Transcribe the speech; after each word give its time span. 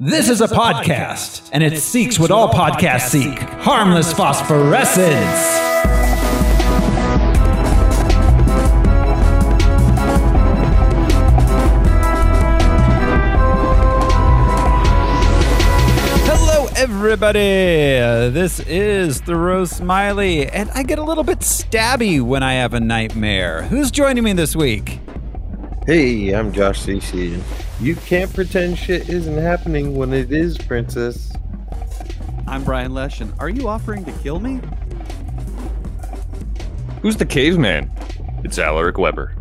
This 0.00 0.28
is 0.28 0.40
a 0.40 0.48
podcast, 0.48 1.48
and 1.52 1.62
it 1.62 1.78
seeks 1.78 2.18
what 2.18 2.32
all 2.32 2.48
podcasts 2.48 3.10
seek 3.10 3.38
harmless 3.38 4.12
phosphorescence. 4.12 5.04
Hello, 16.26 16.66
everybody. 16.76 17.38
This 17.38 18.58
is 18.60 19.20
Thoreau 19.20 19.64
Smiley, 19.64 20.48
and 20.48 20.70
I 20.72 20.82
get 20.82 20.98
a 20.98 21.02
little 21.04 21.22
bit 21.24 21.38
stabby 21.38 22.20
when 22.20 22.42
I 22.42 22.54
have 22.54 22.74
a 22.74 22.80
nightmare. 22.80 23.62
Who's 23.62 23.90
joining 23.90 24.24
me 24.24 24.32
this 24.32 24.56
week? 24.56 24.98
Hey, 25.86 26.30
I'm 26.30 26.50
Josh 26.50 26.80
CC. 26.80 27.38
You 27.78 27.94
can't 27.94 28.32
pretend 28.32 28.78
shit 28.78 29.10
isn't 29.10 29.36
happening 29.36 29.94
when 29.94 30.14
it 30.14 30.32
is, 30.32 30.56
Princess. 30.56 31.30
I'm 32.46 32.64
Brian 32.64 32.94
Lesh, 32.94 33.20
and 33.20 33.34
are 33.38 33.50
you 33.50 33.68
offering 33.68 34.02
to 34.06 34.12
kill 34.12 34.40
me? 34.40 34.62
Who's 37.02 37.18
the 37.18 37.26
caveman? 37.26 37.90
It's 38.44 38.58
Alaric 38.58 38.96
Weber. 38.96 39.34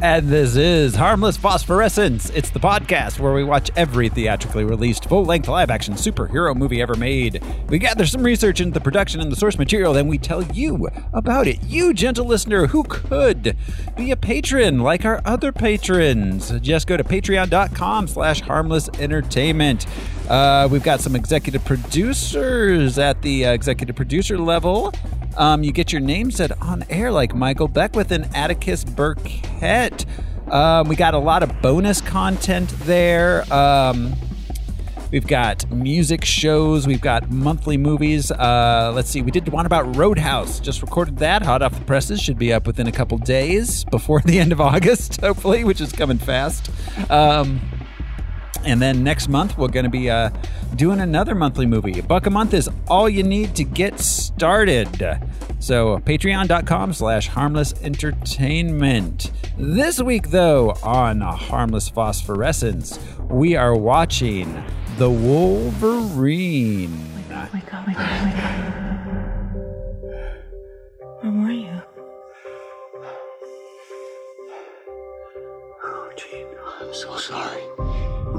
And 0.00 0.28
this 0.28 0.56
is 0.56 0.94
Harmless 0.94 1.36
Phosphorescence. 1.36 2.30
It's 2.30 2.50
the 2.50 2.60
podcast 2.60 3.18
where 3.18 3.34
we 3.34 3.44
watch 3.44 3.70
every 3.76 4.08
theatrically 4.08 4.64
released 4.64 5.06
full 5.06 5.24
length 5.24 5.48
live 5.48 5.70
action 5.70 5.94
superhero 5.94 6.54
movie 6.56 6.80
ever 6.80 6.94
made. 6.94 7.42
We 7.68 7.78
gather 7.78 8.06
some 8.06 8.22
research 8.22 8.60
into 8.60 8.74
the 8.74 8.80
production 8.80 9.20
and 9.20 9.30
the 9.30 9.36
source 9.36 9.58
material, 9.58 9.92
then 9.92 10.06
we 10.06 10.16
tell 10.18 10.42
you 10.42 10.88
about 11.12 11.46
it. 11.48 11.62
You, 11.64 11.92
gentle 11.92 12.26
listener, 12.26 12.68
who 12.68 12.84
could 12.84 13.56
be 13.96 14.10
a 14.10 14.16
patron 14.16 14.78
like 14.80 15.04
our 15.04 15.20
other 15.24 15.52
patrons. 15.52 16.50
Just 16.60 16.86
go 16.86 16.96
to 16.96 17.04
patreon.com 17.04 18.08
slash 18.08 18.40
harmless 18.40 18.88
entertainment. 18.98 19.86
Uh, 20.28 20.68
we've 20.70 20.82
got 20.82 21.00
some 21.00 21.16
executive 21.16 21.64
producers 21.64 22.98
at 22.98 23.20
the 23.22 23.46
uh, 23.46 23.52
executive 23.52 23.96
producer 23.96 24.38
level. 24.38 24.92
Um, 25.38 25.62
you 25.62 25.72
get 25.72 25.92
your 25.92 26.00
name 26.00 26.30
said 26.32 26.52
on 26.60 26.84
air, 26.90 27.12
like 27.12 27.34
Michael 27.34 27.68
Beckwith 27.68 28.10
and 28.10 28.28
Atticus 28.34 28.82
Burkett. 29.58 30.06
Um, 30.50 30.88
we 30.88 30.96
got 30.96 31.14
a 31.14 31.18
lot 31.18 31.42
of 31.42 31.60
bonus 31.60 32.00
content 32.00 32.70
there. 32.80 33.44
Um, 33.52 34.14
we've 35.10 35.26
got 35.26 35.70
music 35.70 36.24
shows. 36.24 36.86
We've 36.86 37.00
got 37.00 37.30
monthly 37.30 37.76
movies. 37.76 38.30
Uh, 38.30 38.92
let's 38.94 39.10
see. 39.10 39.20
We 39.20 39.30
did 39.30 39.48
one 39.48 39.66
about 39.66 39.94
Roadhouse. 39.96 40.60
Just 40.60 40.80
recorded 40.80 41.18
that. 41.18 41.42
Hot 41.42 41.60
off 41.60 41.78
the 41.78 41.84
presses. 41.84 42.20
Should 42.20 42.38
be 42.38 42.52
up 42.52 42.66
within 42.66 42.86
a 42.86 42.92
couple 42.92 43.18
days 43.18 43.84
before 43.84 44.20
the 44.24 44.38
end 44.38 44.52
of 44.52 44.60
August, 44.60 45.20
hopefully, 45.20 45.64
which 45.64 45.80
is 45.80 45.92
coming 45.92 46.18
fast. 46.18 46.70
Um, 47.10 47.60
and 48.64 48.82
then 48.82 49.02
next 49.04 49.28
month, 49.28 49.56
we're 49.56 49.68
going 49.68 49.84
to 49.84 49.90
be 49.90 50.10
uh, 50.10 50.30
doing 50.76 51.00
another 51.00 51.34
monthly 51.34 51.66
movie. 51.66 51.98
A 51.98 52.02
buck 52.02 52.26
a 52.26 52.30
month 52.30 52.54
is 52.54 52.68
all 52.88 53.08
you 53.08 53.22
need 53.22 53.54
to 53.56 53.64
get 53.64 54.00
started. 54.00 55.20
So, 55.60 55.98
patreon.com 55.98 56.92
slash 56.92 57.28
harmless 57.28 57.74
entertainment. 57.82 59.30
This 59.56 60.00
week, 60.00 60.30
though, 60.30 60.70
on 60.82 61.20
Harmless 61.20 61.88
Phosphorescence, 61.88 62.98
we 63.28 63.56
are 63.56 63.74
watching 63.76 64.62
The 64.98 65.10
Wolverine. 65.10 66.92
Wake 67.16 67.32
up, 67.36 67.52
wake 67.54 67.74
up, 67.74 67.86
wake 67.86 67.98
up. 67.98 68.64
Where 71.22 71.32
were 71.32 71.50
you? 71.50 71.82
Oh, 75.84 76.10
Jean, 76.16 76.46
I'm 76.80 76.94
so 76.94 77.16
sorry. 77.16 77.62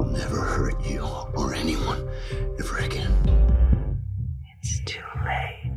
I'll 0.00 0.06
never 0.06 0.40
hurt 0.40 0.80
you 0.86 1.06
or 1.34 1.52
anyone 1.54 2.08
ever 2.58 2.78
again. 2.78 3.14
It's 4.62 4.80
too 4.86 5.02
late. 5.26 5.76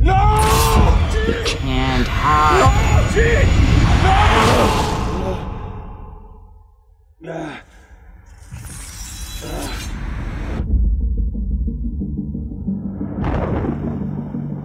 No! 0.00 0.14
You 1.28 1.34
can't 1.44 2.08
hide. 2.08 2.60
No! 7.20 7.58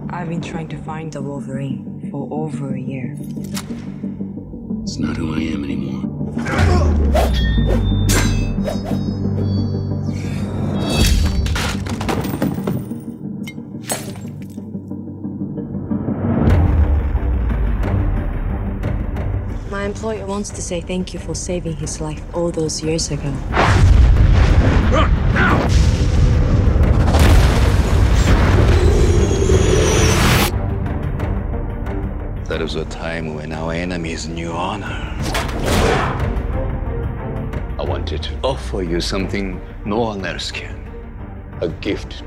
I've 0.08 0.28
been 0.30 0.40
trying 0.40 0.68
to 0.68 0.78
find 0.78 1.12
the 1.12 1.20
Wolverine 1.20 2.08
for 2.10 2.26
over 2.32 2.74
a 2.74 2.80
year. 2.80 3.18
It's 5.02 5.08
not 5.08 5.16
who 5.16 5.34
I 5.34 5.40
am 5.40 5.64
anymore. 5.64 6.02
My 19.70 19.86
employer 19.86 20.24
wants 20.24 20.50
to 20.50 20.62
say 20.62 20.80
thank 20.80 21.12
you 21.12 21.18
for 21.18 21.34
saving 21.34 21.78
his 21.78 22.00
life 22.00 22.22
all 22.32 22.52
those 22.52 22.80
years 22.80 23.10
ago. 23.10 23.34
That 32.62 32.76
was 32.76 32.76
a 32.76 32.84
time 32.84 33.34
when 33.34 33.52
our 33.52 33.72
enemies 33.72 34.28
knew 34.28 34.52
honor. 34.52 35.16
I 37.76 37.84
wanted 37.84 38.22
to 38.22 38.38
offer 38.44 38.84
you 38.84 39.00
something 39.00 39.60
no 39.84 39.98
one 39.98 40.24
else 40.24 40.52
can. 40.52 40.88
A 41.60 41.66
gift. 41.68 42.22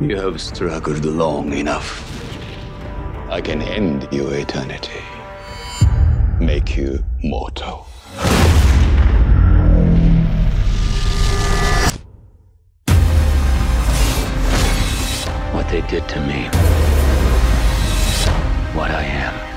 You 0.00 0.14
have 0.14 0.40
struggled 0.40 1.04
long 1.04 1.52
enough. 1.54 2.06
I 3.28 3.40
can 3.40 3.62
end 3.62 4.06
your 4.12 4.32
eternity. 4.32 5.02
Make 6.38 6.76
you 6.76 7.04
mortal. 7.24 7.88
What 15.52 15.68
they 15.68 15.80
did 15.88 16.08
to 16.10 16.20
me. 16.20 16.44
What 18.72 18.92
I 18.92 19.02
am. 19.02 19.49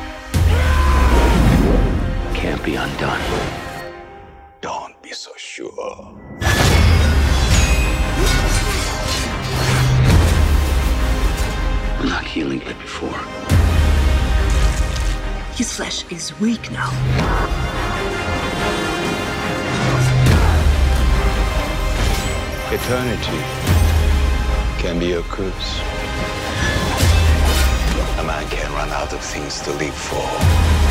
Can't 2.43 2.61
be 2.65 2.75
undone. 2.75 3.21
Don't 4.59 5.01
be 5.01 5.13
so 5.13 5.31
sure. 5.37 6.13
I'm 11.99 12.09
not 12.09 12.25
healing 12.25 12.59
like 12.65 12.77
before. 12.81 13.17
His 15.55 15.71
flesh 15.71 16.03
is 16.11 16.37
weak 16.41 16.69
now. 16.69 16.91
Eternity 22.73 23.39
can 24.79 24.99
be 24.99 25.13
a 25.13 25.21
curse. 25.31 25.79
A 28.19 28.23
man 28.25 28.45
can 28.49 28.69
run 28.73 28.89
out 28.89 29.13
of 29.13 29.21
things 29.21 29.61
to 29.61 29.71
live 29.75 29.95
for. 29.95 30.82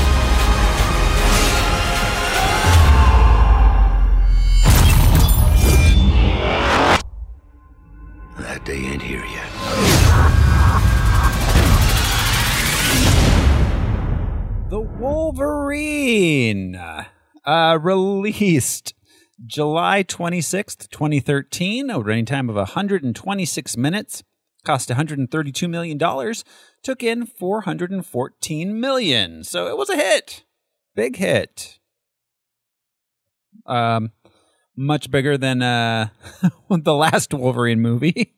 Wolverine, 15.33 16.75
uh, 16.77 17.79
released 17.81 18.93
July 19.47 20.03
26th, 20.03 20.91
2013, 20.91 21.89
a 21.89 21.99
running 22.01 22.27
time 22.27 22.51
of 22.51 22.57
126 22.57 23.77
minutes, 23.79 24.23
cost 24.63 24.91
132 24.91 25.69
million 25.69 25.97
dollars, 25.97 26.45
took 26.83 27.03
in 27.03 27.25
414 27.25 28.79
million. 28.79 29.43
So 29.43 29.69
it 29.69 29.79
was 29.79 29.89
a 29.89 29.97
hit. 29.97 30.45
Big 30.95 31.17
hit. 31.17 31.79
Um 33.65 34.13
much 34.77 35.11
bigger 35.11 35.39
than 35.39 35.63
uh 35.63 36.09
the 36.69 36.95
last 36.95 37.33
Wolverine 37.33 37.81
movie, 37.81 38.35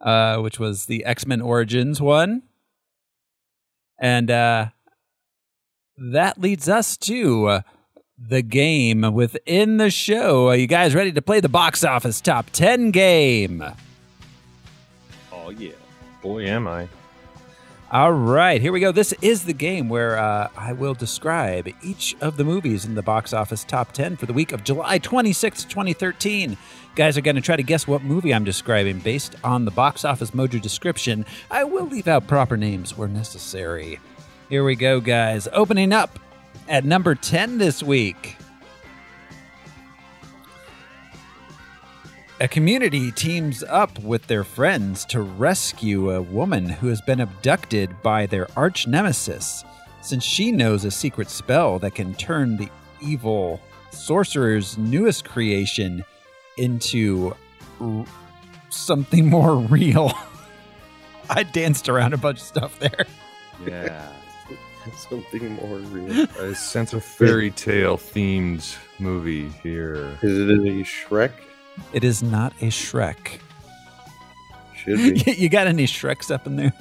uh 0.00 0.38
which 0.38 0.58
was 0.58 0.86
the 0.86 1.04
X-Men 1.04 1.40
Origins 1.40 2.00
one. 2.00 2.42
And 4.00 4.28
uh 4.28 4.70
that 6.00 6.40
leads 6.40 6.68
us 6.68 6.96
to 6.96 7.46
uh, 7.46 7.60
the 8.18 8.42
game 8.42 9.12
within 9.12 9.76
the 9.76 9.90
show. 9.90 10.48
Are 10.48 10.56
you 10.56 10.66
guys 10.66 10.94
ready 10.94 11.12
to 11.12 11.22
play 11.22 11.40
the 11.40 11.48
box 11.48 11.84
office 11.84 12.20
top 12.20 12.50
10 12.50 12.90
game? 12.90 13.62
Oh, 15.32 15.50
yeah. 15.50 15.72
Boy, 16.22 16.46
am 16.46 16.66
I. 16.66 16.88
All 17.92 18.12
right, 18.12 18.60
here 18.60 18.70
we 18.70 18.78
go. 18.78 18.92
This 18.92 19.12
is 19.20 19.44
the 19.44 19.52
game 19.52 19.88
where 19.88 20.16
uh, 20.16 20.48
I 20.56 20.72
will 20.72 20.94
describe 20.94 21.68
each 21.82 22.14
of 22.20 22.36
the 22.36 22.44
movies 22.44 22.84
in 22.84 22.94
the 22.94 23.02
box 23.02 23.32
office 23.32 23.64
top 23.64 23.90
10 23.90 24.16
for 24.16 24.26
the 24.26 24.32
week 24.32 24.52
of 24.52 24.62
July 24.62 24.98
26, 24.98 25.64
2013. 25.64 26.56
Guys 26.94 27.18
are 27.18 27.20
going 27.20 27.34
to 27.34 27.42
try 27.42 27.56
to 27.56 27.64
guess 27.64 27.88
what 27.88 28.02
movie 28.02 28.32
I'm 28.32 28.44
describing 28.44 29.00
based 29.00 29.34
on 29.42 29.64
the 29.64 29.72
box 29.72 30.04
office 30.04 30.30
mojo 30.30 30.60
description. 30.62 31.26
I 31.50 31.64
will 31.64 31.86
leave 31.86 32.06
out 32.06 32.28
proper 32.28 32.56
names 32.56 32.96
where 32.96 33.08
necessary. 33.08 33.98
Here 34.50 34.64
we 34.64 34.74
go, 34.74 35.00
guys. 35.00 35.46
Opening 35.52 35.92
up 35.92 36.18
at 36.68 36.84
number 36.84 37.14
10 37.14 37.58
this 37.58 37.84
week. 37.84 38.36
A 42.40 42.48
community 42.48 43.12
teams 43.12 43.62
up 43.62 43.96
with 44.00 44.26
their 44.26 44.42
friends 44.42 45.04
to 45.04 45.20
rescue 45.20 46.10
a 46.10 46.20
woman 46.20 46.68
who 46.68 46.88
has 46.88 47.00
been 47.02 47.20
abducted 47.20 48.02
by 48.02 48.26
their 48.26 48.48
arch 48.56 48.88
nemesis, 48.88 49.64
since 50.02 50.24
she 50.24 50.50
knows 50.50 50.84
a 50.84 50.90
secret 50.90 51.30
spell 51.30 51.78
that 51.78 51.94
can 51.94 52.12
turn 52.14 52.56
the 52.56 52.68
evil 53.00 53.60
sorcerer's 53.92 54.76
newest 54.78 55.24
creation 55.26 56.02
into 56.58 57.36
r- 57.80 58.04
something 58.70 59.26
more 59.30 59.56
real. 59.56 60.12
I 61.28 61.44
danced 61.44 61.88
around 61.88 62.14
a 62.14 62.18
bunch 62.18 62.38
of 62.38 62.46
stuff 62.46 62.78
there. 62.80 63.06
Yeah. 63.64 64.10
Something 64.96 65.54
more 65.56 65.78
real. 65.78 66.26
I 66.40 66.52
sense 66.52 66.92
a 66.92 67.00
fairy 67.00 67.50
tale 67.50 67.96
themed 67.96 68.76
movie 68.98 69.48
here. 69.62 70.18
Is 70.22 70.38
it 70.38 70.50
a 70.50 70.84
Shrek? 70.84 71.32
It 71.92 72.04
is 72.04 72.22
not 72.22 72.52
a 72.60 72.66
Shrek. 72.66 73.38
Should 74.76 75.24
be. 75.24 75.32
you 75.38 75.48
got 75.48 75.66
any 75.66 75.86
Shreks 75.86 76.30
up 76.30 76.46
in 76.46 76.56
there? 76.56 76.72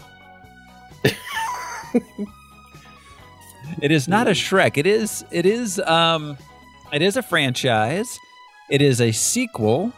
it 3.81 3.91
is 3.91 4.07
not 4.07 4.27
a 4.27 4.31
Shrek. 4.31 4.77
It 4.77 4.87
is 4.87 5.25
it 5.31 5.45
is 5.45 5.79
um 5.79 6.37
it 6.91 7.01
is 7.01 7.17
a 7.17 7.21
franchise. 7.21 8.17
It 8.69 8.81
is 8.81 9.01
a 9.01 9.11
sequel. 9.11 9.91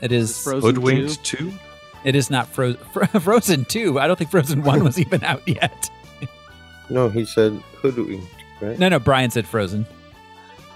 It 0.00 0.12
is 0.12 0.42
Frozen 0.42 0.60
Hoodwinked 0.76 1.24
2? 1.24 1.50
2? 1.50 1.58
it 2.04 2.14
is 2.14 2.30
not 2.30 2.48
Fro- 2.48 2.74
Fro- 2.74 3.06
Frozen 3.06 3.64
2. 3.66 3.98
I 3.98 4.06
don't 4.06 4.16
think 4.16 4.30
Frozen 4.30 4.62
1 4.62 4.84
was 4.84 4.98
even 4.98 5.24
out 5.24 5.46
yet. 5.46 5.90
No, 6.90 7.08
he 7.08 7.24
said 7.24 7.52
hoodwinked, 7.82 8.26
right? 8.60 8.78
No, 8.78 8.88
no, 8.88 8.98
Brian 8.98 9.30
said 9.30 9.46
Frozen. 9.46 9.86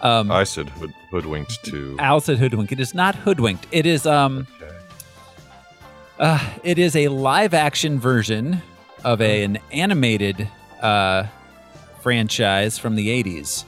Um 0.03 0.31
I 0.31 0.45
said 0.45 0.69
hood, 0.71 0.93
Hoodwinked 1.11 1.63
too. 1.65 1.97
Al 1.99 2.21
said 2.21 2.39
hoodwinked. 2.39 2.73
It 2.73 2.81
is 2.81 2.95
not 2.95 3.15
Hoodwinked. 3.17 3.67
It 3.71 3.85
is 3.87 4.07
um 4.07 4.47
Okay. 4.63 4.75
Uh, 6.19 6.51
it 6.65 6.79
is 6.79 6.95
a 6.97 7.09
live 7.09 7.55
action 7.55 7.99
version 7.99 8.61
of 9.05 9.23
a, 9.23 9.43
an 9.43 9.59
animated 9.73 10.47
uh, 10.83 11.25
franchise 12.03 12.77
from 12.79 12.95
the 12.95 13.09
80s. 13.23 13.65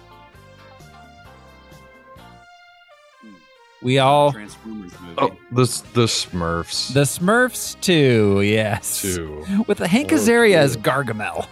We 3.81 3.99
all. 3.99 4.33
Transformers 4.33 4.93
movie. 5.01 5.15
Oh, 5.19 5.31
the, 5.51 5.65
the 5.95 6.05
Smurfs. 6.05 6.93
The 6.93 7.03
Smurfs, 7.03 7.81
too, 7.81 8.43
yes. 8.43 9.01
2. 9.01 9.65
With 9.67 9.79
Hank 9.79 10.13
Oh, 10.13 10.17
Azaria 10.17 10.57
as. 10.57 10.77
Gargamel. 10.77 11.47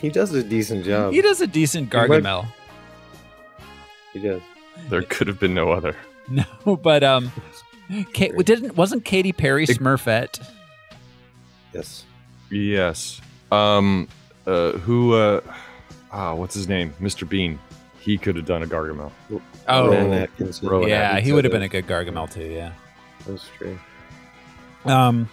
He 0.00 0.08
does 0.08 0.32
a 0.32 0.42
decent 0.42 0.84
job. 0.84 1.12
He 1.12 1.20
does 1.20 1.40
a 1.40 1.46
decent 1.46 1.90
Gargamel. 1.90 2.46
He 4.12 4.20
does. 4.20 4.40
There 4.88 5.02
could 5.02 5.26
have 5.26 5.38
been 5.38 5.54
no 5.54 5.72
other. 5.72 5.96
No, 6.64 6.76
but 6.76 7.02
um, 7.02 7.32
Kate, 8.12 8.36
didn't 8.44 8.76
wasn't 8.76 9.04
Katy 9.04 9.32
Perry 9.32 9.66
Smurfette? 9.66 10.40
Yes. 11.74 12.04
Yes. 12.52 13.20
Um. 13.50 14.06
Uh. 14.46 14.72
Who? 14.72 15.14
Uh. 15.14 15.40
Ah. 16.12 16.34
What's 16.34 16.54
his 16.54 16.68
name? 16.68 16.94
Mr. 17.00 17.28
Bean. 17.28 17.58
He 17.98 18.16
could 18.16 18.36
have 18.36 18.46
done 18.46 18.62
a 18.62 18.66
Gargamel. 18.66 19.10
Oh, 19.66 19.88
Rowan 19.88 20.12
Atkinson. 20.12 20.68
Rowan 20.68 20.88
yeah, 20.88 21.18
he 21.18 21.32
would 21.32 21.42
have 21.44 21.52
been 21.52 21.62
a 21.62 21.68
good 21.68 21.88
Gargamel 21.88 22.30
too. 22.30 22.44
Yeah. 22.44 22.74
That's 23.26 23.48
true. 23.58 23.76
Um, 24.84 25.28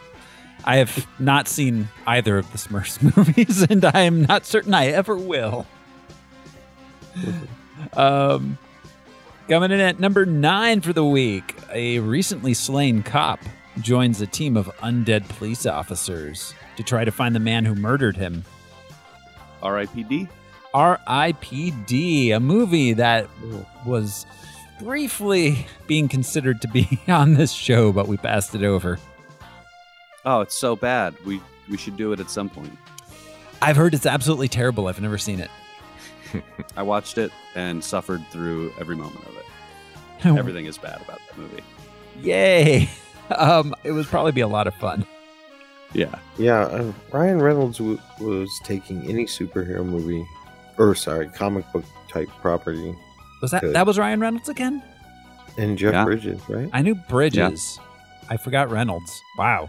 I 0.67 0.75
have 0.75 1.07
not 1.17 1.47
seen 1.47 1.87
either 2.05 2.37
of 2.37 2.51
the 2.51 2.57
Smurfs 2.57 3.01
movies, 3.17 3.61
and 3.61 3.85
I 3.85 4.01
am 4.01 4.23
not 4.23 4.45
certain 4.45 4.73
I 4.73 4.87
ever 4.87 5.15
will. 5.15 5.65
um, 7.93 8.57
coming 9.47 9.71
in 9.71 9.79
at 9.79 10.01
number 10.01 10.25
nine 10.25 10.81
for 10.81 10.91
the 10.91 11.05
week, 11.05 11.55
a 11.71 11.99
recently 11.99 12.53
slain 12.53 13.01
cop 13.01 13.39
joins 13.79 14.19
a 14.19 14.27
team 14.27 14.57
of 14.57 14.67
undead 14.79 15.29
police 15.29 15.65
officers 15.65 16.53
to 16.75 16.83
try 16.83 17.05
to 17.05 17.11
find 17.11 17.33
the 17.33 17.39
man 17.39 17.63
who 17.63 17.73
murdered 17.73 18.17
him. 18.17 18.43
R.I.P.D. 19.63 20.27
R.I.P.D., 20.73 22.31
a 22.31 22.39
movie 22.41 22.91
that 22.91 23.29
was 23.85 24.25
briefly 24.81 25.65
being 25.87 26.09
considered 26.09 26.61
to 26.61 26.67
be 26.67 26.99
on 27.07 27.35
this 27.35 27.53
show, 27.53 27.93
but 27.93 28.09
we 28.09 28.17
passed 28.17 28.53
it 28.53 28.63
over. 28.63 28.99
Oh, 30.29 30.41
it's 30.41 30.55
so 30.55 30.75
bad. 30.75 31.15
We 31.25 31.41
we 31.69 31.77
should 31.77 31.95
do 31.97 32.11
it 32.11 32.19
at 32.19 32.29
some 32.29 32.49
point. 32.49 32.77
I've 33.61 33.75
heard 33.77 33.93
it's 33.93 34.05
absolutely 34.05 34.49
terrible. 34.49 34.87
I've 34.87 35.01
never 35.01 35.17
seen 35.17 35.39
it. 35.39 35.49
I 36.77 36.83
watched 36.83 37.17
it 37.17 37.31
and 37.55 37.81
suffered 37.83 38.21
through 38.29 38.73
every 38.79 38.95
moment 38.95 39.25
of 39.25 39.35
it. 39.37 39.45
Everything 40.37 40.65
is 40.65 40.77
bad 40.77 40.99
about 41.01 41.19
that 41.29 41.37
movie. 41.37 41.63
Yay! 42.21 42.89
Um, 43.29 43.75
it 43.83 43.91
would 43.91 44.05
probably 44.05 44.31
be 44.31 44.39
a 44.39 44.47
lot 44.47 44.67
of 44.67 44.75
fun. 44.75 45.05
Yeah. 45.91 46.15
Yeah, 46.37 46.61
uh, 46.61 46.93
Ryan 47.11 47.41
Reynolds 47.41 47.77
w- 47.79 47.99
was 48.21 48.49
taking 48.63 49.03
any 49.09 49.25
superhero 49.25 49.85
movie, 49.85 50.25
or 50.77 50.95
sorry, 50.95 51.27
comic 51.27 51.69
book 51.73 51.83
type 52.07 52.29
property, 52.41 52.95
Was 53.41 53.51
that 53.51 53.63
Good. 53.63 53.75
that 53.75 53.85
was 53.85 53.99
Ryan 53.99 54.21
Reynolds 54.21 54.47
again? 54.47 54.81
and 55.57 55.77
Jeff 55.77 55.91
Yeah. 55.91 56.05
Bridges, 56.05 56.39
right? 56.47 56.69
I 56.71 56.81
knew 56.81 56.95
Bridges. 56.95 57.77
I 58.29 58.37
forgot 58.37 58.71
Reynolds. 58.71 59.21
Wow. 59.37 59.67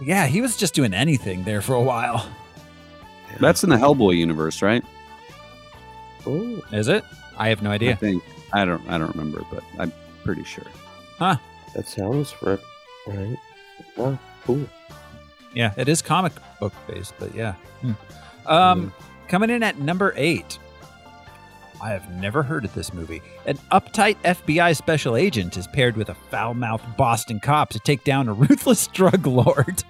Yeah, 0.00 0.26
he 0.26 0.40
was 0.40 0.56
just 0.56 0.74
doing 0.74 0.94
anything 0.94 1.44
there 1.44 1.60
for 1.60 1.74
a 1.74 1.82
while. 1.82 2.28
That's 3.40 3.62
in 3.64 3.70
the 3.70 3.76
Hellboy 3.76 4.16
universe, 4.16 4.62
right? 4.62 4.84
Oh, 6.26 6.60
Is 6.72 6.88
it? 6.88 7.04
I 7.36 7.48
have 7.48 7.62
no 7.62 7.70
I 7.70 7.74
idea. 7.74 7.96
think. 7.96 8.22
I 8.52 8.64
don't 8.64 8.86
I 8.88 8.98
don't 8.98 9.10
remember, 9.14 9.42
but 9.50 9.62
I'm 9.78 9.92
pretty 10.24 10.44
sure. 10.44 10.64
Huh? 11.18 11.36
That 11.74 11.86
sounds 11.88 12.34
rep- 12.42 12.60
right. 13.06 13.36
Wow, 13.96 14.18
cool. 14.44 14.66
Yeah, 15.54 15.72
it 15.76 15.88
is 15.88 16.02
comic 16.02 16.32
book 16.60 16.72
based, 16.86 17.14
but 17.18 17.34
yeah. 17.34 17.54
Hmm. 17.82 17.92
Um, 18.46 18.92
coming 19.28 19.50
in 19.50 19.62
at 19.62 19.78
number 19.78 20.12
eight. 20.16 20.58
I 21.80 21.90
have 21.90 22.10
never 22.10 22.42
heard 22.42 22.64
of 22.64 22.74
this 22.74 22.92
movie. 22.92 23.22
An 23.46 23.56
uptight 23.70 24.16
FBI 24.24 24.76
special 24.76 25.14
agent 25.14 25.56
is 25.56 25.68
paired 25.68 25.96
with 25.96 26.08
a 26.08 26.14
foul 26.14 26.54
mouthed 26.54 26.96
Boston 26.96 27.38
cop 27.38 27.68
to 27.70 27.78
take 27.78 28.02
down 28.02 28.28
a 28.28 28.32
ruthless 28.32 28.86
drug 28.92 29.26
lord. 29.26 29.84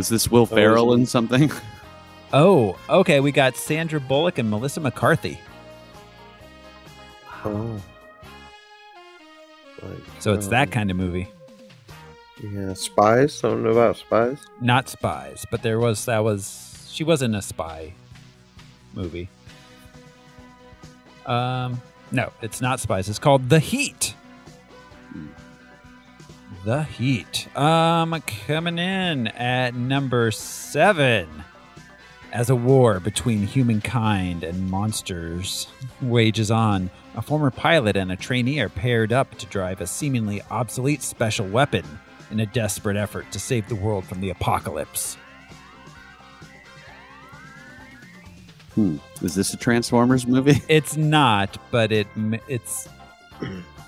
Is 0.00 0.08
this 0.08 0.30
Will 0.30 0.46
Ferrell 0.46 0.94
in 0.94 1.04
something? 1.06 1.52
Oh, 2.32 2.78
okay. 2.88 3.18
We 3.18 3.32
got 3.32 3.56
Sandra 3.56 3.98
Bullock 3.98 4.38
and 4.38 4.48
Melissa 4.48 4.78
McCarthy. 4.78 5.40
Oh. 7.44 7.82
Like, 9.82 9.98
So 10.20 10.34
it's 10.34 10.46
that 10.46 10.68
um, 10.68 10.70
kind 10.70 10.90
of 10.92 10.96
movie. 10.96 11.28
Yeah, 12.40 12.74
spies. 12.74 13.34
Something 13.34 13.68
about 13.68 13.96
spies. 13.96 14.38
Not 14.60 14.88
spies, 14.88 15.44
but 15.50 15.62
there 15.62 15.80
was 15.80 16.04
that 16.04 16.22
was 16.22 16.88
she 16.92 17.02
wasn't 17.02 17.34
a 17.34 17.42
spy 17.42 17.94
movie. 18.94 19.28
Um 21.26 21.82
no, 22.12 22.32
it's 22.42 22.60
not 22.60 22.78
spies. 22.78 23.08
It's 23.08 23.18
called 23.18 23.48
The 23.48 23.58
Heat. 23.58 24.14
The 26.64 26.82
Heat. 26.82 27.54
Um 27.56 28.20
coming 28.46 28.78
in 28.78 29.28
at 29.28 29.74
number 29.74 30.30
7 30.30 31.28
as 32.32 32.50
a 32.50 32.54
war 32.54 33.00
between 33.00 33.46
humankind 33.46 34.44
and 34.44 34.70
monsters 34.70 35.66
wages 36.00 36.50
on. 36.50 36.90
A 37.16 37.22
former 37.22 37.50
pilot 37.50 37.96
and 37.96 38.12
a 38.12 38.16
trainee 38.16 38.60
are 38.60 38.68
paired 38.68 39.12
up 39.12 39.36
to 39.38 39.46
drive 39.46 39.80
a 39.80 39.86
seemingly 39.86 40.42
obsolete 40.50 41.02
special 41.02 41.46
weapon 41.48 41.84
in 42.30 42.40
a 42.40 42.46
desperate 42.46 42.96
effort 42.96 43.30
to 43.32 43.40
save 43.40 43.68
the 43.68 43.74
world 43.74 44.04
from 44.04 44.20
the 44.20 44.30
apocalypse. 44.30 45.16
Hmm. 48.74 48.98
Is 49.22 49.34
this 49.34 49.52
a 49.52 49.56
Transformers 49.56 50.26
movie? 50.26 50.62
It's 50.68 50.96
not, 50.96 51.58
but 51.70 51.90
it 51.90 52.06
it's 52.48 52.88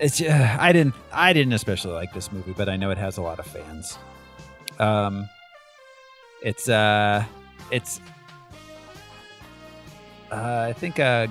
it's 0.00 0.20
uh, 0.20 0.56
I 0.58 0.72
didn't 0.72 0.94
I 1.12 1.32
didn't 1.32 1.52
especially 1.52 1.92
like 1.92 2.12
this 2.12 2.32
movie, 2.32 2.52
but 2.56 2.68
I 2.68 2.76
know 2.76 2.90
it 2.90 2.98
has 2.98 3.16
a 3.16 3.22
lot 3.22 3.38
of 3.38 3.46
fans. 3.46 3.98
Um 4.78 5.28
it's 6.42 6.68
uh 6.68 7.24
it's 7.70 8.00
uh 10.30 10.66
I 10.68 10.72
think 10.72 10.98
uh 10.98 11.26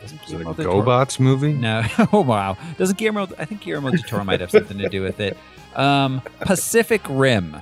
Doesn't 0.00 0.22
Is 0.24 0.32
it 0.32 0.34
a 0.34 0.44
Guillermo 0.44 0.54
del 0.54 0.82
GoBots 0.82 1.20
movie? 1.20 1.52
No. 1.52 1.82
oh 2.12 2.20
wow. 2.20 2.56
Doesn't 2.78 2.98
Guillermo? 2.98 3.28
I 3.38 3.44
think 3.44 3.62
Guillermo 3.62 3.90
del 3.90 4.02
Toro 4.02 4.24
might 4.24 4.40
have 4.40 4.50
something 4.50 4.78
to 4.78 4.88
do 4.88 5.02
with 5.02 5.20
it. 5.20 5.36
Um, 5.74 6.20
Pacific 6.40 7.02
Rim. 7.08 7.56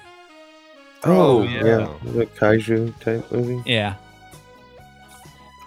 Oh, 1.04 1.42
yeah. 1.42 1.64
yeah. 1.64 1.94
The 2.02 2.26
kaiju 2.26 2.98
type 3.00 3.30
movie. 3.32 3.62
Yeah. 3.64 3.94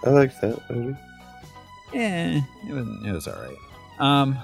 I 0.04 0.10
like 0.10 0.38
that 0.40 0.70
movie. 0.70 0.96
Yeah, 1.92 2.40
it 2.68 2.72
was, 2.72 2.86
it 3.04 3.12
was 3.12 3.28
all 3.28 3.40
right. 3.40 3.56
Um, 3.98 4.38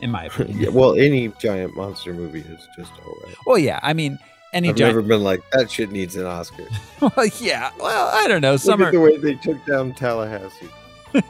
in 0.00 0.10
my 0.10 0.24
opinion. 0.24 0.58
Yeah, 0.60 0.68
well, 0.70 0.94
any 0.94 1.28
giant 1.38 1.76
monster 1.76 2.12
movie 2.12 2.40
is 2.40 2.68
just 2.76 2.92
alright. 3.04 3.36
Well, 3.46 3.58
yeah. 3.58 3.80
I 3.82 3.92
mean, 3.92 4.18
any 4.52 4.70
I've 4.70 4.76
giant. 4.76 4.96
never 4.96 5.06
been 5.06 5.22
like 5.22 5.40
that. 5.52 5.70
Shit 5.70 5.90
needs 5.90 6.16
an 6.16 6.26
Oscar. 6.26 6.66
well, 7.00 7.26
yeah. 7.40 7.70
Well, 7.78 8.08
I 8.14 8.28
don't 8.28 8.40
know. 8.40 8.56
Some 8.56 8.80
Look 8.80 8.86
are. 8.86 8.88
at 8.88 8.92
the 8.92 9.00
way 9.00 9.16
they 9.16 9.34
took 9.34 9.64
down 9.66 9.94
Tallahassee. 9.94 10.68
uh, 11.14 11.22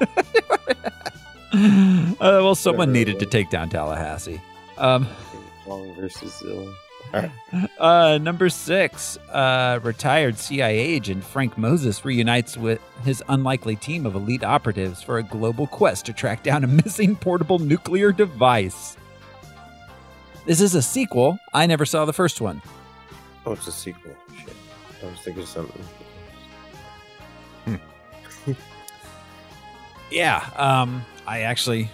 well, 2.20 2.54
someone 2.54 2.92
needed 2.92 3.18
to 3.20 3.26
take 3.26 3.50
down 3.50 3.68
Tallahassee. 3.68 4.40
Um, 4.76 5.06
Kong 5.64 5.94
versus 5.94 6.36
Zilla. 6.38 6.72
uh, 7.78 8.18
number 8.20 8.48
six, 8.48 9.16
uh, 9.32 9.80
retired 9.82 10.38
CIA 10.38 10.78
agent 10.78 11.24
Frank 11.24 11.56
Moses 11.56 12.04
reunites 12.04 12.56
with 12.56 12.80
his 13.04 13.22
unlikely 13.28 13.76
team 13.76 14.06
of 14.06 14.14
elite 14.14 14.44
operatives 14.44 15.02
for 15.02 15.18
a 15.18 15.22
global 15.22 15.66
quest 15.66 16.06
to 16.06 16.12
track 16.12 16.42
down 16.42 16.64
a 16.64 16.66
missing 16.84 17.16
portable 17.16 17.58
nuclear 17.58 18.12
device. 18.12 18.96
This 20.46 20.60
is 20.60 20.74
a 20.74 20.82
sequel. 20.82 21.38
I 21.52 21.66
never 21.66 21.84
saw 21.84 22.04
the 22.04 22.12
first 22.12 22.40
one. 22.40 22.62
Oh, 23.44 23.52
it's 23.52 23.66
a 23.66 23.72
sequel. 23.72 24.14
Shit. 24.36 24.54
I 25.02 25.06
was 25.06 25.20
thinking 25.20 25.46
something. 25.46 25.84
Yeah, 30.10 30.48
um, 30.56 31.04
I 31.26 31.40
actually 31.40 31.90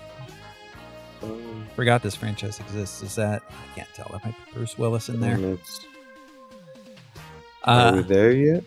forgot 1.77 2.03
this 2.03 2.15
franchise 2.15 2.61
exists. 2.61 3.03
Is 3.03 3.15
that 3.17 3.43
I 3.49 3.75
can't 3.77 3.89
tell. 3.95 4.09
That 4.13 4.25
might 4.25 4.35
be 4.47 4.53
Bruce 4.53 4.77
Willis 4.79 5.09
in 5.09 5.21
there. 5.21 5.35
and 5.35 5.45
it's- 5.45 5.81
Are 7.65 7.93
we 7.93 7.99
Uh, 8.01 8.03
there 8.03 8.33
yet? 8.33 8.65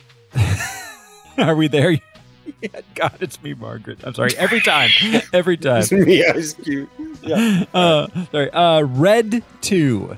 are 1.37 1.55
we 1.55 1.67
there? 1.67 1.91
yeah, 2.61 2.69
God, 2.95 3.17
it's 3.19 3.41
me, 3.43 3.53
Margaret. 3.53 3.99
I'm 4.05 4.13
sorry. 4.13 4.31
Every 4.37 4.61
time, 4.61 4.89
every 5.33 5.57
time. 5.57 5.79
It's 5.81 5.91
me, 5.91 6.25
Ice 6.25 6.53
Cube. 6.53 6.89
Yeah. 7.21 7.65
Uh, 7.73 8.07
sorry. 8.31 8.49
Uh, 8.51 8.81
Red 8.83 9.43
Two. 9.61 10.15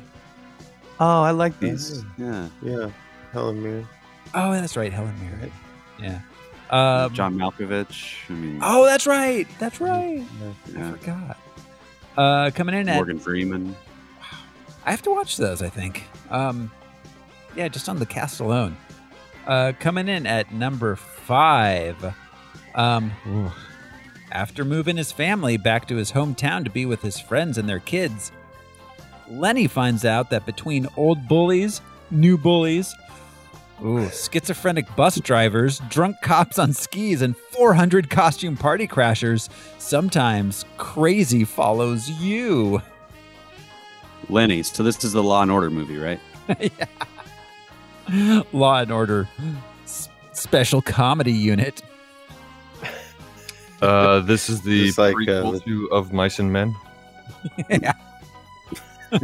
Oh, 0.99 1.21
I 1.23 1.31
like 1.31 1.59
these. 1.59 2.03
Yeah. 2.17 2.47
Yeah. 2.61 2.91
Helen 3.33 3.61
Mirren. 3.63 3.87
Oh, 4.35 4.51
that's 4.51 4.77
right, 4.77 4.93
Helen 4.93 5.15
Mirren. 5.19 5.51
Yeah. 5.99 6.19
Um, 6.69 7.13
John 7.15 7.35
Malkovich. 7.35 8.13
I 8.29 8.33
mean, 8.33 8.59
Oh, 8.61 8.85
that's 8.85 9.07
right. 9.07 9.47
That's 9.59 9.81
right. 9.81 10.23
I 10.77 10.91
forgot. 10.91 11.37
Uh, 12.19 12.51
coming 12.51 12.75
in 12.75 12.89
at 12.89 12.95
Morgan 12.95 13.17
Freeman. 13.17 13.73
I 14.85 14.91
have 14.91 15.01
to 15.03 15.09
watch 15.09 15.37
those. 15.37 15.61
I 15.61 15.69
think. 15.69 16.03
Um, 16.29 16.69
yeah, 17.55 17.69
just 17.69 17.87
on 17.87 17.97
the 17.97 18.05
cast 18.05 18.41
alone. 18.41 18.75
Uh, 19.47 19.71
coming 19.79 20.09
in 20.09 20.27
at 20.27 20.51
number 20.53 20.97
five. 20.97 22.13
Um, 22.75 23.13
after 24.33 24.65
moving 24.65 24.97
his 24.97 25.13
family 25.13 25.55
back 25.55 25.87
to 25.87 25.95
his 25.95 26.11
hometown 26.11 26.65
to 26.65 26.69
be 26.69 26.85
with 26.85 27.01
his 27.01 27.21
friends 27.21 27.57
and 27.57 27.69
their 27.69 27.79
kids, 27.79 28.33
Lenny 29.29 29.67
finds 29.67 30.03
out 30.03 30.29
that 30.31 30.45
between 30.45 30.87
old 30.97 31.25
bullies, 31.29 31.79
new 32.11 32.37
bullies, 32.37 32.93
ooh, 33.83 34.09
schizophrenic 34.09 34.93
bus 34.95 35.19
drivers, 35.19 35.79
drunk 35.89 36.17
cops 36.21 36.57
on 36.59 36.73
skis, 36.73 37.21
and 37.21 37.35
400 37.37 38.09
costume 38.09 38.55
party 38.57 38.87
crashers, 38.87 39.49
sometimes 39.77 40.65
crazy 40.77 41.43
follows 41.43 42.09
you. 42.09 42.81
Lenny. 44.29 44.63
So 44.63 44.83
this 44.83 45.03
is 45.03 45.13
the 45.13 45.23
Law 45.23 45.41
and 45.41 45.51
Order 45.51 45.69
movie, 45.69 45.97
right? 45.97 46.19
yeah. 46.59 48.43
Law 48.53 48.79
and 48.81 48.91
Order 48.91 49.27
S- 49.85 50.09
Special 50.33 50.81
Comedy 50.81 51.31
Unit. 51.33 51.81
Uh, 53.81 54.19
this 54.19 54.49
is 54.49 54.61
the 54.61 54.89
It's 54.89 54.97
like, 54.97 55.13
uh, 55.15 55.17
prequel 55.17 55.53
the- 55.53 55.59
to 55.61 55.89
of 55.91 56.11
Mice 56.11 56.39
and 56.39 56.51
Men. 56.51 56.75
yeah. 57.69 57.93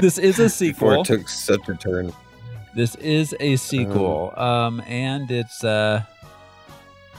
this 0.00 0.16
is 0.16 0.38
a 0.38 0.44
Before 0.44 0.48
sequel. 0.48 1.00
it 1.02 1.04
took 1.06 1.28
such 1.28 1.68
a 1.68 1.74
turn. 1.74 2.12
This 2.74 2.94
is 2.96 3.34
a 3.40 3.56
sequel. 3.56 4.32
Um, 4.36 4.80
and 4.86 5.30
it's 5.30 5.64
uh 5.64 6.02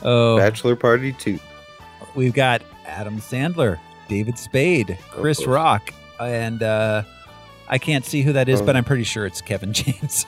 oh, 0.03 0.37
Bachelor 0.37 0.75
Party 0.75 1.13
2. 1.13 1.39
we've 2.15 2.33
got 2.33 2.61
Adam 2.85 3.19
Sandler, 3.19 3.77
David 4.07 4.37
Spade, 4.37 4.97
Chris. 5.09 5.45
Rock, 5.45 5.93
and 6.19 6.63
uh 6.63 7.03
I 7.67 7.77
can't 7.77 8.03
see 8.05 8.21
who 8.21 8.33
that 8.33 8.49
is, 8.49 8.61
Oh. 8.61 8.65
but 8.65 8.75
I'm 8.75 8.83
pretty 8.83 9.03
sure 9.03 9.25
it's 9.25 9.41
Kevin 9.41 9.71
James. 9.73 10.25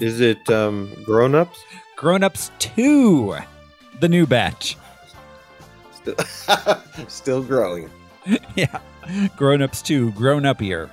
Is 0.00 0.20
it 0.20 0.48
um, 0.50 0.90
Grown 1.04 1.34
Ups? 1.34 1.64
Grown 1.96 2.22
Ups 2.22 2.50
2, 2.60 3.36
the 4.00 4.08
new 4.08 4.26
batch. 4.26 4.76
Still, 5.92 6.14
still 7.08 7.42
growing. 7.42 7.90
yeah. 8.56 8.78
Grown 9.36 9.62
Ups 9.62 9.82
2, 9.82 10.12
Grown 10.12 10.44
Up 10.46 10.60
Year. 10.60 10.90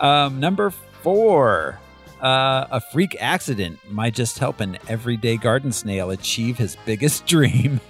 Um, 0.00 0.40
number 0.40 0.70
four. 1.06 1.78
Uh, 2.20 2.66
a 2.72 2.80
freak 2.80 3.16
accident 3.20 3.78
might 3.88 4.12
just 4.12 4.40
help 4.40 4.58
an 4.60 4.76
everyday 4.88 5.36
garden 5.36 5.70
snail 5.70 6.10
achieve 6.10 6.58
his 6.58 6.76
biggest 6.84 7.26
dream. 7.32 7.80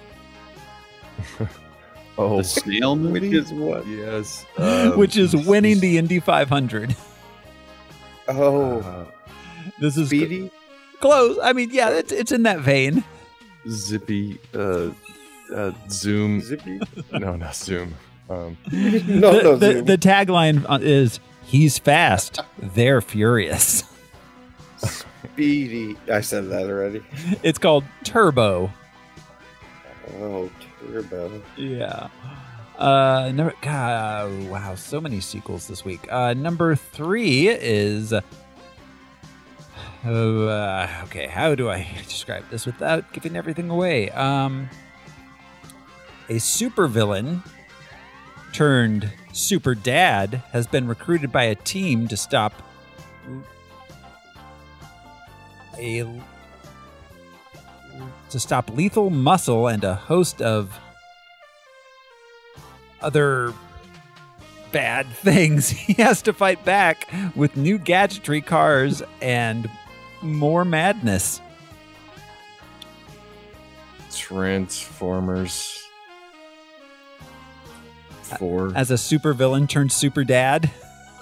Oh, 2.19 2.37
The 2.37 2.43
Snail 2.45 2.95
Which 2.95 3.21
movie. 3.23 3.37
is 3.37 3.51
what? 3.53 3.85
yes. 3.85 4.43
Um, 4.57 4.97
which 4.97 5.17
is 5.17 5.35
winning 5.35 5.79
the 5.79 5.99
Indy 5.99 6.19
500. 6.19 6.95
Oh, 8.27 8.79
uh, 8.79 9.05
This 9.79 9.97
is 9.97 10.07
Speedy? 10.07 10.49
close. 10.99 11.37
I 11.43 11.53
mean, 11.53 11.69
yeah, 11.71 11.89
it's, 11.91 12.11
it's 12.11 12.31
in 12.31 12.41
that 12.43 12.59
vein. 12.61 13.03
Zippy. 13.69 14.39
Uh, 14.51 14.89
uh, 15.53 15.71
Zoom. 15.91 16.41
Zippy? 16.41 16.79
No, 17.11 17.35
not 17.35 17.55
Zoom. 17.55 17.93
Um, 18.31 18.57
no, 18.71 18.89
the, 18.99 19.43
no, 19.43 19.55
the, 19.55 19.71
Zoom. 19.73 19.85
the 19.85 19.97
tagline 19.99 20.65
uh, 20.67 20.79
is 20.81 21.19
He's 21.47 21.79
fast, 21.79 22.41
they're 22.59 22.99
furious. 22.99 23.83
Speedy. 24.77 25.95
I 26.11 26.19
said 26.19 26.49
that 26.49 26.65
already. 26.65 27.01
It's 27.41 27.57
called 27.57 27.85
Turbo. 28.03 28.69
Oh, 30.19 30.51
Turbo. 30.81 31.41
Yeah. 31.55 32.09
Uh, 32.77 33.31
number, 33.33 33.53
God, 33.61 34.49
wow, 34.49 34.75
so 34.75 34.99
many 34.99 35.21
sequels 35.21 35.67
this 35.67 35.85
week. 35.85 36.11
Uh, 36.11 36.33
number 36.33 36.75
three 36.75 37.47
is. 37.47 38.11
Uh, 38.11 38.21
okay, 41.05 41.27
how 41.27 41.55
do 41.55 41.69
I 41.69 41.87
describe 42.03 42.43
this 42.49 42.65
without 42.65 43.13
giving 43.13 43.37
everything 43.37 43.69
away? 43.69 44.09
Um, 44.11 44.69
a 46.27 46.35
supervillain 46.35 47.41
turned 48.53 49.11
super 49.33 49.75
dad 49.75 50.41
has 50.51 50.67
been 50.67 50.87
recruited 50.87 51.31
by 51.31 51.43
a 51.43 51.55
team 51.55 52.07
to 52.07 52.17
stop 52.17 52.53
a 55.77 56.21
to 58.29 58.39
stop 58.39 58.69
lethal 58.75 59.09
muscle 59.09 59.67
and 59.67 59.83
a 59.83 59.95
host 59.95 60.41
of 60.41 60.77
other 63.01 63.53
bad 64.71 65.07
things. 65.13 65.69
He 65.69 65.93
has 65.93 66.21
to 66.23 66.33
fight 66.33 66.63
back 66.65 67.07
with 67.35 67.55
new 67.57 67.77
gadgetry 67.77 68.41
cars 68.41 69.01
and 69.21 69.69
more 70.21 70.65
madness. 70.65 71.41
Transformers. 74.11 75.86
Four. 78.27 78.71
As 78.75 78.91
a 78.91 78.95
supervillain 78.95 79.67
turned 79.69 79.91
super 79.91 80.23
dad. 80.23 80.69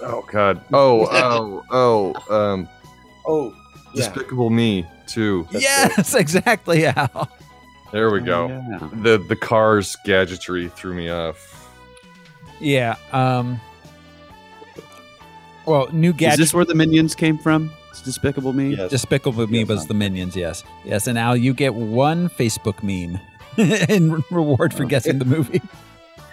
Oh 0.02 0.24
God. 0.30 0.60
Oh 0.72 1.06
oh 1.10 1.64
oh. 2.28 2.34
Um, 2.34 2.68
Oh, 3.28 3.52
yeah. 3.92 4.04
Despicable 4.04 4.50
Me 4.50 4.86
too. 5.08 5.48
yes, 5.50 6.14
exactly. 6.16 6.86
Al. 6.86 7.28
There 7.92 8.10
we 8.10 8.20
go. 8.20 8.44
Oh, 8.44 8.48
Yeah. 8.48 8.88
The 9.02 9.18
the 9.18 9.34
cars 9.36 9.96
gadgetry 10.04 10.68
threw 10.68 10.94
me 10.94 11.08
off. 11.10 11.68
Yeah. 12.60 12.94
Um. 13.12 13.60
Well, 15.66 15.88
new 15.92 16.10
Is 16.10 16.16
gadget. 16.16 16.38
this 16.38 16.54
where 16.54 16.64
the 16.64 16.74
minions 16.74 17.14
came 17.14 17.38
from? 17.38 17.70
It's 17.90 18.00
Despicable 18.02 18.52
Me. 18.52 18.76
Yes. 18.76 18.90
Despicable 18.90 19.46
Me 19.48 19.60
Yes. 19.60 19.68
was 19.68 19.86
the 19.86 19.94
minions. 19.94 20.36
Yes, 20.36 20.62
yes. 20.84 21.06
And 21.08 21.18
Al, 21.18 21.36
you 21.36 21.52
get 21.54 21.74
one 21.74 22.28
Facebook 22.28 22.82
meme 22.84 23.20
in 23.88 24.22
reward 24.30 24.72
for 24.72 24.84
guessing 24.84 25.18
the 25.18 25.24
movie. 25.24 25.60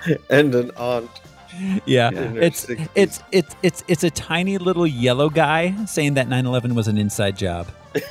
and 0.30 0.54
an 0.56 0.72
aunt. 0.78 1.10
Yeah. 1.86 2.10
Yeah. 2.12 2.22
in 2.24 2.36
her 2.36 2.42
It's 2.42 2.66
60s. 2.66 2.90
it's 2.96 3.24
it's 3.32 3.56
it's 3.62 3.84
it's 3.88 4.04
a 4.04 4.10
tiny 4.10 4.58
little 4.58 4.88
yellow 4.88 5.30
guy 5.30 5.76
saying 5.86 6.16
that 6.16 6.28
9/11 6.28 6.74
was 6.74 6.88
an 6.88 6.98
inside 6.98 7.38
job. 7.38 7.68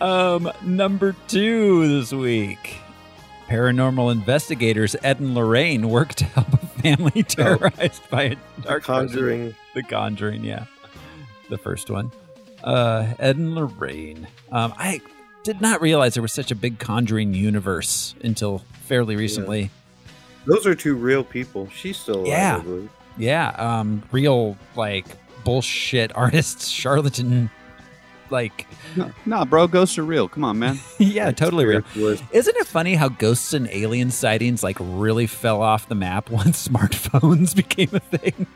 um, 0.00 0.50
number 0.62 1.14
two 1.28 1.98
this 2.00 2.12
week. 2.12 2.76
Paranormal 3.48 4.12
investigators 4.12 4.94
Ed 5.02 5.20
and 5.20 5.34
Lorraine 5.34 5.88
work 5.88 6.14
to 6.16 6.24
help 6.24 6.52
a 6.52 6.58
family 6.82 7.22
terrorized 7.28 8.08
by 8.10 8.22
a 8.24 8.36
dark 8.62 8.84
presence. 8.84 9.12
Conjuring. 9.12 9.54
The 9.74 9.82
Conjuring, 9.82 10.44
yeah, 10.44 10.66
the 11.48 11.56
first 11.58 11.90
one. 11.90 12.12
Uh, 12.62 13.14
Ed 13.18 13.36
and 13.36 13.54
Lorraine. 13.54 14.26
Um, 14.50 14.74
I 14.76 15.00
did 15.44 15.60
not 15.60 15.80
realize 15.80 16.14
there 16.14 16.22
was 16.22 16.32
such 16.32 16.50
a 16.50 16.54
big 16.54 16.78
Conjuring 16.78 17.34
universe 17.34 18.14
until 18.22 18.62
fairly 18.82 19.16
recently. 19.16 19.70
Those 20.46 20.66
are 20.66 20.74
two 20.74 20.94
real 20.94 21.24
people. 21.24 21.68
She's 21.74 21.96
still 21.96 22.20
alive, 22.20 22.26
Yeah. 22.26 22.62
Yeah, 23.18 23.48
um, 23.80 24.02
real 24.12 24.56
like 24.76 25.06
bullshit 25.44 26.14
artists, 26.16 26.68
charlatan, 26.68 27.50
like 28.30 28.66
No, 28.96 29.10
nah, 29.26 29.44
bro, 29.44 29.66
ghosts 29.66 29.98
are 29.98 30.04
real. 30.04 30.28
Come 30.28 30.44
on, 30.44 30.58
man. 30.58 30.78
yeah, 30.98 31.30
totally 31.32 31.64
real. 31.64 31.80
Spiritualist. 31.82 32.24
Isn't 32.32 32.56
it 32.56 32.66
funny 32.66 32.94
how 32.94 33.08
ghosts 33.08 33.52
and 33.52 33.68
alien 33.70 34.10
sightings 34.10 34.62
like 34.62 34.76
really 34.80 35.26
fell 35.26 35.62
off 35.62 35.88
the 35.88 35.94
map 35.94 36.30
once 36.30 36.68
smartphones 36.68 37.54
became 37.54 37.90
a 37.92 38.00
thing? 38.00 38.46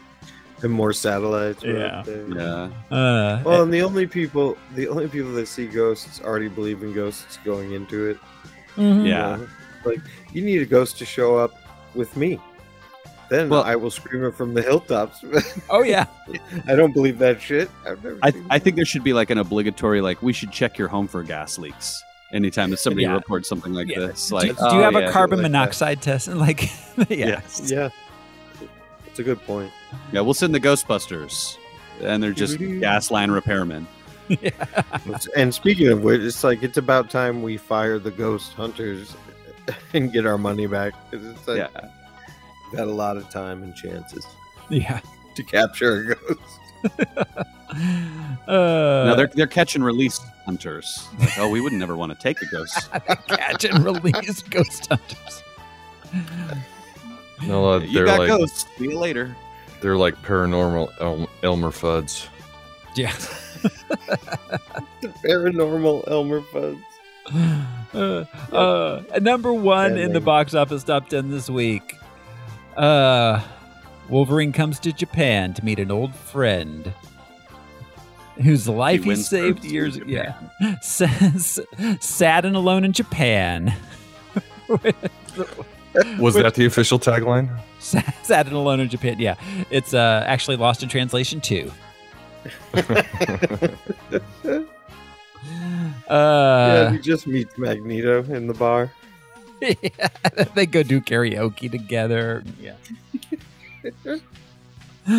And 0.62 0.71
more 0.73 0.92
satellites. 0.92 1.62
Yeah. 1.64 2.00
up 2.00 2.07
there. 2.07 2.28
Yeah. 2.28 2.69
Uh, 2.97 3.42
Well, 3.45 3.62
and 3.62 3.73
the 3.73 3.83
only 3.83 4.07
people, 4.07 4.57
the 4.75 4.88
only 4.88 5.09
people 5.09 5.33
that 5.33 5.49
see 5.49 5.66
ghosts 5.66 6.21
already 6.21 6.49
believe 6.49 6.83
in 6.83 6.92
ghosts 6.92 7.38
going 7.45 7.73
into 7.73 8.07
it. 8.11 8.19
mhm. 8.76 9.07
Yeah. 9.07 9.33
You 9.37 9.42
know? 9.42 9.49
Like, 9.85 10.00
you 10.33 10.42
need 10.42 10.62
a 10.62 10.66
ghost 10.66 10.99
to 10.99 11.04
show 11.04 11.37
up 11.37 11.52
with 11.95 12.16
me. 12.16 12.38
Then 13.28 13.49
Well- 13.49 13.64
I 13.64 13.75
will 13.76 13.90
scream 13.90 14.25
it 14.25 14.35
from 14.37 14.54
the 14.54 14.62
hilltops. 14.62 15.25
Oh 15.71 15.83
yeah. 15.83 16.07
I 16.69 16.75
don't 16.76 16.92
believe 16.92 17.19
that 17.19 17.40
shit. 17.40 17.69
I've 17.87 18.02
never 18.04 18.19
I, 18.23 18.33
I 18.50 18.59
think 18.59 18.76
there 18.76 18.85
should 18.85 19.02
be 19.04 19.12
like 19.14 19.31
an 19.31 19.38
obligatory, 19.38 20.00
like, 20.00 20.23
we 20.23 20.33
should 20.33 20.52
check 20.52 20.78
your 20.78 20.88
home 20.88 21.09
for 21.09 21.23
gas 21.25 21.59
leaks 21.59 22.02
anytime 22.33 22.71
that 22.71 22.78
somebody 22.78 23.04
Yeah. 23.04 23.14
reports 23.14 23.49
something 23.49 23.73
like 23.73 23.88
Yeah. 23.88 24.00
this. 24.00 24.31
Like, 24.31 24.57
do 24.57 24.64
you 24.64 24.69
oh, 24.71 24.83
have 24.83 24.92
yeah, 24.95 25.09
a 25.09 25.11
carbon 25.12 25.38
like 25.38 25.50
that. 25.50 25.59
monoxide 25.59 26.00
test? 26.02 26.28
And 26.28 26.38
like, 26.47 26.62
yeah. 27.11 27.26
Yes. 27.42 27.62
Yeah. 27.71 27.88
It's 29.07 29.19
a 29.19 29.23
good 29.25 29.42
point. 29.45 29.73
Yeah, 30.13 30.21
we'll 30.21 30.35
send 30.35 30.55
the 30.55 30.61
Ghostbusters. 30.61 31.57
And 32.03 32.23
they're 32.23 32.33
just 32.33 32.59
gas 32.59 33.11
line 33.11 33.31
repairmen. 33.31 33.87
And 35.37 35.55
speaking 35.55 35.89
of 35.89 36.03
which, 36.03 36.21
it's 36.23 36.43
like 36.43 36.63
it's 36.63 36.79
about 36.79 37.11
time 37.11 37.43
we 37.43 37.57
fire 37.57 37.99
the 37.99 38.11
ghost 38.11 38.53
hunters 38.55 39.15
and 39.95 40.13
get 40.13 40.27
our 40.27 40.39
money 40.39 40.67
back. 40.67 40.95
'Cause 41.11 41.25
It's 41.25 41.47
like, 41.49 41.59
Yeah. 41.59 41.69
we've 42.71 42.79
had 42.79 42.89
a 42.89 42.93
lot 42.93 43.17
of 43.17 43.29
time 43.31 43.63
and 43.63 43.75
chances 43.75 44.27
yeah. 44.71 45.01
to 45.35 45.43
capture 45.45 46.13
a 46.13 46.15
ghost. 46.15 47.39
Uh, 48.47 49.05
no, 49.07 49.15
they're, 49.17 49.29
they're 49.29 49.47
catch 49.47 49.77
and 49.77 49.83
release 49.85 50.19
hunters. 50.45 51.09
Like, 51.19 51.39
oh, 51.39 51.49
we 51.49 51.63
would 51.63 51.73
never 51.73 51.97
want 51.97 52.13
to 52.13 52.19
take 52.19 52.43
a 52.43 52.47
ghost. 52.47 52.91
catch 53.29 53.65
and 53.65 53.83
release 53.83 54.43
ghost 54.43 54.89
hunters. 54.89 55.43
No, 57.47 57.73
uh, 57.73 57.79
you 57.79 57.93
they're 57.95 58.05
got 58.05 58.19
like 58.19 58.29
ghosts. 58.29 58.67
See 58.77 58.85
you 58.85 58.99
later. 58.99 59.35
They're 59.83 59.97
like 59.97 60.15
paranormal 60.23 60.93
El- 61.01 61.29
Elmer 61.43 61.71
Fudds. 61.71 62.29
Yeah. 62.95 63.12
the 63.62 65.09
Paranormal 65.25 66.09
Elmer 66.09 66.41
Fudds. 66.41 66.83
Uh, 67.95 68.25
uh, 68.55 69.03
number 69.21 69.53
one 69.53 69.99
in 69.99 70.12
the 70.12 70.21
box 70.21 70.55
office 70.55 70.85
top 70.85 71.09
10 71.09 71.31
this 71.31 71.51
week. 71.51 71.97
Uh, 72.77 73.41
Wolverine 74.09 74.53
comes 74.53 74.79
to 74.81 74.93
Japan 74.93 75.53
to 75.55 75.65
meet 75.65 75.79
an 75.79 75.91
old 75.91 76.15
friend 76.15 76.93
whose 78.43 78.69
life 78.69 79.03
he, 79.03 79.09
wins 79.09 79.29
saved 79.29 79.65
years 79.65 79.97
ago. 79.97 80.07
Yeah. 80.07 80.35
Says, 80.81 81.61
sad 82.01 82.45
and 82.45 82.57
alone 82.57 82.85
in 82.85 82.93
Japan. 82.93 83.75
Was 86.19 86.35
that 86.35 86.55
the 86.55 86.65
official 86.67 86.99
tagline? 86.99 87.49
sad, 87.79 88.15
sad 88.23 88.47
and 88.47 88.57
alone 88.57 88.81
in 88.81 88.89
Japan. 88.89 89.19
Yeah. 89.19 89.35
It's 89.71 89.93
uh, 89.95 90.25
actually 90.27 90.57
lost 90.57 90.83
in 90.83 90.89
translation 90.89 91.41
too. 91.41 91.71
yeah, 92.75 94.63
Uh, 96.09 96.91
he 96.93 96.99
just 96.99 97.26
meets 97.26 97.57
Magneto 97.59 98.23
in 98.25 98.47
the 98.47 98.55
bar. 98.55 98.91
they 100.55 100.67
go 100.67 100.83
do 100.83 101.00
karaoke 101.00 101.71
together. 101.71 102.43
Yeah. 102.61 102.75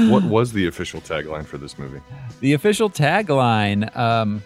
what 0.10 0.24
was 0.24 0.52
the 0.54 0.68
official 0.68 1.02
tagline 1.02 1.46
for 1.46 1.58
this 1.58 1.78
movie? 1.78 2.02
The 2.42 2.54
official 2.54 2.90
tagline. 2.90 3.96
Um, 3.96 4.42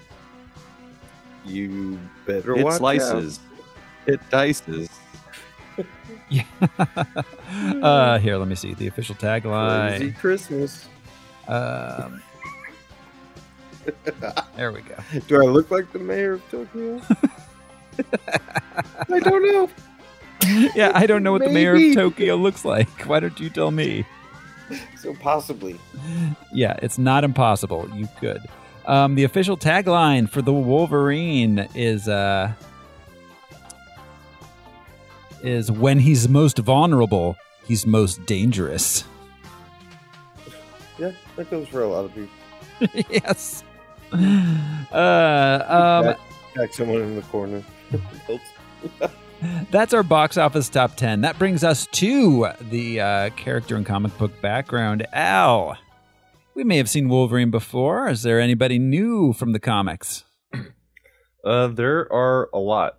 You 1.46 2.00
better 2.26 2.56
It 2.58 2.63
watch 2.63 2.78
slices. 2.78 3.40
It 4.06 4.20
dices. 4.30 4.90
uh, 7.82 8.20
here, 8.20 8.38
let 8.38 8.48
me 8.48 8.56
see 8.56 8.74
the 8.74 8.88
official 8.88 9.16
out. 9.16 9.20
Crazy 9.20 10.12
tagline. 10.12 10.18
Christmas. 10.18 10.88
Um, 11.48 12.22
there 14.56 14.72
we 14.72 14.82
go. 14.82 14.96
Do 15.28 15.42
I 15.42 15.48
look 15.48 15.72
like 15.72 15.92
the 15.94 16.00
mayor 16.00 16.34
of 16.34 16.50
Tokyo? 16.50 17.02
I 19.10 19.20
don't 19.20 19.46
know. 19.46 19.70
Yeah, 20.76 20.92
I 20.94 21.08
don't 21.08 21.24
know 21.24 21.32
what 21.32 21.44
the 21.44 21.50
mayor 21.50 21.76
of 21.76 21.94
Tokyo 21.94 22.36
looks 22.36 22.66
like. 22.66 23.08
Why 23.08 23.20
don't 23.20 23.40
you 23.40 23.50
tell 23.50 23.72
me? 23.72 24.06
So 24.98 25.13
possibly. 25.16 25.80
Yeah, 26.54 26.78
it's 26.82 26.98
not 26.98 27.24
impossible. 27.24 27.90
You 27.96 28.08
could. 28.20 28.42
Um, 28.86 29.16
the 29.16 29.24
official 29.24 29.58
tagline 29.58 30.30
for 30.30 30.42
the 30.42 30.54
Wolverine 30.54 31.68
is 31.76 32.08
uh, 32.08 32.54
is 35.43 35.71
when 35.71 36.00
he's 36.00 36.28
most 36.28 36.60
vulnerable, 36.60 37.36
he's 37.65 37.86
most 37.86 38.26
dangerous. 38.26 39.04
Yeah, 40.97 41.12
that 41.36 41.50
goes 41.50 41.67
for 41.67 41.84
a 41.84 41.88
lot 41.88 42.06
of 42.06 42.13
people. 42.15 43.04
yes. 43.10 43.63
Uh, 44.12 45.63
um, 45.67 46.15
Attack 46.56 46.73
someone 46.73 47.02
in 47.02 47.15
the 47.15 47.21
corner. 47.23 47.63
That's 49.71 49.93
our 49.93 50.04
box 50.04 50.38
office 50.38 50.69
top 50.69 50.95
10. 50.95 51.21
That 51.21 51.38
brings 51.38 51.63
us 51.63 51.88
to 51.93 52.50
the 52.60 53.00
uh, 53.00 53.30
character 53.32 53.76
and 53.76 53.86
comic 53.86 54.17
book 54.17 54.41
background. 54.41 55.06
Al, 55.13 55.78
we 56.56 56.63
may 56.63 56.78
have 56.78 56.89
seen 56.89 57.08
Wolverine 57.10 57.52
before. 57.52 58.10
Is 58.10 58.23
there 58.23 58.39
anybody 58.39 58.80
new 58.80 59.34
from 59.34 59.52
the 59.52 59.60
comics? 59.60 60.23
Uh, 61.45 61.67
there 61.67 62.12
are 62.12 62.50
a 62.54 62.58
lot. 62.58 62.97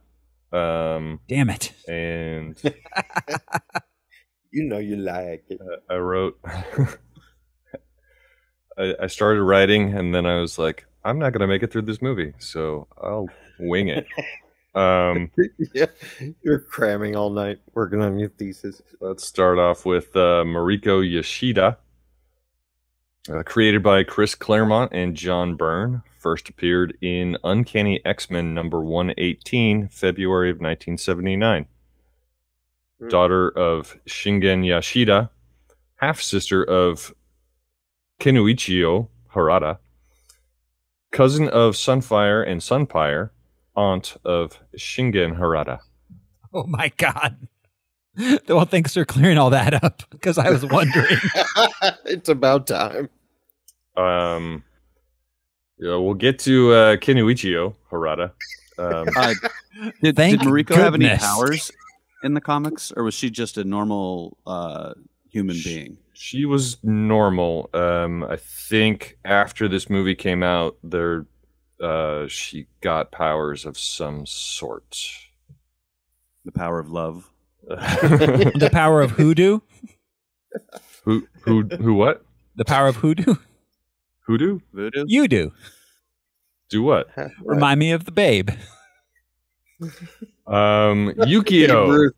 Um, 0.53 1.21
Damn 1.29 1.51
it. 1.51 1.73
and 1.87 2.57
you 4.51 4.65
know 4.65 4.79
you 4.79 4.97
like 4.97 5.45
it. 5.49 5.61
I 5.91 5.97
wrote. 5.97 6.39
I, 8.79 8.95
I 9.03 9.07
started 9.09 9.43
writing, 9.43 9.93
and 9.95 10.15
then 10.15 10.25
I 10.25 10.41
was 10.41 10.59
like, 10.59 10.87
I'm 11.05 11.19
not 11.19 11.33
gonna 11.33 11.47
make 11.47 11.63
it 11.63 11.73
through 11.73 11.83
this 11.83 12.01
movie, 12.01 12.33
so 12.39 12.87
I'll 13.03 13.29
wing 13.59 13.89
it. 13.89 14.07
um, 14.75 15.31
yeah, 15.75 15.87
you're 16.43 16.61
cramming 16.61 17.17
all 17.17 17.31
night 17.31 17.59
working 17.75 18.01
on 18.01 18.19
your 18.19 18.29
thesis. 18.31 18.81
let's 19.01 19.25
start 19.25 19.59
off 19.59 19.85
with 19.85 20.15
uh, 20.17 20.45
Mariko 20.45 21.01
Yoshida, 21.01 21.79
uh, 23.29 23.43
created 23.43 23.83
by 23.83 24.05
Chris 24.05 24.35
Claremont 24.35 24.93
and 24.93 25.15
John 25.15 25.57
Byrne. 25.57 26.03
First 26.19 26.49
appeared 26.49 26.97
in 27.01 27.37
Uncanny 27.45 28.01
X 28.05 28.31
Men 28.31 28.55
number 28.55 28.81
118, 28.81 29.89
February 29.89 30.51
of 30.51 30.57
1979. 30.57 31.67
Hmm. 33.01 33.09
Daughter 33.09 33.49
of 33.51 33.97
Shingen 34.07 34.65
Yashida, 34.65 35.31
half 35.97 36.21
sister 36.21 36.65
of 36.65 37.15
Kenuichio 38.21 39.09
Harada, 39.33 39.79
cousin 41.13 41.49
of 41.49 41.75
Sunfire 41.75 42.47
and 42.47 42.61
Sunpyre, 42.61 43.31
aunt 43.77 44.17
of 44.25 44.59
Shingen 44.77 45.39
Harada. 45.39 45.81
Oh 46.53 46.67
my 46.67 46.93
God. 46.97 47.49
Well, 48.49 48.65
thanks 48.65 48.95
for 48.95 49.05
clearing 49.05 49.39
all 49.39 49.51
that 49.51 49.85
up 49.85 50.03
because 50.11 50.39
I 50.39 50.51
was 50.51 50.65
wondering. 50.67 51.19
it's 52.05 52.29
about 52.29 52.67
time. 52.67 53.09
Um, 53.99 54.63
yeah, 55.79 55.97
we'll 55.97 56.15
get 56.15 56.39
to 56.41 56.73
uh, 56.73 56.97
Kenuichio 56.97 57.75
Harada. 57.91 58.33
Um, 58.79 59.09
Uh, 59.81 59.91
did, 60.03 60.17
Thank 60.17 60.41
did 60.41 60.49
Mariko 60.49 60.75
have 60.75 60.95
any 60.95 61.09
powers 61.17 61.71
in 62.25 62.35
the 62.35 62.41
comics, 62.41 62.91
or 62.97 63.05
was 63.05 63.15
she 63.15 63.31
just 63.31 63.57
a 63.57 63.63
normal 63.63 64.37
uh, 64.45 64.93
human 65.31 65.55
Sh- 65.55 65.65
being? 65.65 65.99
she 66.15 66.45
was 66.45 66.79
normal. 66.83 67.71
Um, 67.75 68.25
I 68.25 68.35
think 68.37 69.19
after 69.25 69.69
this 69.69 69.89
movie 69.89 70.17
came 70.17 70.43
out, 70.43 70.77
there, 70.83 71.27
uh, 71.81 72.27
she 72.27 72.67
got 72.81 73.13
powers 73.13 73.65
of 73.65 73.79
some 73.79 74.27
sort. 74.27 74.99
The 76.45 76.51
power 76.53 76.81
of 76.81 76.91
love. 76.91 77.31
the 77.69 78.71
power 78.73 79.01
of 79.01 79.13
hoodoo? 79.13 79.61
who, 81.05 81.27
who, 81.43 81.63
who? 81.63 81.95
What? 81.95 82.25
The 82.57 82.65
power 82.65 82.89
of 82.89 82.97
hoodoo? 82.97 83.37
Who 84.29 84.37
do? 84.37 84.61
Voodoo. 84.75 85.07
You 85.09 85.27
do. 85.27 85.53
Do 86.69 86.83
what? 86.83 87.09
Remind 87.45 87.81
me 87.81 87.93
of 87.93 88.05
the 88.05 88.13
babe. 88.13 88.51
Um, 90.47 91.15
Yukio. 91.25 92.11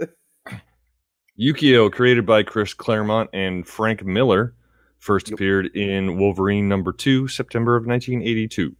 Yukio, 1.38 1.92
created 1.92 2.24
by 2.24 2.42
Chris 2.42 2.72
Claremont 2.72 3.28
and 3.34 3.68
Frank 3.68 4.06
Miller, 4.06 4.54
first 5.00 5.30
appeared 5.30 5.66
in 5.76 6.18
Wolverine 6.18 6.66
number 6.66 6.92
two, 6.92 7.28
September 7.28 7.76
of 7.76 7.84
1982. 7.86 8.74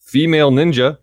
Female 0.00 0.50
ninja 0.50 0.96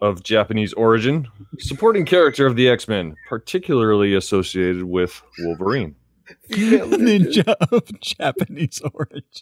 of 0.00 0.24
Japanese 0.24 0.72
origin, 0.72 1.28
supporting 1.60 2.04
character 2.04 2.46
of 2.46 2.56
the 2.56 2.68
X 2.68 2.88
Men, 2.88 3.14
particularly 3.28 4.14
associated 4.16 4.82
with 4.82 5.22
Wolverine. 5.38 5.94
Female 6.50 6.86
ninja. 6.98 7.44
Ninja 7.44 7.72
of 7.72 8.00
Japanese 8.00 8.80
origin. 8.94 9.32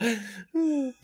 Um, 0.54 0.94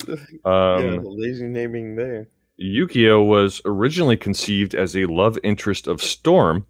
the 0.45 1.01
lazy 1.05 1.47
naming 1.47 1.97
there. 1.97 2.29
Yukio 2.61 3.25
was 3.27 3.63
originally 3.65 4.17
conceived 4.17 4.75
as 4.75 4.95
a 4.97 5.07
love 5.07 5.39
interest 5.43 5.87
of 5.87 6.03
Storm. 6.03 6.67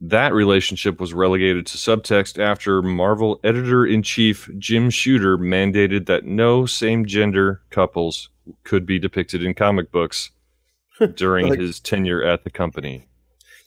That 0.00 0.32
relationship 0.32 1.00
was 1.00 1.12
relegated 1.12 1.66
to 1.66 1.76
subtext 1.76 2.38
after 2.42 2.80
Marvel 2.82 3.40
editor 3.44 3.84
in 3.84 4.02
chief 4.02 4.48
Jim 4.58 4.90
Shooter 4.90 5.36
mandated 5.36 6.06
that 6.06 6.24
no 6.24 6.64
same 6.66 7.04
gender 7.04 7.60
couples 7.70 8.30
could 8.64 8.86
be 8.86 8.98
depicted 8.98 9.42
in 9.42 9.52
comic 9.54 9.90
books 9.90 10.30
during 11.14 11.48
Like- 11.48 11.58
his 11.58 11.80
tenure 11.80 12.22
at 12.22 12.44
the 12.44 12.50
company. 12.50 13.08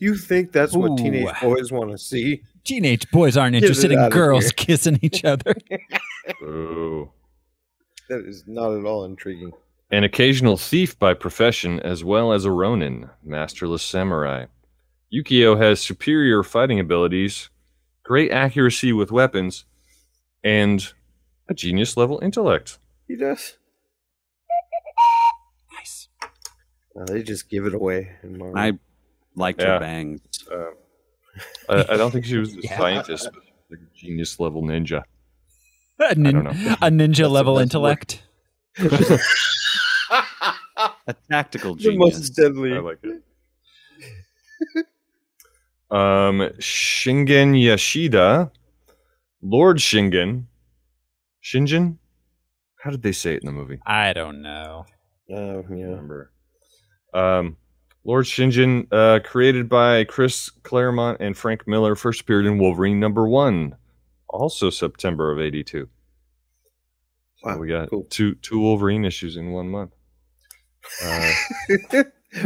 You 0.01 0.15
think 0.15 0.51
that's 0.51 0.73
what 0.75 0.93
Ooh. 0.93 0.97
teenage 0.97 1.29
boys 1.39 1.71
want 1.71 1.91
to 1.91 1.97
see? 1.97 2.41
Teenage 2.63 3.09
boys 3.11 3.37
aren't 3.37 3.53
Get 3.53 3.61
interested 3.61 3.91
in 3.91 4.09
girls 4.09 4.45
here. 4.45 4.51
kissing 4.55 4.97
each 5.03 5.23
other. 5.23 5.53
Ooh. 6.41 7.11
That 8.09 8.25
is 8.25 8.43
not 8.47 8.75
at 8.75 8.83
all 8.83 9.05
intriguing. 9.05 9.51
An 9.91 10.03
occasional 10.03 10.57
thief 10.57 10.97
by 10.97 11.13
profession, 11.13 11.79
as 11.81 12.03
well 12.03 12.33
as 12.33 12.45
a 12.45 12.51
Ronin, 12.51 13.11
masterless 13.23 13.83
samurai. 13.83 14.47
Yukio 15.13 15.55
has 15.61 15.79
superior 15.79 16.41
fighting 16.41 16.79
abilities, 16.79 17.51
great 18.01 18.31
accuracy 18.31 18.91
with 18.93 19.11
weapons, 19.11 19.65
and 20.43 20.93
a 21.47 21.53
genius 21.53 21.95
level 21.95 22.19
intellect. 22.23 22.79
He 23.07 23.15
does. 23.17 23.57
nice. 25.77 26.07
Uh, 26.99 27.05
they 27.05 27.21
just 27.21 27.49
give 27.49 27.67
it 27.67 27.75
away. 27.75 28.13
In 28.23 28.39
Marvel. 28.39 28.57
I 28.57 28.79
liked 29.35 29.61
Yeah. 29.61 29.73
her 29.73 29.79
bangs. 29.79 30.21
Uh, 30.51 30.71
I, 31.69 31.93
I 31.93 31.97
don't 31.97 32.11
think 32.11 32.25
she 32.25 32.37
was 32.37 32.55
a 32.55 32.59
Yeah. 32.63 32.77
scientist, 32.77 33.29
but 33.33 33.43
like 33.69 33.79
a 33.79 33.97
genius 33.97 34.39
level 34.39 34.61
ninja. 34.63 35.03
A, 35.99 36.15
nin- 36.15 36.33
don't 36.33 36.43
know. 36.45 36.51
a 36.81 36.89
ninja 36.89 37.29
level 37.29 37.55
that's 37.55 37.71
the 37.71 37.79
word. 37.79 37.91
intellect. 37.91 38.23
A 41.07 41.13
tactical 41.29 41.75
the 41.75 41.81
genius. 41.83 41.99
most 42.19 42.29
deadly. 42.31 42.73
I 42.73 42.79
like 42.79 42.99
it. 43.03 43.21
um, 45.91 46.39
Shingen 46.59 47.53
Yashida, 47.61 48.49
Lord 49.41 49.77
Shingen, 49.77 50.45
Shingen. 51.43 51.97
How 52.79 52.89
did 52.89 53.03
they 53.03 53.11
say 53.11 53.35
it 53.35 53.43
in 53.43 53.45
the 53.47 53.51
movie? 53.51 53.79
I 53.85 54.13
don't 54.13 54.41
know. 54.41 54.85
Oh 55.31 55.63
yeah. 55.69 55.85
remember. 55.85 56.31
Um, 57.13 57.57
Lord 58.03 58.25
Shinjin, 58.25 58.87
uh, 58.91 59.19
created 59.23 59.69
by 59.69 60.03
Chris 60.05 60.49
Claremont 60.63 61.17
and 61.19 61.37
Frank 61.37 61.67
Miller, 61.67 61.95
first 61.95 62.21
appeared 62.21 62.45
in 62.45 62.57
Wolverine 62.57 62.99
number 62.99 63.27
one, 63.27 63.75
also 64.27 64.69
September 64.69 65.31
of 65.31 65.39
'82. 65.39 65.87
So 67.37 67.47
Wow, 67.49 67.57
we 67.59 67.67
got 67.67 67.89
cool. 67.89 68.03
two 68.09 68.35
two 68.35 68.59
Wolverine 68.59 69.05
issues 69.05 69.37
in 69.37 69.51
one 69.51 69.69
month. 69.69 69.93
Uh, 71.03 71.31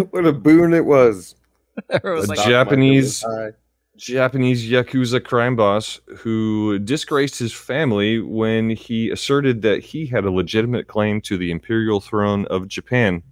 what 0.10 0.26
a 0.26 0.34
boon 0.34 0.74
it 0.74 0.86
was. 0.86 1.36
It 1.89 2.04
was 2.04 2.28
The 2.28 2.36
like, 2.36 2.48
Japanese- 2.48 3.24
market 3.24 3.38
was 3.38 3.54
high. 3.54 3.58
Japanese 3.98 4.70
Yakuza 4.70 5.24
crime 5.24 5.56
boss 5.56 6.02
who 6.18 6.78
disgraced 6.80 7.39
his 7.39 7.54
family 7.54 8.20
when 8.20 8.70
he 8.72 9.10
asserted 9.10 9.62
that 9.62 9.82
he 9.82 10.06
had 10.06 10.26
a 10.26 10.32
legitimate 10.32 10.88
claim 10.88 11.22
to 11.22 11.38
the 11.38 11.50
imperial 11.50 12.02
throne 12.02 12.46
of 12.48 12.68
Japan 12.68 13.24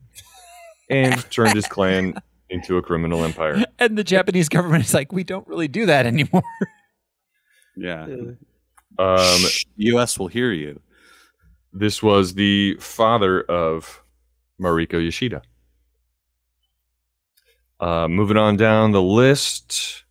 and 0.96 1.32
turned 1.32 1.56
his 1.56 1.68
clan 1.68 2.16
into 2.50 2.78
a 2.78 2.82
criminal 2.82 3.24
empire. 3.24 3.64
and 3.80 3.98
the 3.98 4.04
Japanese 4.04 4.50
government 4.50 4.86
is 4.86 4.94
like, 4.94 5.12
we 5.12 5.24
don't 5.24 5.48
really 5.48 5.68
do 5.68 5.86
that 5.88 6.06
anymore. 6.06 6.44
Yeah. 7.76 8.04
Um, 9.00 9.40
Shh, 9.40 9.66
U.S. 9.78 10.20
will 10.20 10.28
hear 10.28 10.52
you. 10.52 10.80
this 11.74 12.04
was 12.04 12.36
the 12.36 12.76
father 12.80 13.42
of 13.42 14.04
Mariko 14.62 15.04
Yoshida. 15.04 15.42
Uh, 17.80 18.08
moving 18.08 18.38
on 18.38 18.56
down 18.56 18.92
the 18.92 19.02
list, 19.02 20.04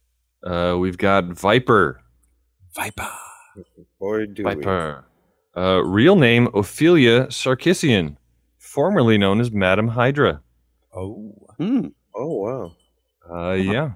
uh, 0.44 0.76
we've 0.78 0.98
got 0.98 1.24
Viper. 1.26 2.02
Viper. 2.74 3.08
boy, 3.98 4.26
do 4.26 4.44
we. 4.44 4.54
Viper. 4.54 5.04
Uh, 5.56 5.82
real 5.84 6.16
name 6.16 6.48
Ophelia 6.54 7.26
Sarkissian, 7.26 8.16
formerly 8.58 9.16
known 9.18 9.40
as 9.40 9.50
Madame 9.52 9.88
Hydra. 9.88 10.40
Oh. 10.92 11.34
Hmm. 11.58 11.88
Oh 12.14 12.34
wow. 12.34 12.72
Uh, 13.30 13.52
yeah. 13.52 13.92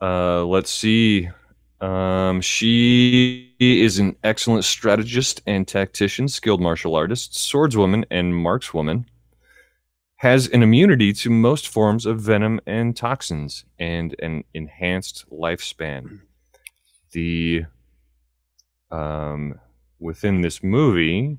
Uh, 0.00 0.44
let's 0.44 0.70
see. 0.70 1.28
Um, 1.80 2.40
she 2.40 3.54
is 3.60 3.98
an 3.98 4.16
excellent 4.24 4.64
strategist 4.64 5.42
and 5.46 5.66
tactician, 5.66 6.28
skilled 6.28 6.60
martial 6.60 6.94
artist, 6.94 7.32
swordswoman, 7.32 8.04
and 8.10 8.32
markswoman. 8.32 9.04
Has 10.16 10.48
an 10.48 10.64
immunity 10.64 11.12
to 11.12 11.30
most 11.30 11.68
forms 11.68 12.04
of 12.04 12.20
venom 12.20 12.60
and 12.66 12.96
toxins, 12.96 13.64
and 13.78 14.16
an 14.20 14.42
enhanced 14.52 15.24
lifespan. 15.30 16.20
The 17.12 17.66
um, 18.90 19.60
within 20.00 20.40
this 20.40 20.62
movie, 20.62 21.38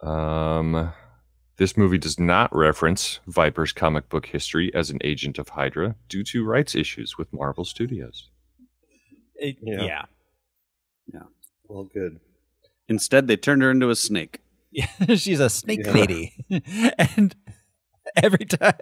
um, 0.00 0.92
this 1.62 1.76
movie 1.76 1.96
does 1.96 2.18
not 2.18 2.52
reference 2.52 3.20
Viper's 3.28 3.72
comic 3.72 4.08
book 4.08 4.26
history 4.26 4.74
as 4.74 4.90
an 4.90 4.98
agent 5.04 5.38
of 5.38 5.50
Hydra 5.50 5.94
due 6.08 6.24
to 6.24 6.44
rights 6.44 6.74
issues 6.74 7.16
with 7.16 7.32
Marvel 7.32 7.64
Studios. 7.64 8.28
It- 9.36 9.58
Yeah. 9.62 10.06
yeah. 11.06 11.22
Well, 11.68 11.84
good. 11.84 12.18
Instead, 12.88 13.28
they 13.28 13.36
turned 13.36 13.62
her 13.62 13.70
into 13.70 13.90
a 13.90 13.94
snake. 13.94 14.40
She's 15.14 15.38
a 15.38 15.48
snake 15.48 15.82
Yeah. 15.84 15.92
lady. 15.92 16.32
and 16.98 17.36
every 18.16 18.44
time 18.44 18.74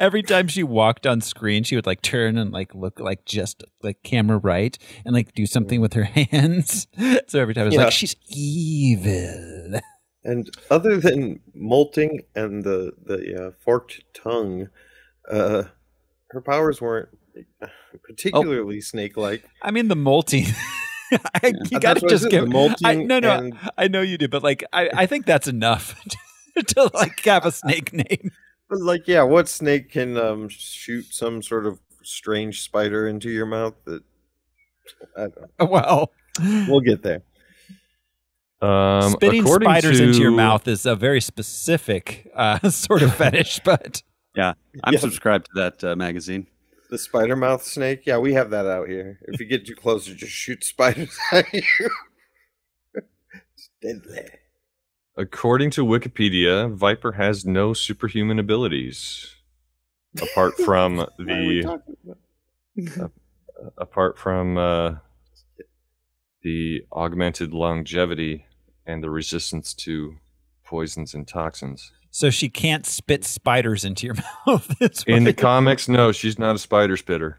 every 0.00 0.22
time 0.22 0.48
she 0.48 0.62
walked 0.62 1.06
on 1.06 1.20
screen, 1.20 1.64
she 1.64 1.76
would 1.76 1.84
like 1.84 2.00
turn 2.00 2.38
and 2.38 2.50
like 2.50 2.74
look 2.74 2.98
like 2.98 3.26
just 3.26 3.62
like 3.82 4.02
camera 4.02 4.38
right 4.38 4.78
and 5.04 5.14
like 5.14 5.34
do 5.34 5.44
something 5.44 5.80
mm. 5.80 5.82
with 5.82 5.92
her 5.92 6.04
hands. 6.04 6.86
So 7.28 7.40
every 7.40 7.52
time 7.52 7.66
it's 7.66 7.76
Yeah. 7.76 7.84
like 7.84 7.92
she's 7.92 8.16
evil. 8.26 9.80
And 10.24 10.48
other 10.70 10.98
than 10.98 11.40
molting 11.54 12.22
and 12.34 12.62
the 12.62 12.92
the 13.04 13.46
uh, 13.46 13.50
forked 13.58 14.02
tongue, 14.14 14.68
uh, 15.30 15.64
her 16.30 16.40
powers 16.40 16.80
weren't 16.80 17.08
particularly 18.04 18.80
snake-like. 18.80 19.44
I 19.62 19.70
mean 19.70 19.88
the 19.88 19.96
molting. 19.96 20.46
I, 21.42 21.52
you 21.70 21.78
gotta 21.78 22.00
just 22.08 22.30
give 22.30 22.48
molting 22.48 22.86
I, 22.86 22.94
no, 22.94 23.18
no, 23.18 23.36
and- 23.36 23.58
I 23.76 23.88
know 23.88 24.00
you 24.00 24.16
do, 24.16 24.28
but 24.28 24.42
like 24.42 24.64
I, 24.72 24.88
I 24.94 25.06
think 25.06 25.26
that's 25.26 25.46
enough 25.48 26.00
to 26.68 26.90
like 26.94 27.22
have 27.24 27.44
a 27.44 27.52
snake 27.52 27.92
name. 27.92 28.30
But 28.70 28.80
like, 28.80 29.06
yeah, 29.06 29.22
what 29.22 29.48
snake 29.48 29.90
can 29.90 30.16
um, 30.16 30.48
shoot 30.48 31.12
some 31.12 31.42
sort 31.42 31.66
of 31.66 31.80
strange 32.02 32.62
spider 32.62 33.06
into 33.06 33.28
your 33.28 33.44
mouth? 33.44 33.74
That 33.84 34.02
I 35.16 35.20
don't 35.22 35.36
know. 35.58 35.66
Well, 35.66 36.12
We'll 36.66 36.80
get 36.80 37.02
there. 37.02 37.22
Um, 38.62 39.10
spitting 39.12 39.42
according 39.42 39.66
spiders 39.68 39.98
into 40.00 40.18
your 40.20 40.30
mouth 40.30 40.68
is 40.68 40.86
a 40.86 40.94
very 40.94 41.20
specific 41.20 42.30
uh, 42.34 42.58
sort 42.70 43.02
of 43.02 43.14
fetish, 43.14 43.60
but 43.64 44.02
yeah, 44.36 44.54
I'm 44.84 44.94
Yeah. 44.94 45.00
subscribed 45.00 45.46
to 45.46 45.52
that 45.60 45.82
uh, 45.84 45.96
magazine. 45.96 46.46
The 46.90 46.98
spider 46.98 47.34
mouth 47.36 47.64
snake, 47.64 48.02
yeah, 48.06 48.18
we 48.18 48.34
have 48.34 48.50
that 48.50 48.66
out 48.66 48.86
here. 48.88 49.18
If 49.22 49.40
you 49.40 49.46
get 49.46 49.66
too 49.66 49.74
close, 49.74 50.08
it 50.08 50.16
just 50.16 50.32
shoots 50.32 50.68
spiders 50.68 51.16
at 51.32 51.52
you. 51.52 51.90
it's 52.94 53.70
deadly. 53.82 54.28
According 55.16 55.70
to 55.72 55.84
Wikipedia, 55.84 56.72
Viper 56.72 57.12
has 57.12 57.44
no 57.44 57.72
superhuman 57.72 58.38
abilities 58.38 59.34
apart 60.20 60.54
from 60.58 60.98
Why 60.98 61.04
are 61.04 61.46
we 61.46 61.62
the 61.62 61.62
talking 61.62 61.96
about- 62.96 63.12
apart 63.78 64.18
from 64.18 64.56
uh, 64.58 64.94
the 66.42 66.82
augmented 66.92 67.52
longevity 67.52 68.44
and 68.86 69.02
the 69.02 69.10
resistance 69.10 69.74
to 69.74 70.16
poisons 70.64 71.14
and 71.14 71.26
toxins. 71.28 71.92
so 72.10 72.30
she 72.30 72.48
can't 72.48 72.86
spit 72.86 73.24
spiders 73.24 73.84
into 73.84 74.06
your 74.06 74.16
mouth. 74.46 74.74
In 75.06 75.24
the 75.24 75.32
comics, 75.34 75.88
no, 75.88 76.12
she's 76.12 76.38
not 76.38 76.56
a 76.56 76.58
spider 76.58 76.96
spitter. 76.96 77.38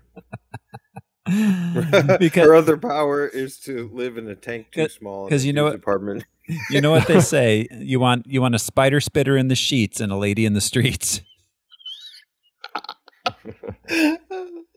because 2.20 2.46
her 2.46 2.54
other 2.56 2.76
power 2.78 3.26
is 3.28 3.58
to 3.58 3.90
live 3.94 4.18
in 4.18 4.28
a 4.28 4.36
tank 4.36 4.68
too 4.72 4.90
small. 4.90 5.26
Because 5.26 5.46
you 5.46 5.54
know 5.54 5.64
what- 5.66 5.76
apartment. 5.76 6.26
you 6.70 6.82
know 6.82 6.92
what 6.92 7.08
they 7.08 7.22
say 7.22 7.66
you 7.72 7.98
want 8.02 8.28
you 8.28 8.42
want 8.42 8.54
a 8.54 8.60
spider 8.60 9.00
spitter 9.00 9.38
in 9.38 9.48
the 9.48 9.56
sheets 9.56 10.02
and 10.02 10.12
a 10.12 10.18
lady 10.18 10.46
in 10.46 10.52
the 10.52 10.60
streets 10.60 11.22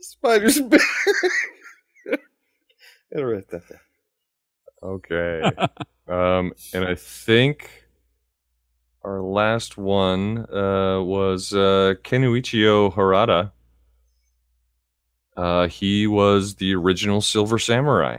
Spider 0.01 0.49
Spitter. 0.51 0.85
Gotta 3.13 3.27
write 3.27 3.49
that 3.49 3.69
down. 3.69 3.81
Okay. 4.83 5.43
um, 6.09 6.53
and 6.73 6.85
I 6.85 6.95
think 6.95 7.85
our 9.03 9.21
last 9.23 9.77
one 9.79 10.39
uh, 10.53 11.01
was 11.03 11.53
uh, 11.53 11.95
Kenuichio 12.03 12.93
Harada. 12.93 13.53
Uh, 15.37 15.69
he 15.69 16.07
was 16.07 16.55
the 16.57 16.75
original 16.75 17.21
Silver 17.21 17.59
Samurai, 17.59 18.19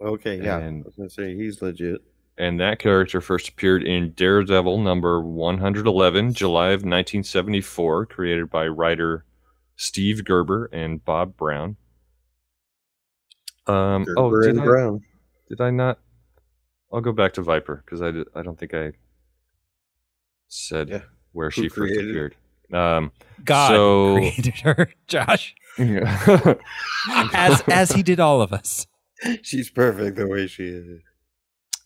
Okay, 0.00 0.40
yeah. 0.40 0.58
And- 0.58 0.84
I 0.84 0.86
was 0.86 0.94
gonna 0.94 1.10
say 1.10 1.34
he's 1.34 1.60
legit. 1.60 2.00
and 2.36 2.60
that 2.60 2.78
character 2.78 3.20
first 3.20 3.48
appeared 3.48 3.82
in 3.82 4.12
Daredevil 4.12 4.78
number 4.78 5.20
111, 5.20 6.34
July 6.34 6.68
of 6.68 6.82
1974, 6.84 8.06
created 8.06 8.48
by 8.50 8.68
writer 8.68 9.24
Steve 9.76 10.24
Gerber 10.24 10.66
and 10.72 11.04
Bob 11.04 11.36
Brown. 11.36 11.76
Um, 13.66 14.06
oh, 14.16 14.30
Gerber 14.30 14.42
did 14.42 14.50
and 14.50 14.60
I, 14.60 14.64
Brown. 14.64 15.04
Did 15.48 15.60
I 15.60 15.70
not? 15.70 15.98
I'll 16.92 17.00
go 17.00 17.12
back 17.12 17.32
to 17.34 17.42
Viper 17.42 17.82
because 17.84 18.00
I, 18.02 18.08
I 18.38 18.42
don't 18.42 18.58
think 18.58 18.74
I 18.74 18.92
said 20.48 20.88
Yeah. 20.88 21.02
where 21.32 21.50
Who 21.50 21.62
she 21.62 21.68
first 21.68 21.92
appeared. 21.94 22.34
Um, 22.72 23.12
god 23.44 23.68
So- 23.68 24.16
created 24.16 24.54
her 24.60 24.90
josh 25.06 25.54
yeah. 25.78 26.54
as 27.32 27.62
as 27.68 27.92
he 27.92 28.02
did 28.02 28.20
all 28.20 28.42
of 28.42 28.52
us 28.52 28.86
She's 29.42 29.70
perfect 29.70 30.16
the 30.16 30.26
way 30.28 30.46
she 30.46 30.64
is. 30.68 31.00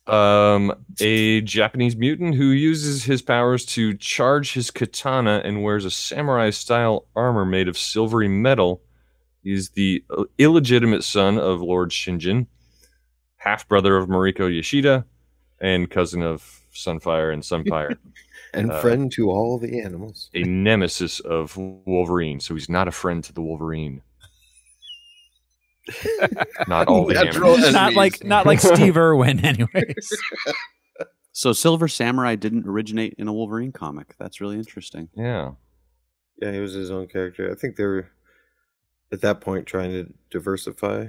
um, 0.06 0.72
a 1.00 1.40
Japanese 1.42 1.94
mutant 1.96 2.34
who 2.34 2.46
uses 2.50 3.04
his 3.04 3.22
powers 3.22 3.64
to 3.66 3.94
charge 3.94 4.52
his 4.54 4.70
katana 4.72 5.40
and 5.44 5.62
wears 5.62 5.84
a 5.84 5.90
samurai 5.90 6.50
style 6.50 7.06
armor 7.16 7.44
made 7.46 7.68
of 7.68 7.78
silvery 7.78 8.28
metal. 8.28 8.82
He's 9.42 9.70
the 9.70 10.04
uh, 10.10 10.24
illegitimate 10.36 11.04
son 11.04 11.38
of 11.38 11.62
Lord 11.62 11.90
Shinjin, 11.90 12.48
half 13.42 13.68
brother 13.68 13.96
of 13.96 14.08
Mariko 14.08 14.52
Yoshida, 14.54 15.04
and 15.60 15.90
cousin 15.90 16.22
of 16.22 16.60
Sunfire 16.74 17.32
and 17.32 17.42
Sunfire. 17.42 17.96
And 18.54 18.70
Uh, 18.70 18.82
friend 18.82 19.10
to 19.12 19.30
all 19.30 19.58
the 19.58 19.80
animals. 19.80 20.28
a 20.34 20.42
nemesis 20.42 21.20
of 21.20 21.56
Wolverine, 21.56 22.38
so 22.38 22.52
he's 22.52 22.68
not 22.68 22.86
a 22.86 22.90
friend 22.90 23.24
to 23.24 23.32
the 23.32 23.40
Wolverine. 23.40 24.02
not 26.68 26.86
all 26.86 27.06
the 27.06 27.18
animals. 27.18 27.72
not 27.72 27.94
like 27.94 28.22
not 28.22 28.44
like 28.44 28.60
steve 28.74 28.96
irwin 28.98 29.42
anyways 29.42 30.12
So 31.32 31.54
Silver 31.54 31.88
Samurai 31.88 32.34
didn't 32.36 32.66
originate 32.66 33.14
in 33.16 33.26
a 33.26 33.32
Wolverine 33.32 33.72
comic. 33.72 34.14
That's 34.18 34.38
really 34.42 34.56
interesting. 34.58 35.08
Yeah. 35.16 35.52
Yeah, 36.42 36.52
he 36.52 36.58
was 36.60 36.74
his 36.74 36.90
own 36.90 37.08
character. 37.08 37.50
I 37.50 37.54
think 37.54 37.76
they 37.76 37.84
were 37.86 38.10
at 39.12 39.22
that 39.22 39.40
point 39.40 39.66
trying 39.66 39.92
to 39.92 40.12
diversify 40.30 41.06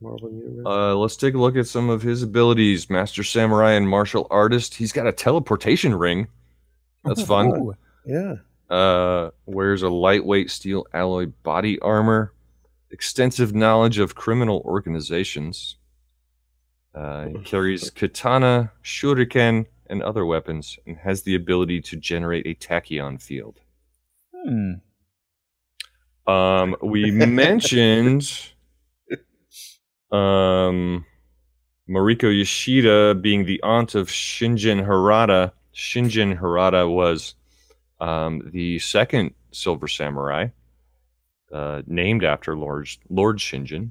the 0.00 0.06
Marvel 0.06 0.30
universe. 0.30 0.66
Uh, 0.66 0.96
let's 0.96 1.16
take 1.16 1.34
a 1.34 1.38
look 1.38 1.56
at 1.56 1.66
some 1.66 1.90
of 1.90 2.02
his 2.02 2.22
abilities. 2.22 2.90
Master 2.90 3.22
Samurai 3.22 3.72
and 3.72 3.88
martial 3.88 4.26
artist. 4.30 4.74
He's 4.74 4.92
got 4.92 5.06
a 5.06 5.12
teleportation 5.12 5.94
ring. 5.94 6.28
That's 7.04 7.22
fun. 7.22 7.48
Ooh. 7.48 7.74
yeah. 8.06 8.34
Uh, 8.70 9.30
wears 9.46 9.82
a 9.82 9.88
lightweight 9.88 10.50
steel 10.50 10.86
alloy 10.94 11.26
body 11.42 11.78
armor. 11.80 12.32
Extensive 12.90 13.54
knowledge 13.54 13.98
of 13.98 14.14
criminal 14.14 14.62
organizations. 14.64 15.76
Uh, 16.94 17.26
he 17.26 17.38
carries 17.44 17.90
katana, 17.90 18.72
shuriken, 18.82 19.66
and 19.88 20.02
other 20.02 20.24
weapons, 20.24 20.78
and 20.86 20.96
has 20.98 21.22
the 21.22 21.34
ability 21.34 21.80
to 21.80 21.96
generate 21.96 22.46
a 22.46 22.54
tachyon 22.54 23.20
field. 23.20 23.60
Hmm. 24.34 24.74
Um, 26.26 26.76
we 26.82 27.10
mentioned 27.26 28.53
um, 30.10 31.04
Mariko 31.88 32.36
Yoshida 32.36 33.14
being 33.14 33.44
the 33.44 33.62
aunt 33.62 33.94
of 33.94 34.08
Shinjin 34.08 34.86
Harada. 34.86 35.52
Shinjin 35.74 36.38
Harada 36.38 36.88
was 36.90 37.34
um, 38.00 38.50
the 38.52 38.78
second 38.78 39.34
Silver 39.52 39.88
Samurai, 39.88 40.48
uh, 41.52 41.82
named 41.86 42.24
after 42.24 42.56
Lord 42.56 42.88
Lord 43.08 43.38
Shinjin, 43.38 43.90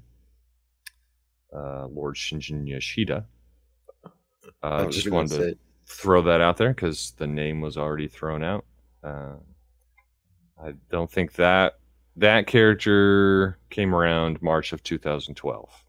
uh, 1.56 1.88
Lord 1.88 2.15
Shinjin 2.15 2.67
Yoshida. 2.67 3.26
I 4.62 4.67
Uh, 4.67 4.89
just 4.89 5.10
wanted 5.12 5.39
to 5.39 5.58
throw 5.86 6.21
that 6.23 6.41
out 6.41 6.58
there 6.58 6.69
because 6.73 7.12
the 7.17 7.28
name 7.28 7.62
was 7.62 7.78
already 7.78 8.08
thrown 8.08 8.43
out. 8.43 8.65
Uh, 9.04 9.36
I 10.62 10.73
don't 10.89 11.12
think 11.12 11.34
that 11.34 11.80
that 12.15 12.47
character 12.47 13.58
came 13.69 13.93
around 13.93 14.41
March 14.41 14.71
of 14.71 14.82
2012. 14.84 15.83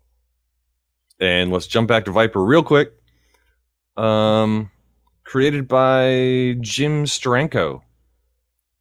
And 1.24 1.50
let's 1.50 1.66
jump 1.66 1.88
back 1.88 2.04
to 2.04 2.10
Viper 2.12 2.44
real 2.44 2.62
quick. 2.62 2.92
Um, 3.96 4.70
created 5.24 5.66
by 5.66 6.56
Jim 6.60 7.04
Steranko, 7.04 7.80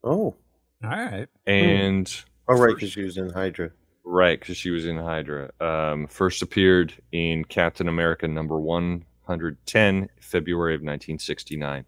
Oh. 0.04 0.10
all 0.10 0.36
right 0.84 1.28
and 1.48 2.24
Oh, 2.50 2.58
right, 2.58 2.76
because 2.76 2.92
she 2.92 3.04
was 3.04 3.18
in 3.18 3.30
Hydra. 3.30 3.70
right 4.04 4.38
because 4.40 4.58
she 4.58 4.72
was 4.72 4.86
in 4.86 4.98
Hydra. 4.98 5.52
Um, 5.62 6.08
first 6.08 6.42
appeared 6.42 6.94
in 7.14 7.46
Captain 7.46 7.88
America 7.88 8.28
number 8.28 8.60
110, 8.60 10.10
February 10.20 10.74
of 10.76 10.82
1969. 10.82 11.86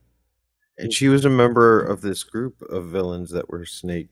And 0.77 0.93
she 0.93 1.09
was 1.09 1.25
a 1.25 1.29
member 1.29 1.81
of 1.81 2.01
this 2.01 2.23
group 2.23 2.61
of 2.61 2.85
villains 2.85 3.31
that 3.31 3.49
were 3.49 3.65
Snake. 3.65 4.11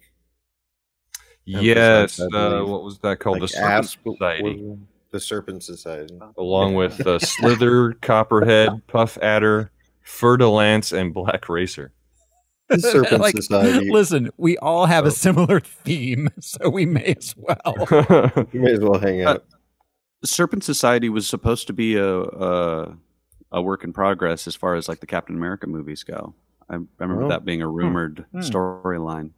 Yes, 1.46 2.20
Emphasize, 2.20 2.30
uh, 2.34 2.64
what 2.66 2.84
was 2.84 3.00
that 3.00 3.20
called? 3.20 3.40
like 3.40 3.50
the 3.52 3.56
Serpent 3.56 3.72
Asp- 3.72 4.00
Society. 4.04 4.78
Was- 5.14 5.22
The 5.22 5.26
Serpent 5.28 5.64
Society. 5.64 6.20
along 6.38 6.76
with 6.76 7.06
uh, 7.06 7.20
Slither, 7.20 7.94
Copperhead, 8.02 8.86
Puff 8.88 9.18
Adder, 9.22 9.72
Fer-de-Lance, 10.02 10.92
and 10.92 11.14
Black 11.14 11.48
Racer. 11.50 11.92
The 12.70 12.80
Serpent 12.80 13.22
Like, 13.22 13.36
Society. 13.36 13.92
listen 13.92 14.30
we 14.38 14.58
all 14.58 14.86
have 14.86 15.06
Oh. 15.06 15.08
a 15.08 15.12
similar 15.12 15.60
theme 15.60 16.30
so 16.40 16.70
we 16.70 16.86
may 16.86 17.16
as 17.18 17.36
well 17.38 18.48
You 18.52 18.60
may 18.60 18.72
as 18.74 18.80
well 18.80 19.00
hang 19.00 19.22
out. 19.22 19.46
Serpent 20.26 20.64
Society 20.64 21.10
was 21.10 21.28
supposed 21.28 21.68
to 21.68 21.74
be 21.74 21.96
a, 21.98 22.22
a 22.22 22.98
a 23.52 23.62
work 23.62 23.84
in 23.84 23.94
progress 23.94 24.48
as 24.48 24.56
far 24.56 24.74
as 24.76 24.88
like 24.90 25.00
the 25.02 25.06
Captain 25.06 25.36
America 25.36 25.68
movies 25.68 26.04
go. 26.04 26.34
I, 26.70 26.76
I 26.76 26.80
remember 27.00 27.26
Oh. 27.26 27.30
that 27.30 27.46
being 27.46 27.62
a 27.62 27.68
rumored 27.68 28.26
Hmm. 28.32 28.40
storyline. 28.40 29.32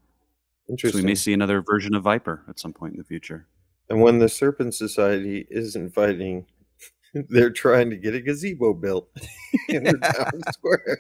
So 0.80 0.92
we 0.94 1.02
may 1.02 1.16
see 1.16 1.34
another 1.34 1.62
version 1.62 1.94
of 1.96 2.04
Viper 2.04 2.44
at 2.48 2.60
some 2.60 2.72
point 2.74 2.94
in 2.94 2.98
the 2.98 3.04
future. 3.04 3.48
And 3.90 4.02
when 4.02 4.20
the 4.20 4.30
Serpent 4.30 4.74
Society 4.74 5.46
isn't 5.50 5.94
fighting, 5.94 6.46
they're 7.14 7.50
trying 7.52 7.90
to 7.92 7.98
get 7.98 8.16
a 8.16 8.22
gazebo 8.22 8.74
built 8.74 9.10
in 9.70 9.84
the 9.84 9.94
town 9.98 10.42
square. 10.54 10.98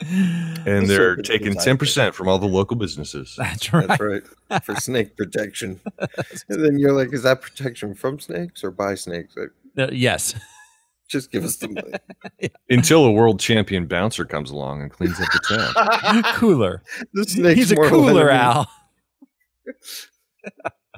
and 0.00 0.86
The 0.86 0.94
they're 0.94 1.16
taking 1.16 1.54
10% 1.54 2.14
from 2.14 2.28
all 2.28 2.38
the 2.38 2.46
local 2.46 2.76
businesses. 2.76 3.34
that's 3.36 3.72
right 3.72 3.88
That's 3.88 4.00
right. 4.00 4.22
For 4.64 4.76
snake 4.76 5.16
protection. 5.16 5.80
And 6.48 6.64
then 6.64 6.78
you're 6.78 6.92
like, 6.92 7.12
is 7.12 7.24
that 7.24 7.42
protection 7.42 7.94
from 7.94 8.20
snakes 8.20 8.62
or 8.62 8.70
by 8.70 8.94
snakes? 8.94 9.34
Like, 9.36 9.50
Uh, 9.76 9.90
yes 9.92 10.34
just 11.08 11.32
give 11.32 11.42
us 11.42 11.56
the 11.56 11.68
money. 11.68 12.50
Until 12.68 13.06
a 13.06 13.10
world 13.10 13.40
champion 13.40 13.86
bouncer 13.86 14.26
comes 14.26 14.50
along 14.50 14.82
and 14.82 14.90
cleans 14.92 15.18
up 15.18 15.26
the 15.32 15.72
town. 15.72 16.22
cooler 16.34 16.82
the 17.14 17.24
snake's 17.24 17.56
He's 17.58 17.72
a 17.72 17.76
cooler 17.76 18.28
enemy. 18.30 18.66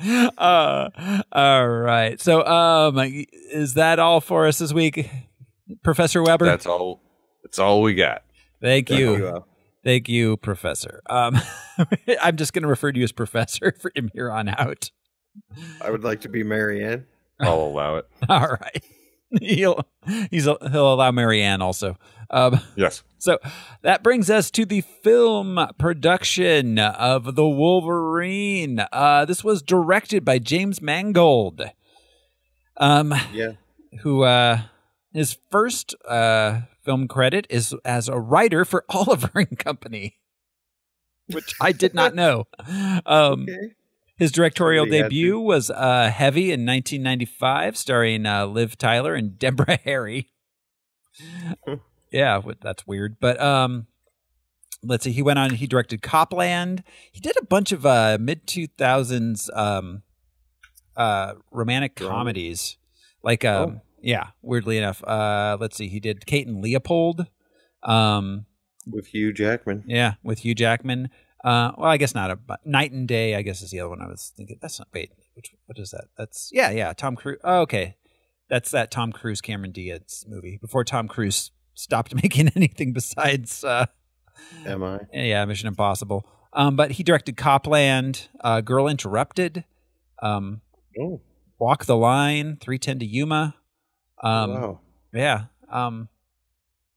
Al. 0.02 0.32
uh, 0.38 1.22
all 1.32 1.68
right. 1.68 2.20
So, 2.20 2.44
um, 2.46 2.98
is 2.98 3.74
that 3.74 3.98
all 3.98 4.20
for 4.20 4.46
us 4.46 4.58
this 4.58 4.72
week, 4.72 5.08
Professor 5.82 6.22
Weber? 6.22 6.44
That's 6.44 6.66
all. 6.66 7.02
That's 7.42 7.58
all 7.58 7.82
we 7.82 7.94
got. 7.94 8.22
Thank 8.60 8.88
Thank 8.88 9.00
you. 9.00 9.16
you, 9.16 9.44
Thank 9.82 10.08
you, 10.08 10.36
Professor. 10.36 11.00
Um, 11.08 11.38
I'm 12.22 12.36
just 12.36 12.52
going 12.52 12.62
to 12.62 12.68
refer 12.68 12.92
to 12.92 12.98
you 12.98 13.04
as 13.04 13.12
Professor 13.12 13.74
from 13.80 14.10
here 14.12 14.30
on 14.30 14.48
out. 14.48 14.90
I 15.80 15.90
would 15.90 16.04
like 16.04 16.20
to 16.22 16.28
be 16.28 16.42
Marianne. 16.42 17.06
I'll 17.40 17.62
allow 17.62 17.96
it. 17.96 18.06
All 18.28 18.48
right. 18.60 18.84
He'll 19.40 19.80
he's 20.30 20.44
he'll 20.44 20.94
allow 20.94 21.10
Marianne 21.10 21.62
also. 21.62 21.96
Um, 22.30 22.60
Yes. 22.76 23.02
So 23.18 23.38
that 23.82 24.02
brings 24.02 24.30
us 24.30 24.50
to 24.52 24.64
the 24.64 24.80
film 24.80 25.58
production 25.78 26.78
of 26.78 27.34
The 27.34 27.46
Wolverine. 27.48 28.84
Uh, 28.92 29.24
this 29.24 29.42
was 29.44 29.62
directed 29.62 30.24
by 30.24 30.38
James 30.38 30.80
Mangold, 30.80 31.62
um, 32.76 33.14
Yeah. 33.32 33.52
who 34.02 34.22
uh, 34.22 34.62
his 35.12 35.36
first 35.50 35.94
uh, 36.08 36.62
film 36.82 37.08
credit 37.08 37.46
is 37.50 37.74
as 37.84 38.08
a 38.08 38.18
writer 38.18 38.64
for 38.64 38.84
Oliver 38.90 39.30
and 39.34 39.58
Company, 39.58 40.16
which 41.30 41.54
I 41.60 41.72
did 41.72 41.94
not 41.94 42.14
know. 42.14 42.46
Um, 43.06 43.42
Okay. 43.42 43.74
His 44.20 44.30
directorial 44.30 44.86
debut 44.86 45.40
was 45.40 45.70
uh, 45.70 46.10
Heavy 46.14 46.52
in 46.52 46.64
1995, 46.64 47.76
starring 47.76 48.26
uh, 48.26 48.46
Liv 48.46 48.78
Tyler 48.78 49.14
and 49.14 49.36
Deborah 49.38 49.78
Harry. 49.84 50.30
yeah, 52.12 52.40
that's 52.60 52.86
weird. 52.86 53.16
But 53.20 53.40
um, 53.40 53.86
let's 54.82 55.04
see. 55.04 55.12
He 55.12 55.22
went 55.22 55.38
on. 55.38 55.50
He 55.54 55.66
directed 55.66 56.02
Copland. 56.02 56.82
He 57.12 57.20
did 57.20 57.36
a 57.40 57.44
bunch 57.44 57.72
of 57.72 57.84
uh, 57.86 58.18
mid 58.20 58.46
2000s 58.46 59.48
um, 59.56 60.02
uh, 60.96 61.34
romantic 61.50 61.94
Drama? 61.96 62.14
comedies. 62.14 62.76
Like, 63.22 63.44
um, 63.44 63.76
Oh. 63.76 63.80
yeah, 64.02 64.28
weirdly 64.42 64.78
enough. 64.78 65.02
Uh, 65.04 65.56
let's 65.60 65.76
see. 65.76 65.88
He 65.88 66.00
did 66.00 66.26
Kate 66.26 66.46
and 66.46 66.62
Leopold. 66.62 67.26
Um, 67.82 68.46
with 68.86 69.08
Hugh 69.08 69.32
Jackman. 69.32 69.84
yeah, 69.86 70.14
with 70.22 70.40
Hugh 70.40 70.54
Jackman. 70.54 71.08
Uh, 71.42 71.72
well, 71.78 71.90
I 71.90 71.96
guess 71.96 72.14
not 72.14 72.30
a 72.30 72.38
Knight 72.64 72.92
and 72.92 73.08
Day. 73.08 73.34
I 73.34 73.42
guess 73.42 73.62
is 73.62 73.70
the 73.70 73.80
other 73.80 73.88
one 73.90 74.02
I 74.02 74.06
was 74.06 74.32
thinking. 74.36 74.58
That's 74.60 74.78
not 74.78 74.88
wait. 74.92 75.10
Which 75.34 75.52
what 75.66 75.78
is 75.78 75.90
that? 75.92 76.04
That's 76.18 76.50
yeah, 76.52 76.70
yeah. 76.70 76.92
Tom 76.92 77.16
Cruise. 77.16 77.38
Oh, 77.42 77.60
okay, 77.62 77.96
that's 78.48 78.70
that 78.72 78.90
Tom 78.90 79.12
Cruise 79.12 79.40
Cameron 79.40 79.72
Diaz 79.72 80.24
movie 80.28 80.58
before 80.60 80.84
Tom 80.84 81.08
Cruise 81.08 81.50
stopped 81.74 82.14
making 82.22 82.50
anything 82.56 82.92
besides 82.92 83.64
uh, 83.64 83.86
Am 84.66 84.82
I? 84.82 85.00
yeah 85.12 85.44
Mission 85.46 85.68
Impossible. 85.68 86.26
Um, 86.52 86.74
but 86.76 86.92
he 86.92 87.02
directed 87.04 87.36
Copland, 87.36 88.28
uh, 88.40 88.60
Girl 88.60 88.88
Interrupted, 88.88 89.64
um, 90.20 90.60
Oh, 91.00 91.20
Walk 91.58 91.84
the 91.86 91.96
Line, 91.96 92.56
Three 92.60 92.78
Ten 92.78 92.98
to 92.98 93.06
Yuma. 93.06 93.54
Um, 94.22 94.50
wow. 94.50 94.80
Yeah. 95.14 95.44
Um, 95.70 96.08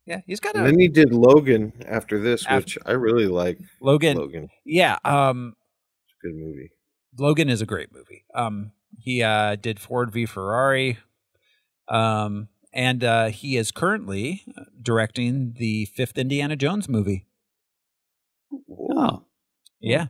yeah, 0.06 0.22
he's 0.26 0.40
got 0.40 0.56
And 0.56 0.66
then 0.66 0.80
he 0.80 0.88
did 0.88 1.14
Logan 1.14 1.74
after 1.88 2.20
this, 2.20 2.46
Af- 2.48 2.64
which 2.64 2.78
I 2.86 2.92
really 2.92 3.28
like. 3.28 3.60
Logan. 3.82 4.18
Logan, 4.18 4.50
Yeah. 4.66 4.98
Um, 5.06 5.56
it's 6.06 6.16
a 6.24 6.28
good 6.28 6.36
movie. 6.36 6.72
Logan 7.18 7.50
is 7.50 7.62
a 7.62 7.66
great 7.66 7.94
movie. 7.94 8.26
Um, 8.34 8.72
he 8.98 9.24
uh, 9.24 9.56
did 9.56 9.80
Ford 9.80 10.12
v 10.12 10.26
Ferrari, 10.26 10.98
um, 11.88 12.50
and 12.74 13.04
uh, 13.04 13.28
he 13.28 13.58
is 13.58 13.72
currently 13.72 14.44
directing 14.82 15.54
the 15.58 15.86
fifth 15.86 16.18
Indiana 16.18 16.56
Jones 16.56 16.90
movie. 16.90 17.28
Oh, 18.70 19.24
Yeah, 19.80 20.08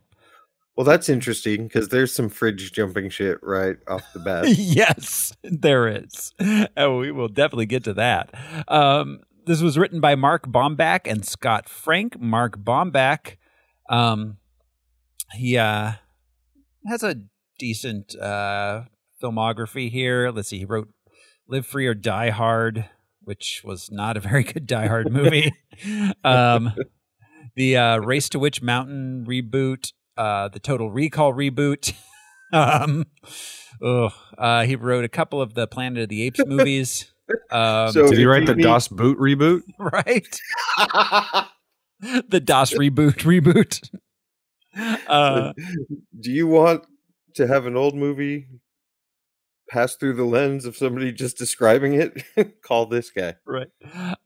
Well, 0.75 0.85
that's 0.85 1.07
interesting 1.09 1.63
because 1.67 1.89
there's 1.89 2.13
some 2.13 2.29
fridge 2.29 2.71
jumping 2.73 3.09
shit 3.09 3.39
right 3.41 3.77
off 3.87 4.03
the 4.13 4.19
bat. 4.19 4.45
yes, 4.57 5.35
there 5.43 5.87
is. 5.87 6.33
And 6.39 6.97
we 6.99 7.11
will 7.11 7.29
definitely 7.29 7.67
get 7.67 7.83
to 7.85 7.93
that. 7.93 8.33
Um, 8.67 9.21
this 9.45 9.61
was 9.61 9.77
written 9.77 9.99
by 9.99 10.15
Mark 10.15 10.47
Bomback 10.47 11.01
and 11.05 11.25
Scott 11.25 11.69
Frank. 11.69 12.19
Mark 12.19 12.57
Bomback, 12.57 13.37
um, 13.89 14.37
he 15.33 15.57
uh, 15.57 15.93
has 16.87 17.03
a 17.03 17.15
decent 17.59 18.15
uh, 18.19 18.83
filmography 19.21 19.89
here. 19.89 20.31
Let's 20.31 20.49
see, 20.49 20.59
he 20.59 20.65
wrote 20.65 20.89
"Live 21.47 21.65
Free 21.65 21.87
or 21.87 21.93
Die 21.93 22.29
Hard," 22.29 22.89
which 23.21 23.61
was 23.63 23.89
not 23.91 24.17
a 24.17 24.19
very 24.19 24.43
good 24.43 24.67
Die 24.67 24.87
Hard 24.87 25.11
movie. 25.11 25.53
um, 26.23 26.73
the 27.55 27.77
uh, 27.77 27.97
Race 27.97 28.29
to 28.29 28.39
Witch 28.39 28.61
Mountain 28.61 29.25
reboot, 29.27 29.93
uh, 30.17 30.47
the 30.49 30.59
Total 30.59 30.89
Recall 30.89 31.33
reboot. 31.33 31.93
um, 32.53 33.05
ugh, 33.83 34.11
uh, 34.37 34.63
he 34.63 34.75
wrote 34.75 35.05
a 35.05 35.09
couple 35.09 35.41
of 35.41 35.53
the 35.53 35.67
Planet 35.67 36.03
of 36.03 36.09
the 36.09 36.23
Apes 36.23 36.41
movies. 36.47 37.12
Um, 37.51 37.91
So- 37.91 38.07
Did 38.07 38.17
he 38.17 38.25
write 38.25 38.45
the 38.45 38.55
need- 38.55 38.63
Das 38.63 38.87
Boot 38.87 39.17
reboot? 39.17 39.61
right? 39.79 40.39
the 42.29 42.39
DOS 42.43 42.73
reboot 42.73 43.19
reboot. 43.23 43.79
Uh, 45.07 45.53
Do 46.19 46.31
you 46.31 46.47
want 46.47 46.85
to 47.35 47.47
have 47.47 47.65
an 47.65 47.75
old 47.77 47.95
movie 47.95 48.47
pass 49.69 49.95
through 49.95 50.13
the 50.13 50.23
lens 50.25 50.65
of 50.65 50.75
somebody 50.75 51.11
just 51.11 51.37
describing 51.37 51.93
it? 51.93 52.23
Call 52.63 52.85
this 52.87 53.09
guy. 53.11 53.35
right. 53.45 53.67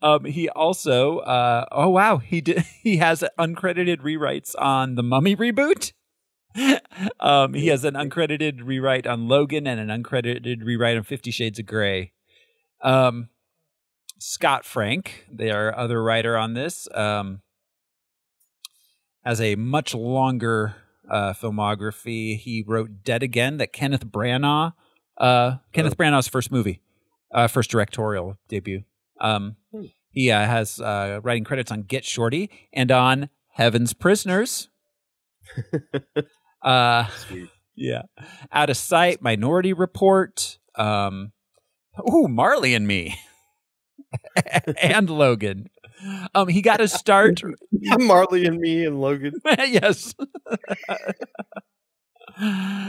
Um, 0.02 0.26
he 0.26 0.50
also, 0.50 1.20
uh, 1.20 1.66
oh 1.72 1.90
wow, 1.90 2.18
he 2.18 2.42
did. 2.42 2.64
He 2.82 2.98
has 2.98 3.24
uncredited 3.38 3.98
rewrites 4.02 4.56
on 4.58 4.96
the 4.96 5.04
Mummy 5.04 5.36
reboot. 5.36 5.92
um, 7.20 7.54
he 7.54 7.68
has 7.68 7.84
an 7.84 7.94
uncredited 7.94 8.62
rewrite 8.64 9.06
on 9.06 9.28
Logan 9.28 9.68
and 9.68 9.80
an 9.80 10.04
uncredited 10.04 10.64
rewrite 10.64 10.98
on 10.98 11.04
Fifty 11.04 11.30
Shades 11.30 11.60
of 11.60 11.66
Grey. 11.66 12.14
Um, 12.82 13.30
Scott 14.20 14.66
Frank, 14.66 15.26
their 15.32 15.78
other 15.78 16.02
writer 16.02 16.38
on 16.38 16.54
this, 16.54 16.88
um, 16.94 17.42
has 19.24 19.40
a 19.42 19.56
much 19.56 19.94
longer 19.94 20.76
uh, 21.10 21.34
filmography. 21.34 22.38
He 22.38 22.64
wrote 22.66 23.04
Dead 23.04 23.24
Again, 23.24 23.58
that 23.58 23.74
Kenneth 23.74 24.06
Branagh, 24.06 24.74
uh, 25.18 25.58
Kenneth 25.74 25.98
Branagh's 25.98 26.28
first 26.28 26.52
movie, 26.52 26.82
uh, 27.34 27.48
first 27.48 27.70
directorial 27.70 28.38
debut. 28.48 28.84
Um, 29.20 29.58
he 30.12 30.32
uh, 30.32 30.46
has 30.46 30.80
uh, 30.80 31.20
writing 31.24 31.44
credits 31.44 31.72
on 31.72 31.84
Get 31.84 32.06
Shorty 32.06 32.50
and 32.74 32.92
on 32.92 33.30
Heaven's 33.50 33.94
Prisoners. 33.94 34.70
uh, 36.62 37.08
Sweet. 37.08 37.50
yeah, 37.76 38.04
Out 38.52 38.70
of 38.70 38.78
Sight, 38.78 39.22
Minority 39.22 39.74
Report. 39.74 40.58
Um, 40.76 41.32
ooh, 42.00 42.28
Marley 42.30 42.74
and 42.74 42.88
Me, 42.88 43.18
and 44.82 45.10
Logan. 45.10 45.70
Um, 46.36 46.48
he 46.48 46.62
got 46.62 46.78
to 46.78 46.88
start. 46.88 47.42
Marley 47.72 48.46
and 48.46 48.58
me 48.60 48.86
and 48.86 49.02
Logan. 49.02 49.34
yes. 49.46 50.14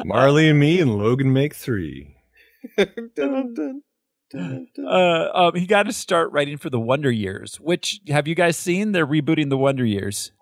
Marley 0.04 0.48
and 0.50 0.60
me 0.60 0.80
and 0.80 0.96
Logan 0.98 1.32
make 1.32 1.54
three. 1.54 2.14
Dun, 2.76 3.10
dun, 3.14 3.54
dun, 3.54 3.82
dun, 4.30 4.66
dun. 4.74 4.86
Uh, 4.86 5.30
um, 5.32 5.54
he 5.54 5.64
got 5.64 5.84
to 5.84 5.92
start 5.92 6.30
writing 6.32 6.58
for 6.58 6.68
the 6.70 6.80
Wonder 6.80 7.10
Years. 7.10 7.54
Which 7.60 8.00
have 8.08 8.26
you 8.28 8.34
guys 8.34 8.56
seen? 8.56 8.92
They're 8.92 9.06
rebooting 9.06 9.48
the 9.48 9.56
Wonder 9.56 9.84
Years. 9.86 10.32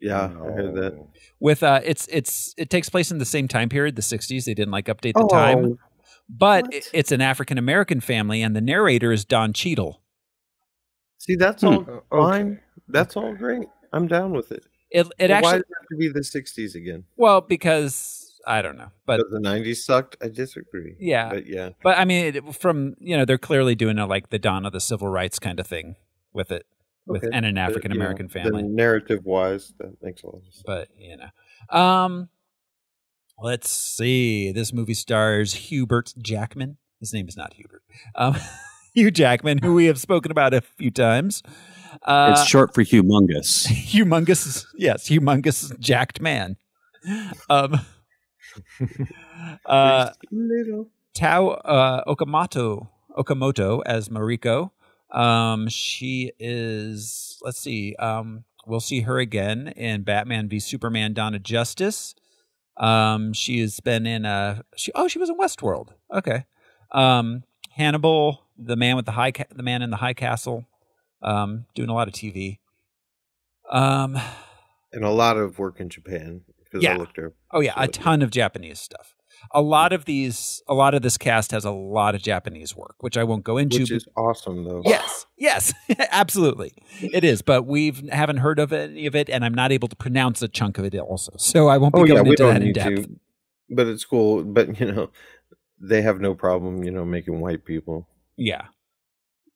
yeah, 0.00 0.24
I 0.24 0.28
heard 0.52 0.74
that. 0.74 1.06
With 1.40 1.62
uh, 1.62 1.80
it's 1.84 2.06
it's 2.10 2.54
it 2.58 2.70
takes 2.70 2.88
place 2.88 3.10
in 3.12 3.18
the 3.18 3.24
same 3.24 3.46
time 3.48 3.68
period, 3.68 3.94
the 3.96 4.02
'60s. 4.02 4.44
They 4.44 4.52
didn't 4.54 4.72
like 4.72 4.86
update 4.86 5.14
the 5.14 5.28
time, 5.30 5.64
Oh, 5.64 5.78
but 6.28 6.64
what? 6.64 6.74
it- 6.74 6.90
it's 6.92 7.12
an 7.12 7.20
African 7.20 7.58
American 7.58 8.00
family, 8.00 8.42
and 8.42 8.54
the 8.56 8.60
narrator 8.60 9.12
is 9.12 9.24
Don 9.24 9.52
Cheadle. 9.52 10.00
see, 11.18 11.36
that's 11.36 11.62
Hmm. 11.62 11.68
all 11.68 12.04
Oh, 12.10 12.22
fine. 12.22 12.60
That's 12.88 13.16
all 13.16 13.34
great. 13.34 13.66
I'm 13.92 14.06
down 14.08 14.32
with 14.32 14.52
it. 14.52 14.64
It 14.90 15.06
it 15.18 15.28
But 15.28 15.42
why 15.42 15.52
does 15.52 15.60
it 15.62 15.66
have 15.80 15.88
to 15.90 15.96
be 15.96 16.08
the 16.08 16.22
60s 16.22 16.74
again? 16.74 17.04
well 17.16 17.40
because 17.40 18.20
I 18.46 18.60
don't 18.60 18.76
know, 18.76 18.90
but 19.06 19.18
But 19.18 19.30
the 19.30 19.40
90s 19.40 19.76
sucked. 19.86 20.16
I 20.22 20.28
disagree. 20.28 20.96
Yeah. 21.00 21.30
but 21.30 21.46
yeah. 21.46 21.70
But 21.82 21.96
I 21.98 22.04
mean, 22.04 22.34
it, 22.36 22.54
from 22.56 22.94
you 22.98 23.16
know, 23.16 23.24
they're 23.24 23.38
clearly 23.38 23.74
doing 23.74 23.98
a 23.98 24.06
like 24.06 24.28
the 24.30 24.38
dawn 24.38 24.66
of 24.66 24.72
the 24.72 24.80
civil 24.80 25.08
rights 25.08 25.38
kind 25.38 25.58
of 25.58 25.66
thing 25.66 25.96
with 26.34 26.52
it, 26.52 26.66
with 27.06 27.24
Okay. 27.24 27.30
and 27.34 27.46
an 27.46 27.56
African 27.56 27.90
American 27.90 28.28
you 28.28 28.34
know, 28.40 28.44
family. 28.50 28.62
Narrative 28.64 29.24
wise, 29.24 29.72
that 29.78 29.94
makes 30.02 30.22
a 30.22 30.26
lot 30.26 30.36
of 30.46 30.52
sense. 30.52 30.62
But 30.66 30.88
you 30.98 31.16
know, 31.16 31.76
um, 31.78 32.28
let's 33.42 33.70
see. 33.70 34.52
This 34.52 34.72
movie 34.72 34.94
stars 34.94 35.54
Hubert 35.54 36.14
Jackman. 36.18 36.78
His 37.00 37.12
name 37.12 37.28
is 37.28 37.36
not 37.36 37.54
Hubert. 37.54 37.82
Um, 38.14 38.36
Hugh 38.94 39.10
Jackman, 39.10 39.58
who 39.58 39.74
we 39.74 39.86
have 39.86 39.98
spoken 39.98 40.30
about 40.30 40.54
a 40.54 40.60
few 40.60 40.90
times. 40.90 41.42
Uh, 42.02 42.34
it's 42.36 42.46
short 42.46 42.74
for 42.74 42.82
humongous. 42.82 43.66
humongous, 43.68 44.66
yes, 44.76 45.08
humongous 45.08 45.78
jacked 45.78 46.20
man. 46.20 46.56
Um, 47.50 47.80
uh, 49.66 50.10
Little. 50.30 50.88
Tao 51.14 51.48
uh, 51.48 52.04
Okamoto 52.04 52.88
Okamoto 53.16 53.82
as 53.86 54.08
Mariko. 54.08 54.70
Um, 55.10 55.68
she 55.68 56.32
is. 56.38 57.38
Let's 57.42 57.60
see. 57.60 57.94
Um, 57.96 58.44
we'll 58.66 58.80
see 58.80 59.02
her 59.02 59.18
again 59.18 59.68
in 59.68 60.02
Batman 60.02 60.48
v 60.48 60.58
Superman: 60.58 61.14
Dawn 61.14 61.34
of 61.34 61.42
Justice. 61.42 62.14
Um, 62.76 63.32
she 63.32 63.60
has 63.60 63.80
been 63.80 64.06
in 64.06 64.24
a. 64.24 64.64
She 64.76 64.90
oh, 64.94 65.08
she 65.08 65.18
was 65.18 65.30
in 65.30 65.36
Westworld. 65.38 65.90
Okay. 66.12 66.44
Um, 66.92 67.44
Hannibal, 67.70 68.42
the 68.58 68.76
man 68.76 68.96
with 68.96 69.04
the 69.06 69.12
high, 69.12 69.32
ca- 69.32 69.44
the 69.54 69.62
man 69.62 69.82
in 69.82 69.90
the 69.90 69.96
high 69.98 70.14
castle. 70.14 70.66
Um, 71.22 71.66
doing 71.74 71.88
a 71.88 71.94
lot 71.94 72.08
of 72.08 72.14
TV. 72.14 72.58
Um, 73.70 74.18
And 74.92 75.04
a 75.04 75.10
lot 75.10 75.36
of 75.36 75.58
work 75.58 75.80
in 75.80 75.88
Japan 75.88 76.42
because 76.62 76.82
Yeah. 76.82 76.94
I 76.94 76.96
looked 76.96 77.16
her. 77.16 77.32
Oh 77.52 77.60
yeah, 77.60 77.72
a 77.76 77.86
So, 77.86 77.92
ton 77.92 78.22
of 78.22 78.30
Japanese 78.30 78.78
stuff. 78.78 79.14
A 79.52 79.60
lot 79.62 79.92
of 79.92 80.04
these, 80.04 80.62
a 80.68 80.74
lot 80.74 80.94
of 80.94 81.02
this 81.02 81.16
cast 81.18 81.50
has 81.52 81.64
a 81.64 81.70
lot 81.70 82.14
of 82.14 82.22
Japanese 82.22 82.74
work, 82.76 82.96
which 83.00 83.16
I 83.16 83.24
won't 83.24 83.44
go 83.44 83.56
into. 83.56 83.78
Which 83.80 83.90
is 83.90 84.06
awesome, 84.16 84.64
though. 84.64 84.82
yes, 84.84 85.26
yes, 85.36 85.72
absolutely, 86.10 86.72
it 87.00 87.24
is. 87.24 87.42
But 87.42 87.64
we've 87.66 88.08
haven't 88.10 88.38
heard 88.38 88.58
of 88.58 88.72
any 88.72 89.06
of 89.06 89.14
it, 89.14 89.28
and 89.28 89.44
I'm 89.44 89.54
not 89.54 89.70
able 89.72 89.88
to 89.88 89.96
pronounce 89.96 90.42
a 90.42 90.48
chunk 90.48 90.78
of 90.78 90.84
it 90.84 90.94
also, 90.96 91.32
so 91.36 91.68
I 91.68 91.78
won't 91.78 91.94
be 91.94 92.00
Oh, 92.00 92.06
going 92.06 92.24
yeah, 92.26 92.30
into 92.30 92.42
that 92.44 92.62
in 92.62 92.72
depth. 92.72 93.02
to. 93.08 93.20
But 93.70 93.86
it's 93.86 94.04
cool. 94.04 94.44
But, 94.44 94.78
you 94.80 94.92
know, 94.92 95.10
they 95.80 96.02
have 96.02 96.20
no 96.20 96.34
problem, 96.34 96.84
you 96.84 96.90
know, 96.90 97.04
making 97.04 97.40
white 97.40 97.64
people 97.64 98.08
Yeah, 98.36 98.66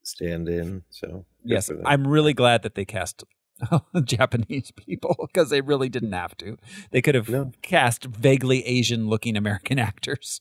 stand 0.02 0.48
in. 0.48 0.82
So, 0.90 1.24
yes. 1.44 1.70
I'm 1.84 2.06
really 2.06 2.32
glad 2.34 2.62
that 2.62 2.74
they 2.74 2.84
cast 2.84 3.24
Japanese 4.04 4.70
people 4.72 5.16
because 5.32 5.50
they 5.50 5.60
really 5.60 5.88
didn't 5.88 6.12
have 6.12 6.36
to. 6.38 6.56
They 6.90 7.02
could 7.02 7.14
have 7.14 7.28
No. 7.28 7.52
cast 7.62 8.04
vaguely 8.04 8.64
Asian 8.66 9.08
looking 9.08 9.36
American 9.36 9.78
actors. 9.90 10.40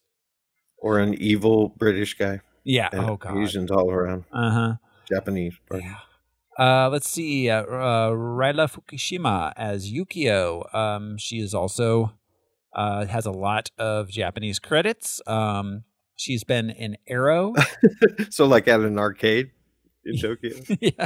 Or 0.77 0.99
an 0.99 1.13
evil 1.15 1.69
British 1.77 2.13
guy. 2.17 2.41
Yeah. 2.63 2.89
And 2.91 3.01
oh 3.09 3.17
god. 3.17 3.37
Asians 3.37 3.71
all 3.71 3.89
around. 3.89 4.25
Uh 4.31 4.51
huh. 4.51 4.73
Japanese. 5.09 5.55
pardon. 5.69 5.87
Yeah. 5.89 5.97
Uh, 6.59 6.89
let's 6.89 7.09
see. 7.09 7.49
Uh, 7.49 7.61
uh, 7.63 8.09
Rila 8.11 8.67
Fukushima 8.67 9.53
as 9.55 9.91
Yukio. 9.91 10.73
Um, 10.73 11.17
she 11.17 11.37
is 11.39 11.53
also 11.53 12.13
uh, 12.73 13.05
has 13.05 13.25
a 13.25 13.31
lot 13.31 13.71
of 13.77 14.09
Japanese 14.09 14.59
credits. 14.59 15.21
Um, 15.27 15.83
she's 16.15 16.43
been 16.43 16.69
in 16.69 16.97
Arrow. 17.07 17.53
so 18.29 18.45
like 18.45 18.67
at 18.67 18.79
an 18.81 18.97
arcade 18.99 19.51
in 20.05 20.17
Tokyo. 20.19 20.55
yeah. 20.81 21.05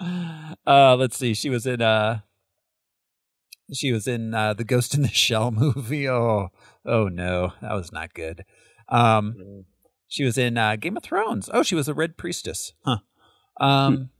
Uh, 0.00 0.96
let's 0.96 1.16
see. 1.16 1.34
She 1.34 1.50
was 1.50 1.66
in 1.66 1.82
uh, 1.82 2.20
she 3.72 3.92
was 3.92 4.06
in 4.06 4.34
uh, 4.34 4.54
the 4.54 4.64
Ghost 4.64 4.94
in 4.94 5.02
the 5.02 5.08
Shell 5.12 5.50
movie. 5.50 6.08
Oh, 6.08 6.48
oh 6.84 7.08
no, 7.08 7.52
that 7.60 7.74
was 7.74 7.92
not 7.92 8.14
good. 8.14 8.44
Um, 8.88 9.64
she 10.08 10.24
was 10.24 10.36
in 10.38 10.58
uh, 10.58 10.76
Game 10.76 10.96
of 10.96 11.02
Thrones. 11.02 11.48
Oh, 11.52 11.62
she 11.62 11.74
was 11.74 11.88
a 11.88 11.94
Red 11.94 12.16
Priestess. 12.16 12.72
Huh. 12.84 12.98
Um. 13.60 14.10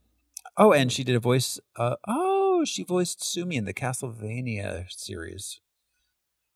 Oh, 0.57 0.73
and 0.73 0.93
she 0.93 1.05
did 1.05 1.17
a 1.17 1.21
voice. 1.21 1.59
Uh, 1.77 1.97
oh, 2.07 2.65
she 2.65 2.85
voiced 2.85 3.25
Sumi 3.25 3.57
in 3.57 3.65
the 3.65 3.75
Castlevania 3.75 4.91
series. 4.91 5.61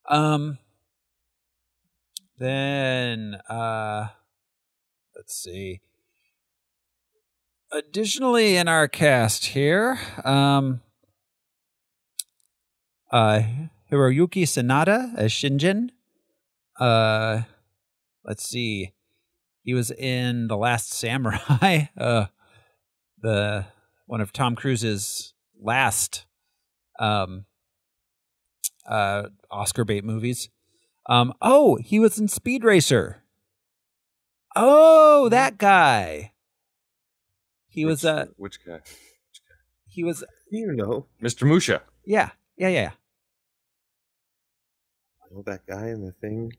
Um. 0.09 0.59
Then, 2.37 3.37
uh, 3.49 4.09
let's 5.15 5.37
see. 5.37 5.81
Additionally, 7.75 8.55
in 8.55 8.69
our 8.69 8.87
cast 8.87 9.47
here, 9.47 9.99
um, 10.25 10.81
uh, 13.11 13.41
Hiroyuki 13.91 14.45
Sanada 14.45 15.13
as 15.17 15.33
Shingen. 15.33 15.89
Uh, 16.79 17.43
let's 18.25 18.49
see. 18.49 18.93
He 19.65 19.75
was 19.75 19.91
in 19.91 20.47
The 20.47 20.57
Last 20.57 20.93
Samurai, 20.93 21.87
uh, 21.99 22.27
the 23.21 23.67
one 24.07 24.21
of 24.21 24.33
Tom 24.33 24.55
Cruise's 24.55 25.35
last 25.61 26.27
um, 27.01 27.45
uh, 28.89 29.31
Oscar 29.51 29.85
bait 29.85 30.05
movies. 30.05 30.49
Um, 31.07 31.33
oh, 31.43 31.75
he 31.83 31.99
was 31.99 32.21
in 32.21 32.29
Speed 32.29 32.63
Racer. 32.63 33.25
Oh, 34.55 35.29
that 35.31 35.59
guy. 35.59 36.34
He 37.75 37.85
was 37.85 38.05
a 38.05 38.29
Which- 38.37 38.59
uh 38.59 38.59
which 38.65 38.65
guy? 38.67 38.81
he 39.89 40.05
was 40.05 40.25
You 40.51 40.73
know. 40.73 41.07
Mr. 41.23 41.47
Musha. 41.47 41.83
yeah, 42.07 42.31
yeah, 42.57 42.69
yeah. 42.69 42.91
Oh, 45.35 45.43
that 45.47 45.67
guy 45.67 45.89
in 45.89 46.05
the 46.05 46.13
thing. 46.13 46.53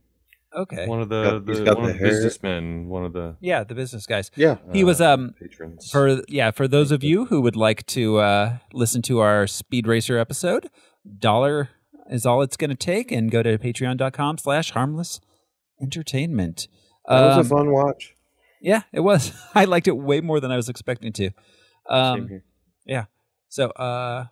Okay. 0.56 0.88
One 0.88 1.02
of 1.02 1.10
the, 1.10 1.24
Got- 1.24 1.46
the 1.46 1.54
one 1.54 1.64
the 1.64 1.72
of 1.72 1.88
the 1.88 1.94
hair. 1.94 2.08
businessmen, 2.10 2.88
one 2.88 3.04
of 3.04 3.14
the 3.14 3.36
Yeah, 3.42 3.64
the 3.64 3.76
business 3.76 4.06
guys. 4.06 4.32
Yeah. 4.36 4.58
He 4.74 4.84
was 4.84 5.02
uh, 5.02 5.12
um 5.14 5.34
patrons. 5.40 5.90
for 5.92 6.22
yeah, 6.28 6.52
for 6.52 6.68
those 6.68 6.92
of 6.92 7.04
you 7.04 7.26
who 7.26 7.42
would 7.42 7.56
like 7.56 7.86
to 7.88 8.18
uh 8.20 8.58
listen 8.74 9.02
to 9.04 9.20
our 9.20 9.48
Speed 9.48 9.86
Racer 9.88 10.18
episode, 10.18 10.70
dollar 11.20 11.70
is 12.10 12.26
all 12.26 12.42
it's 12.42 12.56
going 12.58 12.70
to 12.70 12.76
take 12.76 13.12
and 13.12 13.32
go 13.32 13.42
to 13.44 13.58
patreon.com 13.58 14.38
slash 14.38 14.72
harmless 14.72 15.20
entertainment. 15.82 16.68
That 17.08 17.22
was 17.22 17.38
Um, 17.38 17.58
a 17.58 17.58
fun 17.60 17.72
watch. 17.72 18.15
Yeah, 18.62 18.82
it 18.92 19.02
was. 19.02 19.32
I 19.56 19.66
liked 19.66 19.88
it 19.88 19.98
way 19.98 20.22
more 20.22 20.40
than 20.40 20.52
I 20.52 20.56
was 20.56 20.70
expecting 20.70 21.14
to. 21.14 21.32
Um, 21.90 22.28
here. 22.86 23.08
so, 23.50 23.70
uh, 23.72 24.26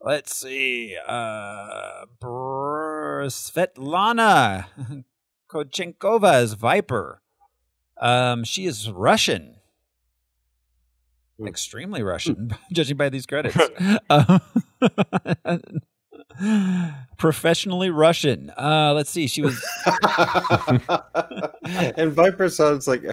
let's 0.00 0.34
see. 0.34 0.96
Uh, 1.06 2.06
Br- 2.20 3.24
Svetlana 3.26 4.66
Khodchenkova 5.50 6.32
as 6.34 6.52
Viper. 6.54 7.22
Um, 8.00 8.44
she 8.44 8.66
is 8.66 8.90
Russian. 8.90 9.56
Hmm. 11.38 11.46
Extremely 11.48 12.02
Russian, 12.02 12.54
judging 12.72 12.96
by 12.96 13.08
these 13.08 13.26
credits. 13.26 13.56
Um, 14.08 14.40
professionally 17.18 17.90
Russian. 17.90 18.50
Uh, 18.56 18.92
let's 18.94 19.10
see. 19.10 19.26
She 19.26 19.42
was 19.42 19.62
and 21.64 22.12
Viper 22.12 22.48
sounds 22.48 22.88
like, 22.88 23.04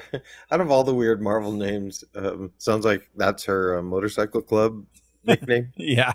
out 0.52 0.62
of 0.62 0.72
all 0.72 0.84
the 0.84 0.94
weird 0.94 1.22
Marvel 1.22 1.52
names, 1.52 2.04
um, 2.16 2.52
sounds 2.58 2.86
like 2.86 3.10
that's 3.16 3.44
her 3.46 3.80
uh, 3.80 3.82
motorcycle 3.82 4.42
club 4.42 4.86
nickname. 5.24 5.72
Yeah. 5.78 6.14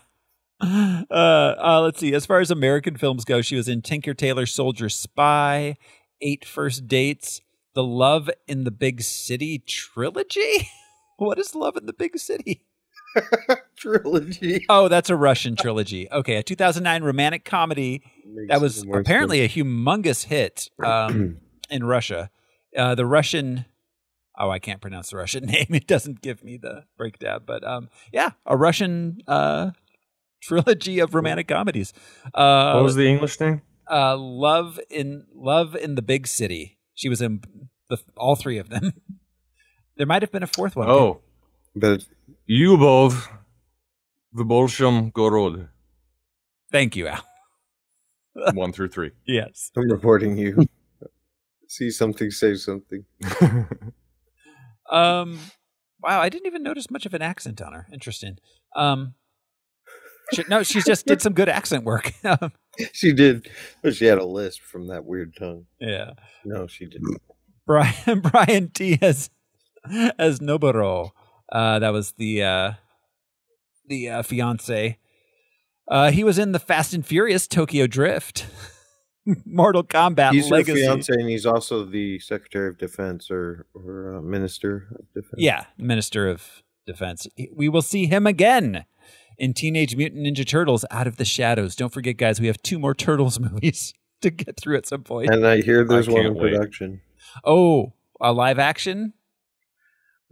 Uh, 0.61 1.05
uh, 1.11 1.81
let's 1.83 1.99
see. 1.99 2.15
As 2.15 2.25
far 2.25 2.39
as 2.39 2.51
American 2.51 2.97
films 2.97 3.25
go, 3.25 3.43
she 3.43 3.57
was 3.57 3.69
in 3.69 3.83
Tinker 3.83 4.15
Tailor 4.15 4.47
Soldier 4.47 4.89
Spy, 4.89 5.77
Eight 6.21 6.45
First 6.45 6.87
Dates, 6.87 7.41
The 7.75 7.83
Love 7.83 8.31
in 8.47 8.65
the 8.65 8.71
Big 8.71 9.03
City 9.03 9.59
trilogy. 9.59 10.69
What 11.19 11.39
is 11.39 11.55
Love 11.55 11.77
in 11.77 11.87
the 11.87 11.93
Big 11.93 12.19
City? 12.19 12.65
Trilogy. 13.77 14.65
Oh, 14.69 14.89
that's 14.89 15.11
a 15.11 15.17
Russian 15.17 15.57
trilogy. 15.57 16.09
Okay, 16.11 16.37
a 16.37 16.43
2009 16.43 17.03
romantic 17.03 17.45
comedy 17.45 18.03
that 18.49 18.61
was 18.61 18.85
apparently 18.93 19.41
a 19.41 19.49
humongous 19.49 20.25
hit 20.25 20.71
um, 20.85 21.39
in 21.71 21.85
Russia. 21.85 22.31
Uh, 22.77 22.95
the 22.95 23.05
Russian, 23.07 23.65
oh, 24.39 24.51
I 24.51 24.59
can't 24.59 24.81
pronounce 24.81 25.11
the 25.11 25.17
Russian 25.17 25.45
name. 25.47 25.67
It 25.71 25.87
doesn't 25.87 26.23
give 26.23 26.43
me 26.45 26.57
the 26.57 26.85
breakdown, 26.97 27.43
but 27.47 27.65
um, 27.65 27.89
yeah, 28.13 28.31
a 28.47 28.57
Russian 28.57 29.19
uh, 29.27 29.71
trilogy 30.41 30.99
of 31.01 31.15
romantic 31.15 31.49
comedies. 31.49 31.93
Uh, 32.35 32.73
what 32.75 32.85
was 32.85 32.97
the 32.97 33.09
English 33.09 33.39
name? 33.41 33.63
uh, 33.91 34.17
Love 34.17 34.81
in 34.91 35.27
Love 35.35 35.75
in 35.77 35.95
the 35.97 36.03
Big 36.03 36.27
City. 36.27 36.79
She 36.95 37.09
was 37.09 37.21
in 37.21 37.41
the 37.89 37.99
all 38.17 38.37
three 38.37 38.59
of 38.59 38.69
them. 38.69 38.93
there 39.97 40.07
might 40.07 40.23
have 40.23 40.33
been 40.33 40.43
a 40.43 40.47
fourth 40.47 40.77
one. 40.77 40.89
Oh, 40.89 41.21
But 41.75 42.05
Yubov 42.51 43.29
Vybolsham 44.37 45.13
Gorod. 45.13 45.69
thank 46.71 46.97
you, 46.97 47.09
Al. 47.09 47.25
One 48.55 48.73
through 48.73 48.89
three. 48.89 49.11
Yes. 49.27 49.71
I'm 49.77 49.91
reporting 49.91 50.37
you. 50.37 50.67
See 51.69 51.91
something, 51.91 52.31
say 52.31 52.55
something. 52.57 53.05
Um. 54.91 55.39
Wow, 56.03 56.21
I 56.21 56.29
didn't 56.29 56.47
even 56.49 56.63
notice 56.63 56.91
much 56.91 57.07
of 57.07 57.15
an 57.15 57.23
accent 57.23 57.63
on 57.63 57.73
her. 57.73 57.87
Interesting. 57.93 58.37
Um. 58.77 59.15
She, 60.35 60.43
no, 60.49 60.63
she 60.63 60.83
just 60.83 61.07
did 61.07 61.23
some 61.23 61.33
good 61.33 61.49
accent 61.49 61.85
work. 61.85 62.13
Um, 62.25 62.53
She 62.93 63.13
did, 63.13 63.49
but 63.83 63.95
she 63.95 64.07
had 64.07 64.19
a 64.19 64.25
lisp 64.25 64.61
from 64.63 64.89
that 64.89 65.05
weird 65.05 65.35
tongue. 65.37 65.67
yeah. 65.79 66.11
No, 66.45 66.67
she 66.67 66.87
didn't. 66.87 67.21
Brian 67.67 68.21
Brian 68.21 68.71
Tee 68.71 68.99
as 69.01 69.31
as 70.19 70.41
Noburo. 70.41 71.11
Uh, 71.53 71.79
that 71.79 71.91
was 71.93 72.13
the 72.13 72.43
uh, 72.43 72.73
the 73.87 74.09
uh, 74.09 74.23
fiance. 74.23 74.99
Uh, 75.89 76.11
he 76.11 76.25
was 76.25 76.39
in 76.39 76.53
the 76.53 76.59
Fast 76.59 76.95
and 76.95 77.05
Furious 77.05 77.47
Tokyo 77.47 77.87
Drift, 77.87 78.47
Mortal 79.45 79.85
Kombat 79.85 80.33
he's 80.33 80.49
her 80.49 80.57
Legacy. 80.57 80.81
fiance, 80.81 81.13
and 81.13 81.29
he's 81.29 81.45
also 81.45 81.85
the 81.85 82.19
Secretary 82.21 82.69
of 82.69 82.79
Defense 82.79 83.31
or 83.31 83.67
or 83.75 84.17
uh, 84.17 84.23
Minister 84.23 84.89
of 84.99 85.07
Defense. 85.13 85.35
Yeah, 85.37 85.67
Minister 85.77 86.29
of 86.29 86.63
Defense. 86.87 87.27
We 87.55 87.69
will 87.69 87.83
see 87.83 88.07
him 88.07 88.27
again 88.27 88.87
in 89.37 89.53
Teenage 89.53 89.95
Mutant 89.95 90.25
Ninja 90.27 90.47
Turtles: 90.47 90.87
Out 90.91 91.07
of 91.07 91.17
the 91.17 91.25
Shadows. 91.27 91.77
Don't 91.77 91.93
forget, 91.93 92.17
guys, 92.17 92.41
we 92.41 92.47
have 92.47 92.63
two 92.63 92.79
more 92.79 92.95
Turtles 92.95 93.39
movies 93.53 93.93
to 94.23 94.31
get 94.31 94.59
through 94.59 94.79
at 94.79 94.87
some 94.87 95.03
point. 95.03 95.29
and 95.31 95.47
I 95.47 95.61
hear 95.61 95.85
there's 95.85 96.09
I 96.09 96.13
one 96.13 96.27
in 96.27 96.35
wait. 96.35 96.53
production. 96.53 97.03
Oh, 97.45 97.93
a 98.21 98.33
live 98.33 98.59
action. 98.59 99.13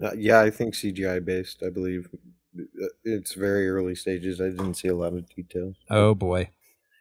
Uh, 0.03 0.13
yeah, 0.17 0.41
I 0.41 0.51
think 0.51 0.75
CGI 0.75 1.25
based. 1.25 1.63
I 1.63 1.71
believe 1.71 2.09
Uh, 2.59 2.87
it's 3.05 3.35
very 3.35 3.69
early 3.69 3.95
stages. 3.95 4.41
I 4.41 4.49
didn't 4.51 4.75
see 4.75 4.89
a 4.89 4.95
lot 4.97 5.13
of 5.15 5.29
details. 5.35 5.77
Oh 5.89 6.15
boy. 6.15 6.51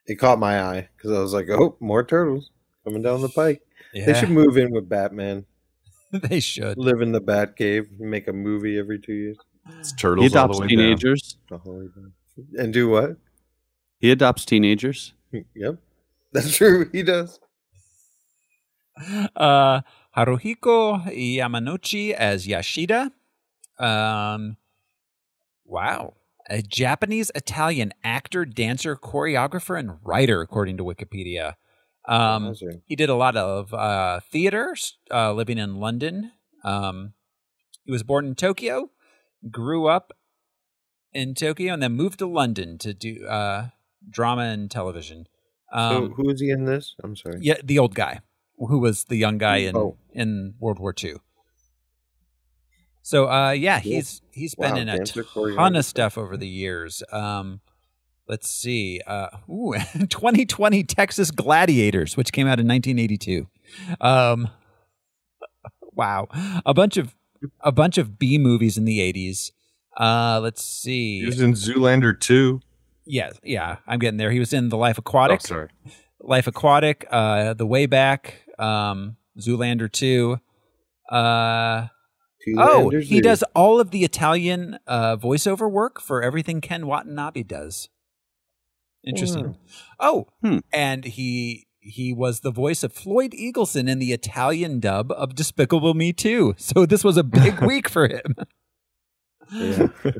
It 0.05 0.15
caught 0.15 0.37
my 0.39 0.61
eye 0.61 0.89
because 0.95 1.11
I 1.11 1.19
was 1.19 1.33
like, 1.33 1.49
"Oh, 1.49 1.75
more 1.79 2.03
turtles 2.03 2.51
coming 2.83 3.01
down 3.01 3.21
the 3.21 3.29
pike." 3.29 3.61
Yeah, 3.93 4.05
They 4.07 4.13
should 4.19 4.29
move 4.29 4.57
in 4.57 4.71
with 4.71 4.87
Batman, 4.89 5.45
they 6.11 6.39
should. 6.39 6.77
live 6.77 7.01
in 7.01 7.11
the 7.11 7.19
Bat 7.21 7.55
Cave, 7.55 7.87
make 7.99 8.27
a 8.27 8.33
movie 8.33 8.77
every 8.77 8.99
two 8.99 9.13
years. 9.13 9.37
It's 9.79 9.91
He 9.91 9.97
turtles 9.97 10.23
all 10.25 10.29
the 10.29 10.35
adopts 10.53 10.59
way 10.59 10.67
teenagers. 10.67 11.37
The 11.49 12.11
And 12.57 12.71
do 12.73 12.89
what? 12.89 13.17
He 13.99 14.11
adopts 14.11 14.45
teenagers. 14.45 15.13
Yep, 15.55 15.77
that's 16.33 16.55
true. 16.55 16.89
He 16.91 17.01
does. 17.03 17.39
uh, 19.35 19.81
Haruhiko 20.19 21.05
Yamanouchi 21.15 22.11
as 22.11 22.45
Yashida. 22.45 23.11
Um, 23.79 24.57
wow. 25.63 26.15
A 26.49 26.61
Japanese 26.61 27.31
Italian 27.35 27.93
actor, 28.03 28.43
dancer, 28.43 28.97
choreographer, 28.97 29.79
and 29.79 29.97
writer, 30.03 30.41
according 30.41 30.75
to 30.77 30.83
Wikipedia. 30.83 31.53
Um, 32.05 32.53
he 32.85 32.97
did 32.97 33.09
a 33.09 33.15
lot 33.15 33.37
of 33.37 33.73
uh, 33.73 34.19
theater, 34.29 34.75
uh, 35.09 35.31
living 35.31 35.57
in 35.57 35.79
London. 35.79 36.31
Um, 36.65 37.13
he 37.85 37.91
was 37.91 38.03
born 38.03 38.25
in 38.25 38.35
Tokyo, 38.35 38.89
grew 39.49 39.87
up 39.87 40.11
in 41.13 41.33
Tokyo 41.33 41.73
and 41.73 41.81
then 41.81 41.93
moved 41.93 42.19
to 42.19 42.25
London 42.25 42.77
to 42.79 42.93
do 42.93 43.25
uh, 43.25 43.69
drama 44.09 44.41
and 44.41 44.69
television. 44.69 45.27
Um, 45.71 46.07
so 46.07 46.13
who 46.15 46.29
is 46.29 46.41
he 46.41 46.49
in 46.49 46.65
this? 46.65 46.95
I'm 47.03 47.15
sorry. 47.15 47.37
yeah, 47.41 47.57
the 47.63 47.79
old 47.79 47.95
guy 47.95 48.19
who 48.67 48.79
was 48.79 49.05
the 49.05 49.15
young 49.15 49.37
guy 49.37 49.57
in 49.57 49.75
Oh. 49.75 49.97
in 50.13 50.53
World 50.59 50.79
War 50.79 50.93
II. 51.01 51.15
So 53.01 53.29
uh, 53.29 53.51
yeah, 53.51 53.79
Cool. 53.81 53.91
he's 53.93 54.21
he's 54.31 54.55
been 54.55 54.71
Wow, 54.73 54.77
in 54.77 54.89
a 54.89 54.99
ton 55.55 55.75
of 55.75 55.85
stuff 55.85 56.17
over 56.17 56.37
the 56.37 56.47
years. 56.47 57.01
Um, 57.11 57.61
let's 58.27 58.49
see, 58.49 59.01
uh, 59.07 59.29
ooh, 59.49 59.73
2020 60.09 60.83
Texas 60.83 61.31
Gladiators, 61.31 62.15
which 62.17 62.31
came 62.31 62.45
out 62.47 62.59
in 62.59 62.67
1982. 62.67 63.47
Um, 64.01 64.49
wow, 65.93 66.27
a 66.65 66.73
bunch 66.73 66.97
of 66.97 67.15
a 67.61 67.71
bunch 67.71 67.97
of 67.97 68.19
B 68.19 68.37
movies 68.37 68.77
in 68.77 68.85
the 68.85 68.99
80s. 68.99 69.51
Uh, 69.97 70.39
let's 70.41 70.63
see. 70.63 71.19
He 71.21 71.25
was 71.25 71.41
in 71.41 71.53
Zoolander 71.53 72.17
2. 72.19 72.61
Yeah, 73.05 73.31
yeah, 73.43 73.77
I'm 73.87 73.97
getting 73.99 74.17
there. 74.17 74.29
He 74.31 74.39
was 74.39 74.53
in 74.53 74.69
The 74.69 74.77
Life 74.77 74.97
Oh, 74.99 75.01
Aquatic. 75.01 75.41
sorry. 75.41 75.69
Life 76.21 76.47
Aquatic, 76.47 77.07
uh, 77.09 77.53
The 77.53 77.65
Way 77.65 77.85
Back, 77.85 78.43
um, 78.59 79.17
Zoolander 79.39 79.91
2. 79.91 80.39
Uh, 81.11 81.87
Two 82.45 82.55
oh, 82.57 82.89
he 82.91 83.19
or- 83.19 83.21
does 83.21 83.43
all 83.55 83.79
of 83.79 83.91
the 83.91 84.03
Italian 84.03 84.79
uh, 84.87 85.17
voiceover 85.17 85.69
work 85.69 85.99
for 85.99 86.21
everything 86.23 86.61
Ken 86.61 86.85
Watanabe 86.87 87.43
does. 87.43 87.89
Interesting. 89.05 89.57
Oh, 89.99 90.27
Hmm. 90.43 90.59
and 90.73 91.03
he 91.05 91.65
he 91.81 92.13
was 92.13 92.41
the 92.41 92.51
voice 92.51 92.83
of 92.83 92.91
Floyd 92.93 93.31
Eagleson 93.31 93.89
in 93.89 93.99
the 93.99 94.11
Italian 94.13 94.79
dub 94.79 95.11
of 95.13 95.33
Despicable 95.35 95.93
Me 95.93 96.11
2. 96.13 96.55
So 96.57 96.85
this 96.85 97.03
was 97.03 97.17
a 97.17 97.23
big 97.23 97.59
week 97.65 97.89
for 97.89 98.07
him. 98.07 98.35
Yeah. 99.51 99.87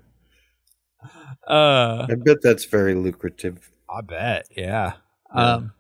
Uh, 1.48 2.06
I 2.10 2.16
bet 2.16 2.42
that's 2.44 2.66
very 2.66 2.94
lucrative. 2.94 3.72
I 3.90 4.02
bet, 4.02 4.46
yeah. 4.56 4.94
Yeah. 5.34 5.42
Um, 5.54 5.72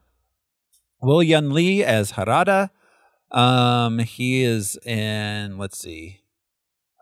Will 1.01 1.23
Yun 1.23 1.51
Lee 1.51 1.83
as 1.83 2.13
Harada. 2.13 2.69
Um, 3.31 3.99
he 3.99 4.43
is 4.43 4.77
in. 4.85 5.57
Let's 5.57 5.77
see. 5.77 6.21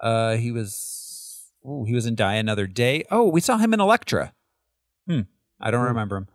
Uh, 0.01 0.35
he 0.35 0.51
was. 0.51 1.51
Ooh, 1.65 1.83
he 1.85 1.93
was 1.93 2.05
in 2.05 2.15
Die 2.15 2.33
Another 2.35 2.67
Day. 2.67 3.03
Oh, 3.11 3.27
we 3.29 3.41
saw 3.41 3.57
him 3.57 3.73
in 3.73 3.79
Elektra. 3.81 4.33
Hmm. 5.07 5.21
I 5.59 5.71
don't 5.71 5.81
Hmm. 5.81 5.87
remember 5.87 6.17
him. 6.17 6.27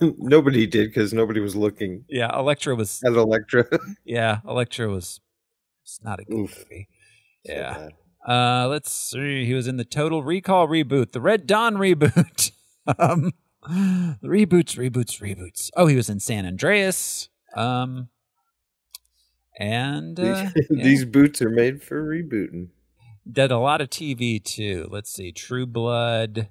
nobody 0.18 0.66
did 0.66 0.88
because 0.88 1.12
nobody 1.12 1.38
was 1.40 1.54
looking 1.54 2.04
Yeah, 2.08 2.36
Elektra 2.36 2.74
was. 2.74 3.02
at 3.04 3.12
Elektra. 3.12 3.66
Yeah, 4.04 4.40
Elektra 4.48 4.88
was. 4.88 5.20
It's 5.84 6.00
not 6.02 6.18
a 6.20 6.24
good 6.24 6.34
Oof. 6.34 6.58
movie. 6.58 6.88
Yeah. 7.44 7.74
bad. 7.74 7.92
Uh, 8.26 8.68
let's 8.68 8.90
see. 8.90 9.44
He 9.44 9.52
was 9.52 9.68
in 9.68 9.76
the 9.76 9.84
Total 9.84 10.22
Recall 10.22 10.66
reboot, 10.66 11.12
the 11.12 11.20
Red 11.20 11.46
Dawn 11.46 11.74
reboot. 11.76 12.52
um, 12.98 13.32
reboots, 14.22 14.76
reboots, 14.76 15.20
reboots. 15.20 15.70
Oh, 15.76 15.86
he 15.86 15.96
was 15.96 16.08
in 16.08 16.20
San 16.20 16.46
Andreas. 16.46 17.28
Um, 17.56 18.08
and 19.58 20.18
uh, 20.18 20.50
These, 20.54 20.66
yeah. 20.70 20.84
these 20.84 21.04
boots 21.04 21.40
are 21.42 21.50
made 21.50 21.82
for 21.82 22.02
rebooting. 22.02 22.68
did 23.30 23.50
a 23.52 23.58
lot 23.58 23.80
of 23.80 23.88
TV 23.90 24.42
too. 24.42 24.88
Let's 24.90 25.10
see, 25.12 25.32
True 25.32 25.66
Blood, 25.66 26.48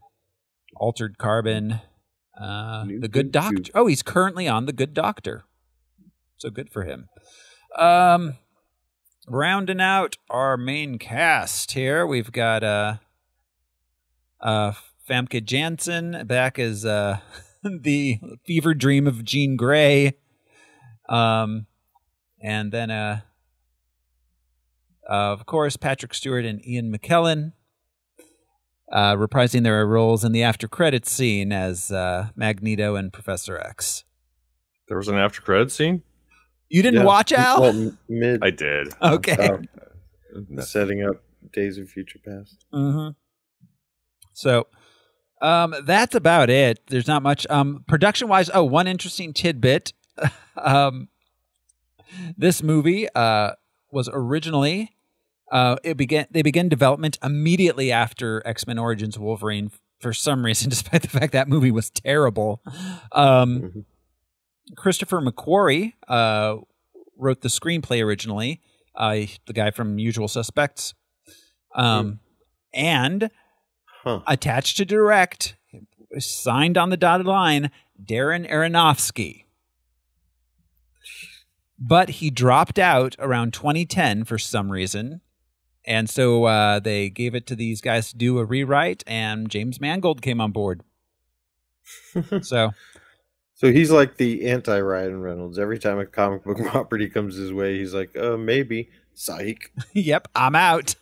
Altered 0.75 1.17
Carbon, 1.17 1.81
uh, 2.39 2.85
New 2.85 2.99
The 2.99 3.07
Good. 3.09 3.31
Doctor. 3.31 3.71
Oh, 3.75 3.87
he's 3.87 4.01
currently 4.03 4.47
on 4.47 4.65
The 4.65 4.73
Good 4.73 4.93
Doctor. 4.93 5.43
So 6.37 6.49
good 6.49 6.69
for 6.71 6.83
him. 6.83 7.09
Um, 7.77 8.37
rounding 9.27 9.81
out 9.81 10.17
our 10.29 10.57
main 10.57 10.97
cast 10.97 11.71
here, 11.71 12.05
we've 12.07 12.31
got 12.31 12.63
uh, 12.63 12.95
uh, 14.41 14.73
Famke 15.09 15.43
Janssen 15.43 16.25
back 16.25 16.57
as 16.59 16.85
uh, 16.85 17.19
the 17.63 18.19
fever 18.45 18.73
dream 18.73 19.07
of 19.07 19.23
Jean 19.23 19.55
Grey. 19.57 20.13
Um, 21.09 21.67
and 22.41 22.71
then 22.71 22.89
uh, 22.91 23.21
uh, 25.09 25.13
of 25.33 25.45
course, 25.45 25.75
Patrick 25.77 26.13
Stewart 26.13 26.45
and 26.45 26.65
Ian 26.65 26.95
McKellen 26.95 27.53
uh, 28.91 29.15
reprising 29.15 29.63
their 29.63 29.85
roles 29.85 30.23
in 30.23 30.31
the 30.31 30.43
after 30.43 30.67
credits 30.67 31.11
scene 31.11 31.51
as 31.51 31.91
uh, 31.91 32.29
Magneto 32.35 32.95
and 32.95 33.11
Professor 33.11 33.57
X. 33.57 34.03
There 34.87 34.97
was 34.97 35.07
an 35.07 35.15
after 35.17 35.41
credit 35.41 35.71
scene? 35.71 36.03
You 36.69 36.81
didn't 36.81 37.01
Yeah. 37.01 37.05
watch 37.05 37.31
Al? 37.31 37.61
Well, 37.61 37.91
mid 38.09 38.43
I 38.43 38.49
did. 38.51 38.89
okay. 39.01 39.49
uh, 39.49 39.57
setting 40.61 41.03
up 41.03 41.23
Days 41.51 41.77
of 41.77 41.89
Future 41.89 42.19
Past. 42.25 42.65
hmm 42.71 43.09
So 44.33 44.67
um, 45.43 45.75
that's 45.83 46.15
about 46.15 46.49
it. 46.49 46.79
There's 46.87 47.07
not 47.07 47.21
much. 47.21 47.45
Um, 47.49 47.83
production 47.87 48.27
wise, 48.27 48.49
oh, 48.53 48.63
one 48.63 48.87
interesting 48.87 49.33
tidbit. 49.33 49.93
um, 50.57 51.09
this 52.37 52.63
movie 52.63 53.07
uh, 53.13 53.51
was 53.91 54.09
originally 54.11 54.95
uh, 55.51 55.75
it 55.83 55.97
began 55.97 56.25
they 56.31 56.41
began 56.41 56.67
development 56.69 57.17
immediately 57.23 57.91
after 57.91 58.41
X 58.45 58.65
Men 58.65 58.79
Origins 58.79 59.19
Wolverine 59.19 59.69
for 59.99 60.13
some 60.13 60.43
reason, 60.45 60.69
despite 60.71 61.01
the 61.03 61.07
fact 61.07 61.31
that 61.33 61.47
movie 61.47 61.71
was 61.71 61.89
terrible. 61.91 62.61
Um, 63.11 63.61
Mhm. 63.61 63.85
Christopher 64.77 65.19
McQuarrie 65.21 65.93
uh, 66.07 66.55
wrote 67.17 67.41
the 67.41 67.49
screenplay 67.49 68.01
originally. 68.03 68.61
Uh, 68.95 69.25
the 69.45 69.53
guy 69.53 69.71
from 69.71 69.99
Usual 69.99 70.27
Suspects, 70.27 70.93
um, 71.75 72.19
and 72.73 73.29
Huh. 74.03 74.21
attached 74.27 74.77
to 74.77 74.85
direct, 74.85 75.55
signed 76.19 76.77
on 76.77 76.89
the 76.89 76.97
dotted 76.97 77.25
line, 77.25 77.71
Darren 78.03 78.49
Aronofsky. 78.49 79.45
But 81.79 82.09
he 82.09 82.29
dropped 82.29 82.77
out 82.79 83.15
around 83.19 83.53
2010 83.53 84.25
for 84.25 84.37
some 84.37 84.71
reason. 84.71 85.21
And 85.85 86.09
so 86.09 86.45
uh, 86.45 86.79
they 86.79 87.09
gave 87.09 87.35
it 87.35 87.45
to 87.47 87.55
these 87.55 87.81
guys 87.81 88.09
to 88.09 88.17
do 88.17 88.37
a 88.39 88.45
rewrite, 88.45 89.03
and 89.05 89.49
James 89.49 89.81
Mangold 89.81 90.21
came 90.21 90.39
on 90.39 90.51
board. 90.51 90.81
so, 92.41 92.71
So 93.55 93.71
he's 93.71 93.91
like 93.91 94.17
the 94.17 94.47
anti 94.49 94.79
Ryan 94.79 95.21
Reynolds. 95.21 95.59
Every 95.59 95.79
time 95.79 95.99
a 95.99 96.05
comic 96.05 96.43
book 96.43 96.57
property 96.65 97.09
comes 97.09 97.35
his 97.35 97.51
way, 97.51 97.77
he's 97.79 97.93
like, 97.93 98.15
uh, 98.17 98.37
maybe. 98.37 98.89
Psych. 99.13 99.71
yep, 99.93 100.27
I'm 100.35 100.55
out. 100.55 100.95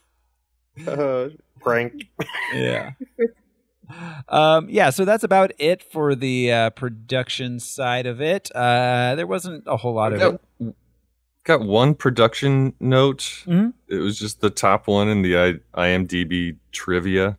Uh, 0.85 1.29
prank. 1.61 2.07
yeah. 2.53 2.91
Um, 4.29 4.67
yeah, 4.69 4.89
so 4.89 5.03
that's 5.03 5.23
about 5.23 5.51
it 5.59 5.83
for 5.91 6.15
the 6.15 6.51
uh, 6.51 6.69
production 6.71 7.59
side 7.59 8.05
of 8.05 8.21
it. 8.21 8.49
Uh, 8.55 9.15
there 9.15 9.27
wasn't 9.27 9.63
a 9.67 9.75
whole 9.77 9.93
lot 9.93 10.13
of 10.13 10.21
it. 10.21 10.41
Got, 10.63 10.73
got 11.43 11.61
one 11.67 11.95
production 11.95 12.73
note. 12.79 13.43
Mhm. 13.45 13.73
It 13.89 13.97
was 13.97 14.17
just 14.17 14.39
the 14.39 14.49
top 14.49 14.87
one 14.87 15.09
in 15.09 15.21
the 15.23 15.59
IMDb 15.75 16.55
trivia. 16.71 17.37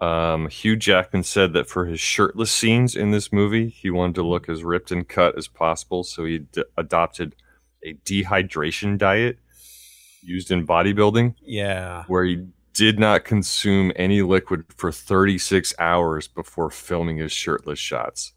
Um, 0.00 0.48
Hugh 0.48 0.76
Jackman 0.76 1.22
said 1.22 1.52
that 1.54 1.68
for 1.68 1.86
his 1.86 2.00
shirtless 2.00 2.50
scenes 2.50 2.96
in 2.96 3.12
this 3.12 3.32
movie, 3.32 3.68
he 3.68 3.88
wanted 3.88 4.16
to 4.16 4.22
look 4.26 4.48
as 4.48 4.62
ripped 4.64 4.90
and 4.90 5.08
cut 5.08 5.38
as 5.38 5.48
possible, 5.48 6.02
so 6.04 6.24
he 6.24 6.40
d- 6.40 6.64
adopted 6.76 7.34
a 7.84 7.94
dehydration 8.04 8.98
diet 8.98 9.38
used 10.22 10.50
in 10.50 10.66
bodybuilding, 10.66 11.36
Yeah. 11.40 12.04
where 12.08 12.24
he 12.24 12.46
did 12.76 12.98
not 12.98 13.24
consume 13.24 13.92
any 13.96 14.22
liquid 14.22 14.64
for 14.76 14.90
36 14.92 15.74
hours 15.78 16.28
before 16.28 16.70
filming 16.70 17.18
his 17.18 17.32
shirtless 17.32 17.78
shots. 17.78 18.32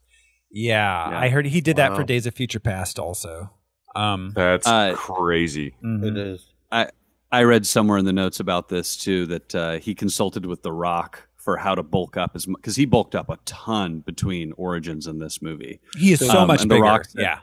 Yeah, 0.52 1.10
Yeah. 1.12 1.20
I 1.20 1.30
heard 1.30 1.46
he 1.46 1.62
did 1.62 1.76
that 1.78 1.96
for 1.96 2.04
Days 2.04 2.26
of 2.26 2.34
Future 2.34 2.60
Past 2.60 2.98
also. 3.00 3.52
Um, 3.96 4.32
That's 4.36 4.68
Uh, 4.68 4.94
crazy. 4.96 5.76
mhm. 5.84 6.06
It 6.06 6.18
is. 6.18 6.46
I 6.72 6.90
I 7.32 7.44
read 7.44 7.68
somewhere 7.68 8.00
in 8.00 8.06
the 8.06 8.14
notes 8.14 8.40
about 8.40 8.70
this 8.70 8.96
too 8.98 9.28
that 9.28 9.54
uh, 9.56 9.74
he 9.80 9.94
consulted 9.94 10.46
with 10.48 10.64
The 10.64 10.72
Rock 10.72 11.28
for 11.38 11.58
how 11.58 11.76
to 11.76 11.84
bulk 11.84 12.18
up 12.18 12.32
as 12.36 12.46
because 12.48 12.76
he 12.76 12.86
bulked 12.86 13.14
up 13.16 13.30
a 13.30 13.38
ton 13.46 14.00
between 14.00 14.52
Origins 14.54 15.06
and 15.06 15.22
this 15.22 15.40
movie. 15.42 15.80
He 15.98 16.12
is 16.14 16.20
so 16.20 16.40
Um, 16.40 16.48
much 16.48 16.62
and 16.64 16.72
The 16.72 16.76
bigger. 16.76 16.86
Rock 16.86 17.06
said- 17.06 17.22
yeah. 17.22 17.40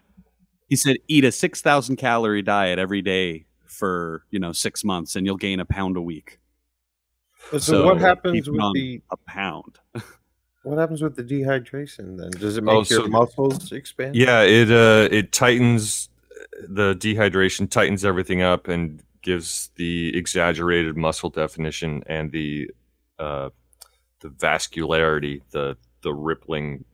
He 0.68 0.74
said, 0.74 0.96
"Eat 1.06 1.24
a 1.24 1.30
six 1.30 1.60
thousand 1.62 1.96
calorie 1.96 2.42
diet 2.42 2.78
every 2.80 3.00
day 3.02 3.46
for 3.66 4.24
you 4.30 4.40
know 4.40 4.50
six 4.52 4.82
months, 4.82 5.14
and 5.14 5.24
you'll 5.26 5.36
gain 5.36 5.60
a 5.60 5.64
pound 5.64 5.96
a 5.96 6.02
week. 6.02 6.40
So, 7.52 7.58
So 7.58 7.84
what 7.84 7.98
happens 8.00 8.48
with 8.50 8.60
the 8.74 9.00
a 9.10 9.16
pound." 9.16 9.78
what 10.62 10.78
happens 10.78 11.02
with 11.02 11.16
the 11.16 11.22
dehydration 11.22 12.18
then? 12.18 12.30
Does 12.30 12.56
it 12.56 12.64
make 12.64 12.74
Oh, 12.74 12.84
your 12.88 13.08
muscles 13.08 13.72
expand? 13.72 14.16
Yeah, 14.16 14.42
it 14.42 14.70
uh 14.70 15.08
it 15.10 15.32
tightens 15.32 16.08
the 16.68 16.94
dehydration 16.94 17.70
tightens 17.70 18.04
everything 18.04 18.42
up 18.42 18.66
and 18.68 19.02
gives 19.22 19.70
the 19.76 20.16
exaggerated 20.16 20.96
muscle 20.96 21.30
definition 21.30 22.02
and 22.06 22.32
the 22.32 22.70
uh 23.18 23.50
the 24.20 24.28
vascularity, 24.28 25.42
the 25.50 25.76
the 26.02 26.12
rippling 26.12 26.84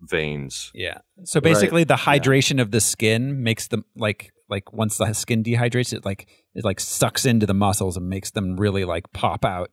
veins. 0.00 0.70
Yeah. 0.74 0.98
So 1.24 1.40
basically, 1.40 1.84
the 1.84 1.96
hydration 1.96 2.60
of 2.60 2.70
the 2.70 2.80
skin 2.80 3.42
makes 3.42 3.68
them 3.68 3.84
like 3.96 4.32
like 4.48 4.72
once 4.72 4.96
the 4.96 5.12
skin 5.12 5.42
dehydrates, 5.44 5.92
it 5.92 6.04
like 6.04 6.28
it 6.54 6.64
like 6.64 6.80
sucks 6.80 7.26
into 7.26 7.46
the 7.46 7.54
muscles 7.54 7.96
and 7.96 8.08
makes 8.08 8.30
them 8.30 8.56
really 8.56 8.84
like 8.84 9.12
pop 9.12 9.44
out. 9.44 9.70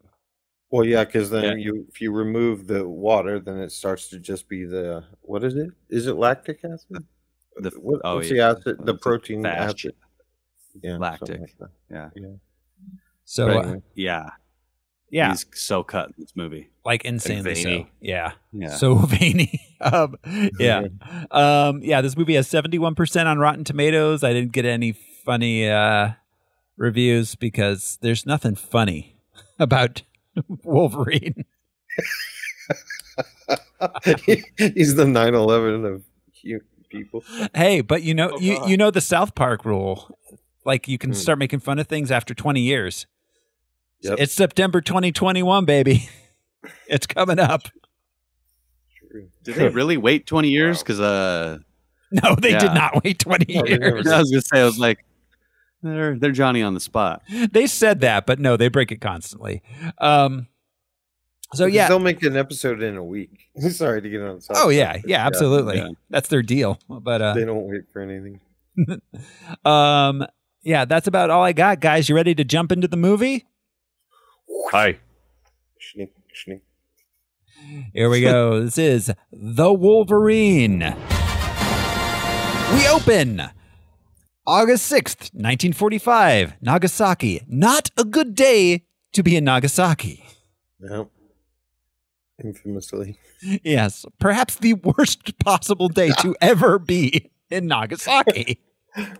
Well, 0.69 0.83
yeah, 0.85 1.05
because 1.05 1.29
then 1.29 1.43
Yeah. 1.43 1.53
you 1.65 1.85
if 1.89 2.01
you 2.01 2.11
remove 2.11 2.67
the 2.67 2.87
water, 2.87 3.39
then 3.39 3.57
it 3.59 3.71
starts 3.71 4.09
to 4.09 4.19
just 4.19 4.49
be 4.49 4.65
the 4.65 5.03
what 5.21 5.43
is 5.43 5.55
it? 5.55 5.69
Is 5.89 6.07
it 6.07 6.13
lactic 6.15 6.59
acid? 6.65 7.05
The- 7.55 7.69
what, 7.79 8.01
oh, 8.03 8.15
what's 8.15 8.29
yeah. 8.29 8.53
the 8.53 8.59
acid? 8.59 8.77
The 8.85 8.93
It's 8.93 9.01
protein 9.03 9.43
fat. 9.43 9.57
acid. 9.57 9.95
Yeah, 10.83 10.97
Lactic. 10.97 11.39
like 11.59 11.69
Yeah. 11.89 12.09
that. 12.13 12.39
So 13.25 13.47
But 13.47 13.65
uh, 13.65 13.75
Yeah. 13.95 14.29
yeah, 15.09 15.29
He's 15.31 15.45
so 15.53 15.83
cut 15.83 16.09
in 16.09 16.13
this 16.19 16.35
movie. 16.35 16.69
like 16.85 17.03
insanely 17.05 17.55
so. 17.55 17.87
Yeah. 17.99 18.33
Yeah. 18.53 18.69
So 18.75 18.95
veiny. 19.13 19.59
um, 19.81 20.15
yeah. 20.59 20.83
Um, 21.31 21.81
yeah, 21.81 22.01
this 22.01 22.15
movie 22.15 22.35
has 22.35 22.47
71% 22.47 23.25
on 23.25 23.39
Rotten 23.39 23.63
Tomatoes. 23.63 24.23
I 24.23 24.33
didn't 24.33 24.51
get 24.51 24.65
any 24.65 24.91
funny 24.91 25.67
uh, 25.67 26.11
reviews 26.77 27.35
because 27.35 27.97
there's 28.01 28.25
nothing 28.25 28.55
funny 28.55 29.17
about 29.59 30.03
Wolverine. 30.63 31.45
he's 34.57 34.95
the 34.95 35.05
9/11 35.05 35.85
of 35.95 36.03
people. 36.89 37.23
Hey, 37.53 37.81
but 37.81 38.03
you 38.03 38.13
know, 38.13 38.31
Oh, 38.33 38.39
you, 38.39 38.59
you 38.67 38.77
know 38.77 38.91
the 38.91 39.01
South 39.01 39.35
Park 39.35 39.65
rule. 39.65 40.17
Like 40.65 40.87
you 40.87 40.97
can 40.97 41.11
Hmm. 41.11 41.15
start 41.15 41.39
making 41.39 41.59
fun 41.59 41.79
of 41.79 41.87
things 41.87 42.11
after 42.11 42.33
20 42.33 42.61
years. 42.61 43.07
Yep. 44.01 44.19
It's 44.19 44.33
September 44.33 44.81
2021, 44.81 45.65
baby. 45.65 46.09
It's 46.89 47.07
coming 47.07 47.39
up. 47.39 47.67
True. 49.09 49.29
Did 49.43 49.55
they 49.55 49.69
really 49.69 49.95
wait 49.95 50.25
20 50.25 50.49
years? 50.49 50.77
Wow. 50.77 50.81
Because 50.83 50.99
uh, 50.99 51.59
No, 52.11 52.35
they 52.35 52.57
did 52.57 52.73
not 52.73 53.03
wait 53.03 53.19
20 53.19 53.53
No, 53.53 53.61
they 53.63 53.77
never 53.77 53.95
years. 53.97 54.07
I 54.07 54.19
was 54.19 54.31
gonna 54.31 54.41
say 54.41 54.61
I 54.61 54.65
was 54.65 54.79
like, 54.79 55.05
they're 55.81 56.17
they're 56.17 56.31
Johnny 56.31 56.61
on 56.61 56.73
the 56.73 56.79
spot. 56.79 57.21
They 57.51 57.67
said 57.67 58.01
that, 58.01 58.25
but 58.25 58.39
no, 58.39 58.57
they 58.57 58.67
break 58.67 58.91
it 58.91 59.01
constantly. 59.01 59.61
Um, 59.99 60.47
so 61.53 61.65
yeah. 61.65 61.87
they'll 61.87 61.99
make 61.99 62.23
an 62.23 62.35
episode 62.35 62.81
in 62.81 62.97
a 62.97 63.03
week. 63.03 63.49
Sorry 63.69 64.01
to 64.01 64.09
get 64.09 64.21
on. 64.21 64.41
South 64.41 64.57
Oh 64.59 64.69
yeah, 64.69 64.97
yeah, 65.05 65.25
absolutely. 65.25 65.77
yeah. 65.77 65.89
That's 66.09 66.29
their 66.29 66.41
deal. 66.41 66.79
But 66.89 67.21
uh, 67.21 67.33
They 67.33 67.45
don't 67.45 67.67
wait 67.67 67.83
for 67.93 68.01
anything. 68.01 68.41
um, 69.65 70.25
yeah, 70.61 70.85
that's 70.85 71.07
about 71.07 71.29
all 71.29 71.43
I 71.43 71.53
got, 71.53 71.79
guys. 71.79 72.09
You 72.09 72.15
ready 72.15 72.35
to 72.35 72.43
jump 72.43 72.71
into 72.71 72.87
the 72.87 72.97
movie? 72.97 73.45
Hi. 74.71 74.99
Schnick, 75.79 76.09
schnick. 76.35 76.61
Here 77.93 78.09
we 78.09 78.21
go. 78.21 78.59
this 78.65 78.77
is 78.77 79.13
The 79.31 79.73
Wolverine. 79.73 80.95
We 82.73 82.87
open 82.87 83.49
August 84.47 84.89
6th, 84.89 85.33
1945, 85.33 86.53
Nagasaki. 86.61 87.41
Not 87.49 87.91
a 87.97 88.05
good 88.05 88.33
day 88.33 88.85
to 89.11 89.21
be 89.21 89.35
in 89.35 89.43
Nagasaki. 89.43 90.23
No. 90.79 91.09
Infamously. 92.41 93.19
Yes, 93.41 94.05
perhaps 94.19 94.55
the 94.55 94.75
worst 94.75 95.37
possible 95.39 95.89
day 95.89 96.11
to 96.21 96.33
ever 96.41 96.79
be 96.79 97.29
in 97.49 97.67
Nagasaki. 97.67 98.61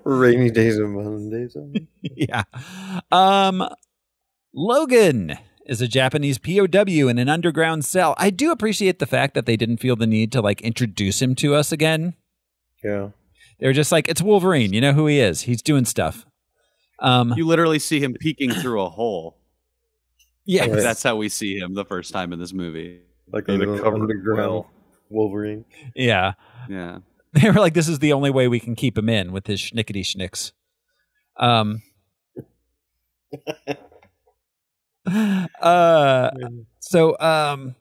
Rainy 0.05 0.49
days 0.49 0.78
and 0.78 0.93
Mondays. 0.93 1.57
yeah. 2.01 2.43
Um 3.11 3.67
Logan 4.53 5.38
is 5.65 5.82
a 5.82 5.89
Japanese 5.89 6.38
POW 6.38 7.09
in 7.09 7.19
an 7.19 7.28
underground 7.28 7.84
cell. 7.84 8.15
I 8.17 8.30
do 8.30 8.51
appreciate 8.51 8.99
the 8.99 9.05
fact 9.05 9.34
that 9.34 9.45
they 9.45 9.57
didn't 9.57 9.78
feel 9.78 9.97
the 9.97 10.07
need 10.07 10.32
to 10.32 10.41
like 10.41 10.61
introduce 10.61 11.21
him 11.21 11.36
to 11.36 11.53
us 11.53 11.73
again. 11.73 12.13
Yeah. 12.82 13.09
They 13.60 13.68
were 13.68 13.74
just 13.74 13.91
like, 13.91 14.08
it's 14.08 14.22
Wolverine. 14.22 14.74
You 14.74 14.82
know 14.82 14.93
who 14.93 15.08
he 15.08 15.20
is. 15.20 15.41
He's 15.41 15.62
doing 15.62 15.86
stuff. 15.86 16.26
Um 16.99 17.34
You 17.38 17.45
literally 17.45 17.80
see 17.80 17.99
him 17.99 18.14
peeking 18.14 18.51
through 18.51 18.82
a 18.82 18.89
hole. 18.89 19.38
yeah. 20.45 20.68
That's 20.68 21.03
how 21.03 21.16
we 21.16 21.30
see 21.30 21.58
him 21.58 21.74
the 21.74 21.86
first 21.86 22.12
time 22.14 22.34
in 22.34 22.39
this 22.39 22.53
movie. 22.53 23.01
Like 23.32 23.47
a 23.49 23.53
In 23.53 23.62
a 23.62 23.66
little 23.66 23.80
covered 23.84 24.01
underground. 24.01 24.66
Wolverine. 25.10 25.66
Yeah. 25.95 26.34
Yeah. 26.70 26.99
They 27.34 27.49
were 27.51 27.60
like, 27.60 27.74
this 27.76 27.88
is 27.89 27.99
the 27.99 28.14
only 28.14 28.32
way 28.32 28.47
we 28.47 28.60
can 28.60 28.74
keep 28.76 28.97
him 28.97 29.10
in 29.10 29.32
with 29.32 29.45
his 29.47 29.60
schnickety 29.62 30.01
schnicks. 30.01 30.53
Um 31.38 31.84
uh 35.62 36.30
So, 36.80 37.20
um, 37.20 37.76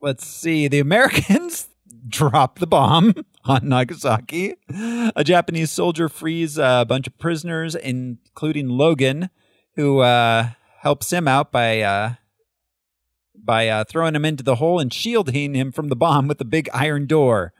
let's 0.00 0.26
see. 0.26 0.68
The 0.68 0.78
Americans 0.78 1.68
drop 2.06 2.58
the 2.58 2.66
bomb 2.66 3.14
on 3.44 3.68
Nagasaki. 3.68 4.54
A 5.14 5.24
Japanese 5.24 5.70
soldier 5.70 6.08
frees 6.08 6.58
a 6.58 6.84
bunch 6.88 7.06
of 7.06 7.18
prisoners, 7.18 7.74
including 7.74 8.68
Logan, 8.68 9.30
who 9.74 10.00
uh, 10.00 10.50
helps 10.80 11.12
him 11.12 11.28
out 11.28 11.52
by 11.52 11.80
uh, 11.80 12.14
by 13.34 13.68
uh, 13.68 13.84
throwing 13.84 14.14
him 14.14 14.24
into 14.24 14.42
the 14.42 14.56
hole 14.56 14.80
and 14.80 14.92
shielding 14.92 15.54
him 15.54 15.72
from 15.72 15.88
the 15.88 15.96
bomb 15.96 16.28
with 16.28 16.38
the 16.38 16.44
big 16.44 16.68
iron 16.72 17.06
door. 17.06 17.52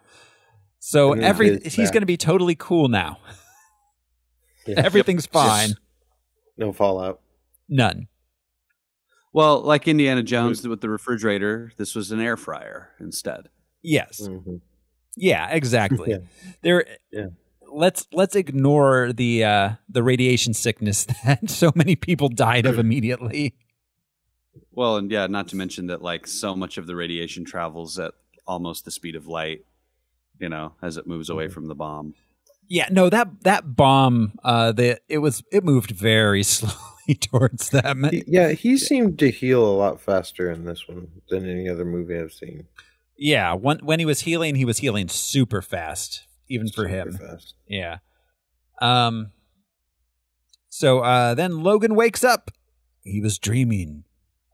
So 0.78 1.12
And 1.12 1.22
every 1.22 1.60
he's 1.60 1.90
going 1.90 2.02
to 2.02 2.06
be 2.06 2.16
totally 2.16 2.54
cool 2.54 2.88
now. 2.88 3.18
Yeah. 4.66 4.80
Everything's 4.84 5.26
fine. 5.26 5.74
No 6.56 6.72
fallout. 6.72 7.20
None. 7.68 8.08
Well, 9.32 9.60
like 9.60 9.86
Indiana 9.86 10.22
Jones 10.22 10.66
with 10.66 10.80
the 10.80 10.88
refrigerator, 10.88 11.70
this 11.76 11.94
was 11.94 12.10
an 12.10 12.20
air 12.20 12.36
fryer 12.36 12.90
instead. 12.98 13.48
Yes. 13.86 14.20
Mhm. 14.28 14.60
Yeah. 15.16 15.48
Exactly. 15.50 16.10
Yeah. 16.10 16.18
there 16.62 16.84
Yeah. 17.12 17.26
let's 17.72 18.06
let's 18.12 18.34
ignore 18.34 19.12
the 19.12 19.44
uh 19.44 19.70
the 19.88 20.02
radiation 20.02 20.54
sickness 20.54 21.06
that 21.24 21.48
so 21.50 21.70
many 21.74 21.94
people 21.96 22.28
died 22.28 22.66
of 22.66 22.78
immediately 22.78 23.54
Well, 24.72 24.96
and 24.96 25.10
yeah, 25.10 25.26
not 25.26 25.48
to 25.48 25.56
mention 25.56 25.86
that 25.86 26.02
like 26.02 26.26
so 26.26 26.54
much 26.56 26.78
of 26.78 26.86
the 26.86 26.96
radiation 26.96 27.44
travels 27.44 27.98
at 27.98 28.12
almost 28.46 28.84
the 28.84 28.90
speed 28.90 29.16
of 29.16 29.26
light, 29.26 29.64
you 30.38 30.48
know, 30.48 30.72
as 30.82 30.96
it 30.96 31.06
moves 31.06 31.28
away 31.30 31.48
from 31.48 31.66
the 31.66 31.74
bomb. 31.74 32.14
yeah 32.68 32.88
no 32.90 33.08
that 33.08 33.28
that 33.42 33.76
bomb 33.76 34.32
uh 34.42 34.72
the 34.72 34.98
it 35.08 35.18
was 35.18 35.42
it 35.52 35.62
moved 35.64 35.92
very 35.92 36.42
slowly 36.56 37.14
towards 37.20 37.70
them 37.70 37.98
yeah, 38.26 38.50
he 38.50 38.76
seemed 38.76 39.18
to 39.20 39.30
heal 39.30 39.64
a 39.64 39.76
lot 39.82 40.00
faster 40.00 40.50
in 40.50 40.64
this 40.64 40.88
one 40.88 41.06
than 41.30 41.48
any 41.48 41.68
other 41.68 41.84
movie 41.84 42.18
I've 42.18 42.32
seen. 42.32 42.66
Yeah 43.18 43.54
when 43.54 43.78
when 43.78 43.98
he 43.98 44.04
was 44.06 44.20
healing 44.20 44.54
he 44.56 44.64
was 44.64 44.78
healing 44.78 45.08
super 45.08 45.62
fast 45.62 46.26
even 46.48 46.68
for 46.68 46.84
Super 46.84 46.88
him. 46.88 47.12
Fast. 47.18 47.54
yeah. 47.66 47.98
Um 48.80 49.32
so 50.68 51.00
uh 51.00 51.34
then 51.34 51.62
logan 51.62 51.94
wakes 51.94 52.22
up. 52.22 52.50
He 53.02 53.20
was 53.20 53.38
dreaming 53.38 54.04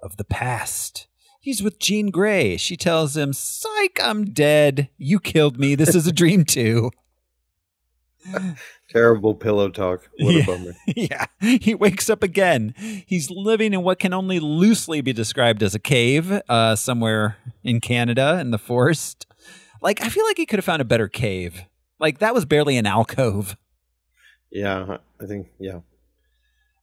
of 0.03 0.17
the 0.17 0.25
past. 0.25 1.07
He's 1.41 1.63
with 1.63 1.79
jean 1.81 2.11
grey. 2.11 2.57
She 2.57 2.77
tells 2.77 3.17
him 3.17 3.33
psych 3.33 3.99
i'm 4.03 4.27
dead. 4.33 4.89
You 4.97 5.19
killed 5.21 5.59
me. 5.59 5.75
This 5.75 5.95
is 5.95 6.07
a 6.07 6.13
dream 6.13 6.45
too 6.45 6.91
Terrible 8.91 9.35
pillow 9.35 9.69
talk. 9.69 10.09
What 10.19 10.35
Yeah. 10.35 10.43
a 10.43 10.47
bummer. 10.47 10.73
yeah, 10.97 11.27
he 11.41 11.75
wakes 11.75 12.09
up 12.11 12.23
again. 12.23 12.75
He's 13.07 13.31
living 13.31 13.73
in 13.73 13.83
what 13.83 13.99
can 13.99 14.13
only 14.13 14.39
loosely 14.41 15.01
be 15.01 15.13
described 15.13 15.63
as 15.63 15.75
a 15.75 15.79
cave, 15.79 16.41
uh, 16.49 16.77
somewhere 16.77 17.37
in 17.65 17.81
Canada 17.81 18.39
in 18.41 18.51
the 18.51 18.59
forest. 18.59 19.27
Like, 19.81 20.01
I 20.03 20.09
feel 20.09 20.25
like 20.25 20.37
he 20.37 20.47
could 20.47 20.59
have 20.59 20.65
found 20.65 20.81
a 20.83 20.85
better 20.85 21.09
cave. 21.09 21.65
Like, 21.99 22.19
that 22.19 22.35
was 22.35 22.45
barely 22.45 22.77
an 22.77 22.87
alcove. 22.87 23.57
Yeah, 24.51 24.99
I 25.21 25.27
think 25.27 25.49
yeah. 25.59 25.81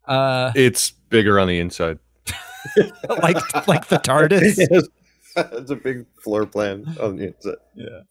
Uh, 0.07 0.51
It's 0.55 0.91
bigger 0.91 1.39
on 1.39 1.47
the 1.47 1.59
inside. 1.59 1.99
like, 3.07 3.67
like 3.67 3.87
the 3.87 3.97
TARDIS. 3.99 4.87
It's 5.35 5.71
a 5.71 5.75
big 5.75 6.05
floor 6.23 6.45
plan 6.45 6.85
on 6.99 7.15
the 7.17 7.27
inside. 7.27 7.57
Yeah. 7.75 8.01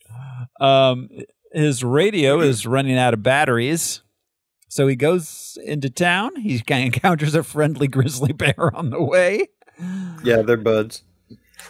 Um, 0.60 1.10
his 1.52 1.84
radio 1.84 2.40
is 2.40 2.66
running 2.66 2.96
out 2.98 3.14
of 3.14 3.22
batteries. 3.22 4.02
So 4.68 4.86
he 4.86 4.96
goes 4.96 5.56
into 5.64 5.88
town. 5.90 6.36
He 6.36 6.62
encounters 6.70 7.34
a 7.34 7.42
friendly 7.42 7.88
grizzly 7.88 8.32
bear 8.32 8.74
on 8.76 8.90
the 8.90 9.02
way. 9.02 9.48
Yeah, 10.24 10.42
they're 10.42 10.56
buds. 10.56 11.02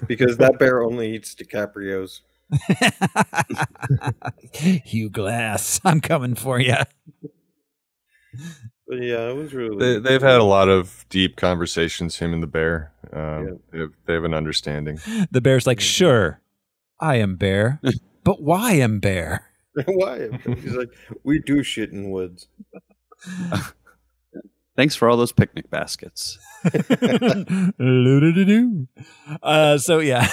Because 0.06 0.36
that 0.38 0.58
bear 0.58 0.82
only 0.82 1.14
eats 1.14 1.34
DiCaprio's. 1.34 2.22
Hugh 4.84 5.10
Glass, 5.10 5.80
I'm 5.84 6.00
coming 6.00 6.34
for 6.34 6.60
you. 6.60 6.74
But 8.86 9.02
yeah, 9.02 9.28
it 9.30 9.36
was 9.36 9.52
really 9.52 9.78
They, 9.78 9.98
they've 9.98 10.22
had 10.22 10.40
a 10.40 10.44
lot 10.44 10.68
of 10.68 11.04
deep 11.10 11.36
conversations, 11.36 12.18
him 12.18 12.32
and 12.32 12.42
the 12.42 12.46
bear. 12.46 12.92
Um, 13.12 13.46
Yeah. 13.46 13.52
they, 13.72 13.78
have, 13.80 13.92
they 14.06 14.12
have 14.14 14.24
an 14.24 14.34
understanding. 14.34 14.98
The 15.30 15.40
bear's 15.40 15.66
like, 15.66 15.80
sure, 15.80 16.40
I 17.00 17.16
am 17.16 17.36
bear, 17.36 17.80
but 18.24 18.40
why 18.42 18.72
am 18.74 19.00
bear? 19.00 19.47
Why? 19.86 20.28
He's 20.60 20.74
like, 20.74 20.90
we 21.24 21.38
do 21.38 21.62
shit 21.62 21.92
in 21.92 22.10
woods. 22.10 22.48
Thanks 24.76 24.94
for 24.94 25.08
all 25.08 25.16
those 25.16 25.32
picnic 25.32 25.70
baskets. 25.70 26.38
Uh, 29.42 29.76
so 29.78 29.98
yeah, 29.98 30.28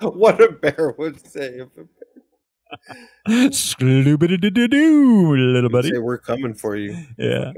what 0.00 0.40
a 0.40 0.50
bear 0.52 0.94
would 0.98 1.24
say 1.26 1.60
if 1.60 1.68
a 1.78 1.86
Scloo-doo-doo-doo-doo, 3.50 5.34
little 5.36 5.70
buddy. 5.70 5.90
say, 5.90 5.98
we're 5.98 6.18
coming 6.18 6.54
for 6.54 6.76
you. 6.76 6.96
Yeah. 7.18 7.52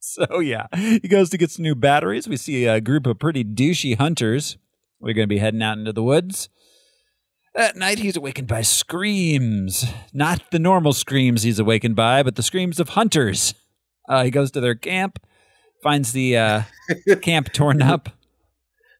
So 0.00 0.40
yeah, 0.40 0.66
he 0.74 1.00
goes 1.00 1.30
to 1.30 1.38
get 1.38 1.50
some 1.50 1.62
new 1.62 1.74
batteries. 1.74 2.28
We 2.28 2.36
see 2.36 2.66
a 2.66 2.80
group 2.80 3.06
of 3.06 3.18
pretty 3.18 3.44
douchey 3.44 3.96
hunters. 3.96 4.56
We're 5.00 5.14
going 5.14 5.28
to 5.28 5.34
be 5.34 5.38
heading 5.38 5.62
out 5.62 5.78
into 5.78 5.92
the 5.92 6.02
woods. 6.02 6.48
At 7.56 7.76
night, 7.76 7.98
he's 7.98 8.16
awakened 8.16 8.48
by 8.48 8.62
screams. 8.62 9.84
Not 10.12 10.42
the 10.50 10.58
normal 10.58 10.92
screams 10.92 11.42
he's 11.42 11.58
awakened 11.58 11.96
by, 11.96 12.22
but 12.22 12.36
the 12.36 12.42
screams 12.42 12.78
of 12.78 12.90
hunters. 12.90 13.54
Uh, 14.08 14.24
he 14.24 14.30
goes 14.30 14.50
to 14.52 14.60
their 14.60 14.74
camp, 14.74 15.18
finds 15.82 16.12
the 16.12 16.36
uh, 16.36 16.62
camp 17.22 17.52
torn 17.52 17.80
up. 17.82 18.10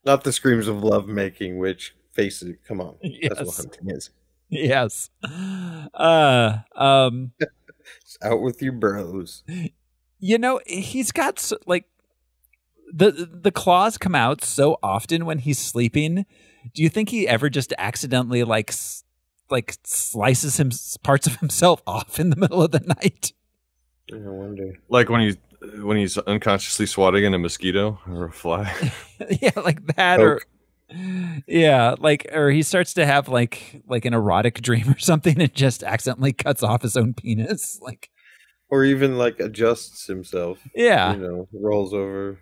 Not 0.05 0.25
the 0.25 0.33
screams 0.33 0.69
of 0.69 0.83
love 0.83 1.07
making, 1.07 1.59
which 1.59 1.95
faces. 2.13 2.57
Come 2.67 2.81
on, 2.81 2.97
that's 3.03 3.41
what 3.41 3.47
Yes. 3.47 3.57
hunting 3.57 3.91
is. 3.91 4.11
Yes. 4.49 5.11
Uh, 5.93 6.59
um, 6.75 7.33
It's 8.03 8.17
out 8.23 8.41
with 8.41 8.63
your 8.63 8.73
bros. 8.73 9.43
you 10.19 10.39
know, 10.39 10.61
he's 10.67 11.13
got 11.13 11.53
like 11.67 11.85
the 12.93 13.11
the 13.11 13.51
claws 13.51 13.99
come 13.99 14.15
out 14.15 14.43
so 14.45 14.79
often 14.83 15.27
when 15.27 15.39
he's 15.41 15.59
sleeping. 15.59 16.25
Do 16.75 16.83
you 16.83 16.89
think 16.89 17.09
he 17.09 17.27
ever 17.29 17.49
just 17.51 17.73
accidentally 17.79 18.45
like 18.45 18.71
s- 18.71 19.05
like 19.51 19.77
slices 19.85 20.59
him 20.59 20.71
parts 21.03 21.27
of 21.27 21.37
himself 21.41 21.83
off 21.87 22.19
in 22.21 22.31
the 22.31 22.37
middle 22.37 22.62
of 22.62 22.71
the 22.73 22.81
night? 22.81 23.33
I 24.12 24.17
wonder. 24.19 24.79
Like 24.89 25.09
when 25.09 25.21
he's 25.21 25.37
when 25.83 25.97
he's 25.97 26.17
unconsciously 26.19 26.87
swatting 26.87 27.25
in 27.25 27.35
a 27.35 27.39
mosquito 27.39 27.99
or 28.09 28.27
a 28.27 28.33
fly. 28.33 28.73
yeah, 29.41 29.51
like 29.57 29.85
that 29.97 30.21
or 30.21 30.41
yeah, 31.47 31.95
like 31.99 32.27
or 32.33 32.51
he 32.51 32.62
starts 32.62 32.95
to 32.95 33.07
have 33.07 33.29
like 33.29 33.83
like 33.89 34.05
an 34.05 34.14
erotic 34.14 34.61
dream 34.62 34.89
or 34.91 34.99
something 34.99 35.41
and 35.41 35.53
just 35.55 35.83
accidentally 35.83 36.33
cuts 36.33 36.62
off 36.62 36.83
his 36.83 36.97
own 36.97 37.14
penis. 37.14 37.79
Like 37.83 38.11
Or 38.69 38.85
even 38.85 39.19
like 39.19 39.41
adjusts 39.41 40.07
himself. 40.07 40.59
yeah, 40.75 41.14
You 41.14 41.21
know, 41.21 41.49
rolls 41.53 41.93
over. 41.93 42.39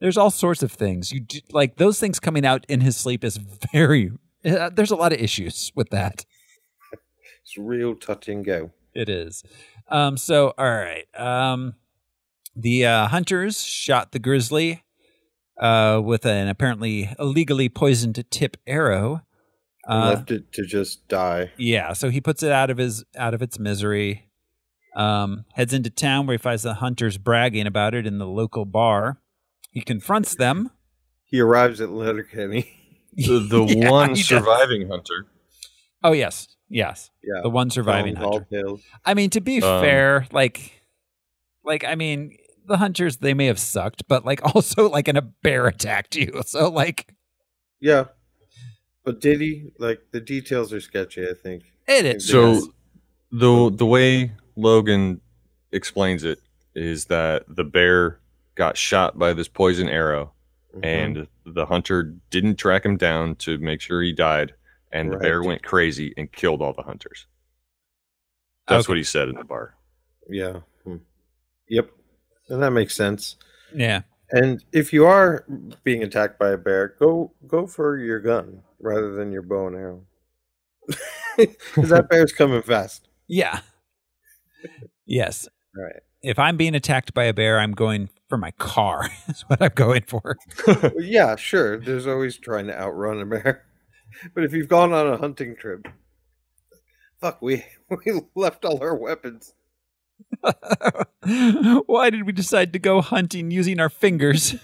There's 0.00 0.16
all 0.16 0.30
sorts 0.30 0.62
of 0.62 0.72
things. 0.72 1.12
You 1.12 1.20
do, 1.20 1.40
like 1.52 1.76
those 1.76 2.00
things 2.00 2.18
coming 2.18 2.44
out 2.44 2.64
in 2.68 2.80
his 2.80 2.96
sleep 2.96 3.24
is 3.24 3.36
very 3.72 4.10
uh, 4.44 4.70
there's 4.70 4.90
a 4.90 4.96
lot 4.96 5.12
of 5.12 5.20
issues 5.20 5.72
with 5.74 5.90
that. 5.90 6.24
It's 7.42 7.56
real 7.58 7.94
touch 7.94 8.28
and 8.28 8.44
go. 8.44 8.70
It 8.94 9.08
is. 9.08 9.42
Um, 9.88 10.16
so, 10.16 10.54
all 10.56 10.70
right. 10.70 11.06
Um, 11.18 11.74
the 12.56 12.86
uh, 12.86 13.08
hunters 13.08 13.62
shot 13.62 14.12
the 14.12 14.18
grizzly 14.18 14.84
uh, 15.60 16.00
with 16.02 16.26
an 16.26 16.48
apparently 16.48 17.14
illegally 17.18 17.68
poisoned 17.68 18.22
tip 18.30 18.56
arrow. 18.66 19.22
Uh, 19.88 20.12
left 20.14 20.30
it 20.30 20.52
to 20.52 20.64
just 20.64 21.08
die. 21.08 21.50
yeah, 21.56 21.92
so 21.92 22.10
he 22.10 22.20
puts 22.20 22.42
it 22.42 22.52
out 22.52 22.70
of 22.70 22.78
his 22.78 23.04
out 23.16 23.34
of 23.34 23.42
its 23.42 23.58
misery. 23.58 24.30
Um, 24.96 25.44
heads 25.54 25.72
into 25.72 25.88
town 25.88 26.26
where 26.26 26.34
he 26.34 26.38
finds 26.38 26.62
the 26.62 26.74
hunters 26.74 27.16
bragging 27.16 27.66
about 27.66 27.94
it 27.94 28.06
in 28.06 28.18
the 28.18 28.26
local 28.26 28.64
bar. 28.64 29.20
He 29.70 29.80
confronts 29.82 30.34
them. 30.34 30.70
He 31.24 31.40
arrives 31.40 31.80
at 31.80 31.90
Letterkenny. 31.90 32.70
the 33.14 33.38
the 33.38 33.62
Yeah, 33.76 33.90
one 33.90 34.10
he 34.10 34.16
does. 34.16 34.26
surviving 34.28 34.88
hunter. 34.88 35.26
Oh 36.02 36.12
yes, 36.12 36.48
yes, 36.68 37.10
Yeah. 37.22 37.42
the 37.42 37.50
one 37.50 37.70
surviving 37.70 38.14
Telling 38.16 38.32
hunter. 38.40 38.46
tales. 38.50 38.82
I 39.04 39.14
mean, 39.14 39.30
to 39.30 39.40
be 39.40 39.56
Um, 39.62 39.80
fair, 39.82 40.26
like, 40.32 40.82
like 41.64 41.84
I 41.84 41.94
mean, 41.94 42.36
the 42.66 42.78
hunters 42.78 43.18
they 43.18 43.34
may 43.34 43.46
have 43.46 43.58
sucked, 43.58 44.08
but 44.08 44.24
like 44.24 44.40
also 44.54 44.88
like 44.88 45.08
in 45.08 45.16
a 45.16 45.22
bear 45.22 45.66
attacked 45.66 46.16
you, 46.16 46.42
so 46.46 46.70
like 46.70 47.14
Yeah. 47.80 48.06
But 49.02 49.20
did 49.20 49.40
he? 49.40 49.72
Like, 49.78 50.02
the 50.12 50.20
details 50.20 50.74
are 50.74 50.80
sketchy, 50.80 51.26
I 51.26 51.32
think. 51.32 51.72
it 51.88 52.04
is. 52.04 52.28
So 52.28 52.60
the 53.32 53.70
the 53.74 53.86
way 53.86 54.32
Logan 54.56 55.20
explains 55.72 56.22
it 56.22 56.38
is 56.74 57.06
that 57.06 57.44
the 57.48 57.64
bear 57.64 58.19
got 58.60 58.76
shot 58.76 59.18
by 59.18 59.32
this 59.32 59.48
poison 59.48 59.88
arrow 59.88 60.32
Mhm. 60.74 60.84
and 60.84 61.28
the 61.46 61.64
hunter 61.66 62.14
didn't 62.28 62.56
track 62.56 62.84
him 62.84 62.96
down 62.98 63.34
to 63.36 63.56
make 63.58 63.80
sure 63.80 64.02
he 64.02 64.12
died 64.12 64.54
and 64.92 65.10
the 65.10 65.16
bear 65.16 65.42
went 65.42 65.62
crazy 65.62 66.12
and 66.18 66.30
killed 66.30 66.60
all 66.62 66.72
the 66.74 66.82
hunters. 66.82 67.26
That's 68.68 68.84
Okay. 68.84 68.92
what 68.92 68.98
he 68.98 69.02
said 69.04 69.28
in 69.30 69.34
the 69.36 69.44
bar. 69.44 69.74
Yeah. 70.28 70.60
Hmm. 70.84 70.98
Yep. 71.68 71.90
And 72.50 72.62
that 72.62 72.70
makes 72.72 72.94
sense. 72.94 73.36
yeah, 73.74 74.02
And 74.30 74.62
if 74.72 74.92
you 74.92 75.06
are 75.06 75.44
being 75.84 76.02
attacked 76.02 76.38
by 76.38 76.50
a 76.50 76.58
bear, 76.58 76.88
go 76.98 77.32
go 77.46 77.66
for 77.66 77.96
your 77.98 78.20
gun 78.20 78.62
rather 78.78 79.12
than 79.14 79.32
your 79.32 79.42
bow 79.42 79.66
and 79.68 79.76
arrow. 79.76 80.06
Because 81.36 81.88
that 81.90 82.08
bear's 82.10 82.32
coming 82.32 82.60
fast. 82.62 83.08
yeah, 83.26 83.60
yes. 85.06 85.48
All 85.76 85.84
right. 85.84 86.02
If 86.22 86.38
I'm 86.38 86.56
being 86.58 86.74
attacked 86.74 87.14
by 87.14 87.24
a 87.24 87.32
bear, 87.32 87.58
I'm 87.58 87.72
going 87.72 88.10
for 88.30 88.38
my 88.38 88.52
car. 88.52 89.10
That's 89.26 89.42
what 89.42 89.60
I'm 89.60 89.72
going 89.74 90.04
for. 90.06 90.38
Yeah, 90.98 91.36
sure. 91.36 91.78
There's 91.78 92.06
always 92.06 92.38
trying 92.38 92.68
to 92.68 92.80
outrun 92.80 93.20
a 93.20 93.26
bear. 93.26 93.64
But 94.34 94.42
if 94.44 94.52
you've 94.52 94.68
gone 94.68 94.92
on 94.92 95.06
a 95.06 95.16
hunting 95.18 95.54
trip, 95.56 95.86
fuck, 97.20 97.40
we 97.42 97.64
we 97.90 98.20
left 98.34 98.64
all 98.64 98.82
our 98.82 98.94
weapons. 98.96 99.54
Why 101.22 102.10
did 102.10 102.26
we 102.26 102.32
decide 102.32 102.72
to 102.72 102.78
go 102.80 103.00
hunting 103.02 103.50
using 103.52 103.78
our 103.78 103.88
fingers? 103.88 104.56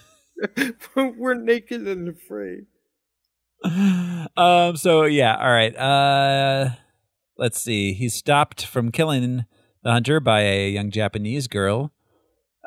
We're 0.96 1.34
naked 1.34 1.86
and 1.86 2.08
afraid. 2.08 2.66
um 4.36 4.76
so 4.76 5.04
yeah 5.04 5.34
all 5.36 5.50
right 5.50 5.74
uh 5.76 6.70
let's 7.38 7.60
see 7.60 7.94
he's 7.94 8.14
stopped 8.14 8.66
from 8.66 8.92
killing 8.92 9.46
the 9.82 9.90
hunter 9.90 10.20
by 10.20 10.42
a 10.42 10.68
young 10.70 10.90
japanese 10.90 11.48
girl 11.48 11.90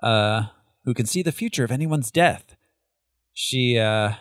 uh 0.02 0.48
who 0.86 0.94
can 0.94 1.06
see 1.06 1.22
the 1.22 1.32
future 1.32 1.64
of 1.64 1.72
anyone's 1.72 2.12
death. 2.12 2.56
She 3.34 3.78
uh 3.78 4.14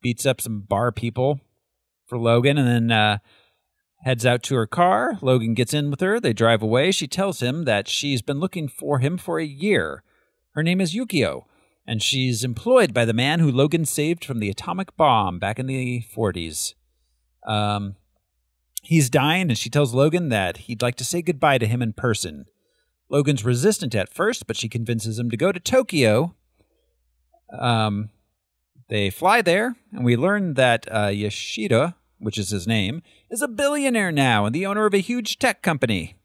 beats 0.00 0.24
up 0.24 0.40
some 0.40 0.60
bar 0.60 0.92
people 0.92 1.40
for 2.06 2.18
logan 2.18 2.56
and 2.56 2.66
then 2.66 2.90
uh 2.96 3.18
heads 4.02 4.24
out 4.26 4.42
to 4.44 4.54
her 4.54 4.66
car. 4.66 5.18
Logan 5.22 5.54
gets 5.54 5.74
in 5.74 5.90
with 5.90 6.00
her. 6.00 6.20
They 6.20 6.32
drive 6.32 6.62
away. 6.62 6.90
She 6.92 7.06
tells 7.06 7.40
him 7.40 7.64
that 7.64 7.88
she's 7.88 8.22
been 8.22 8.38
looking 8.38 8.68
for 8.68 8.98
him 8.98 9.16
for 9.16 9.38
a 9.38 9.46
year. 9.46 10.02
Her 10.52 10.62
name 10.62 10.80
is 10.80 10.94
yukio 10.94 11.44
and 11.86 12.02
she's 12.02 12.44
employed 12.44 12.94
by 12.94 13.04
the 13.04 13.12
man 13.12 13.40
who 13.40 13.50
Logan 13.50 13.84
saved 13.84 14.24
from 14.24 14.38
the 14.38 14.50
atomic 14.50 14.96
bomb 14.96 15.38
back 15.38 15.58
in 15.58 15.66
the 15.66 16.02
40s. 16.14 16.74
Um, 17.46 17.96
he's 18.82 19.10
dying, 19.10 19.50
and 19.50 19.58
she 19.58 19.68
tells 19.68 19.92
Logan 19.92 20.30
that 20.30 20.58
he'd 20.58 20.82
like 20.82 20.96
to 20.96 21.04
say 21.04 21.20
goodbye 21.20 21.58
to 21.58 21.66
him 21.66 21.82
in 21.82 21.92
person. 21.92 22.46
Logan's 23.14 23.44
resistant 23.44 23.94
at 23.94 24.12
first, 24.12 24.44
but 24.48 24.56
she 24.56 24.68
convinces 24.68 25.20
him 25.20 25.30
to 25.30 25.36
go 25.36 25.52
to 25.52 25.60
Tokyo. 25.60 26.34
Um, 27.56 28.10
they 28.88 29.08
fly 29.08 29.40
there, 29.40 29.76
and 29.92 30.04
we 30.04 30.16
learn 30.16 30.54
that 30.54 30.92
uh, 30.92 31.12
Yoshida, 31.12 31.94
which 32.18 32.38
is 32.38 32.50
his 32.50 32.66
name, 32.66 33.02
is 33.30 33.40
a 33.40 33.46
billionaire 33.46 34.10
now 34.10 34.46
and 34.46 34.52
the 34.52 34.66
owner 34.66 34.84
of 34.84 34.94
a 34.94 34.98
huge 34.98 35.38
tech 35.38 35.62
company. 35.62 36.16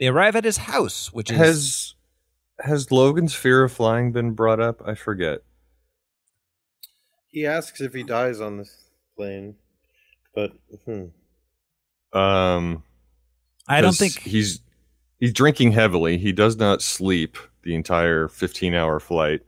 They 0.00 0.08
arrive 0.08 0.34
at 0.34 0.44
his 0.44 0.56
house, 0.56 1.12
which 1.12 1.30
is 1.30 1.36
Has 1.38 1.94
has 2.58 2.90
Logan's 2.90 3.32
fear 3.32 3.62
of 3.62 3.70
flying 3.70 4.10
been 4.10 4.32
brought 4.32 4.58
up? 4.58 4.82
I 4.84 4.96
forget. 4.96 5.42
He 7.28 7.46
asks 7.46 7.80
if 7.80 7.94
he 7.94 8.02
dies 8.02 8.40
on 8.40 8.56
this 8.56 8.74
plane, 9.16 9.54
but 10.34 10.50
hmm. 10.84 11.04
Um, 12.12 12.82
I 13.68 13.80
don't 13.80 13.96
think 13.96 14.20
he's 14.20 14.63
he's 15.24 15.32
drinking 15.32 15.72
heavily. 15.72 16.18
He 16.18 16.32
does 16.32 16.58
not 16.58 16.82
sleep 16.82 17.38
the 17.62 17.74
entire 17.74 18.28
15 18.28 18.74
hour 18.74 19.00
flight. 19.00 19.40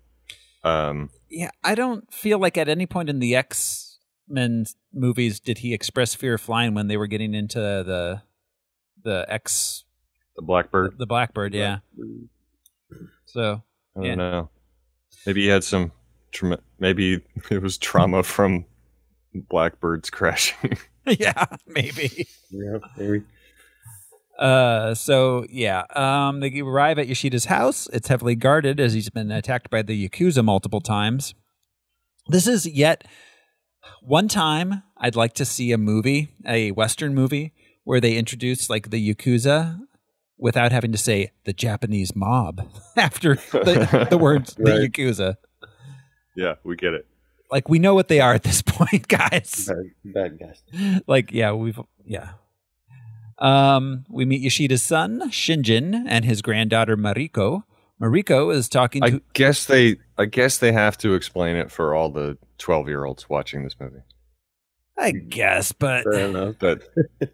Um, 0.64 1.11
Yeah, 1.29 1.51
I 1.62 1.74
don't 1.74 2.11
feel 2.12 2.39
like 2.39 2.57
at 2.57 2.66
any 2.66 2.87
point 2.87 3.11
in 3.11 3.18
the 3.18 3.37
X 3.37 3.99
Men 4.27 4.64
movies 4.93 5.39
did 5.39 5.59
he 5.59 5.74
express 5.74 6.14
fear 6.14 6.35
of 6.35 6.41
flying 6.41 6.72
when 6.72 6.89
they 6.89 6.97
were 6.97 7.07
getting 7.07 7.35
into 7.35 7.59
the 7.59 8.22
the 9.03 9.27
X 9.29 9.85
the 10.35 10.43
Blackbird. 10.43 10.97
the 10.99 11.07
Blackbird. 11.07 11.53
Yeah. 11.53 11.81
So 13.27 13.62
I 13.95 14.01
don't 14.01 14.05
yeah. 14.07 14.14
know. 14.14 14.49
Maybe 15.27 15.43
he 15.43 15.49
had 15.49 15.62
some. 15.62 15.93
Trauma, 16.33 16.59
maybe 16.79 17.20
it 17.51 17.61
was 17.62 17.77
trauma 17.77 18.22
from 18.22 18.64
Blackbirds 19.35 20.09
crashing. 20.09 20.79
yeah, 21.07 21.45
maybe. 21.66 22.27
yeah, 22.51 22.79
maybe. 22.97 23.24
Uh, 24.39 24.95
so 24.95 25.47
yeah, 25.51 25.84
um, 25.95 26.41
they 26.41 26.61
arrive 26.61 26.99
at 26.99 27.09
Yoshida's 27.09 27.47
house. 27.47 27.89
It's 27.93 28.09
heavily 28.09 28.34
guarded 28.34 28.80
as 28.80 28.93
he's 28.93 29.09
been 29.11 29.30
attacked 29.30 29.70
by 29.70 29.82
the 29.82 30.09
Yakuza 30.09 30.45
multiple 30.45 30.80
times. 30.80 31.34
This 32.28 32.47
is 32.47 32.66
yet 32.66 33.07
one 34.03 34.28
time 34.28 34.82
I'd 34.97 35.16
like 35.16 35.32
to 35.34 35.45
see 35.45 35.72
a 35.72 35.78
movie, 35.78 36.28
a 36.47 36.72
Western 36.72 37.14
movie, 37.14 37.53
where 37.84 38.01
they 38.01 38.16
introduce 38.16 38.68
like 38.68 38.91
the 38.91 39.14
Yakuza 39.14 39.80
without 40.39 40.72
having 40.72 40.93
to 40.93 40.99
say 40.99 41.30
the 41.45 41.53
Japanese 41.53 42.14
mob 42.14 42.68
after 42.97 43.37
the, 43.37 44.07
the 44.11 44.18
words 44.18 44.55
the 44.55 44.89
Yakuza. 44.89 45.37
yeah, 46.34 46.55
we 46.64 46.76
get 46.76 46.95
it. 46.95 47.07
Like 47.51 47.68
we 47.68 47.78
know 47.78 47.95
what 47.95 48.09
they 48.09 48.20
are 48.20 48.34
at 48.34 48.43
this 48.43 48.61
point, 48.66 49.09
guys. 49.09 49.70
Bad, 50.05 50.39
bad 50.39 50.39
guys. 50.39 51.01
like 51.07 51.32
yeah 51.32 51.53
we've 51.53 51.80
yeah 52.05 52.30
Um, 53.39 54.05
we 54.09 54.24
meet 54.24 54.43
Yoshida's 54.43 54.82
son, 54.82 55.30
Shingen, 55.30 56.05
and 56.07 56.24
his 56.24 56.41
granddaughter, 56.43 56.97
Mariko. 56.97 57.64
Mariko 58.01 58.55
is 58.55 58.68
talking 58.68 59.03
to. 59.03 59.07
I 59.16 59.20
guess 59.34 59.66
they 59.66 59.97
I 60.18 60.24
guess 60.26 60.59
they 60.59 60.72
have 60.72 60.97
to 60.99 61.14
explain 61.14 61.57
it 61.57 61.70
for 61.70 61.95
all 61.95 62.11
the 62.11 62.39
12-year-olds 62.59 63.28
watching 63.28 63.64
this 63.64 63.76
movie. 63.80 64.01
I 64.99 65.11
guess, 65.12 65.72
but 65.72 66.05
Fair 66.05 66.28
enough. 66.28 66.59
That 66.61 66.80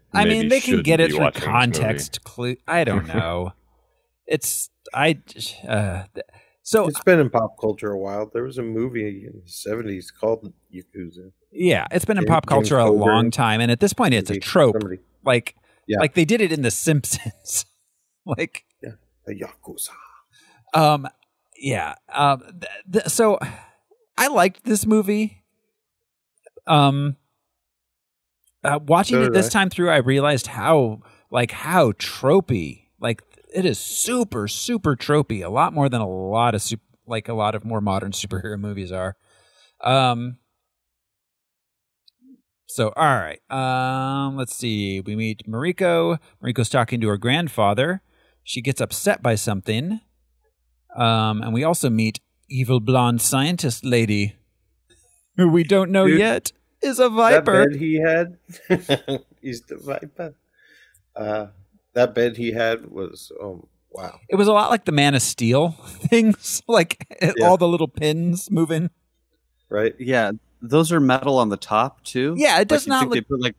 I 0.13 0.25
mean, 0.25 0.49
they 0.49 0.59
can 0.59 0.81
get 0.81 0.99
it 0.99 1.09
be 1.11 1.15
through 1.15 1.23
watching 1.25 1.39
this 1.41 1.47
movie. 1.47 1.59
context 1.59 2.23
clue. 2.23 2.55
I 2.67 2.83
don't 2.83 3.07
know. 3.13 3.53
it's 4.27 4.69
I. 4.93 5.19
Uh, 5.67 6.03
so 6.61 6.87
It's 6.87 7.01
been 7.03 7.19
in 7.19 7.29
pop 7.29 7.55
culture 7.59 7.91
a 7.91 7.97
while. 7.99 8.29
There 8.33 8.43
was 8.43 8.57
a 8.57 8.63
movie 8.63 9.25
in 9.27 9.41
the 9.43 9.49
seventies 9.49 10.11
called 10.11 10.51
Yakuza. 10.73 11.31
yeah, 11.51 11.87
it's 11.91 12.05
been 12.05 12.17
in 12.17 12.23
James- 12.23 12.29
pop 12.29 12.45
James 12.49 12.69
culture 12.69 12.79
a 12.79 12.83
Coburn. 12.85 12.99
long 12.99 13.31
time, 13.31 13.59
and 13.61 13.69
at 13.71 13.79
this 13.81 13.93
point, 13.93 14.13
it's 14.13 14.29
a 14.29 14.39
trope. 14.39 14.75
Somebody, 14.79 14.99
Like, 15.25 15.55
Yeah. 15.87 15.99
like 15.99 16.13
they 16.13 16.25
did 16.25 16.41
it 16.41 16.51
in 16.51 16.61
The 16.61 16.71
Simpsons. 16.71 17.65
like, 18.25 18.63
yeah. 18.81 18.91
a 19.27 19.31
Yakuza. 19.31 19.89
um, 20.73 21.07
yeah. 21.57 21.95
Um, 22.13 22.41
th- 22.61 22.71
th- 22.91 23.05
so 23.07 23.37
I 24.17 24.27
liked 24.27 24.63
this 24.63 24.85
movie. 24.85 25.43
Um, 26.67 27.17
uh, 28.63 28.79
watching 28.87 29.17
So 29.17 29.23
it 29.23 29.33
this 29.33 29.47
I. 29.47 29.49
time 29.59 29.69
through, 29.69 29.89
I 29.89 29.97
realized 29.97 30.47
how 30.47 31.01
like 31.29 31.51
how 31.51 31.91
tropey. 31.93 32.85
Like 32.99 33.21
it 33.53 33.65
is 33.65 33.77
super 33.77 34.47
super 34.47 34.95
tropey. 34.95 35.43
A 35.45 35.49
lot 35.49 35.73
more 35.73 35.89
than 35.89 35.99
a 36.01 36.07
lot 36.09 36.55
of 36.55 36.61
sup- 36.61 36.79
like 37.05 37.27
a 37.27 37.33
lot 37.33 37.55
of 37.55 37.65
more 37.65 37.81
modern 37.81 38.11
superhero 38.13 38.57
movies 38.57 38.91
are. 38.91 39.17
Um. 39.81 40.37
So 42.73 42.91
all 42.95 43.05
right. 43.17 43.39
Um. 43.51 44.35
Let's 44.35 44.55
see. 44.55 44.99
We 44.99 45.15
meet 45.15 45.47
Mariko. 45.47 46.17
Mariko's 46.41 46.69
talking 46.69 46.99
to 47.01 47.07
her 47.09 47.17
grandfather. 47.17 48.01
She 48.43 48.61
gets 48.61 48.81
upset 48.81 49.21
by 49.21 49.35
something. 49.35 50.01
Um. 50.95 51.43
And 51.43 51.53
we 51.53 51.63
also 51.63 51.91
meet 51.91 52.19
evil 52.49 52.79
blonde 52.79 53.21
scientist 53.21 53.85
lady, 53.85 54.37
who 55.37 55.49
we 55.49 55.63
don't 55.63 55.91
know 55.91 56.07
Dude, 56.07 56.17
yet 56.17 56.51
is 56.81 56.97
a 56.97 57.09
viper. 57.09 57.35
That 57.35 57.45
viper. 57.45 57.69
bed 57.69 57.79
he 57.79 57.95
had, 58.01 58.37
he's 59.41 59.61
the 59.61 59.77
viper. 59.77 60.33
Uh, 61.15 61.47
that 61.93 62.15
bed 62.15 62.37
he 62.37 62.53
had 62.53 62.89
was 62.89 63.31
oh 63.39 63.67
wow. 63.91 64.19
It 64.29 64.35
was 64.35 64.47
a 64.47 64.51
lot 64.51 64.71
like 64.71 64.85
the 64.85 64.91
Man 64.91 65.13
of 65.13 65.21
Steel 65.21 65.69
things, 66.09 66.63
like 66.67 67.05
Yeah. 67.21 67.33
all 67.43 67.57
the 67.57 67.67
little 67.67 67.87
pins 67.87 68.49
moving. 68.49 68.89
Right? 69.69 69.93
Yeah, 69.99 70.31
those 70.63 70.91
are 70.91 70.99
metal 70.99 71.37
on 71.37 71.49
the 71.49 71.57
top 71.57 72.03
too. 72.03 72.33
Yeah, 72.37 72.55
it 72.55 72.59
Like, 72.59 72.67
does 72.69 72.85
you 72.87 72.89
not 72.91 72.99
think 73.01 73.09
look 73.11 73.15
they 73.15 73.21
put 73.21 73.41
like 73.41 73.55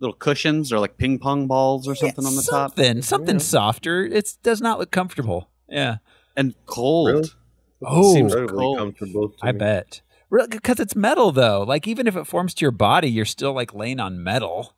little 0.00 0.16
cushions 0.16 0.72
or 0.72 0.78
like 0.80 0.96
ping 0.96 1.18
pong 1.18 1.46
balls 1.46 1.86
or 1.86 1.94
something 1.94 2.24
on 2.26 2.34
the 2.34 2.42
top. 2.42 2.70
something, 2.76 3.02
something 3.02 3.36
Yeah. 3.36 3.40
softer. 3.40 4.04
It 4.04 4.34
does 4.42 4.60
not 4.60 4.78
look 4.80 4.90
comfortable. 4.90 5.48
Yeah. 5.68 5.98
And 6.36 6.54
cold. 6.66 7.08
Really? 7.08 7.28
Oh, 7.84 8.14
seems 8.14 8.32
Incredibly 8.32 8.58
cold. 8.62 8.78
comfortable. 8.78 9.28
To 9.28 9.34
I 9.42 9.52
me. 9.52 9.58
bet. 9.58 10.00
Because 10.50 10.80
it's 10.80 10.96
metal, 10.96 11.30
though. 11.30 11.62
Like 11.62 11.86
even 11.86 12.06
if 12.06 12.16
it 12.16 12.26
forms 12.26 12.54
to 12.54 12.64
your 12.64 12.70
body, 12.70 13.10
you're 13.10 13.24
still 13.26 13.52
like 13.52 13.74
laying 13.74 14.00
on 14.00 14.22
metal. 14.24 14.74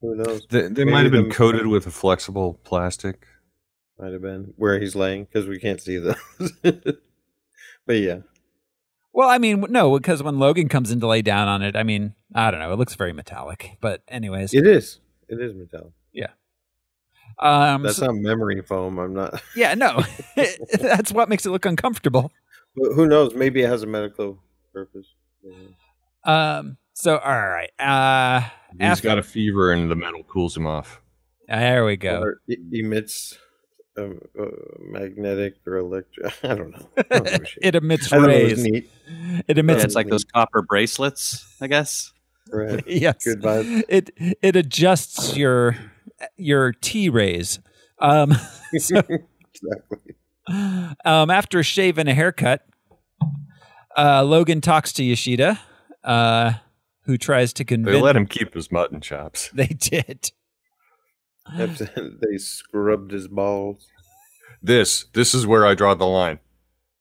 Who 0.00 0.14
knows? 0.14 0.46
They, 0.48 0.68
they 0.68 0.84
might 0.84 1.02
have 1.02 1.12
been 1.12 1.28
the- 1.28 1.34
coated 1.34 1.66
uh, 1.66 1.68
with 1.70 1.86
a 1.86 1.90
flexible 1.90 2.60
plastic. 2.64 3.26
Might 3.98 4.12
have 4.12 4.22
been 4.22 4.54
where 4.56 4.78
he's 4.80 4.94
laying 4.94 5.24
because 5.24 5.46
we 5.46 5.58
can't 5.58 5.80
see 5.80 5.98
those. 5.98 6.16
but 6.62 7.92
yeah, 7.96 8.18
Well, 9.14 9.28
I 9.30 9.38
mean, 9.38 9.64
no, 9.70 9.96
because 9.96 10.22
when 10.24 10.40
Logan 10.40 10.68
comes 10.68 10.90
in 10.90 10.98
to 11.00 11.06
lay 11.06 11.22
down 11.22 11.46
on 11.46 11.62
it, 11.62 11.76
I 11.76 11.84
mean, 11.84 12.14
I 12.34 12.50
don't 12.50 12.58
know. 12.58 12.72
It 12.72 12.78
looks 12.78 12.96
very 12.96 13.12
metallic. 13.12 13.78
But 13.80 14.02
anyways, 14.08 14.52
it 14.52 14.66
is. 14.66 14.98
It 15.28 15.40
is 15.40 15.54
metallic. 15.54 15.92
Yeah. 16.12 16.30
Um, 17.38 17.82
That's 17.84 17.96
so- 17.96 18.06
not 18.06 18.16
memory 18.16 18.60
foam. 18.62 18.98
I'm 18.98 19.14
not. 19.14 19.40
yeah, 19.56 19.74
no, 19.74 20.02
that's 20.80 21.12
what 21.12 21.28
makes 21.28 21.46
it 21.46 21.50
look 21.50 21.64
uncomfortable. 21.64 22.32
But 22.76 22.92
who 22.94 23.06
knows? 23.06 23.34
Maybe 23.34 23.62
it 23.62 23.68
has 23.68 23.84
a 23.84 23.86
medical 23.86 24.40
purpose. 24.72 25.06
Um, 26.24 26.76
so 26.94 27.18
all 27.18 27.48
right, 27.48 27.70
uh, 27.78 28.40
He's 28.72 28.80
after, 28.80 29.08
got 29.08 29.18
a 29.18 29.22
fever 29.22 29.72
and 29.72 29.90
the 29.90 29.94
metal 29.96 30.24
cools 30.24 30.56
him 30.56 30.66
off. 30.66 31.00
there 31.48 31.84
we 31.84 31.96
go. 31.96 32.20
Or 32.20 32.40
it 32.48 32.58
emits 32.72 33.38
um, 33.96 34.20
uh, 34.38 34.44
magnetic 34.80 35.54
or 35.66 35.76
electric. 35.76 36.32
I 36.44 36.54
don't 36.54 36.70
know. 36.72 36.88
I 36.96 37.02
don't 37.02 37.24
give 37.24 37.42
a 37.42 37.46
shit. 37.46 37.58
it 37.62 37.74
emits 37.74 38.12
I 38.12 38.18
thought 38.18 38.30
it 38.30 38.42
was 38.44 38.52
rays. 38.54 38.64
neat. 38.64 38.90
It 39.48 39.56
Yeah, 39.56 39.60
emits 39.60 39.84
it's 39.84 39.94
like 39.94 40.08
those 40.08 40.24
copper 40.24 40.62
bracelets, 40.62 41.44
I 41.60 41.66
guess. 41.68 42.12
Right. 42.50 42.82
yes. 42.88 43.24
Good 43.24 43.40
vibe. 43.42 43.82
It 43.88 44.10
it 44.42 44.56
adjusts 44.56 45.36
your 45.36 45.76
your 46.36 46.72
T 46.72 47.08
rays. 47.08 47.58
Um, 48.00 48.32
so, 48.76 48.98
exactly. 48.98 50.14
um, 51.04 51.30
after 51.30 51.58
a 51.60 51.62
shave 51.62 51.96
and 51.98 52.08
a 52.08 52.14
haircut, 52.14 52.66
uh, 53.96 54.22
Logan 54.24 54.60
talks 54.60 54.92
to 54.94 55.04
Yoshida, 55.04 55.58
uh, 56.02 56.52
who 57.02 57.16
tries 57.16 57.52
to 57.54 57.64
convince. 57.64 57.86
They 57.86 57.92
convince. 57.92 58.04
let 58.04 58.16
him 58.16 58.26
keep 58.26 58.54
his 58.54 58.70
mutton 58.72 59.00
chops. 59.00 59.50
They 59.54 59.66
did. 59.68 60.32
they 61.56 62.38
scrubbed 62.38 63.12
his 63.12 63.28
balls. 63.28 63.86
This, 64.62 65.04
this 65.12 65.34
is 65.34 65.46
where 65.46 65.66
I 65.66 65.74
draw 65.74 65.94
the 65.94 66.06
line. 66.06 66.38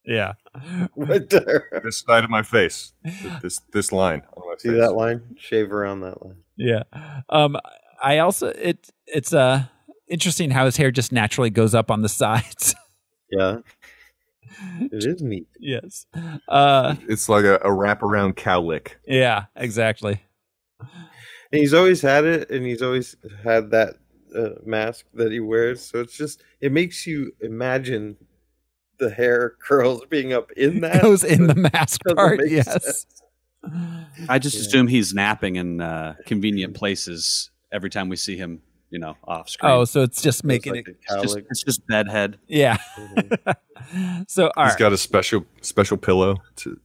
Yeah. 0.05 0.33
Right 0.95 1.27
there. 1.29 1.69
This 1.83 1.99
side 2.01 2.23
of 2.23 2.29
my 2.29 2.43
face. 2.43 2.93
This, 3.41 3.59
this 3.71 3.91
line 3.91 4.21
on 4.37 4.47
my 4.47 4.55
See 4.59 4.69
face. 4.69 4.79
that 4.79 4.93
line? 4.93 5.35
Shave 5.37 5.71
around 5.71 6.01
that 6.01 6.23
line. 6.23 6.37
Yeah. 6.57 6.83
Um, 7.29 7.57
I 8.01 8.19
also 8.19 8.47
it 8.49 8.89
it's 9.07 9.33
uh 9.33 9.63
interesting 10.07 10.51
how 10.51 10.65
his 10.65 10.77
hair 10.77 10.91
just 10.91 11.11
naturally 11.11 11.49
goes 11.49 11.73
up 11.73 11.89
on 11.89 12.01
the 12.03 12.09
sides. 12.09 12.75
Yeah. 13.31 13.57
It 14.79 15.03
is 15.03 15.21
neat. 15.23 15.47
yes. 15.59 16.05
Uh, 16.47 16.95
It's 17.09 17.27
like 17.27 17.45
a, 17.45 17.55
a 17.55 17.69
wraparound 17.69 18.35
cowlick. 18.35 18.89
yeah. 19.07 19.45
Exactly. 19.55 20.21
And 20.79 20.89
he's 21.59 21.73
always 21.73 22.01
had 22.03 22.25
it, 22.25 22.51
and 22.51 22.63
he's 22.65 22.83
always 22.83 23.15
had 23.43 23.71
that 23.71 23.95
uh, 24.35 24.55
mask 24.65 25.05
that 25.13 25.31
he 25.31 25.39
wears. 25.39 25.81
So 25.83 25.99
it's 26.01 26.15
just 26.17 26.43
it 26.61 26.71
makes 26.71 27.05
you 27.07 27.33
imagine 27.41 28.17
the 28.99 29.09
hair 29.09 29.53
curls 29.67 30.03
being 30.09 30.33
up 30.33 30.51
in 30.53 30.81
that. 30.81 31.01
goes 31.01 31.23
in 31.23 31.47
the 31.47 31.55
mask 31.55 32.01
part. 32.15 32.41
Yes. 32.47 32.71
sense. 32.71 33.05
I 34.29 34.39
just 34.39 34.55
Yeah. 34.55 34.61
assume 34.61 34.87
he's 34.87 35.13
napping 35.13 35.55
in 35.55 35.79
uh, 35.81 36.15
convenient 36.25 36.73
places 36.75 37.49
every 37.71 37.89
time 37.89 38.09
we 38.09 38.15
see 38.17 38.35
him, 38.37 38.61
you 38.89 38.99
know, 38.99 39.15
off 39.23 39.49
screen. 39.49 39.71
Oh, 39.71 39.85
so 39.85 40.01
it's 40.01 40.21
just 40.21 40.39
It's 40.39 40.43
making 40.43 40.73
like 40.75 40.87
it. 40.87 40.97
it's 41.01 41.21
just, 41.23 41.37
cowlick. 41.37 41.45
it's 41.49 41.63
just 41.63 41.87
bedhead. 41.87 42.37
Yeah. 42.47 42.77
Mhm. 42.97 43.55
so 44.27 44.51
all 44.57 44.65
He's 44.65 44.73
right. 44.73 44.79
got 44.79 44.93
a 44.93 44.97
special 44.97 45.45
special 45.61 45.97
pillow 45.97 46.37
to 46.57 46.77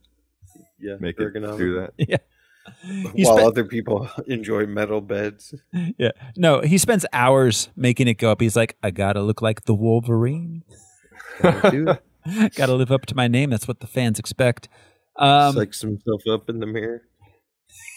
Yeah, 0.78 0.96
make 1.01 1.18
it 1.18 1.32
do 1.34 1.40
that. 1.80 1.92
He 3.14 3.24
While 3.24 3.38
spe- 3.38 3.44
other 3.46 3.64
people 3.64 4.08
enjoy 4.26 4.66
metal 4.66 5.00
beds. 5.00 5.54
yeah. 5.98 6.10
No, 6.36 6.60
he 6.60 6.78
spends 6.78 7.04
hours 7.12 7.68
making 7.76 8.08
it 8.08 8.14
go 8.14 8.30
up. 8.30 8.40
He's 8.40 8.56
like, 8.56 8.76
I 8.82 8.90
gotta 8.90 9.22
look 9.22 9.42
like 9.42 9.64
the 9.64 9.74
Wolverine. 9.74 10.64
Gotta 11.42 12.00
gotta 12.56 12.74
live 12.74 12.90
up 12.92 13.06
to 13.06 13.14
my 13.14 13.28
name. 13.28 13.50
That's 13.50 13.68
what 13.68 13.80
the 13.80 13.86
fans 13.86 14.18
expect. 14.18 14.68
Um, 15.16 15.54
Psychs 15.54 15.80
himself 15.82 16.22
up 16.30 16.48
in 16.48 16.60
the 16.60 16.66
mirror. 16.66 17.02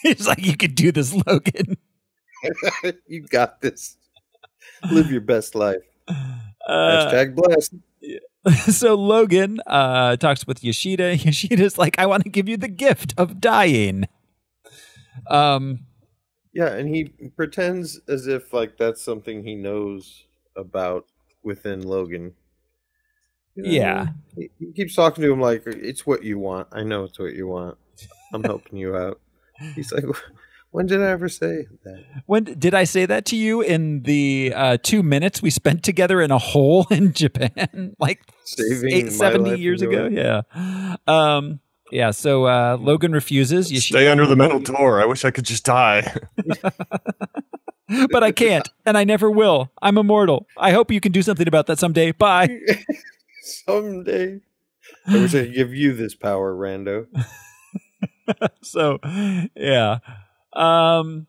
he's 0.02 0.26
like, 0.26 0.44
you 0.44 0.56
could 0.56 0.74
do 0.74 0.90
this, 0.92 1.14
Logan. 1.26 1.76
you 3.06 3.22
got 3.28 3.60
this. 3.60 3.96
Live 4.90 5.10
your 5.10 5.20
best 5.20 5.54
life. 5.54 5.82
Uh, 6.08 6.14
Hashtag 6.68 7.34
blessed. 7.34 7.74
so 8.76 8.94
Logan 8.96 9.60
uh, 9.66 10.16
talks 10.16 10.46
with 10.46 10.64
Yoshida. 10.64 11.16
Yoshida's 11.16 11.78
like, 11.78 11.98
I 11.98 12.06
want 12.06 12.24
to 12.24 12.28
give 12.30 12.48
you 12.48 12.56
the 12.56 12.68
gift 12.68 13.14
of 13.16 13.40
dying. 13.40 14.06
Um, 15.28 15.86
Yeah, 16.52 16.68
and 16.68 16.88
he 16.88 17.12
pretends 17.36 18.00
as 18.08 18.26
if 18.26 18.52
like 18.52 18.76
that's 18.76 19.02
something 19.02 19.44
he 19.44 19.54
knows 19.54 20.24
about 20.56 21.06
within 21.42 21.82
Logan. 21.82 22.34
You 23.54 23.62
know 23.64 23.70
Yeah. 23.70 24.06
He, 24.36 24.50
he 24.58 24.72
keeps 24.72 24.94
talking 24.94 25.22
to 25.22 25.32
him 25.32 25.40
like 25.40 25.62
it's 25.66 26.06
what 26.06 26.22
you 26.22 26.38
want. 26.38 26.68
I 26.72 26.82
know 26.82 27.04
it's 27.04 27.18
what 27.18 27.34
you 27.34 27.46
want. 27.46 27.78
I'm 28.32 28.42
helping 28.52 28.78
you 28.78 28.96
out. 28.96 29.20
He's 29.74 29.92
like, 29.92 30.04
when 30.70 30.86
did 30.86 31.02
I 31.02 31.10
ever 31.10 31.28
say 31.28 31.66
that? 31.84 32.04
when 32.26 32.44
did 32.44 32.74
I 32.74 32.84
say 32.84 33.06
that 33.06 33.26
to 33.26 33.36
you 33.36 33.60
in 33.60 34.02
the 34.02 34.52
uh, 34.56 34.78
two 34.82 35.02
minutes 35.02 35.42
we 35.42 35.50
spent 35.50 35.82
together 35.82 36.20
in 36.20 36.30
a 36.30 36.38
hole 36.38 36.86
in 36.90 37.12
Japan, 37.12 37.94
like 38.00 38.22
Saving 38.44 38.90
eight, 38.90 39.12
70 39.12 39.60
years 39.60 39.82
ago? 39.82 40.08
Yeah. 40.10 40.42
Um, 41.06 41.60
yeah. 41.92 42.10
So 42.10 42.46
uh, 42.46 42.76
Logan 42.80 43.12
refuses. 43.12 43.70
Yoshi- 43.70 43.92
Stay 43.92 44.08
under 44.08 44.26
the 44.26 44.36
metal 44.36 44.58
door. 44.58 45.00
I 45.00 45.04
wish 45.04 45.24
I 45.24 45.30
could 45.30 45.44
just 45.44 45.64
die. 45.64 46.12
but 48.10 48.22
I 48.24 48.32
can't, 48.32 48.68
and 48.86 48.96
I 48.98 49.04
never 49.04 49.30
will. 49.30 49.70
I'm 49.80 49.98
immortal. 49.98 50.46
I 50.56 50.72
hope 50.72 50.90
you 50.90 51.00
can 51.00 51.12
do 51.12 51.22
something 51.22 51.46
about 51.46 51.66
that 51.66 51.78
someday. 51.78 52.12
Bye. 52.12 52.58
Someday. 53.44 54.40
I 55.06 55.14
wish 55.14 55.34
I 55.34 55.44
could 55.46 55.54
give 55.54 55.74
you 55.74 55.94
this 55.94 56.14
power, 56.14 56.54
Rando. 56.54 57.06
so 58.62 58.98
yeah 59.56 59.98
um 60.52 61.26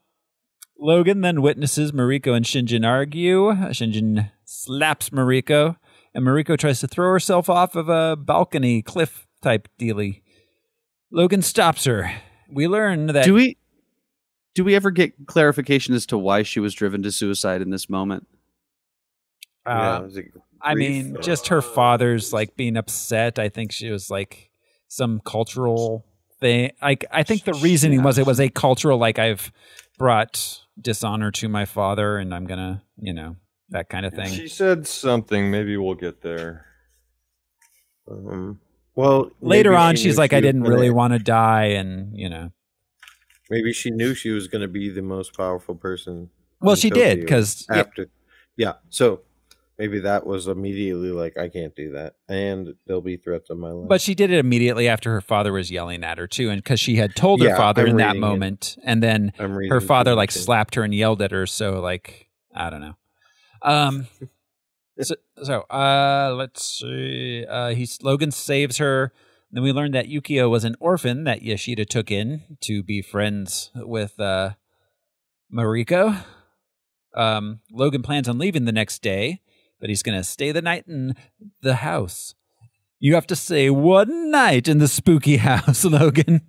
Logan 0.79 1.21
then 1.21 1.41
witnesses 1.41 1.91
Mariko 1.91 2.35
and 2.35 2.45
Shingen 2.45 2.85
argue. 2.85 3.51
Shingen 3.71 4.31
slaps 4.43 5.09
Mariko, 5.11 5.77
and 6.13 6.25
Mariko 6.25 6.57
tries 6.57 6.81
to 6.81 6.87
throw 6.87 7.09
herself 7.11 7.49
off 7.49 7.75
of 7.75 7.87
a 7.89 8.15
balcony 8.15 8.81
cliff 8.81 9.25
type 9.41 9.69
dealy. 9.77 10.22
Logan 11.13 11.43
stops 11.43 11.85
her. 11.85 12.11
We 12.51 12.67
learn 12.67 13.05
that 13.07 13.23
Do 13.23 13.35
we 13.35 13.57
do 14.55 14.63
we 14.63 14.75
ever 14.75 14.91
get 14.91 15.13
clarification 15.27 15.93
as 15.93 16.05
to 16.07 16.17
why 16.17 16.43
she 16.43 16.59
was 16.59 16.73
driven 16.73 17.01
to 17.03 17.11
suicide 17.11 17.61
in 17.61 17.69
this 17.69 17.89
moment? 17.89 18.27
yeah, 19.65 19.95
uh, 19.95 19.99
it 19.99 20.03
was 20.03 20.17
a 20.17 20.23
I 20.61 20.73
grief, 20.73 21.05
mean, 21.05 21.17
just 21.21 21.47
her 21.49 21.61
father's 21.61 22.33
like 22.33 22.55
being 22.55 22.77
upset. 22.77 23.37
I 23.39 23.49
think 23.49 23.71
she 23.71 23.89
was 23.91 24.09
like 24.09 24.49
some 24.87 25.21
cultural 25.23 26.05
thing. 26.39 26.71
Like 26.81 27.05
I 27.11 27.23
think 27.23 27.43
the 27.43 27.53
reasoning 27.53 28.01
was 28.03 28.17
it 28.17 28.25
was 28.25 28.39
a 28.39 28.49
cultural 28.49 28.97
like 28.97 29.19
I've 29.19 29.51
brought 29.99 30.61
dishonor 30.81 31.29
to 31.31 31.47
my 31.47 31.65
father 31.65 32.17
and 32.17 32.33
I'm 32.33 32.45
gonna, 32.45 32.83
you 32.97 33.13
know, 33.13 33.35
that 33.69 33.89
kind 33.89 34.05
of 34.05 34.13
thing. 34.13 34.31
She 34.31 34.47
said 34.47 34.87
something. 34.87 35.51
Maybe 35.51 35.77
we'll 35.77 35.95
get 35.95 36.21
there. 36.21 36.65
Um, 38.09 38.59
well, 38.95 39.31
Later 39.41 39.75
on, 39.75 39.95
she 39.95 40.03
she's 40.03 40.17
like, 40.17 40.31
she 40.31 40.37
I 40.37 40.41
didn't 40.41 40.63
gonna- 40.63 40.75
really 40.75 40.89
want 40.89 41.13
to 41.13 41.19
die, 41.19 41.65
and 41.65 42.17
you 42.17 42.29
know. 42.29 42.51
Maybe 43.49 43.73
she 43.73 43.91
knew 43.91 44.15
she 44.15 44.29
was 44.31 44.47
going 44.47 44.61
to 44.61 44.67
be 44.67 44.89
the 44.89 45.01
most 45.01 45.35
powerful 45.35 45.75
person. 45.75 46.29
Well, 46.61 46.75
she 46.75 46.89
did 46.89 47.19
because 47.19 47.65
after, 47.69 48.07
yeah. 48.55 48.73
So 48.89 49.19
maybe 49.77 49.99
that 49.99 50.25
was 50.25 50.47
immediately 50.47 51.11
like, 51.11 51.37
I 51.37 51.49
can't 51.49 51.75
do 51.75 51.91
that, 51.91 52.15
and 52.29 52.73
there'll 52.87 53.01
be 53.01 53.17
threats 53.17 53.49
on 53.51 53.59
my 53.59 53.69
life. 53.71 53.89
But 53.89 54.01
she 54.01 54.15
did 54.15 54.31
it 54.31 54.39
immediately 54.39 54.87
after 54.87 55.11
her 55.11 55.21
father 55.21 55.51
was 55.51 55.69
yelling 55.69 56.03
at 56.05 56.17
her 56.17 56.25
too, 56.25 56.49
and 56.49 56.63
because 56.63 56.79
she 56.79 56.95
had 56.95 57.15
told 57.15 57.41
her 57.41 57.47
Yeah, 57.49 57.57
father 57.57 57.81
I'm 57.83 57.89
in 57.89 57.97
that 57.97 58.07
reading 58.13 58.23
it. 58.23 58.27
moment, 58.27 58.77
and 58.83 59.03
then 59.03 59.33
her 59.37 59.81
father 59.81 60.15
like 60.15 60.31
slapped 60.31 60.75
her 60.75 60.83
and 60.83 60.95
yelled 60.95 61.21
at 61.21 61.31
her. 61.31 61.45
So 61.45 61.81
like 61.81 62.29
I 62.55 62.69
don't 62.69 62.81
know. 62.81 62.95
Um. 63.61 64.07
So, 65.01 65.15
so 65.41 65.61
uh, 65.61 66.33
let's 66.37 66.79
see. 66.79 67.45
Uh, 67.45 67.69
he's 67.69 68.01
Logan 68.01 68.31
saves 68.31 68.77
her. 68.77 69.11
Then 69.51 69.63
we 69.63 69.71
learned 69.71 69.93
that 69.93 70.07
Yukio 70.07 70.49
was 70.49 70.63
an 70.63 70.75
orphan 70.79 71.23
that 71.25 71.41
Yoshida 71.41 71.85
took 71.85 72.11
in 72.11 72.57
to 72.61 72.83
be 72.83 73.01
friends 73.01 73.71
with 73.75 74.19
uh, 74.19 74.51
Mariko. 75.53 76.23
Um, 77.15 77.59
Logan 77.71 78.01
plans 78.01 78.27
on 78.27 78.39
leaving 78.39 78.65
the 78.65 78.71
next 78.71 79.01
day, 79.01 79.41
but 79.79 79.89
he's 79.89 80.03
going 80.03 80.17
to 80.17 80.23
stay 80.23 80.51
the 80.51 80.61
night 80.61 80.85
in 80.87 81.15
the 81.61 81.75
house. 81.75 82.33
You 82.99 83.15
have 83.15 83.27
to 83.27 83.35
say 83.35 83.69
one 83.69 84.31
night 84.31 84.67
in 84.67 84.79
the 84.79 84.87
spooky 84.87 85.37
house, 85.37 85.85
Logan. 85.85 86.41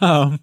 Um, 0.00 0.40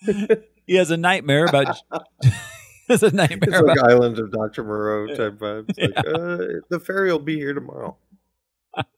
he 0.66 0.74
has 0.76 0.90
a 0.90 0.96
nightmare 0.96 1.46
about. 1.46 1.76
has 2.90 3.02
a 3.02 3.10
nightmare 3.14 3.48
It's 3.48 3.58
about 3.58 3.76
like 3.76 3.90
Island 3.90 4.18
of 4.18 4.30
Dr. 4.32 4.64
Moreau 4.64 5.06
type 5.16 5.38
vibes. 5.38 5.78
Like, 5.78 5.98
uh, 5.98 6.60
the 6.68 6.80
fairy 6.80 7.10
will 7.10 7.18
be 7.18 7.36
here 7.36 7.54
tomorrow. 7.54 7.96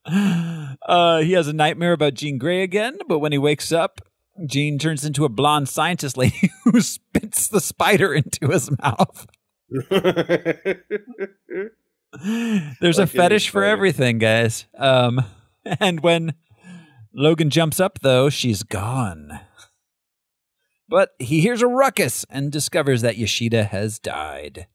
uh, 0.86 1.20
he 1.20 1.32
has 1.32 1.49
a 1.49 1.53
nightmare 1.53 1.93
about 1.93 2.14
Jean 2.14 2.38
Grey 2.38 2.62
again, 2.62 2.99
but 3.09 3.20
when 3.20 3.32
he 3.32 3.38
wakes 3.38 3.72
up, 3.72 4.01
Jean 4.47 4.78
turns 4.78 5.05
into 5.05 5.24
a 5.24 5.28
blonde 5.28 5.68
scientist 5.68 6.16
lady 6.16 6.51
who 6.64 6.80
spits 6.80 7.49
the 7.49 7.61
spider 7.61 8.14
into 8.14 8.49
his 8.49 8.70
mouth. 8.78 9.26
There's 9.70 9.86
a 12.99 13.03
Like 13.03 13.07
any 13.07 13.07
fetish 13.07 13.51
for 13.51 13.64
everything, 13.64 14.18
guys. 14.18 14.66
Um, 14.76 15.24
and 15.64 16.01
when 16.01 16.34
Logan 17.14 17.51
jumps 17.51 17.80
up, 17.80 18.01
though, 18.01 18.30
she's 18.30 18.62
gone. 18.62 19.40
But 20.93 21.14
he 21.18 21.40
hears 21.40 21.62
a 21.62 21.66
ruckus 21.66 22.26
and 22.28 22.53
discovers 22.53 23.01
that 23.01 23.16
Yoshida 23.16 23.64
has 23.64 23.99
died. 23.99 24.66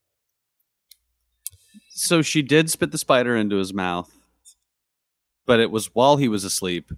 So 1.90 2.22
she 2.22 2.42
did 2.42 2.70
spit 2.70 2.90
the 2.90 2.98
spider 2.98 3.36
into 3.36 3.54
his 3.54 3.72
mouth, 3.72 4.12
but 5.46 5.60
it 5.60 5.70
was 5.70 5.94
while 5.94 6.16
he 6.16 6.26
was 6.26 6.42
asleep, 6.42 6.90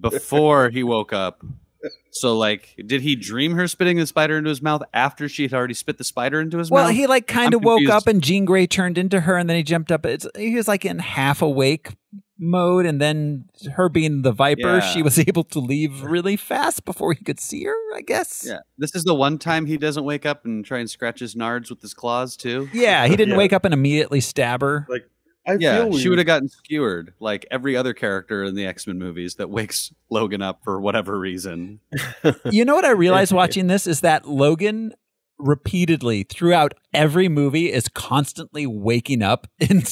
before 0.00 0.70
he 0.70 0.82
woke 0.82 1.12
up. 1.12 1.44
So, 2.10 2.36
like, 2.36 2.74
did 2.84 3.02
he 3.02 3.14
dream 3.14 3.52
her 3.54 3.68
spitting 3.68 3.98
the 3.98 4.06
spider 4.08 4.36
into 4.36 4.50
his 4.50 4.62
mouth 4.62 4.82
after 4.92 5.28
she 5.28 5.44
had 5.44 5.54
already 5.54 5.74
spit 5.74 5.96
the 5.98 6.04
spider 6.04 6.40
into 6.40 6.58
his 6.58 6.72
Well, 6.72 6.82
mouth? 6.82 6.88
Well, 6.88 6.94
he 6.96 7.06
like 7.06 7.28
kind 7.28 7.54
of 7.54 7.62
woke 7.62 7.78
confused. 7.78 7.92
up 7.92 8.06
and 8.08 8.20
Jean 8.20 8.44
Grey 8.44 8.66
turned 8.66 8.98
into 8.98 9.20
her 9.20 9.36
and 9.36 9.48
then 9.48 9.56
he 9.56 9.62
jumped 9.62 9.92
up. 9.92 10.04
It's 10.06 10.26
he 10.36 10.56
was 10.56 10.66
like 10.66 10.84
in 10.84 10.98
half 10.98 11.40
awake 11.40 11.94
mode 12.42 12.84
and 12.84 13.00
then 13.00 13.44
her 13.76 13.88
being 13.88 14.22
the 14.22 14.32
viper, 14.32 14.60
Yeah. 14.78 14.80
she 14.80 15.02
was 15.02 15.18
able 15.28 15.44
to 15.44 15.60
leave 15.60 16.02
really 16.02 16.36
fast 16.36 16.84
before 16.84 17.12
he 17.12 17.24
could 17.24 17.38
see 17.40 17.64
her, 17.64 17.74
I 17.94 18.02
guess. 18.02 18.44
Yeah, 18.46 18.58
this 18.76 18.94
is 18.94 19.04
the 19.04 19.14
one 19.14 19.38
time 19.38 19.64
he 19.66 19.78
doesn't 19.78 20.04
wake 20.04 20.26
up 20.26 20.44
and 20.44 20.64
try 20.64 20.78
and 20.80 20.90
scratch 20.90 21.20
his 21.20 21.34
nards 21.34 21.70
with 21.70 21.80
his 21.80 21.94
claws 21.94 22.36
too. 22.36 22.68
Yeah, 22.72 23.06
he 23.06 23.16
didn't 23.16 23.32
Yeah. 23.32 23.38
wake 23.38 23.52
up 23.52 23.64
and 23.64 23.72
immediately 23.72 24.20
stab 24.20 24.60
her. 24.60 24.86
like, 24.90 25.08
I 25.46 25.56
Yeah, 25.58 25.84
feel 25.84 25.98
she 25.98 26.08
would 26.08 26.18
have 26.18 26.26
gotten 26.26 26.48
skewered 26.48 27.14
like 27.18 27.46
every 27.50 27.76
other 27.76 27.94
character 27.94 28.44
in 28.44 28.54
the 28.54 28.64
X 28.66 28.86
Men 28.86 28.98
movies 28.98 29.34
that 29.36 29.50
wakes 29.50 29.92
Logan 30.10 30.40
up 30.42 30.60
for 30.62 30.80
whatever 30.80 31.18
reason. 31.18 31.80
you 32.50 32.64
know 32.64 32.74
what 32.76 32.84
I 32.84 32.90
realized 32.92 33.32
watching 33.32 33.66
this 33.66 33.86
is 33.88 34.02
that 34.02 34.28
Logan 34.28 34.92
repeatedly 35.42 36.22
throughout 36.24 36.74
every 36.94 37.28
movie 37.28 37.72
is 37.72 37.88
constantly 37.88 38.66
waking 38.66 39.22
up 39.22 39.46
in 39.58 39.82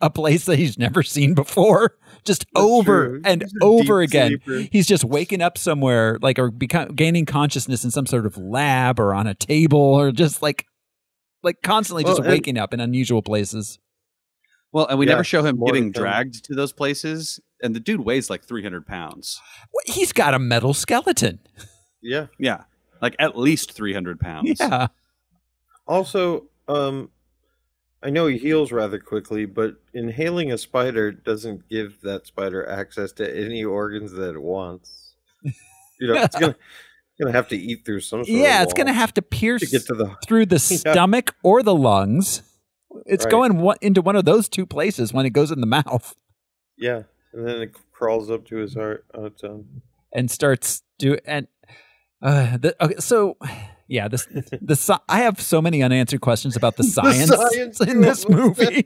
a 0.00 0.10
place 0.10 0.46
that 0.46 0.58
he's 0.58 0.78
never 0.78 1.02
seen 1.02 1.34
before 1.34 1.96
just 2.24 2.46
That's 2.54 2.64
over 2.64 3.08
true. 3.08 3.20
and 3.24 3.44
over 3.62 4.00
again 4.00 4.38
sleeper. 4.44 4.68
he's 4.72 4.86
just 4.86 5.04
waking 5.04 5.42
up 5.42 5.58
somewhere 5.58 6.18
like 6.22 6.38
or 6.38 6.50
become 6.50 6.88
gaining 6.94 7.26
consciousness 7.26 7.84
in 7.84 7.90
some 7.90 8.06
sort 8.06 8.26
of 8.26 8.36
lab 8.38 8.98
or 8.98 9.12
on 9.14 9.26
a 9.26 9.34
table 9.34 9.78
or 9.78 10.10
just 10.10 10.40
like 10.42 10.66
like 11.42 11.60
constantly 11.62 12.04
Well, 12.04 12.14
just 12.14 12.22
and- 12.26 12.30
waking 12.32 12.56
up 12.58 12.72
in 12.72 12.80
unusual 12.80 13.20
places 13.22 13.78
Well, 14.72 14.86
and 14.88 14.98
we 14.98 15.06
Yeah, 15.06 15.12
never 15.12 15.24
show 15.24 15.44
him 15.44 15.62
getting 15.64 15.92
dragged 15.92 16.44
to 16.46 16.54
those 16.54 16.72
places, 16.72 17.38
and 17.62 17.76
the 17.76 17.80
dude 17.80 18.00
weighs 18.00 18.28
like 18.30 18.42
three 18.44 18.62
hundred 18.62 18.86
pounds. 18.86 19.40
He's 19.86 20.12
got 20.12 20.34
a 20.34 20.38
metal 20.38 20.72
skeleton 20.74 21.38
Yeah. 22.02 22.26
Yeah, 22.38 22.64
like 23.04 23.16
at 23.18 23.36
least 23.38 23.72
three 23.72 23.92
hundred 23.94 24.18
pounds. 24.18 24.56
yeah 24.60 24.88
Also, 25.86 26.46
um, 26.68 27.10
I 28.02 28.10
know 28.10 28.26
he 28.26 28.38
heals 28.38 28.72
rather 28.72 28.98
quickly, 28.98 29.44
but 29.46 29.76
inhaling 29.92 30.52
a 30.52 30.58
spider 30.58 31.12
doesn't 31.12 31.68
give 31.68 32.00
that 32.02 32.26
spider 32.26 32.68
access 32.68 33.12
to 33.12 33.36
any 33.44 33.64
organs 33.64 34.12
that 34.12 34.34
it 34.34 34.42
wants. 34.42 35.14
You 36.00 36.08
know, 36.08 36.14
it's 36.22 36.36
gonna 36.36 36.56
gonna 37.20 37.30
have 37.32 37.46
to 37.48 37.56
eat 37.56 37.84
through 37.84 38.00
some. 38.00 38.24
Sort 38.24 38.36
yeah 38.36 38.58
of 38.58 38.64
it's 38.64 38.72
gonna 38.74 38.92
have 38.92 39.14
to 39.14 39.22
pierce 39.22 39.60
to 39.60 39.66
get 39.68 39.86
to 39.86 39.94
the. 39.94 40.16
through 40.26 40.46
the 40.46 40.58
stomach 40.58 41.36
or 41.44 41.62
the 41.62 41.74
lungs. 41.74 42.42
It's 43.06 43.24
Right. 43.24 43.30
going 43.30 43.58
one, 43.58 43.76
into 43.80 44.02
one 44.02 44.16
of 44.16 44.24
those 44.24 44.48
two 44.48 44.66
places 44.66 45.12
when 45.12 45.24
it 45.24 45.30
goes 45.30 45.52
in 45.52 45.60
the 45.60 45.66
mouth 45.68 46.14
Yeah, 46.76 47.02
and 47.32 47.46
then 47.46 47.60
it 47.62 47.76
crawls 47.92 48.28
up 48.28 48.44
to 48.46 48.56
his 48.56 48.74
heart 48.74 49.04
on 49.14 49.26
its 49.26 49.44
own. 49.44 49.82
and 50.12 50.28
starts 50.30 50.82
do 50.98 51.16
and 51.24 51.46
uh, 52.22 52.56
the, 52.56 52.76
okay, 52.84 52.96
so 52.98 53.36
yeah, 53.86 54.08
this 54.08 54.26
the 54.26 55.00
I 55.08 55.18
have 55.20 55.40
so 55.40 55.60
many 55.60 55.82
unanswered 55.82 56.22
questions 56.22 56.56
about 56.56 56.76
the 56.76 56.84
science, 56.84 57.28
the 57.28 57.50
science 57.50 57.80
in 57.80 58.00
this 58.00 58.28
movie. 58.28 58.84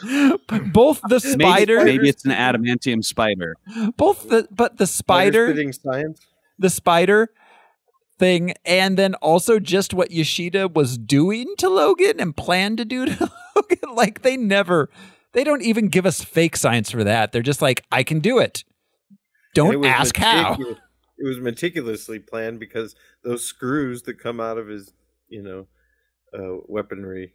both 0.72 1.00
the 1.08 1.20
spider, 1.20 1.84
maybe 1.84 2.08
it's 2.08 2.24
an 2.24 2.32
adamantium 2.32 3.02
spider. 3.02 3.56
both 3.96 4.28
the 4.28 4.46
but 4.50 4.76
the 4.76 4.86
spider, 4.86 5.48
Spitting 5.48 5.72
science. 5.72 6.20
the 6.58 6.68
spider 6.68 7.30
thing, 8.18 8.54
and 8.64 8.98
then 8.98 9.14
also 9.16 9.58
just 9.58 9.94
what 9.94 10.10
Yoshida 10.10 10.68
was 10.68 10.98
doing 10.98 11.54
to 11.58 11.68
Logan 11.68 12.20
and 12.20 12.36
planned 12.36 12.78
to 12.78 12.84
do 12.84 13.06
to 13.06 13.32
Logan. 13.56 13.94
Like 13.94 14.20
they 14.20 14.36
never, 14.36 14.90
they 15.32 15.44
don't 15.44 15.62
even 15.62 15.88
give 15.88 16.04
us 16.04 16.22
fake 16.22 16.56
science 16.56 16.90
for 16.90 17.04
that. 17.04 17.32
They're 17.32 17.42
just 17.42 17.62
like, 17.62 17.84
I 17.90 18.02
can 18.02 18.20
do 18.20 18.38
it. 18.38 18.64
Don't 19.54 19.80
was 19.80 19.88
ask 19.88 20.16
how. 20.16 20.58
Meticu- 21.18 21.24
It 21.24 21.28
was 21.28 21.38
meticulously 21.40 22.18
planned 22.18 22.60
because 22.60 22.94
those 23.22 23.44
screws 23.44 24.02
that 24.02 24.18
come 24.18 24.40
out 24.40 24.58
of 24.58 24.68
his, 24.68 24.92
you 25.28 25.42
know, 25.42 25.66
uh, 26.36 26.60
weaponry 26.68 27.34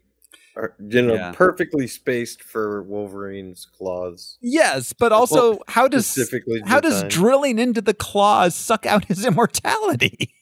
are, 0.55 0.75
you 0.79 1.01
know, 1.01 1.13
Yeah. 1.13 1.31
perfectly 1.33 1.87
spaced 1.87 2.43
for 2.43 2.83
Wolverine's 2.83 3.65
claws. 3.65 4.37
Yes, 4.41 4.93
but 4.93 5.11
also 5.11 5.59
how 5.67 5.87
does 5.87 6.05
specifically 6.07 6.61
how 6.65 6.79
does 6.79 6.93
designed. 6.95 7.11
drilling 7.11 7.59
into 7.59 7.81
the 7.81 7.93
claws 7.93 8.55
suck 8.55 8.85
out 8.85 9.05
his 9.05 9.25
immortality? 9.25 10.33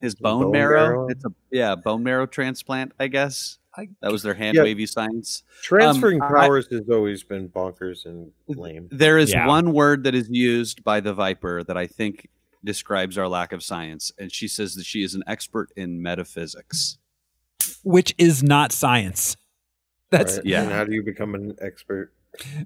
His 0.00 0.14
bone, 0.14 0.42
Bone 0.44 0.52
marrow. 0.52 0.80
marrow? 0.90 1.08
It's 1.08 1.24
a 1.24 1.30
yeah, 1.50 1.74
bone 1.74 2.04
marrow 2.04 2.26
transplant. 2.26 2.92
I 3.00 3.08
guess 3.08 3.58
I- 3.76 3.88
that 4.00 4.12
was 4.12 4.22
their 4.22 4.34
hand 4.34 4.56
Yeah. 4.56 4.62
wavy 4.62 4.86
science. 4.86 5.42
Transferring 5.62 6.22
Um, 6.22 6.28
I- 6.32 6.46
powers 6.46 6.68
has 6.70 6.88
always 6.88 7.24
been 7.24 7.48
bonkers 7.48 8.06
and 8.06 8.30
lame. 8.46 8.88
There 8.92 9.18
is 9.18 9.32
Yeah. 9.32 9.46
one 9.48 9.72
word 9.72 10.04
that 10.04 10.14
is 10.14 10.28
used 10.30 10.84
by 10.84 11.00
the 11.00 11.12
Viper 11.12 11.64
that 11.64 11.76
I 11.76 11.86
think 11.88 12.28
describes 12.68 13.16
our 13.16 13.26
lack 13.28 13.52
of 13.52 13.62
science, 13.62 14.12
and 14.18 14.30
she 14.30 14.46
says 14.46 14.74
that 14.74 14.84
she 14.84 15.02
is 15.02 15.14
an 15.14 15.22
expert 15.26 15.70
in 15.74 16.02
metaphysics. 16.02 16.98
Which 17.82 18.14
is 18.18 18.42
not 18.42 18.72
science. 18.72 19.36
That's 20.10 20.36
right? 20.36 20.44
yeah. 20.46 20.62
And 20.64 20.72
how 20.72 20.84
do 20.84 20.92
you 20.92 21.02
become 21.02 21.34
an 21.34 21.56
expert? 21.60 22.12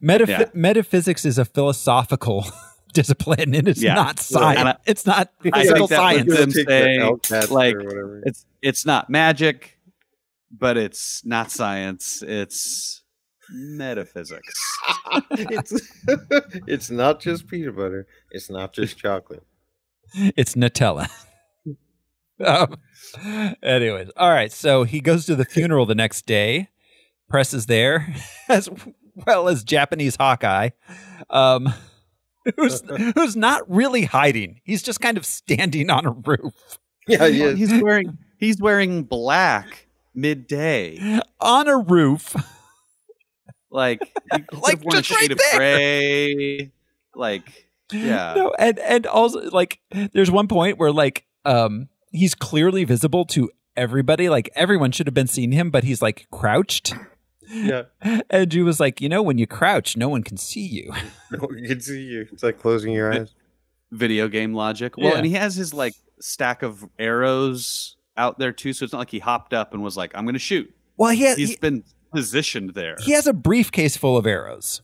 metaph- 0.03 0.27
Yeah. 0.29 0.45
metaphysics 0.53 1.25
is 1.25 1.39
a 1.39 1.45
philosophical 1.45 2.45
discipline. 2.93 3.55
and 3.55 3.69
It 3.69 3.69
is 3.69 3.83
Yeah. 3.83 3.95
not 3.95 4.19
science. 4.19 4.59
And 4.61 4.69
I- 4.71 4.77
it's 4.87 5.07
not 5.07 5.31
physical 5.43 5.87
think 5.87 5.91
that 5.91 5.99
was 6.01 6.17
science. 6.17 6.37
them 6.37 6.51
Take 6.53 6.67
the 6.67 7.21
saying, 7.31 7.51
like. 7.51 7.77
It's 8.27 8.45
it's 8.61 8.85
not 8.85 9.09
magic, 9.09 9.79
but 10.51 10.77
it's 10.77 11.25
not 11.25 11.51
science. 11.53 12.23
It's 12.27 13.03
metaphysics. 13.51 14.55
it's 15.31 15.73
it's 16.67 16.91
not 16.91 17.21
just 17.21 17.47
peanut 17.49 17.77
butter. 17.77 18.07
It's 18.31 18.51
not 18.51 18.73
just 18.73 18.99
chocolate. 18.99 19.45
It's 20.15 20.55
Nutella. 20.55 21.09
um, 22.45 22.77
anyways, 23.63 24.11
all 24.17 24.31
right. 24.31 24.53
So 24.53 24.85
he 24.85 25.01
goes 25.01 25.27
to 25.27 25.37
the 25.37 25.45
funeral 25.45 25.87
the 25.87 25.95
next 25.95 26.27
day. 26.27 26.69
Press 27.29 27.55
is 27.55 27.67
there, 27.67 28.15
as 28.49 28.69
well 29.27 29.49
as 29.49 29.65
Japanese 29.65 30.17
Hawkeye, 30.17 30.71
um, 31.31 31.73
who's 32.57 32.83
who's 33.15 33.37
not 33.37 33.63
really 33.71 34.05
hiding. 34.05 34.61
He's 34.65 34.83
just 34.83 35.01
kind 35.01 35.17
of 35.17 35.25
standing 35.25 35.89
on 35.91 36.05
a 36.07 36.11
roof 36.11 36.53
Yeah, 37.07 37.27
yeah. 37.27 37.53
He's 37.53 37.73
wearing 37.83 38.19
he's 38.39 38.61
wearing 38.61 39.05
black 39.05 39.87
midday. 40.15 41.21
on 41.41 41.69
a 41.69 41.79
roof. 41.79 42.35
Like 43.71 44.01
Like, 44.31 44.83
have 44.83 44.93
just 44.93 45.11
right 45.11 45.21
shade 45.21 45.33
of 45.33 45.39
there. 45.39 45.57
gray. 45.59 46.73
Like 47.15 47.67
yeah. 47.93 48.35
No, 48.37 48.53
and 48.59 48.79
and 48.79 49.07
also 49.07 49.41
like 49.51 49.81
there's 50.13 50.31
one 50.31 50.49
point 50.49 50.79
where 50.79 50.93
like 50.93 51.25
um 51.45 51.89
he's 52.11 52.35
clearly 52.35 52.85
visible 52.85 53.25
to 53.27 53.51
everybody. 53.77 54.29
Like 54.29 54.51
everyone 54.55 54.93
should 54.93 55.07
have 55.07 55.15
been 55.15 55.27
seeing 55.27 55.53
him, 55.53 55.71
but 55.71 55.85
he's 55.85 56.03
like 56.03 56.27
crouched. 56.31 56.95
yeah. 57.51 57.83
And 58.31 58.51
Drew 58.51 58.65
was 58.65 58.81
like, 58.81 59.01
you 59.01 59.09
know, 59.09 59.23
when 59.23 59.39
you 59.39 59.47
crouch, 59.47 59.97
no 59.97 60.09
one 60.09 60.23
can 60.23 60.37
see 60.37 60.67
you. 60.67 60.93
No 61.31 61.39
one 61.39 61.65
can 61.65 61.81
see 61.81 62.03
you. 62.03 62.27
It's 62.33 62.43
like 62.43 62.59
closing 62.61 62.93
your 62.93 63.13
eyes. 63.13 63.35
video 63.91 64.29
game 64.29 64.53
logic. 64.55 64.97
Well, 64.97 65.09
Yeah. 65.13 65.17
and 65.19 65.27
he 65.27 65.33
has 65.33 65.55
his 65.57 65.73
like 65.75 65.95
stack 66.21 66.63
of 66.63 66.89
arrows 66.99 67.97
out 68.17 68.39
there 68.39 68.53
too, 68.53 68.73
so 68.73 68.85
it's 68.85 68.93
not 68.93 68.99
like 69.01 69.11
he 69.11 69.19
hopped 69.19 69.53
up 69.55 69.73
and 69.73 69.83
was 69.83 69.97
like, 69.97 70.13
"I'm 70.15 70.25
going 70.25 70.35
to 70.35 70.39
shoot." 70.39 70.73
Well, 70.99 71.11
he 71.11 71.23
has, 71.23 71.39
He's 71.39 71.51
he, 71.51 71.57
been 71.57 71.85
positioned 72.13 72.75
there. 72.75 72.97
he 73.01 73.13
has 73.13 73.27
a 73.27 73.33
briefcase 73.33 73.97
full 73.97 74.19
of 74.19 74.27
arrows, 74.27 74.83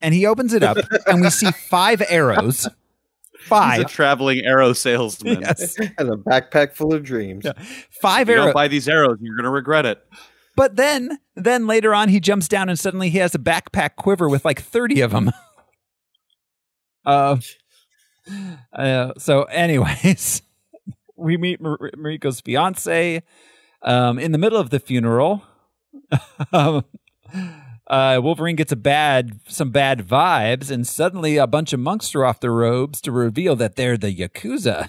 and 0.00 0.14
he 0.14 0.26
opens 0.26 0.52
it 0.52 0.62
up, 0.62 0.78
and 1.06 1.20
we 1.20 1.30
see 1.30 1.50
five 1.52 2.02
arrows. 2.08 2.62
He's 2.64 3.46
a 3.46 3.48
Five. 3.48 3.90
traveling 3.90 4.44
arrow 4.44 4.72
salesman. 4.72 5.40
Yes. 5.40 5.78
And 5.78 6.10
a 6.10 6.16
backpack 6.16 6.74
full 6.74 6.92
of 6.92 7.02
dreams. 7.04 7.44
Yeah. 7.44 7.52
Five 7.88 8.28
If 8.28 8.34
you 8.34 8.34
arrows. 8.34 8.46
don't 8.48 8.54
buy 8.54 8.68
these 8.68 8.88
arrows, 8.88 9.16
you're 9.22 9.36
going 9.36 9.44
to 9.44 9.50
regret 9.50 9.86
it. 9.86 10.04
But 10.56 10.74
then, 10.76 11.18
then 11.36 11.66
later 11.68 11.94
on, 11.94 12.08
he 12.08 12.18
jumps 12.20 12.48
down 12.48 12.68
and 12.68 12.76
suddenly 12.78 13.08
he 13.10 13.18
has 13.18 13.34
a 13.34 13.38
backpack 13.38 13.94
quiver 13.96 14.28
with 14.28 14.44
like 14.44 14.60
thirty 14.60 15.00
of 15.00 15.12
them. 15.12 15.30
uh, 17.06 17.36
uh, 18.72 19.12
so, 19.16 19.44
anyways, 19.44 20.42
we 21.16 21.36
meet 21.36 21.60
Mar- 21.60 21.78
Mariko's 21.96 22.40
fiance 22.40 23.22
um, 23.82 24.18
in 24.18 24.32
the 24.32 24.38
middle 24.38 24.58
of 24.58 24.70
the 24.70 24.80
funeral. 24.80 25.44
um, 26.52 26.84
uh, 27.88 28.20
Wolverine 28.22 28.56
gets 28.56 28.72
a 28.72 28.76
bad, 28.76 29.40
some 29.48 29.70
bad 29.70 30.06
vibes, 30.06 30.70
and 30.70 30.86
suddenly 30.86 31.36
a 31.36 31.46
bunch 31.46 31.72
of 31.72 31.80
monks 31.80 32.14
are 32.14 32.24
off 32.24 32.40
their 32.40 32.52
robes 32.52 33.00
to 33.02 33.12
reveal 33.12 33.56
that 33.56 33.76
they're 33.76 33.96
the 33.96 34.14
yakuza. 34.14 34.88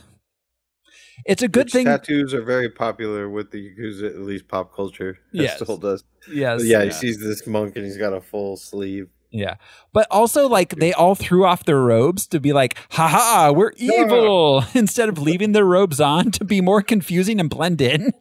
It's 1.25 1.41
a 1.41 1.47
good 1.49 1.65
Which 1.65 1.73
thing. 1.73 1.85
Tattoos 1.85 2.33
are 2.33 2.41
very 2.43 2.69
popular 2.69 3.29
with 3.29 3.51
the 3.51 3.57
Yakuza, 3.71 4.05
at 4.05 4.19
least 4.21 4.47
pop 4.47 4.73
culture. 4.73 5.19
has 5.35 5.41
Yes. 5.43 5.59
told 5.59 5.83
us. 5.83 6.01
yes, 6.31 6.61
But 6.61 6.67
yeah, 6.67 6.83
he 6.85 6.91
sees 6.91 7.19
this 7.19 7.45
monk 7.45 7.75
and 7.75 7.83
he's 7.85 7.97
got 7.97 8.13
a 8.13 8.21
full 8.21 8.55
sleeve. 8.55 9.09
Yeah. 9.29 9.55
But 9.91 10.07
also, 10.09 10.47
like, 10.47 10.75
they 10.77 10.93
all 10.93 11.15
threw 11.15 11.45
off 11.45 11.65
their 11.65 11.81
robes 11.81 12.25
to 12.27 12.39
be 12.39 12.53
like, 12.53 12.77
haha, 12.91 13.51
we're 13.51 13.73
evil, 13.75 14.63
instead 14.73 15.09
of 15.09 15.19
leaving 15.19 15.51
their 15.51 15.65
robes 15.65 15.99
on 15.99 16.31
to 16.31 16.45
be 16.45 16.61
more 16.61 16.81
confusing 16.81 17.39
and 17.41 17.49
blend 17.49 17.81
in. 17.81 18.13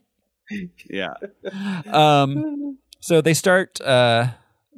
Yeah. 0.90 1.14
Um, 1.86 2.78
so 3.00 3.20
they 3.20 3.32
start, 3.34 3.80
uh, 3.80 4.28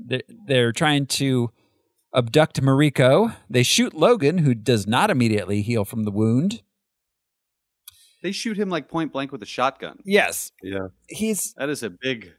they're, 0.07 0.23
they're 0.47 0.73
trying 0.73 1.07
to 1.07 1.51
abduct 2.15 2.61
Mariko. 2.63 3.35
They 3.49 3.63
shoot 3.63 3.95
Logan, 3.95 4.39
who 4.39 4.55
does 4.55 4.87
not 4.87 5.11
immediately 5.11 5.63
heal 5.63 5.85
from 5.85 6.05
the 6.05 6.11
wound. 6.11 6.63
They 8.23 8.33
shoot 8.33 8.59
him 8.59 8.69
like 8.69 8.89
point 8.89 9.13
blank 9.13 9.33
with 9.33 9.43
a 9.43 9.47
shotgun. 9.47 10.01
Yes. 10.05 10.53
Yeah. 10.63 10.89
He's, 11.09 11.55
That 11.55 11.71
is 11.71 11.83
a 11.83 11.91
big 11.91 12.35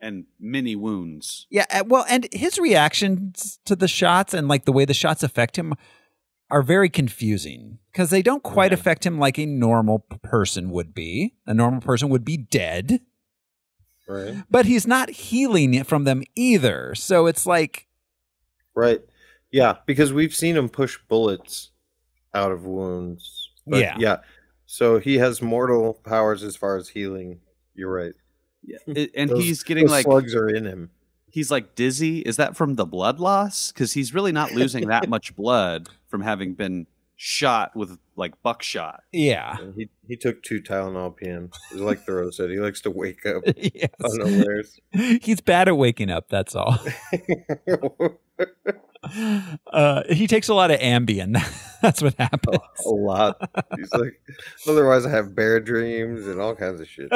and 0.00 0.24
many 0.38 0.76
wounds. 0.76 1.46
yeah, 1.50 1.66
uh, 1.70 1.84
well, 1.86 2.06
and 2.08 2.26
his 2.32 2.58
reactions 2.58 3.58
to 3.66 3.76
the 3.76 3.88
shots 3.88 4.32
and 4.32 4.48
like 4.48 4.64
the 4.64 4.72
way 4.72 4.84
the 4.86 4.94
shots 4.94 5.22
affect 5.22 5.58
him 5.58 5.74
are 6.50 6.62
very 6.62 6.88
confusing 6.88 7.78
because 7.92 8.08
they 8.10 8.22
don't 8.22 8.42
quite 8.42 8.70
Yeah. 8.70 8.78
affect 8.78 9.04
him 9.04 9.18
like 9.18 9.38
a 9.38 9.44
normal 9.46 9.98
person 10.22 10.70
would 10.70 10.94
be. 10.94 11.34
A 11.46 11.52
normal 11.52 11.80
person 11.82 12.08
would 12.08 12.24
be 12.24 12.36
dead, 12.38 13.00
Right. 14.10 14.42
but 14.50 14.66
he's 14.66 14.86
not 14.86 15.10
healing 15.10 15.74
it 15.74 15.86
from 15.86 16.04
them 16.04 16.22
either. 16.34 16.94
So 16.94 17.26
it's 17.26 17.46
like, 17.46 17.86
Right. 18.74 19.00
Yeah, 19.52 19.76
because 19.86 20.12
we've 20.12 20.34
seen 20.34 20.56
him 20.56 20.68
push 20.68 20.98
bullets 21.08 21.70
out 22.34 22.52
of 22.52 22.64
wounds. 22.64 23.50
But 23.66 23.80
Yeah. 23.80 23.96
Yeah. 23.98 24.16
So 24.66 24.98
he 25.00 25.18
has 25.18 25.42
mortal 25.42 25.94
powers 26.04 26.42
as 26.42 26.56
far 26.56 26.76
as 26.76 26.88
healing. 26.88 27.40
You're 27.74 27.92
right. 27.92 28.14
Yeah. 28.64 28.78
It- 28.86 29.10
and 29.16 29.30
Those- 29.30 29.44
he's 29.44 29.62
getting 29.62 29.88
like 29.88 30.04
slugs 30.04 30.34
are 30.34 30.48
in 30.48 30.64
him. 30.64 30.90
he's 31.28 31.50
like 31.50 31.74
dizzy. 31.74 32.20
Is 32.20 32.36
that 32.36 32.56
from 32.56 32.74
the 32.76 32.86
blood 32.86 33.18
loss? 33.20 33.72
Because 33.72 33.92
he's 33.92 34.12
really 34.14 34.32
not 34.32 34.52
losing 34.52 34.86
that 34.88 35.08
much 35.08 35.34
blood 35.36 35.88
from 36.08 36.20
having 36.22 36.54
been 36.54 36.86
shot 37.22 37.76
with 37.76 37.98
like 38.16 38.32
buckshot. 38.42 39.02
yeah. 39.12 39.54
And 39.60 39.74
He 39.76 39.90
he 40.08 40.16
took 40.16 40.42
two 40.42 40.62
Tylenol 40.62 41.14
PM. 41.14 41.50
Like 41.74 42.00
Thoreau 42.06 42.30
said, 42.30 42.48
he 42.48 42.58
likes 42.58 42.80
to 42.82 42.90
wake 42.90 43.26
up 43.26 43.42
yes. 43.56 43.90
unawares. 44.02 44.80
He's 45.20 45.42
bad 45.42 45.68
at 45.68 45.76
waking 45.76 46.10
up, 46.10 46.28
that's 46.30 46.54
all. 46.56 46.78
Uh, 49.72 50.02
he 50.10 50.26
takes 50.26 50.48
a 50.48 50.54
lot 50.54 50.70
of 50.70 50.78
Ambien. 50.80 51.32
that's 51.80 52.02
what 52.02 52.14
happens. 52.18 52.58
a 52.84 52.90
lot. 52.90 53.40
He's 53.76 53.90
like, 53.94 54.20
otherwise 54.68 55.06
I 55.06 55.10
have 55.10 55.34
bear 55.34 55.58
dreams 55.58 56.26
and 56.26 56.38
all 56.38 56.54
kinds 56.54 56.80
of 56.82 56.86
shit. 56.88 57.10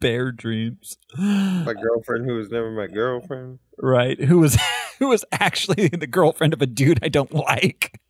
Bear 0.00 0.30
dreams. 0.30 0.98
My 1.16 1.74
girlfriend 1.74 2.26
who 2.26 2.34
was 2.36 2.48
never 2.50 2.70
my 2.70 2.86
girlfriend. 2.86 3.58
right 3.78 4.18
who 4.22 4.38
was 4.38 4.56
who 5.00 5.08
was 5.08 5.24
actually 5.32 5.88
the 5.88 6.06
girlfriend 6.06 6.52
of 6.52 6.62
a 6.62 6.66
dude 6.66 6.98
i 7.02 7.08
don't 7.08 7.32
like 7.34 8.00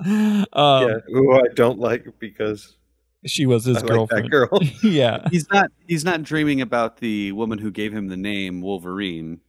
um 0.00 0.46
yeah, 0.88 0.96
who 1.06 1.32
I 1.34 1.42
don't 1.54 1.78
like 1.78 2.06
because 2.18 2.76
she 3.26 3.46
was 3.46 3.64
his 3.64 3.76
I 3.78 3.80
like 3.80 3.88
girlfriend 3.88 4.24
that 4.26 4.30
girl. 4.30 4.60
yeah 4.82 5.28
He's 5.30 5.48
not 5.50 5.70
he's 5.86 6.04
not 6.04 6.22
dreaming 6.22 6.60
about 6.60 6.98
the 6.98 7.32
woman 7.32 7.58
who 7.58 7.70
gave 7.70 7.92
him 7.92 8.08
the 8.08 8.16
name 8.16 8.60
Wolverine 8.60 9.40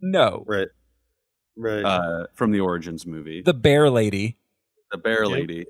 no 0.00 0.44
right. 0.46 0.68
Right. 1.56 1.84
uh, 1.84 2.26
from 2.34 2.50
the 2.52 2.60
Origins 2.60 3.06
movie. 3.06 3.42
the 3.42 3.54
bear 3.54 3.90
lady 3.90 4.38
the 4.92 4.98
bear 4.98 5.26
lady. 5.26 5.66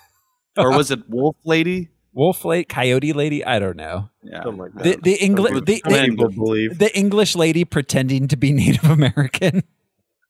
or 0.58 0.70
was 0.76 0.90
it 0.90 1.08
Wolf 1.08 1.36
Lady? 1.44 1.90
wolf 2.12 2.44
lady 2.46 2.64
coyote 2.64 3.12
lady 3.12 3.44
i 3.44 3.58
don't 3.58 3.76
know 3.76 4.08
Yeah. 4.22 4.42
Something 4.42 4.58
like 4.58 4.72
that. 4.74 4.82
the 4.84 4.96
the 5.02 5.22
english 5.22 5.52
Some 5.52 5.64
the, 5.66 5.80
the, 5.84 6.68
the 6.74 6.98
english 6.98 7.36
lady 7.36 7.64
pretending 7.66 8.26
to 8.28 8.36
be 8.38 8.52
native 8.52 8.84
american 8.84 9.62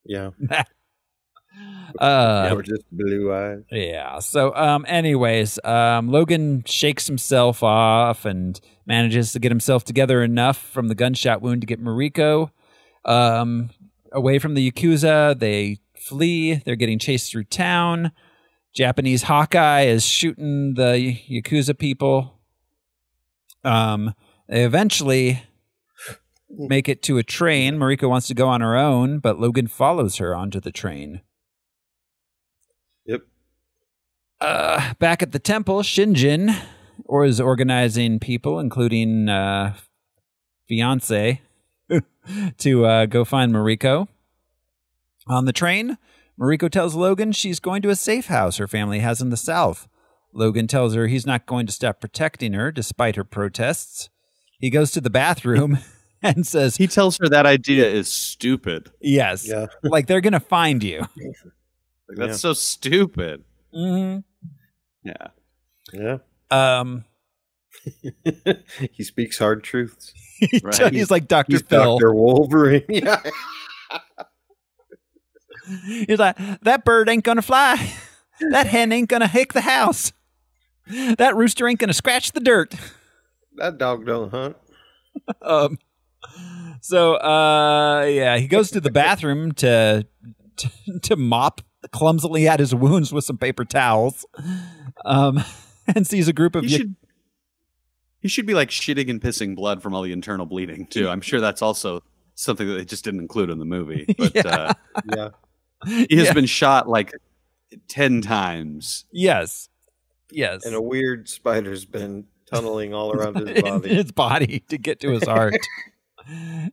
Yeah. 0.05 0.30
uh 1.98 2.50
or 2.52 2.62
just 2.62 2.84
blue 2.90 3.32
eyes. 3.32 3.62
Yeah. 3.70 4.18
So, 4.20 4.54
um, 4.54 4.84
anyways, 4.88 5.58
um, 5.64 6.08
Logan 6.08 6.64
shakes 6.66 7.06
himself 7.06 7.62
off 7.62 8.24
and 8.24 8.60
manages 8.86 9.32
to 9.32 9.38
get 9.38 9.50
himself 9.50 9.84
together 9.84 10.22
enough 10.22 10.58
from 10.58 10.88
the 10.88 10.94
gunshot 10.94 11.42
wound 11.42 11.60
to 11.62 11.66
get 11.66 11.82
Mariko 11.82 12.50
um, 13.04 13.70
away 14.12 14.38
from 14.38 14.54
the 14.54 14.70
Yakuza. 14.70 15.38
They 15.38 15.78
flee. 15.96 16.54
They're 16.64 16.76
getting 16.76 16.98
chased 16.98 17.30
through 17.30 17.44
town. 17.44 18.12
Japanese 18.74 19.22
Hawkeye 19.22 19.82
is 19.82 20.04
shooting 20.04 20.74
the 20.74 21.18
Yakuza 21.30 21.78
people. 21.78 22.38
Um, 23.64 24.14
they 24.48 24.64
eventually 24.64 25.42
make 26.50 26.88
it 26.88 27.02
to 27.04 27.18
a 27.18 27.22
train. 27.22 27.76
Mariko 27.76 28.08
wants 28.08 28.28
to 28.28 28.34
go 28.34 28.48
on 28.48 28.60
her 28.60 28.76
own, 28.76 29.18
but 29.18 29.40
Logan 29.40 29.66
follows 29.66 30.16
her 30.16 30.34
onto 30.34 30.60
the 30.60 30.70
train. 30.70 31.22
Yep. 33.06 33.22
Uh, 34.40 34.94
back 34.98 35.22
at 35.22 35.32
the 35.32 35.38
temple, 35.38 35.80
Shingen 35.82 36.54
or 37.04 37.24
is 37.24 37.40
organizing 37.40 38.18
people, 38.18 38.58
including 38.58 39.28
uh, 39.28 39.74
fiance, 40.68 41.40
to 42.58 42.84
uh, 42.84 43.06
go 43.06 43.24
find 43.24 43.52
Mariko. 43.52 44.08
On 45.28 45.44
the 45.44 45.52
train, 45.52 45.98
Mariko 46.38 46.70
tells 46.70 46.94
Logan 46.94 47.32
she's 47.32 47.60
going 47.60 47.82
to 47.82 47.90
a 47.90 47.96
safe 47.96 48.26
house 48.26 48.56
her 48.58 48.68
family 48.68 49.00
has 49.00 49.20
in 49.20 49.30
the 49.30 49.36
south. 49.36 49.88
Logan 50.32 50.66
tells 50.66 50.94
her 50.94 51.06
he's 51.06 51.26
not 51.26 51.46
going 51.46 51.66
to 51.66 51.72
stop 51.72 52.00
protecting 52.00 52.52
her 52.52 52.70
despite 52.70 53.16
her 53.16 53.24
protests. 53.24 54.10
He 54.58 54.68
goes 54.70 54.90
to 54.92 55.00
the 55.00 55.10
bathroom 55.10 55.78
and 56.22 56.46
says, 56.46 56.76
He 56.76 56.86
tells 56.86 57.16
her 57.18 57.28
that 57.28 57.46
idea 57.46 57.86
is 57.88 58.12
stupid. 58.12 58.90
Yes, 59.00 59.48
Yeah. 59.48 59.66
like 59.82 60.06
they're 60.06 60.20
going 60.20 60.32
to 60.32 60.40
find 60.40 60.82
you. 60.82 61.06
Like, 62.08 62.18
that's 62.18 62.40
so 62.40 62.52
stupid. 62.52 63.42
Hmm 63.76 64.18
Yeah. 65.04 65.26
Yeah. 65.92 66.18
Um, 66.50 67.04
he 68.92 69.04
speaks 69.04 69.38
hard 69.38 69.62
truths. 69.62 70.12
Right. 70.62 70.92
he's 70.92 71.10
like 71.10 71.28
Dr. 71.28 71.52
He's 71.52 71.62
Phil. 71.62 71.98
Dr. 71.98 72.12
Wolverine. 72.14 72.84
Yeah. 72.90 73.22
He's 75.86 76.18
like, 76.18 76.36
that 76.62 76.84
bird 76.84 77.08
ain't 77.08 77.24
gonna 77.24 77.40
fly. 77.42 77.92
That 78.50 78.66
hen 78.66 78.92
ain't 78.92 79.08
gonna 79.08 79.26
hick 79.26 79.52
the 79.54 79.62
house. 79.62 80.12
That 81.18 81.34
rooster 81.34 81.66
ain't 81.66 81.80
gonna 81.80 81.94
scratch 81.94 82.32
the 82.32 82.40
dirt. 82.40 82.74
That 83.56 83.78
dog 83.78 84.04
don't 84.06 84.30
hunt. 84.30 84.56
Um, 85.40 85.78
so, 86.82 87.14
uh, 87.14 88.04
yeah, 88.04 88.36
he 88.36 88.46
goes 88.46 88.70
to 88.72 88.80
the 88.80 88.90
bathroom 88.90 89.52
to, 89.52 90.06
to 90.56 90.70
to 91.02 91.16
mop 91.16 91.62
clumsily 91.92 92.48
at 92.48 92.60
his 92.60 92.74
wounds 92.74 93.12
with 93.12 93.24
some 93.24 93.38
paper 93.38 93.64
towels. 93.64 94.24
Um, 95.04 95.42
and 95.94 96.06
sees 96.06 96.28
a 96.28 96.32
group 96.32 96.54
of 96.56 96.64
He 96.64 96.70
y- 96.72 96.76
should 96.78 96.94
he 98.20 98.28
should 98.28 98.46
be 98.46 98.54
like 98.54 98.70
shitting 98.70 99.08
and 99.08 99.20
pissing 99.20 99.54
blood 99.54 99.82
from 99.82 99.94
all 99.94 100.02
the 100.02 100.12
internal 100.12 100.46
bleeding 100.46 100.86
too. 100.86 101.08
I'm 101.08 101.20
sure 101.20 101.40
that's 101.40 101.62
also 101.62 102.02
something 102.34 102.66
that 102.66 102.74
they 102.74 102.84
just 102.84 103.04
didn't 103.04 103.20
include 103.20 103.50
in 103.50 103.58
the 103.58 103.64
movie. 103.64 104.04
But 104.18 104.34
Yeah. 104.34 104.42
uh, 104.46 104.72
Yeah. 105.16 105.28
he 106.08 106.16
has 106.16 106.26
Yeah. 106.28 106.32
been 106.32 106.46
shot 106.46 106.88
like 106.88 107.12
ten 107.88 108.20
times. 108.22 109.04
yes, 109.12 109.68
yes, 110.30 110.64
And 110.64 110.74
a 110.74 110.80
weird 110.82 111.28
spider's 111.28 111.84
been 111.84 112.26
tunneling 112.50 112.94
all 112.94 113.12
around 113.16 113.36
his 113.46 113.62
body. 113.62 113.88
his 113.94 114.12
body 114.12 114.58
to 114.70 114.78
get 114.78 114.98
to 115.00 115.10
his 115.12 115.24
heart. 115.24 115.54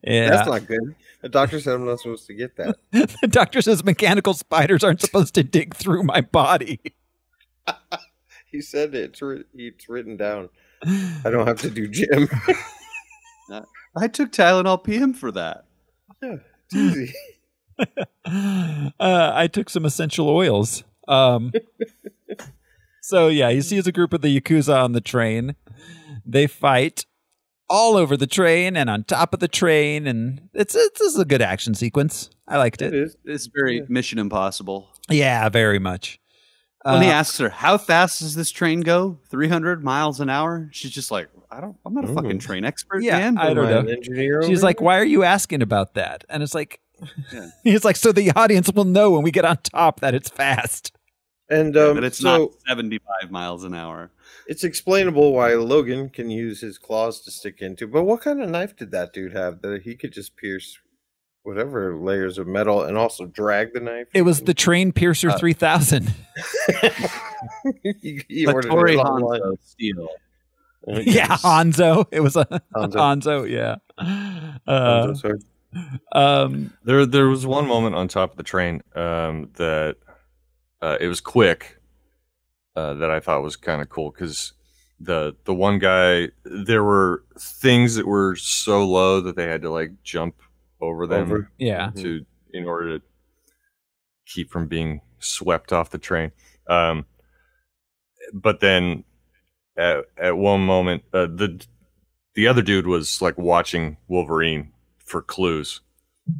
Yeah, 0.04 0.30
That's 0.30 0.48
not 0.48 0.66
good. 0.66 0.96
The 1.22 1.30
doctor 1.30 1.60
said 1.60 1.76
I'm 1.76 1.86
not 1.86 2.00
supposed 2.00 2.28
to 2.28 2.34
get 2.34 2.56
that. 2.58 2.78
the 2.92 3.28
doctor 3.28 3.62
says 3.62 3.84
mechanical 3.84 4.34
spiders 4.34 4.84
aren't 4.84 5.02
supposed 5.02 5.36
to 5.36 5.44
dig 5.44 5.76
through 5.76 6.04
my 6.04 6.22
body. 6.22 6.80
He 8.54 8.62
said 8.62 8.94
it's, 8.94 9.20
writ- 9.20 9.48
it's 9.56 9.90
written 9.90 10.16
down. 10.16 10.50
I 10.86 11.32
don't 11.32 11.48
have 11.48 11.62
to 11.62 11.72
do 11.72 11.88
gym. 11.88 12.30
I 13.98 14.08
took 14.08 14.32
Tylenol 14.32 14.84
PM 14.84 15.16
for 15.16 15.32
that. 15.32 15.66
yeah, 16.22 16.36
it's 16.66 16.76
easy. 16.76 17.14
uh, 17.80 19.32
I 19.34 19.50
took 19.52 19.72
some 19.72 19.86
essential 19.86 20.30
oils. 20.30 20.84
Um, 21.08 21.52
so 23.02 23.28
yeah, 23.28 23.50
he 23.50 23.62
sees 23.62 23.88
a 23.88 23.92
group 23.92 24.14
of 24.14 24.22
the 24.22 24.40
yakuza 24.40 24.84
on 24.84 24.92
the 24.92 25.02
train. 25.02 25.56
They 26.24 26.46
fight 26.46 27.08
all 27.70 27.96
over 27.96 28.16
the 28.18 28.28
train 28.28 28.76
and 28.78 28.90
on 28.90 29.04
top 29.04 29.34
of 29.34 29.40
the 29.40 29.48
train, 29.48 30.08
and 30.08 30.50
it's 30.54 30.76
it's, 30.76 31.02
it's 31.02 31.18
a 31.18 31.26
good 31.26 31.42
action 31.42 31.74
sequence. 31.76 32.30
I 32.48 32.58
liked 32.58 32.82
It 32.82 32.94
it. 32.94 33.04
is. 33.04 33.18
It's 33.26 33.48
very 33.54 33.78
Yeah. 33.78 33.84
Mission 33.90 34.20
Impossible. 34.20 34.90
Yeah, 35.10 35.50
very 35.50 35.80
much. 35.80 36.20
When 36.84 37.02
he 37.02 37.08
Uh, 37.10 37.14
asks 37.14 37.38
her, 37.38 37.48
"How 37.50 37.78
fast 37.78 38.20
does 38.20 38.36
this 38.36 38.52
train 38.52 38.82
go? 38.82 39.20
300 39.30 39.84
miles 39.84 40.20
an 40.20 40.30
hour?" 40.30 40.68
She's 40.74 40.92
just 40.92 41.12
like, 41.12 41.30
"I 41.50 41.62
don't. 41.62 41.78
I'm 41.86 41.94
not 41.94 42.04
a 42.04 42.10
Ooh. 42.12 42.14
fucking 42.16 42.40
train 42.40 42.66
expert, 42.66 43.02
Yeah, 43.04 43.18
man." 43.20 43.38
I 43.38 43.54
don't 43.54 43.66
Am 43.66 43.72
know. 43.72 43.80
an 43.80 43.90
engineer 43.90 44.42
She's 44.44 44.60
over 44.60 44.66
like, 44.68 44.80
here? 44.80 44.86
"Why 44.86 45.00
are 45.00 45.06
you 45.06 45.24
asking 45.24 45.62
about 45.62 45.94
that?" 45.94 46.26
And 46.30 46.44
it's 46.44 46.54
like, 46.54 46.82
Yeah. 47.32 47.48
he's 47.64 47.86
like, 47.86 47.96
"So 47.96 48.12
the 48.12 48.32
audience 48.36 48.70
will 48.74 48.84
know 48.84 49.12
when 49.12 49.24
we 49.24 49.32
get 49.32 49.46
on 49.46 49.58
top 49.64 50.02
that 50.02 50.14
it's 50.14 50.28
fast." 50.30 50.92
And 51.54 51.76
Yeah, 51.76 51.82
um, 51.88 51.96
that 51.96 52.04
it's 52.04 52.18
so 52.20 52.38
not 52.38 52.50
75 52.68 53.32
miles 53.32 53.64
an 53.64 53.74
hour. 53.74 54.12
it's 54.48 54.64
explainable 54.64 55.34
why 55.34 55.54
Logan 55.54 56.10
can 56.10 56.30
use 56.30 56.62
his 56.62 56.78
claws 56.78 57.22
to 57.22 57.32
stick 57.32 57.62
into. 57.62 57.88
But 57.88 58.04
what 58.04 58.22
kind 58.22 58.42
of 58.42 58.50
knife 58.50 58.76
did 58.76 58.92
that 58.92 59.14
dude 59.14 59.34
have 59.34 59.62
that 59.62 59.84
he 59.84 59.96
could 59.96 60.12
just 60.14 60.36
pierce 60.36 60.78
whatever 61.44 61.96
layers 61.98 62.38
of 62.38 62.48
metal 62.48 62.84
and 62.84 62.98
also 62.98 63.26
drag 63.26 63.74
the 63.74 63.80
knife? 63.82 64.08
It 64.14 64.22
was 64.24 64.42
the 64.42 64.54
Train 64.54 64.92
Piercer 64.94 65.30
Uh, 65.32 65.38
3000. 65.38 66.14
he, 68.02 68.24
he 68.28 68.46
ordered 68.46 68.70
Tori 68.70 68.94
it. 68.96 69.00
Hanzo 69.00 69.58
steel. 69.64 70.08
yeah, 70.88 71.00
Yes. 71.06 71.42
Hanzo. 71.44 72.06
It 72.12 72.20
was 72.22 72.36
a 72.36 72.46
Hanzo. 72.76 72.94
Hanzo. 72.96 73.50
yeah. 73.50 73.76
Uh, 74.68 75.08
Hanzo, 75.08 75.18
sorry. 75.18 75.40
um, 76.12 76.74
There, 76.84 77.06
there 77.06 77.28
was 77.28 77.46
one 77.46 77.68
moment 77.68 77.96
on 77.96 78.08
top 78.08 78.32
of 78.32 78.38
the 78.38 78.44
train 78.44 78.82
um, 78.96 79.50
that 79.56 79.98
uh, 80.84 80.98
it 81.00 81.08
was 81.08 81.22
quick 81.22 81.80
uh, 82.76 82.94
that 82.96 83.10
I 83.10 83.22
thought 83.22 83.42
was 83.42 83.56
kind 83.56 83.82
of 83.82 83.88
cool 83.88 84.12
because 84.12 84.52
the 85.00 85.36
the 85.46 85.54
one 85.54 85.80
guy 85.80 86.28
there 86.44 86.84
were 86.84 87.24
things 87.40 87.96
that 87.96 88.06
were 88.06 88.36
so 88.36 88.86
low 88.86 89.22
that 89.22 89.38
they 89.38 89.48
had 89.48 89.62
to 89.62 89.72
like 89.72 89.92
jump 90.04 90.36
over 90.82 91.08
them 91.08 91.24
Over. 91.24 91.52
yeah. 91.58 91.92
to 91.96 92.26
in 92.54 92.66
order 92.66 93.00
to 93.00 93.06
keep 94.26 94.52
from 94.52 94.68
being 94.68 95.00
swept 95.20 95.72
off 95.72 95.90
the 95.90 95.98
train. 95.98 96.32
Um, 96.68 97.06
but 98.34 98.60
then 98.60 99.06
at, 99.78 100.04
at 100.18 100.38
one 100.38 100.66
moment, 100.66 101.04
uh, 101.14 101.28
the 101.28 101.66
the 102.36 102.48
other 102.48 102.62
dude 102.62 102.88
was 102.88 103.22
like 103.22 103.38
watching 103.38 103.96
Wolverine 104.10 104.74
for 104.98 105.22
clues, 105.22 105.80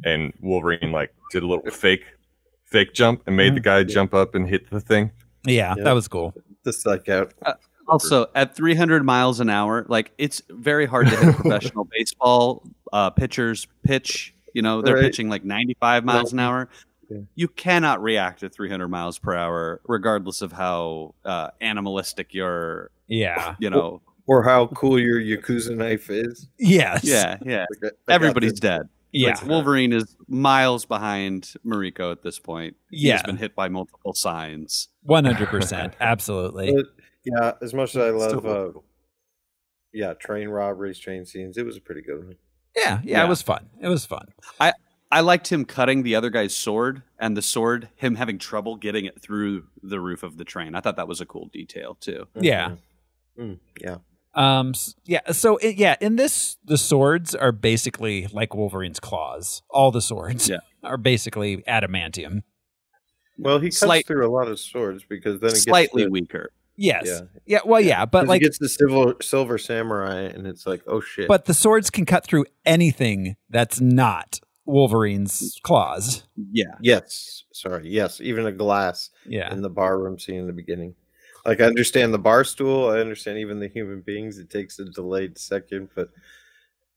and 0.04 0.34
Wolverine 0.40 0.92
like 0.92 1.14
did 1.30 1.42
a 1.42 1.46
little 1.46 1.70
fake 1.70 2.04
fake 2.64 2.92
jump 2.94 3.22
and 3.26 3.36
made 3.36 3.54
the 3.54 3.60
guy 3.60 3.84
jump 3.84 4.14
up 4.14 4.34
and 4.34 4.48
hit 4.48 4.70
the 4.70 4.80
thing. 4.80 5.10
Yeah, 5.46 5.74
Yeah. 5.76 5.84
that 5.84 5.92
was 5.92 6.08
cool. 6.08 6.34
The 6.64 6.72
psych 6.72 7.08
out. 7.08 7.34
Also, 7.86 8.26
at 8.34 8.56
300 8.56 9.04
miles 9.04 9.40
an 9.40 9.50
hour, 9.50 9.84
like 9.88 10.12
it's 10.16 10.40
very 10.48 10.86
hard 10.86 11.06
to 11.08 11.16
hit 11.16 11.34
professional 11.36 11.86
baseball 11.90 12.64
uh, 12.92 13.10
pitcher's 13.10 13.66
pitch. 13.82 14.34
You 14.54 14.62
know, 14.62 14.80
they're 14.80 14.94
Right. 14.94 15.02
pitching 15.04 15.28
like 15.28 15.44
95 15.44 16.04
miles 16.04 16.32
an 16.32 16.38
hour. 16.38 16.68
Yeah. 17.10 17.18
You 17.34 17.48
cannot 17.48 18.02
react 18.02 18.42
at 18.42 18.54
300 18.54 18.88
miles 18.88 19.18
per 19.18 19.34
hour, 19.34 19.82
regardless 19.86 20.40
of 20.40 20.52
how 20.52 21.14
uh, 21.26 21.50
animalistic 21.60 22.32
your, 22.32 22.90
Yeah. 23.08 23.56
you 23.58 23.68
know. 23.68 24.00
Or 24.26 24.42
how 24.42 24.68
cool 24.68 24.98
your 24.98 25.20
Yakuza 25.20 25.76
knife 25.76 26.08
is. 26.08 26.48
Yes. 26.58 27.04
Yeah, 27.04 27.36
yeah. 27.44 27.66
Like, 27.82 27.92
I- 28.08 28.12
I 28.12 28.14
Everybody's 28.14 28.58
dead. 28.58 28.88
Yeah. 29.14 29.44
Wolverine 29.44 29.92
is 29.92 30.16
miles 30.28 30.84
behind 30.84 31.52
Mariko 31.64 32.10
at 32.10 32.22
this 32.22 32.38
point. 32.38 32.76
He's 32.90 33.04
Yeah. 33.04 33.22
been 33.22 33.36
hit 33.36 33.54
by 33.54 33.68
multiple 33.68 34.12
signs. 34.14 34.88
One 35.02 35.24
hundred 35.24 35.48
percent. 35.48 35.94
Absolutely. 36.00 36.72
But, 36.74 36.86
yeah, 37.24 37.52
as 37.62 37.72
much 37.72 37.94
as 37.96 38.02
I 38.02 38.10
love, 38.10 38.40
Still 38.40 38.76
uh, 38.76 38.80
yeah, 39.92 40.14
train 40.14 40.48
robberies, 40.48 40.98
train 40.98 41.24
scenes, 41.24 41.56
it 41.56 41.64
was 41.64 41.76
a 41.76 41.80
pretty 41.80 42.02
good 42.02 42.18
one. 42.26 42.36
Yeah, 42.76 43.00
yeah. 43.04 43.18
Yeah. 43.18 43.24
It 43.24 43.28
was 43.28 43.40
fun. 43.40 43.70
It 43.80 43.88
was 43.88 44.04
fun. 44.04 44.26
I 44.60 44.72
I 45.12 45.20
liked 45.20 45.50
him 45.52 45.64
cutting 45.64 46.02
the 46.02 46.16
other 46.16 46.28
guy's 46.28 46.54
sword 46.56 47.02
and 47.20 47.36
the 47.36 47.42
sword, 47.42 47.88
him 47.94 48.16
having 48.16 48.36
trouble 48.38 48.74
getting 48.76 49.04
it 49.04 49.22
through 49.22 49.64
the 49.80 50.00
roof 50.00 50.24
of 50.24 50.38
the 50.38 50.44
train. 50.44 50.74
I 50.74 50.80
thought 50.80 50.96
that 50.96 51.06
was 51.06 51.20
a 51.20 51.26
cool 51.26 51.48
detail 51.52 51.94
too. 52.00 52.26
Yeah. 52.34 52.74
Mm, 53.38 53.58
yeah. 53.80 53.98
Um. 54.34 54.74
Yeah. 55.04 55.30
So 55.32 55.56
it, 55.58 55.76
yeah, 55.76 55.96
in 56.00 56.16
this, 56.16 56.56
the 56.64 56.76
swords 56.78 57.34
are 57.34 57.52
basically 57.52 58.26
like 58.32 58.54
Wolverine's 58.54 59.00
claws. 59.00 59.62
All 59.70 59.90
the 59.90 60.00
swords 60.02 60.48
Yeah. 60.48 60.58
are 60.82 60.96
basically 60.96 61.58
adamantium. 61.68 62.42
Well, 63.38 63.58
he 63.58 63.68
cuts 63.68 63.78
Slight- 63.78 64.06
through 64.06 64.26
a 64.26 64.30
lot 64.30 64.48
of 64.48 64.58
swords 64.60 65.04
because 65.08 65.40
then 65.40 65.50
it 65.50 65.56
Slightly 65.56 66.02
gets 66.02 66.08
the, 66.08 66.12
weaker. 66.12 66.50
Yes. 66.76 67.02
Yeah. 67.06 67.20
Yeah. 67.46 67.58
well, 67.64 67.80
yeah, 67.80 68.04
but 68.04 68.26
like, 68.26 68.42
it 68.42 68.44
gets 68.46 68.58
the 68.58 68.68
silver 68.68 69.14
silver 69.22 69.58
samurai, 69.58 70.22
and 70.22 70.46
it's 70.46 70.66
like, 70.66 70.82
oh 70.88 71.00
shit. 71.00 71.28
but 71.28 71.44
the 71.44 71.54
swords 71.54 71.88
can 71.90 72.04
cut 72.04 72.24
through 72.26 72.46
anything 72.66 73.36
that's 73.48 73.80
not 73.80 74.40
Wolverine's 74.66 75.58
claws. 75.62 76.24
Yeah. 76.36 76.74
yes, 76.80 77.44
sorry, 77.52 77.88
yes, 77.88 78.20
even 78.20 78.46
a 78.46 78.52
glass 78.52 79.10
Yeah. 79.26 79.52
in 79.52 79.62
the 79.62 79.68
bar 79.70 79.98
room 79.98 80.18
scene 80.18 80.36
in 80.40 80.46
the 80.48 80.52
beginning. 80.52 80.94
Like 81.46 81.60
I 81.60 81.64
understand 81.64 82.14
the 82.14 82.18
bar 82.18 82.44
stool, 82.44 82.88
I 82.88 83.00
understand 83.00 83.38
even 83.38 83.60
the 83.60 83.68
human 83.68 84.00
beings. 84.00 84.38
It 84.38 84.50
takes 84.50 84.78
a 84.78 84.84
delayed 84.86 85.38
second, 85.38 85.90
but 85.94 86.10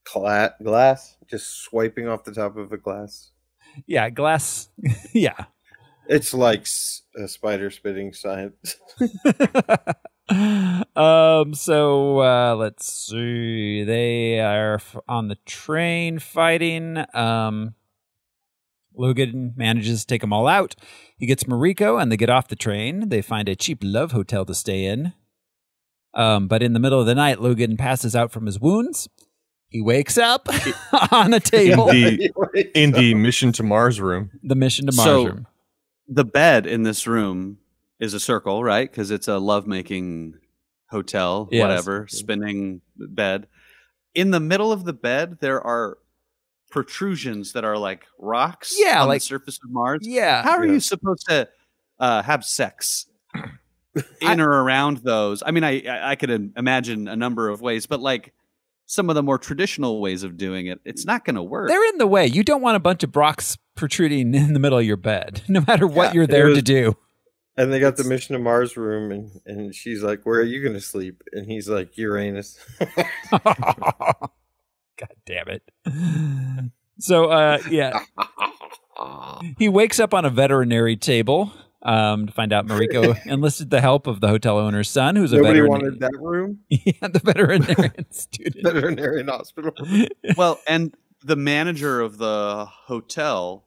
cla- 0.05 0.55
glass 0.63 1.17
just 1.27 1.63
swiping 1.63 2.07
off 2.07 2.23
the 2.23 2.31
top 2.33 2.57
of 2.57 2.71
a 2.71 2.77
glass. 2.77 3.31
Yeah. 3.85 4.09
Glass. 4.09 4.69
yeah. 5.13 5.45
It's 6.07 6.33
like 6.33 6.67
a 7.17 7.27
spider 7.27 7.69
spitting 7.69 8.13
science. 8.13 8.77
um 10.97 11.53
so 11.53 12.19
uh 12.19 12.53
let's 12.55 12.91
see 12.91 13.85
they 13.85 14.41
are 14.41 14.81
on 15.07 15.29
the 15.29 15.37
train 15.45 16.19
fighting 16.19 16.97
um 17.13 17.73
Logan 18.97 19.53
manages 19.55 20.01
to 20.01 20.07
take 20.07 20.21
them 20.21 20.33
all 20.33 20.47
out. 20.47 20.75
He 21.17 21.25
gets 21.25 21.43
Mariko 21.45 22.01
and 22.01 22.11
they 22.11 22.17
get 22.17 22.29
off 22.29 22.47
the 22.47 22.55
train. 22.55 23.09
They 23.09 23.21
find 23.21 23.47
a 23.47 23.55
cheap 23.55 23.79
love 23.83 24.11
hotel 24.11 24.45
to 24.45 24.53
stay 24.55 24.85
in. 24.85 25.13
Um, 26.13 26.47
but 26.47 26.63
in 26.63 26.73
the 26.73 26.79
middle 26.79 26.99
of 26.99 27.05
the 27.05 27.15
night, 27.15 27.41
Logan 27.41 27.77
passes 27.77 28.15
out 28.15 28.31
from 28.31 28.45
his 28.45 28.59
wounds. 28.59 29.07
He 29.69 29.81
wakes 29.81 30.17
up 30.17 30.47
on 31.11 31.33
a 31.33 31.39
table. 31.39 31.89
In 31.89 32.17
the 32.17 32.71
in 32.73 32.91
the 32.91 33.13
mission 33.13 33.51
to 33.53 33.63
Mars 33.63 33.99
room. 34.01 34.31
the 34.41 34.55
mission 34.55 34.85
to 34.87 34.95
Mars 34.95 35.05
So- 35.07 35.25
room. 35.25 35.47
The 36.09 36.23
bed 36.23 36.65
in 36.65 36.83
this 36.83 37.05
room 37.05 37.57
is 37.99 38.13
a 38.13 38.19
circle, 38.19 38.63
right? 38.63 38.89
Because 38.89 39.11
it's 39.11 39.27
a 39.27 39.39
lovemaking 39.39 40.35
hotel, 40.89 41.49
Yes. 41.51 41.61
whatever, 41.61 42.07
spinning 42.07 42.79
bed. 42.95 43.47
In 44.15 44.31
the 44.31 44.39
middle 44.39 44.71
of 44.71 44.85
the 44.85 44.93
bed, 44.93 45.39
there 45.41 45.59
are 45.61 45.97
protrusions 46.69 47.53
that 47.53 47.63
are 47.63 47.77
like 47.77 48.05
rocks 48.19 48.75
Yeah, 48.77 49.01
on 49.01 49.07
like- 49.07 49.21
the 49.21 49.25
surface 49.25 49.59
of 49.63 49.69
Mars. 49.71 49.99
Yeah. 50.03 50.43
How 50.43 50.51
are 50.57 50.65
Yeah. 50.65 50.73
you 50.73 50.79
supposed 50.79 51.25
to 51.29 51.47
uh, 51.99 52.21
have 52.23 52.43
sex 52.45 53.07
in 54.21 54.39
or 54.39 54.49
around 54.63 54.97
those. 54.97 55.41
I 55.45 55.51
mean, 55.51 55.63
I 55.63 55.81
I 55.87 56.11
I 56.11 56.15
could 56.15 56.53
imagine 56.55 57.07
a 57.07 57.15
number 57.15 57.49
of 57.49 57.61
ways, 57.61 57.85
but 57.87 57.99
like 57.99 58.33
some 58.85 59.09
of 59.09 59.15
the 59.15 59.23
more 59.23 59.37
traditional 59.37 59.99
ways 59.99 60.23
of 60.23 60.37
doing 60.37 60.67
it, 60.67 60.79
it's 60.85 61.05
not 61.05 61.25
going 61.25 61.35
to 61.35 61.43
work. 61.43 61.67
They're 61.69 61.89
in 61.89 61.97
the 61.97 62.07
way. 62.07 62.25
You 62.27 62.43
don't 62.43 62.61
want 62.61 62.75
a 62.77 62.79
bunch 62.79 63.03
of 63.03 63.11
Brocks 63.11 63.57
protruding 63.75 64.33
in 64.35 64.53
the 64.53 64.59
middle 64.59 64.77
of 64.77 64.85
your 64.85 64.95
bed, 64.97 65.41
no 65.49 65.61
matter 65.67 65.87
what 65.87 66.09
Yeah, 66.09 66.13
you're 66.13 66.23
it 66.23 66.29
there 66.29 66.49
to 66.49 66.61
do. 66.61 66.95
And 67.57 67.73
they 67.73 67.79
got 67.79 67.97
the 67.97 68.03
mission 68.03 68.33
to 68.33 68.39
Mars 68.39 68.77
room, 68.77 69.11
and, 69.11 69.31
and 69.47 69.73
she's 69.73 70.03
like, 70.03 70.21
"Where 70.27 70.39
are 70.39 70.43
you 70.43 70.61
going 70.61 70.75
to 70.75 70.79
sleep?" 70.81 71.23
And 71.33 71.47
he's 71.47 71.67
like, 71.67 71.97
"Uranus." 71.97 72.59
God 74.97 75.13
damn 75.25 75.47
it. 75.47 75.63
So, 76.99 77.25
uh, 77.25 77.59
yeah, 77.69 77.99
he 79.57 79.69
wakes 79.69 79.99
up 79.99 80.13
on 80.13 80.25
a 80.25 80.29
veterinary 80.29 80.95
table 80.95 81.51
um, 81.83 82.27
to 82.27 82.33
find 82.33 82.51
out 82.51 82.65
Mariko 82.65 83.17
enlisted 83.25 83.69
the 83.69 83.81
help 83.81 84.07
of 84.07 84.19
the 84.19 84.27
hotel 84.27 84.57
owner's 84.57 84.89
son, 84.89 85.15
who's 85.15 85.31
a 85.31 85.37
Nobody 85.37 85.59
veteran. 85.59 85.69
wanted 85.71 85.99
that 85.99 86.17
room. 86.19 86.59
yeah, 86.69 87.07
the 87.07 87.21
veterinarian 87.23 88.11
student. 88.11 88.63
Veterinarian 88.63 89.27
hospital. 89.27 89.73
well, 90.35 90.59
and 90.67 90.95
the 91.23 91.35
manager 91.35 92.01
of 92.01 92.17
the 92.17 92.65
hotel 92.67 93.65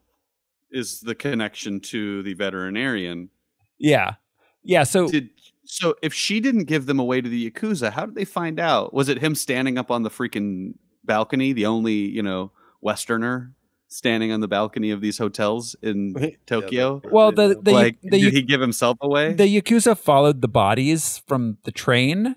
is 0.70 1.00
the 1.00 1.14
connection 1.14 1.80
to 1.80 2.22
the 2.22 2.34
veterinarian. 2.34 3.30
Yeah, 3.78 4.14
yeah. 4.62 4.82
So 4.82 5.08
Did 5.08 5.30
so 5.64 5.94
if 6.02 6.12
she 6.12 6.40
didn't 6.40 6.64
give 6.64 6.86
them 6.86 6.98
away 6.98 7.20
to 7.20 7.28
the 7.28 7.50
yakuza, 7.50 7.92
how 7.92 8.06
did 8.06 8.16
they 8.16 8.24
find 8.24 8.58
out? 8.58 8.92
Was 8.92 9.08
it 9.08 9.18
him 9.18 9.36
standing 9.36 9.78
up 9.78 9.90
on 9.90 10.02
the 10.02 10.10
freaking 10.10 10.74
balcony, 11.04 11.52
the 11.52 11.66
only 11.66 11.94
you 11.94 12.22
know 12.22 12.52
Westerner 12.80 13.52
standing 13.88 14.30
on 14.30 14.40
the 14.40 14.48
balcony 14.48 14.90
of 14.90 15.00
these 15.00 15.18
hotels 15.18 15.74
in 15.82 16.14
Tokyo? 16.46 17.02
Well, 17.10 17.32
the 17.32 17.58
the, 17.60 17.72
like, 17.72 18.00
the, 18.02 18.20
did 18.20 18.32
he 18.34 18.42
give 18.42 18.60
himself 18.60 18.98
away? 19.00 19.32
the 19.34 19.44
yakuza 19.60 19.96
followed 19.98 20.40
the 20.42 20.48
bodies 20.48 21.22
from 21.26 21.58
the 21.64 21.72
train, 21.72 22.36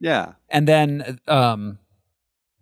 yeah, 0.00 0.32
and 0.50 0.68
then 0.68 1.18
um, 1.28 1.78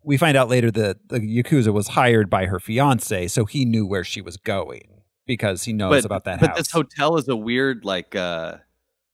we 0.03 0.17
find 0.17 0.37
out 0.37 0.49
later 0.49 0.71
that 0.71 1.09
the 1.09 1.19
yakuza 1.21 1.73
was 1.73 1.89
hired 1.89 2.31
by 2.31 2.47
her 2.47 2.59
fiance, 2.61 3.29
so 3.29 3.45
he 3.45 3.65
knew 3.65 3.87
where 3.87 4.05
she 4.05 4.21
was 4.21 4.37
going 4.37 5.03
because 5.27 5.65
he 5.65 5.73
knows 5.73 5.91
but 5.91 6.05
about 6.05 6.25
that 6.25 6.39
but 6.41 6.51
house. 6.51 6.59
this 6.59 6.71
hotel 6.71 7.17
is 7.17 7.27
a 7.29 7.37
weird 7.37 7.85
like. 7.85 8.15
uh 8.15 8.59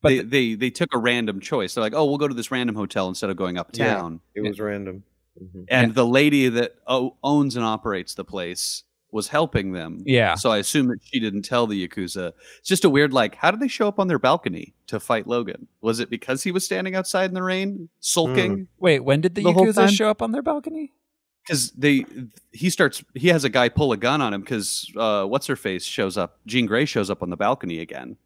But 0.03 0.09
they, 0.09 0.19
the- 0.19 0.25
they 0.25 0.55
they 0.57 0.71
took 0.71 0.93
a 0.93 0.99
random 0.99 1.39
choice. 1.41 1.75
They're 1.75 1.85
like, 1.85 1.95
oh, 1.95 2.05
we'll 2.05 2.19
go 2.19 2.27
to 2.27 2.35
this 2.35 2.51
random 2.51 2.75
hotel 2.75 3.07
instead 3.09 3.31
of 3.31 3.37
going 3.37 3.57
uptown. 3.59 4.21
It 4.35 4.41
was 4.41 4.59
random. 4.59 5.05
Mhm. 5.43 5.65
And 5.69 5.95
the 5.95 6.07
lady 6.07 6.49
that 6.49 6.75
o- 6.87 7.17
owns 7.23 7.57
and 7.57 7.65
operates 7.65 8.15
the 8.15 8.25
place 8.25 8.85
was 9.13 9.29
helping 9.29 9.73
them. 9.73 9.99
Yeah. 10.07 10.37
So 10.37 10.51
I 10.51 10.59
assume 10.59 10.87
that 10.89 11.01
she 11.03 11.19
didn't 11.19 11.43
tell 11.43 11.67
the 11.67 11.89
yakuza. 11.89 12.33
It's 12.61 12.69
just 12.69 12.85
a 12.85 12.89
weird 12.91 13.13
like, 13.13 13.35
how 13.35 13.51
did 13.51 13.59
they 13.61 13.67
show 13.69 13.89
up 13.89 13.99
on 13.99 14.07
their 14.07 14.21
balcony 14.21 14.75
to 14.87 15.01
fight 15.01 15.27
Logan? 15.27 15.67
Was 15.81 15.99
it 15.99 16.11
because 16.11 16.45
he 16.45 16.53
was 16.53 16.65
standing 16.65 16.95
outside 16.95 17.31
in 17.31 17.35
the 17.35 17.43
rain 17.43 17.89
sulking? 17.99 18.69
Wait, 18.79 19.01
when 19.01 19.21
did 19.21 19.35
the, 19.35 19.43
The 19.43 19.53
yakuza 19.53 19.89
show 19.91 20.09
up 20.11 20.23
on 20.23 20.31
their 20.31 20.43
balcony? 20.43 20.93
Because 21.45 21.71
they 21.73 22.05
he 22.53 22.71
starts 22.71 23.03
he 23.15 23.29
has 23.29 23.43
a 23.45 23.49
guy 23.49 23.69
pull 23.69 23.91
a 23.93 23.97
gun 23.97 24.21
on 24.21 24.33
him 24.35 24.43
because 24.43 24.89
uh, 24.97 25.25
what's 25.25 25.47
her 25.49 25.57
face 25.57 25.85
shows 25.85 26.17
up. 26.17 26.39
Jean 26.47 26.67
Grey 26.67 26.85
shows 26.85 27.11
up 27.11 27.23
on 27.23 27.31
the 27.31 27.37
balcony 27.37 27.81
again 27.81 28.17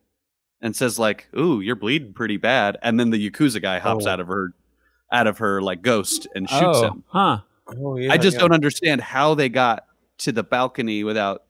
and 0.61 0.74
says 0.77 0.99
like, 0.99 1.28
"Ooh, 1.35 1.61
you're 1.61 1.77
bleeding 1.77 2.12
pretty 2.12 2.36
bad." 2.36 2.77
And 2.82 2.99
then 3.01 3.11
the 3.11 3.31
yakuza 3.31 3.62
guy 3.62 3.78
hops 3.78 4.05
Oh. 4.05 4.11
out 4.11 4.20
of 4.20 4.27
her 4.27 4.53
out 5.15 5.27
of 5.27 5.39
her 5.39 5.62
like 5.62 5.81
ghost 5.81 6.27
and 6.35 6.49
shoots 6.49 6.78
oh, 6.78 6.85
him. 6.89 7.05
huh? 7.07 7.39
Oh 7.69 7.97
yeah. 7.97 8.12
I 8.12 8.19
just 8.19 8.35
yeah. 8.35 8.41
don't 8.41 8.53
understand 8.53 9.01
how 9.01 9.35
they 9.35 9.49
got 9.49 9.86
to 10.19 10.32
the 10.32 10.43
balcony 10.43 11.05
without 11.05 11.45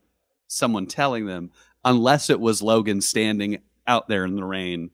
someone 0.47 0.87
telling 0.87 1.27
them, 1.27 1.51
unless 1.85 2.31
it 2.31 2.39
was 2.39 2.63
Logan 2.63 3.01
standing 3.01 3.59
out 3.87 4.09
there 4.09 4.25
in 4.25 4.37
the 4.37 4.45
rain, 4.45 4.91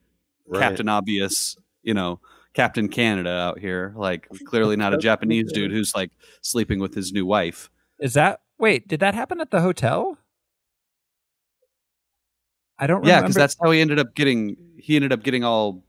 Right. 0.51 0.60
Captain 0.60 0.88
Obvious, 0.88 1.56
you 1.82 1.94
know, 1.94 2.18
Captain 2.55 2.88
Canada 2.88 3.30
out 3.30 3.60
here, 3.60 3.94
like 3.97 4.28
clearly 4.47 4.74
not 4.74 4.92
a 4.92 4.98
Japanese 4.98 5.52
dude 5.52 5.70
who's 5.70 5.94
like 5.94 6.10
sleeping 6.42 6.80
with 6.80 6.94
his 6.94 7.12
new 7.12 7.24
wife. 7.24 7.70
Is 8.01 8.14
that 8.14 8.40
wait? 8.59 8.88
Did 8.88 8.98
that 9.01 9.14
happen 9.14 9.40
at 9.40 9.52
the 9.52 9.60
hotel? 9.60 10.18
I 12.81 12.86
don't. 12.89 13.01
Remember. 13.02 13.09
Yeah, 13.09 13.20
because 13.20 13.36
that's 13.36 13.57
how 13.62 13.70
he 13.70 13.81
ended 13.81 13.98
up 14.01 14.15
getting. 14.16 14.57
He 14.78 14.97
ended 14.97 15.12
up 15.12 15.23
getting 15.23 15.44
all 15.44 15.85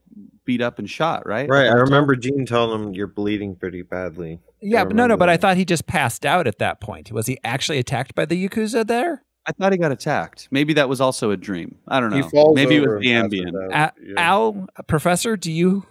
beat 0.45 0.61
up 0.61 0.77
and 0.79 0.89
shot, 0.89 1.25
right? 1.25 1.47
Right. 1.49 1.61
I 1.63 1.67
At 1.67 1.69
the 1.69 1.71
hotel? 1.79 1.83
remember 1.85 2.15
Jean 2.15 2.45
telling 2.45 2.83
him 2.83 2.93
you're 2.93 3.07
bleeding 3.07 3.55
pretty 3.55 3.81
badly. 3.83 4.39
yeah, 4.61 4.83
but 4.83 4.89
no, 4.95 5.03
no. 5.03 5.03
remember 5.03 5.17
But 5.19 5.29
I 5.29 5.37
thought 5.37 5.55
he 5.57 5.65
just 5.65 5.87
passed 5.87 6.25
out 6.25 6.45
at 6.47 6.59
that 6.59 6.81
point. 6.81 7.11
Was 7.11 7.27
he 7.27 7.37
actually 7.43 7.77
attacked 7.79 8.13
by 8.15 8.25
the 8.25 8.47
yakuza 8.47 8.85
there? 8.85 9.23
I 9.47 9.53
thought 9.53 9.71
he 9.71 9.77
got 9.79 9.91
attacked. 9.91 10.47
Maybe 10.51 10.73
that 10.73 10.87
was 10.89 11.01
also 11.01 11.31
a 11.31 11.37
dream. 11.37 11.77
I 11.87 11.99
don't 11.99 12.11
He 12.11 12.19
know. 12.21 12.29
falls 12.29 12.55
Maybe 12.55 12.75
it 12.75 12.81
was 12.87 12.99
the 13.01 13.07
Ambien. 13.07 13.71
out. 13.73 13.93
Yeah. 14.03 14.13
Al, 14.17 14.67
professor, 14.87 15.35
do 15.37 15.51
you? 15.51 15.85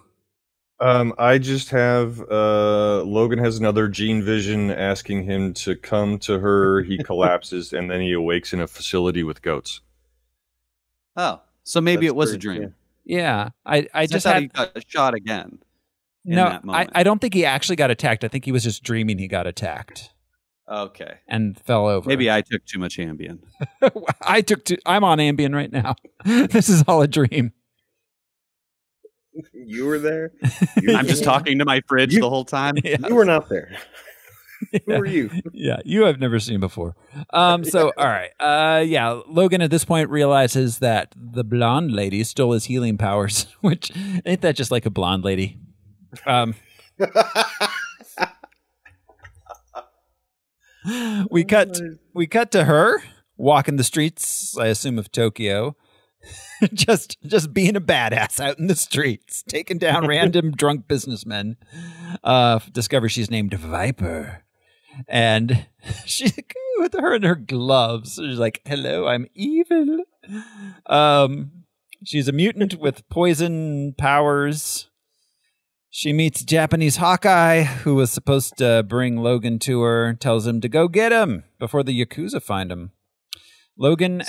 Um, 0.78 1.12
I 1.18 1.39
just 1.39 1.70
have 1.70 2.20
uh, 2.31 3.02
Logan 3.02 3.39
has 3.40 3.59
another 3.59 3.86
Jean 3.89 4.22
vision 4.22 4.70
asking 4.70 5.24
him 5.24 5.52
to 5.55 5.74
come 5.77 6.18
to 6.20 6.39
her. 6.39 6.82
He 6.82 6.97
collapses 7.05 7.72
and 7.72 7.90
then 7.90 8.01
he 8.01 8.12
awakes 8.12 8.52
in 8.52 8.60
a 8.60 8.66
facility 8.66 9.22
with 9.22 9.43
goats. 9.43 9.81
Oh, 11.16 11.40
so 11.64 11.80
maybe 11.80 12.06
That's 12.06 12.12
it 12.12 12.16
was 12.16 12.32
a 12.32 12.38
dream. 12.38 12.74
Yeah, 13.04 13.50
I, 13.66 13.88
I 13.92 14.06
just 14.06 14.24
thought 14.24 14.34
had 14.34 14.42
he 14.42 14.48
got 14.48 14.76
a 14.76 14.82
shot 14.86 15.14
again. 15.14 15.58
in 16.24 16.36
no. 16.36 16.44
that 16.44 16.62
I. 16.68 16.86
I 16.92 17.02
don't 17.02 17.20
think 17.20 17.34
he 17.34 17.44
actually 17.44 17.76
got 17.76 17.90
attacked. 17.90 18.24
I 18.24 18.28
think 18.28 18.44
he 18.44 18.52
was 18.52 18.62
just 18.62 18.82
dreaming 18.82 19.18
he 19.18 19.26
got 19.28 19.46
attacked 19.46 20.10
Okay. 20.70 21.14
and 21.26 21.58
fell 21.58 21.86
over. 21.88 22.08
Maybe 22.08 22.30
I 22.30 22.42
took 22.42 22.64
too 22.64 22.78
much 22.78 22.98
Ambien. 22.98 23.40
I 24.22 24.40
took. 24.42 24.64
To, 24.66 24.78
I'm 24.86 25.02
on 25.02 25.18
Ambien 25.18 25.54
right 25.54 25.72
now. 25.72 25.96
this 26.24 26.68
is 26.68 26.84
all 26.86 27.02
a 27.02 27.08
dream. 27.08 27.52
You 29.52 29.86
were 29.86 29.98
there. 29.98 30.32
You- 30.82 30.94
I'm 30.94 31.06
just 31.06 31.24
talking 31.24 31.58
to 31.58 31.64
my 31.64 31.80
fridge 31.88 32.12
You- 32.14 32.20
the 32.20 32.28
whole 32.30 32.44
time. 32.44 32.74
Yeah. 32.84 32.96
You 33.08 33.14
were 33.14 33.24
not 33.24 33.48
there. 33.48 33.76
Who 34.86 34.92
were 34.92 35.06
you? 35.06 35.30
yeah, 35.52 35.78
you 35.84 36.04
have 36.04 36.20
never 36.20 36.38
seen 36.38 36.60
before. 36.60 36.96
Um, 37.30 37.64
so 37.64 37.92
all 37.98 38.06
right, 38.06 38.30
uh, 38.38 38.80
yeah. 38.80 39.20
Logan 39.28 39.62
at 39.62 39.70
this 39.70 39.84
point 39.84 40.10
realizes 40.10 40.78
that 40.78 41.14
the 41.16 41.44
blonde 41.44 41.92
lady 41.92 42.24
stole 42.24 42.52
his 42.52 42.64
healing 42.64 42.98
powers, 42.98 43.46
which 43.60 43.90
ain't 44.24 44.42
that 44.42 44.56
just 44.56 44.70
like 44.70 44.86
a 44.86 44.90
blonde 44.90 45.24
lady? 45.24 45.58
Um, 46.26 46.54
we 51.30 51.44
cut 51.44 51.78
we 52.14 52.26
cut 52.26 52.50
to 52.52 52.64
her 52.64 53.02
walking 53.36 53.76
the 53.76 53.84
streets. 53.84 54.56
I 54.58 54.66
assume 54.66 54.98
of 54.98 55.10
Tokyo, 55.10 55.76
just 56.72 57.18
just 57.24 57.52
being 57.52 57.76
a 57.76 57.80
badass 57.80 58.40
out 58.40 58.58
in 58.58 58.66
the 58.66 58.76
streets, 58.76 59.42
taking 59.42 59.78
down 59.78 60.06
random 60.06 60.52
drunk 60.52 60.86
businessmen. 60.88 61.56
Uh, 62.22 62.58
discover 62.72 63.08
she's 63.08 63.30
named 63.30 63.54
Viper, 63.54 64.44
and 65.09 65.66
she 66.06 66.32
with 66.81 66.94
her 66.94 67.14
and 67.14 67.24
her 67.24 67.36
gloves. 67.36 68.14
She's 68.14 68.39
like, 68.39 68.62
"Hello, 68.64 69.06
I'm 69.06 69.27
evil." 69.35 70.05
Um, 70.86 71.64
she's 72.05 72.28
a 72.28 72.32
mutant 72.32 72.81
with 72.81 73.09
poison 73.09 73.94
powers. 73.97 74.89
She 75.93 76.12
meets 76.12 76.44
Japanese 76.44 76.97
Hawkeye, 76.97 77.62
who 77.62 77.97
was 77.97 78.12
supposed 78.12 78.56
to 78.59 78.85
bring 78.85 79.16
Logan 79.16 79.59
to 79.60 79.82
her, 79.82 80.14
tells 80.14 80.47
him 80.47 80.60
to 80.60 80.68
go 80.68 80.86
get 80.86 81.10
him 81.10 81.44
before 81.59 81.82
the 81.82 82.05
Yakuza 82.05 82.40
find 82.40 82.70
him. 82.70 82.93
Logan, 83.77 84.22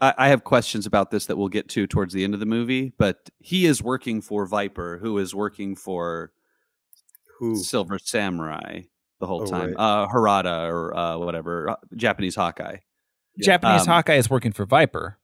I, 0.00 0.14
I 0.16 0.28
have 0.28 0.42
questions 0.42 0.86
about 0.86 1.10
this 1.10 1.26
that 1.26 1.36
we'll 1.36 1.48
get 1.48 1.68
to 1.70 1.86
towards 1.86 2.14
the 2.14 2.24
end 2.24 2.32
of 2.32 2.40
the 2.40 2.46
movie, 2.46 2.94
but 2.98 3.28
he 3.38 3.66
is 3.66 3.82
working 3.82 4.22
for 4.22 4.46
Viper, 4.46 5.00
who 5.02 5.18
is 5.18 5.34
working 5.34 5.76
for 5.76 6.32
Who? 7.38 7.56
Silver 7.56 7.98
Samurai 7.98 8.82
the 9.24 9.28
whole 9.28 9.42
Oh, 9.42 9.46
time. 9.46 9.68
right. 9.74 9.76
Uh, 9.78 10.06
Harada 10.08 10.68
or 10.70 10.94
uh, 10.96 11.16
whatever, 11.18 11.70
uh, 11.70 11.76
Japanese 11.96 12.34
Hawkeye. 12.36 12.76
Japanese 13.42 13.82
Um, 13.82 13.86
Hawkeye 13.88 14.16
is 14.16 14.28
working 14.30 14.52
for 14.52 14.64
Viper. 14.66 15.18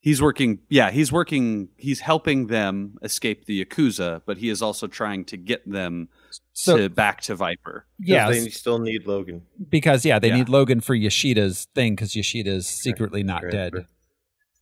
He's 0.00 0.22
working, 0.22 0.60
yeah, 0.68 0.90
he's 0.92 1.10
working, 1.10 1.68
he's 1.76 2.00
helping 2.00 2.46
them 2.46 2.96
escape 3.02 3.46
the 3.46 3.64
Yakuza, 3.64 4.22
but 4.24 4.38
he 4.38 4.48
is 4.48 4.62
also 4.62 4.86
trying 4.86 5.24
to 5.26 5.36
get 5.36 5.68
them 5.68 6.08
So 6.52 6.76
to 6.76 6.88
back 6.88 7.20
to 7.22 7.34
Viper. 7.34 7.86
yeah, 7.98 8.30
They 8.30 8.48
still 8.50 8.78
need 8.78 9.06
Logan. 9.06 9.42
because 9.68 10.04
yeah, 10.04 10.18
they 10.20 10.28
Yeah. 10.28 10.36
need 10.36 10.48
Logan 10.48 10.80
for 10.80 10.94
Yoshida's 10.94 11.66
thing 11.74 11.96
because 11.96 12.14
Yoshida's 12.14 12.66
secretly 12.68 13.22
not 13.24 13.42
Right, 13.42 13.52
dead. 13.52 13.74
right. 13.74 13.86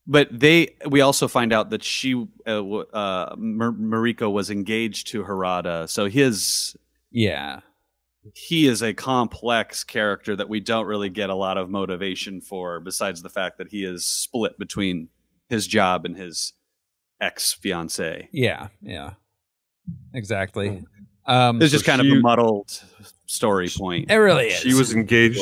But 0.06 0.28
they, 0.32 0.76
we 0.88 1.00
also 1.02 1.28
find 1.28 1.52
out 1.52 1.70
that 1.70 1.82
she, 1.82 2.14
uh, 2.46 2.62
uh, 2.92 3.36
Mariko 3.36 4.30
was 4.32 4.50
engaged 4.50 5.06
to 5.08 5.24
Harada, 5.24 5.88
so 5.88 6.06
his 6.08 6.74
Yeah, 7.10 7.60
he 8.34 8.66
is 8.66 8.82
a 8.82 8.94
complex 8.94 9.84
character 9.84 10.34
that 10.36 10.48
we 10.48 10.60
don't 10.60 10.86
really 10.86 11.10
get 11.10 11.28
a 11.30 11.34
lot 11.34 11.58
of 11.58 11.68
motivation 11.68 12.40
for, 12.40 12.80
besides 12.80 13.22
the 13.22 13.28
fact 13.28 13.58
that 13.58 13.68
he 13.68 13.84
is 13.84 14.06
split 14.06 14.58
between 14.58 15.08
his 15.48 15.66
job 15.66 16.04
and 16.06 16.16
his 16.16 16.52
ex 17.20 17.52
fiance. 17.52 18.28
yeah, 18.32 18.68
yeah, 18.80 19.14
exactly. 20.12 20.84
Um, 21.26 21.60
It's 21.62 21.72
just 21.72 21.84
So 21.84 21.92
kind 21.92 22.00
of 22.00 22.06
a 22.12 22.20
muddled 22.20 22.80
story 23.26 23.68
point. 23.68 24.10
it 24.10 24.16
really 24.16 24.46
is. 24.48 24.60
She 24.60 24.74
was 24.74 24.92
engaged. 24.94 25.40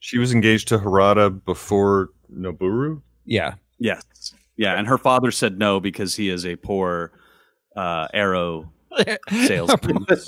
She 0.00 0.18
was 0.18 0.32
engaged 0.32 0.68
to 0.68 0.78
Harada 0.78 1.44
before 1.44 2.10
Noburo. 2.32 3.02
yeah, 3.24 3.54
Yes. 3.78 4.02
Yeah, 4.56 4.76
and 4.76 4.88
her 4.88 4.98
father 4.98 5.30
said 5.30 5.56
no 5.58 5.78
because 5.80 6.16
he 6.16 6.28
is 6.30 6.44
a 6.44 6.56
poor 6.56 7.12
uh, 7.76 8.08
arrow 8.12 8.72
salesman. 9.46 10.06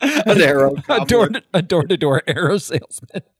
An 0.00 0.40
arrow. 0.40 0.74
a 0.88 1.04
door 1.06 1.30
a 1.52 1.62
door 1.62 1.84
to 1.84 1.96
door 1.96 2.22
arrow 2.26 2.58
salesman. 2.58 3.22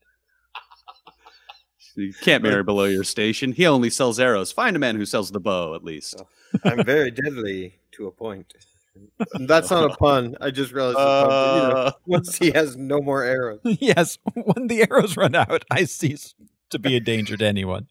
you 1.96 2.12
can't 2.22 2.42
marry 2.42 2.62
below 2.62 2.84
your 2.84 3.04
station. 3.04 3.52
He 3.52 3.66
only 3.66 3.90
sells 3.90 4.18
arrows. 4.18 4.52
Find 4.52 4.76
a 4.76 4.78
man 4.78 4.96
who 4.96 5.04
sells 5.04 5.30
the 5.30 5.40
bow, 5.40 5.74
at 5.74 5.84
least. 5.84 6.20
I'm 6.64 6.84
very 6.84 7.10
deadly 7.10 7.78
to 7.92 8.06
a 8.06 8.10
point. 8.10 8.52
That's 9.40 9.70
not 9.70 9.90
a 9.90 9.96
pun. 9.96 10.36
I 10.40 10.50
just 10.50 10.72
realized. 10.72 10.98
the 10.98 11.26
pun, 11.26 11.62
you 11.62 11.68
know, 11.74 11.80
Uh, 11.80 11.90
once 12.06 12.36
he 12.38 12.50
has 12.52 12.76
no 12.76 13.00
more 13.00 13.24
arrows. 13.24 13.60
yes, 13.64 14.18
when 14.34 14.68
the 14.68 14.86
arrows 14.88 15.16
run 15.16 15.34
out, 15.34 15.64
I 15.70 15.84
cease 15.84 16.34
to 16.70 16.78
be 16.78 16.96
a 16.96 17.00
danger 17.00 17.36
to 17.36 17.44
anyone. 17.44 17.88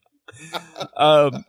Um, 0.98 1.46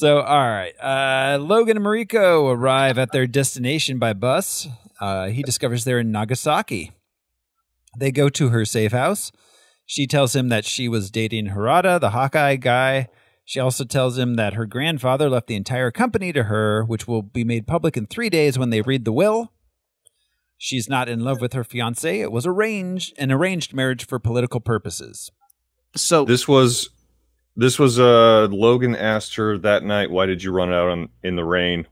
so, 0.00 0.20
all 0.20 0.48
right. 0.48 0.72
Uh, 0.80 1.38
Logan 1.38 1.76
and 1.76 1.84
Mariko 1.84 2.50
arrive 2.50 2.96
at 2.96 3.12
their 3.12 3.26
destination 3.26 3.98
by 3.98 4.14
bus. 4.14 4.66
Uh, 4.98 5.28
he 5.28 5.42
discovers 5.42 5.84
they're 5.84 5.98
in 5.98 6.10
Nagasaki. 6.10 6.92
They 7.98 8.10
go 8.10 8.30
to 8.30 8.48
her 8.48 8.64
safe 8.64 8.92
house. 8.92 9.30
She 9.84 10.06
tells 10.06 10.34
him 10.34 10.48
that 10.48 10.64
she 10.64 10.88
was 10.88 11.10
dating 11.10 11.48
Harada, 11.48 12.00
the 12.00 12.10
Hawkeye 12.10 12.56
guy. 12.56 13.08
She 13.44 13.60
also 13.60 13.84
tells 13.84 14.16
him 14.16 14.36
that 14.36 14.54
her 14.54 14.64
grandfather 14.64 15.28
left 15.28 15.48
the 15.48 15.56
entire 15.56 15.90
company 15.90 16.32
to 16.32 16.44
her, 16.44 16.82
which 16.84 17.06
will 17.06 17.20
be 17.20 17.44
made 17.44 17.66
public 17.66 17.96
in 17.96 18.06
three 18.06 18.30
days 18.30 18.58
when 18.58 18.70
they 18.70 18.80
read 18.80 19.04
the 19.04 19.12
will. 19.12 19.52
She's 20.56 20.88
not 20.88 21.10
in 21.10 21.20
love 21.20 21.42
with 21.42 21.52
her 21.52 21.64
fiance. 21.64 22.20
It 22.20 22.32
was 22.32 22.46
arranged, 22.46 23.12
an 23.18 23.30
arranged 23.30 23.74
marriage 23.74 24.06
for 24.06 24.18
political 24.18 24.60
purposes. 24.60 25.30
so 25.94 26.24
This 26.24 26.48
was 26.48 26.88
this 27.56 27.78
was 27.78 27.98
uh 27.98 28.48
Logan 28.50 28.96
asked 28.96 29.34
her 29.36 29.58
that 29.58 29.84
night, 29.84 30.10
"Why 30.10 30.26
did 30.26 30.42
you 30.42 30.52
run 30.52 30.72
out 30.72 30.88
on, 30.88 31.08
in 31.22 31.36
the 31.36 31.44
rain?" 31.44 31.86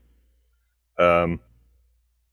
Um, 0.97 1.39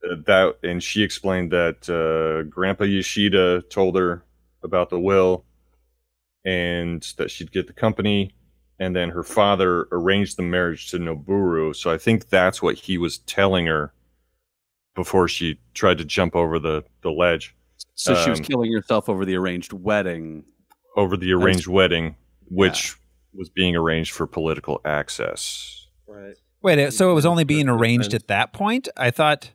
uh, 0.04 0.16
that 0.26 0.58
and 0.62 0.82
she 0.82 1.02
explained 1.02 1.52
that 1.52 1.88
uh, 1.88 2.48
Grandpa 2.48 2.84
Yoshida 2.84 3.62
told 3.62 3.96
her 3.96 4.24
about 4.62 4.90
the 4.90 5.00
will, 5.00 5.44
and 6.44 7.02
that 7.18 7.30
she'd 7.30 7.52
get 7.52 7.66
the 7.66 7.72
company, 7.72 8.34
and 8.78 8.94
then 8.94 9.10
her 9.10 9.22
father 9.22 9.88
arranged 9.92 10.36
the 10.36 10.42
marriage 10.42 10.90
to 10.90 10.98
Noburo. 10.98 11.74
So 11.74 11.90
I 11.90 11.98
think 11.98 12.28
that's 12.28 12.62
what 12.62 12.76
he 12.76 12.98
was 12.98 13.18
telling 13.18 13.66
her 13.66 13.92
before 14.94 15.28
she 15.28 15.60
tried 15.74 15.98
to 15.98 16.04
jump 16.04 16.34
over 16.34 16.58
the 16.58 16.84
the 17.02 17.10
ledge 17.10 17.56
so 17.96 18.14
she 18.14 18.30
was 18.30 18.40
um, 18.40 18.44
killing 18.44 18.72
herself 18.72 19.08
over 19.08 19.24
the 19.24 19.34
arranged 19.36 19.72
wedding. 19.72 20.44
over 20.96 21.16
the 21.16 21.32
arranged 21.32 21.66
wedding, 21.66 22.14
which 22.48 22.96
was 23.36 23.48
being 23.50 23.76
arranged 23.76 24.12
for 24.12 24.26
political 24.26 24.80
access. 24.84 25.86
Right. 26.06 26.36
Wait, 26.62 26.92
so 26.92 27.10
it 27.10 27.14
was 27.14 27.26
only 27.26 27.44
being 27.44 27.68
arranged 27.68 28.14
at 28.14 28.28
that 28.28 28.52
point? 28.52 28.88
I 28.96 29.10
thought 29.10 29.52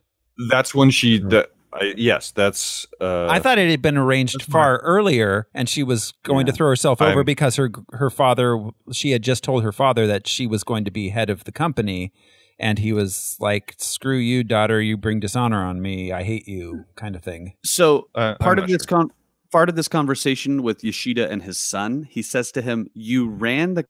That's 0.50 0.74
when 0.74 0.90
she. 0.90 1.18
That, 1.18 1.50
I, 1.74 1.94
yes, 1.96 2.30
that's. 2.30 2.86
Uh, 3.00 3.26
I 3.28 3.38
thought 3.38 3.58
it 3.58 3.70
had 3.70 3.82
been 3.82 3.96
arranged 3.96 4.42
far 4.42 4.78
earlier, 4.78 5.46
and 5.54 5.68
she 5.68 5.82
was 5.82 6.12
going 6.22 6.46
to 6.46 6.52
throw 6.52 6.68
herself 6.68 7.00
over 7.02 7.20
I'm- 7.20 7.24
because 7.24 7.56
her 7.56 7.70
her 7.92 8.10
father. 8.10 8.58
She 8.92 9.10
had 9.10 9.22
just 9.22 9.42
told 9.44 9.62
her 9.62 9.72
father 9.72 10.06
that 10.06 10.26
she 10.26 10.46
was 10.46 10.64
going 10.64 10.84
to 10.84 10.90
be 10.90 11.08
head 11.10 11.30
of 11.30 11.44
the 11.44 11.52
company, 11.52 12.12
and 12.58 12.78
he 12.78 12.92
was 12.92 13.36
like, 13.40 13.74
"Screw 13.78 14.18
you, 14.18 14.44
daughter! 14.44 14.80
You 14.80 14.96
bring 14.96 15.20
dishonor 15.20 15.62
on 15.64 15.80
me. 15.82 16.12
I 16.12 16.22
hate 16.24 16.46
you," 16.46 16.84
kind 16.94 17.16
of 17.16 17.22
thing. 17.22 17.54
So 17.64 18.08
Uh, 18.14 18.34
part 18.36 18.58
of 18.58 18.64
not 18.64 18.70
this 18.70 18.86
con- 18.86 19.10
part 19.52 19.68
of 19.68 19.76
this 19.76 19.88
conversation 19.88 20.62
with 20.62 20.82
Yoshida 20.82 21.30
and 21.30 21.42
his 21.42 21.60
son, 21.60 22.08
he 22.10 22.22
says 22.22 22.50
to 22.52 22.62
him, 22.62 22.88
"You 22.94 23.28
ran 23.28 23.74
the 23.74 23.86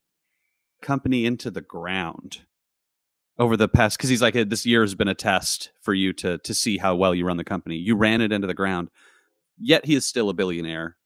company 0.82 1.24
into 1.24 1.51
the 1.51 1.60
ground 1.60 2.40
over 3.39 3.56
the 3.56 3.68
past 3.68 3.97
because 3.97 4.10
he's 4.10 4.20
like 4.20 4.34
this 4.34 4.66
year 4.66 4.82
has 4.82 4.94
been 4.94 5.09
a 5.09 5.14
test 5.14 5.70
for 5.80 5.94
you 5.94 6.12
to 6.14 6.39
to 6.39 6.55
see 6.55 6.78
how 6.78 6.94
well 6.97 7.14
you 7.14 7.24
run 7.24 7.36
the 7.39 7.44
company. 7.44 7.76
You 7.76 7.97
ran 7.97 8.20
it 8.20 8.32
into 8.32 8.47
the 8.47 8.55
ground. 8.55 8.90
Yet 9.59 9.86
he 9.86 9.94
is 9.94 10.05
still 10.05 10.28
a 10.28 10.34
billionaire 10.34 10.97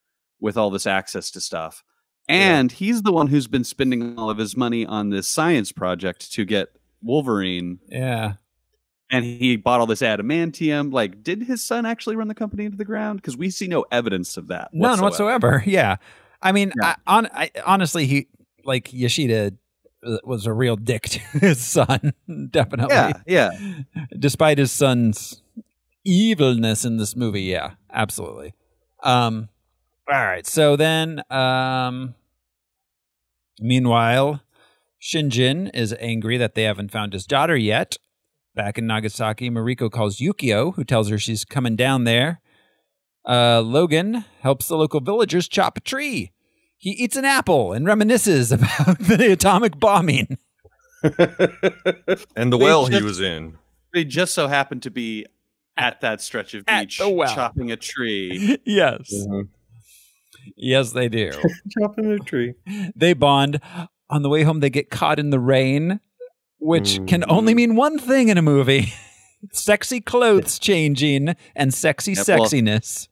with 0.40 0.56
all 0.56 0.70
this 0.70 0.86
access 0.86 1.30
to 1.32 1.40
stuff." 1.40 1.84
And 2.28 2.72
he's 2.72 3.02
the 3.02 3.12
one 3.12 3.28
who's 3.28 3.46
been 3.46 3.62
spending 3.62 4.18
all 4.18 4.30
of 4.30 4.38
his 4.38 4.56
money 4.56 4.84
on 4.84 5.10
this 5.10 5.28
science 5.28 5.70
project 5.70 6.32
to 6.32 6.44
get 6.44 6.70
Wolverine 7.00 7.78
Yeah, 7.88 8.34
and 9.10 9.24
he 9.24 9.56
bought 9.56 9.80
all 9.80 9.86
this 9.86 10.02
adamantium. 10.02 10.92
Like, 10.92 11.22
did 11.22 11.42
his 11.44 11.62
son 11.62 11.86
actually 11.86 12.16
run 12.16 12.28
the 12.28 12.34
company 12.34 12.64
into 12.64 12.76
the 12.76 12.84
ground? 12.84 13.20
Because 13.20 13.36
we 13.36 13.50
see 13.50 13.66
no 13.68 13.84
evidence 13.92 14.36
of 14.36 14.48
that. 14.48 14.70
none 14.72 15.00
whatsoever. 15.00 15.62
Yeah, 15.66 15.96
I 16.42 16.52
mean, 16.52 16.72
Yeah. 16.80 16.94
I, 17.06 17.16
on 17.16 17.26
I, 17.32 17.50
honestly, 17.64 18.06
he 18.06 18.28
like 18.64 18.92
Yoshida 18.92 19.52
uh, 20.04 20.18
was 20.24 20.46
a 20.46 20.52
real 20.52 20.76
dick 20.76 21.02
to 21.10 21.18
his 21.38 21.58
son, 21.64 22.12
definitely. 22.50 22.94
Yeah, 22.94 23.12
yeah. 23.26 23.50
despite 24.18 24.58
his 24.58 24.72
son's 24.72 25.42
evilness 26.04 26.84
in 26.84 26.96
this 26.96 27.14
movie. 27.16 27.42
Yeah, 27.42 27.72
absolutely. 27.92 28.54
Um, 29.02 29.48
all 30.08 30.14
right. 30.24 30.46
So 30.46 30.76
then, 30.76 31.22
um, 31.30 32.14
meanwhile, 33.60 34.42
Shingen 35.00 35.70
is 35.74 35.94
angry 36.00 36.36
that 36.36 36.54
they 36.54 36.62
haven't 36.64 36.90
found 36.90 37.12
his 37.12 37.26
daughter 37.26 37.56
yet. 37.56 37.96
Back 38.56 38.78
in 38.78 38.86
Nagasaki, 38.86 39.50
Mariko 39.50 39.90
calls 39.90 40.16
Yukio, 40.16 40.74
who 40.74 40.82
tells 40.82 41.10
her 41.10 41.18
she's 41.18 41.44
coming 41.44 41.76
down 41.76 42.04
there. 42.04 42.40
Uh, 43.28 43.60
Logan 43.60 44.24
helps 44.40 44.66
the 44.66 44.78
local 44.78 45.00
villagers 45.00 45.46
chop 45.46 45.76
a 45.76 45.80
tree. 45.80 46.32
He 46.78 46.90
eats 46.90 47.16
an 47.16 47.26
apple 47.26 47.74
and 47.74 47.86
reminisces 47.86 48.50
about 48.86 48.98
the 48.98 49.30
atomic 49.30 49.78
bombing. 49.78 50.38
and 51.02 52.50
the 52.50 52.56
They 52.56 52.64
well 52.64 52.86
he 52.86 53.02
was 53.02 53.20
in. 53.20 53.58
They 53.92 54.04
just 54.04 54.32
so 54.32 54.48
happened 54.48 54.82
to 54.84 54.90
be 54.90 55.26
at 55.76 56.00
that 56.00 56.22
stretch 56.22 56.54
of 56.54 56.64
beach 56.64 56.98
well. 56.98 57.34
chopping 57.34 57.70
a 57.70 57.76
tree. 57.76 58.56
yes. 58.64 59.26
Yes, 60.56 60.92
they 60.92 61.10
do. 61.10 61.30
Chopping 61.78 62.10
a 62.12 62.18
tree. 62.20 62.54
they 62.96 63.12
bond. 63.12 63.60
On 64.08 64.22
the 64.22 64.30
way 64.30 64.44
home, 64.44 64.60
they 64.60 64.70
get 64.70 64.88
caught 64.88 65.18
in 65.18 65.28
the 65.28 65.40
rain, 65.40 66.00
which 66.58 67.00
can 67.06 67.24
only 67.28 67.54
mean 67.54 67.76
one 67.76 67.98
thing 67.98 68.28
in 68.28 68.38
a 68.38 68.42
movie 68.42 68.92
sexy 69.52 70.00
clothes 70.00 70.58
changing 70.58 71.34
and 71.54 71.72
sexy 71.72 72.12
Yep, 72.12 72.28
well- 72.28 72.38
sexiness. 72.40 73.08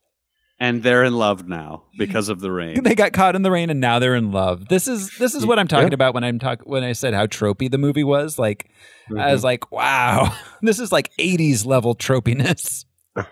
and 0.59 0.83
they're 0.83 1.05
in 1.05 1.15
love 1.15 1.47
now 1.49 1.85
because 1.99 2.29
of 2.29 2.41
the 2.41 2.51
rain. 2.61 2.83
They 2.83 2.95
got 2.95 3.13
caught 3.13 3.37
in 3.37 3.43
the 3.43 3.51
rain 3.51 3.71
and 3.71 3.81
now 3.81 3.99
they're 3.99 4.15
in 4.15 4.33
love. 4.33 4.69
This 4.69 4.89
is 4.89 5.17
this 5.19 5.35
is 5.35 5.45
what 5.47 5.59
I'm 5.59 5.69
talking 5.69 5.93
about 5.93 6.15
when 6.15 6.25
I'm 6.25 6.39
talk 6.39 6.63
when 6.65 6.83
I 6.83 6.93
said 6.93 7.13
how 7.15 7.27
tropey 7.27 7.71
the 7.71 7.79
movie 7.79 8.05
was. 8.05 8.39
Like 8.39 8.71
I 9.17 9.33
was 9.33 9.45
like, 9.45 9.71
wow, 9.71 10.35
this 10.63 10.79
is 10.81 10.91
like 10.93 11.11
80s 11.19 11.67
level 11.67 11.95
tropiness. 11.95 12.85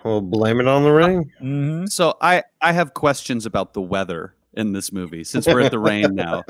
Well, 0.05 0.21
blame 0.21 0.61
it 0.61 0.69
on 0.69 0.85
the 0.85 0.93
rain. 0.93 1.33
hmm 1.41 1.87
So 1.87 2.17
I 2.21 2.45
I 2.61 2.73
have 2.73 2.95
questions 2.95 3.47
about 3.47 3.73
the 3.75 3.81
weather 3.83 4.35
in 4.55 4.73
this 4.75 4.93
movie 4.93 5.25
since 5.25 5.47
we're 5.47 5.61
at 5.63 5.71
the 5.71 5.79
rain 5.79 6.15
now. 6.15 6.45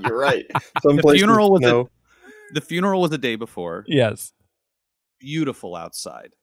You're 0.00 0.16
right. 0.16 0.46
Some 0.82 0.96
The 0.96 1.12
funeral 1.14 1.50
was 1.50 1.60
snow. 1.60 1.90
The 2.52 2.60
funeral 2.60 3.00
was 3.00 3.10
the 3.10 3.18
day 3.18 3.36
before. 3.36 3.84
Yes. 3.86 4.32
Beautiful 5.18 5.76
outside. 5.76 6.34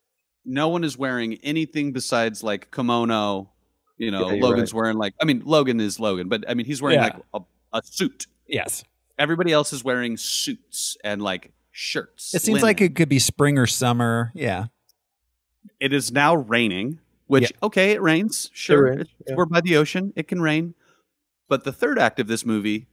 No 0.46 0.70
one 0.70 0.84
is 0.84 0.98
wearing 0.98 1.36
anything 1.44 1.92
besides 1.92 2.44
like 2.44 2.72
kimono. 2.72 3.52
You 3.98 4.12
know, 4.12 4.28
Yeah, 4.30 4.36
you're 4.36 4.44
Logan's 4.48 4.74
wearing 4.74 4.98
like 4.98 5.14
I 5.22 5.26
mean 5.26 5.42
Logan 5.46 5.80
is 5.82 6.00
Logan, 6.00 6.30
but 6.30 6.46
I 6.50 6.54
mean 6.54 6.66
he's 6.66 6.82
wearing 6.82 6.98
Yeah. 7.00 7.04
like 7.04 7.16
a, 7.34 7.40
a 7.74 7.82
suit. 7.84 8.28
Yes. 8.48 8.84
Everybody 9.18 9.52
else 9.52 9.74
is 9.74 9.84
wearing 9.84 10.16
suits 10.16 10.96
and 11.04 11.22
like 11.22 11.52
shirts. 11.72 12.34
It 12.34 12.42
seems 12.42 12.56
linen. 12.56 12.64
like 12.68 12.82
it 12.82 12.96
could 12.96 13.10
be 13.10 13.20
spring 13.20 13.58
or 13.58 13.68
summer. 13.68 14.32
Yeah. 14.34 14.68
it 15.82 15.92
is 15.92 16.12
now 16.12 16.36
raining, 16.36 17.00
which 17.28 17.52
okay, 17.62 17.92
it 17.92 18.02
rains. 18.02 18.50
Sure. 18.54 18.84
rains, 18.84 19.02
It's- 19.02 19.16
yeah. 19.28 19.36
We're 19.36 19.46
by 19.46 19.60
the 19.62 19.76
ocean. 19.76 20.14
It 20.16 20.28
can 20.30 20.42
rain. 20.42 20.74
But 21.50 21.66
the 21.66 21.74
third 21.74 22.00
act 22.00 22.20
of 22.20 22.28
this 22.28 22.46
movie 22.46 22.88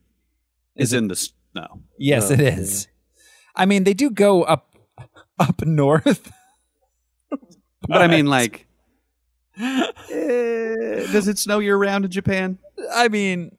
is 0.74 0.92
in 0.92 1.06
the 1.08 1.14
snow. 1.16 1.82
Yes, 1.98 2.30
Oh, 2.30 2.34
it 2.34 2.40
is. 2.40 2.88
I 3.56 3.66
mean, 3.66 3.84
they 3.84 3.94
do 3.94 4.10
go 4.10 4.42
up 4.42 4.74
up 5.38 5.64
north. 5.64 6.32
But 7.88 8.02
I 8.02 8.08
mean 8.08 8.26
like 8.26 8.66
eh, 9.60 11.06
does 11.12 11.28
it 11.28 11.38
snow 11.38 11.60
year 11.60 11.76
round 11.76 12.04
in 12.04 12.10
Japan? 12.10 12.58
I 12.92 13.06
mean, 13.08 13.56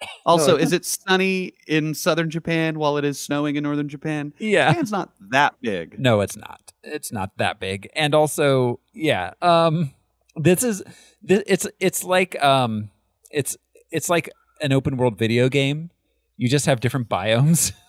Also, 0.26 0.56
is 0.56 0.72
it 0.72 0.84
sunny 0.84 1.54
in 1.66 1.94
southern 1.94 2.28
Japan 2.28 2.78
while 2.78 2.98
it 2.98 3.04
is 3.04 3.18
snowing 3.18 3.56
in 3.56 3.62
northern 3.62 3.88
Japan? 3.88 4.34
yeah. 4.38 4.68
Japan's 4.70 4.92
not 4.92 5.10
that 5.30 5.54
big. 5.62 5.98
No, 5.98 6.20
it's 6.20 6.36
not. 6.36 6.72
It's 6.82 7.10
not 7.10 7.30
that 7.38 7.58
big. 7.58 7.88
And 7.94 8.14
also, 8.14 8.80
yeah, 8.92 9.32
um 9.40 9.92
this 10.34 10.62
is 10.62 10.82
this, 11.22 11.42
it's 11.46 11.66
it's 11.80 12.04
like 12.04 12.42
um 12.44 12.90
it's 13.30 13.56
it's 13.90 14.10
like 14.10 14.28
an 14.60 14.72
open 14.72 14.96
world 14.98 15.16
video 15.18 15.48
game. 15.48 15.90
You 16.36 16.48
just 16.48 16.66
have 16.66 16.80
different 16.80 17.08
biomes. 17.08 17.72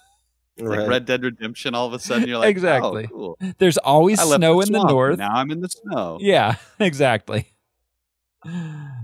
Like 0.60 0.88
Red 0.88 1.06
Dead 1.06 1.24
Redemption, 1.24 1.76
all 1.76 1.88
of 1.88 1.94
a 1.94 2.00
sudden 2.00 2.28
you're 2.28 2.40
like, 2.40 2.50
Exactly. 2.50 3.06
oh, 3.12 3.16
cool. 3.38 3.40
There's 3.58 3.78
always 3.78 4.20
snow 4.20 4.62
in 4.62 4.72
the 4.72 4.84
north. 4.84 5.20
Now 5.20 5.34
I'm 5.34 5.52
in 5.52 5.62
the 5.62 5.70
snow. 5.70 6.18
Yeah, 6.20 6.56
exactly. 6.80 7.48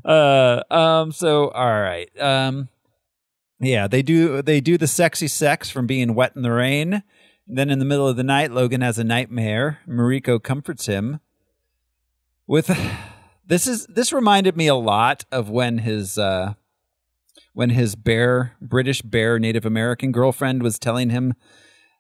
Uh 0.06 0.62
um 0.70 1.12
so 1.12 1.50
all 1.50 1.82
right. 1.82 2.10
Um 2.20 2.70
Yeah, 3.60 3.88
they 3.88 4.02
do 4.02 4.42
they 4.42 4.62
do 4.62 4.78
the 4.78 4.88
sexy 4.88 5.28
sex 5.28 5.70
from 5.70 5.88
being 5.88 6.16
wet 6.16 6.34
in 6.36 6.42
the 6.44 6.52
rain. 6.52 7.04
Then 7.46 7.70
in 7.70 7.80
the 7.80 7.86
middle 7.86 8.08
of 8.08 8.16
the 8.16 8.24
night, 8.24 8.52
Logan 8.52 8.82
has 8.82 8.98
a 8.98 9.04
nightmare. 9.04 9.80
Mariko 9.88 10.42
comforts 10.42 10.86
him 10.86 11.20
with 12.48 12.68
this 13.46 13.68
is 13.68 13.86
this 13.88 14.14
reminded 14.14 14.56
me 14.56 14.68
a 14.68 14.76
lot 14.76 15.26
of 15.32 15.50
when 15.50 15.80
his 15.80 16.18
uh 16.18 16.54
when 17.54 17.70
his 17.70 17.96
bear 17.96 18.56
British 18.62 19.02
bear 19.02 19.40
Native 19.40 19.66
American 19.66 20.12
girlfriend 20.12 20.62
was 20.64 20.78
telling 20.78 21.10
him 21.10 21.34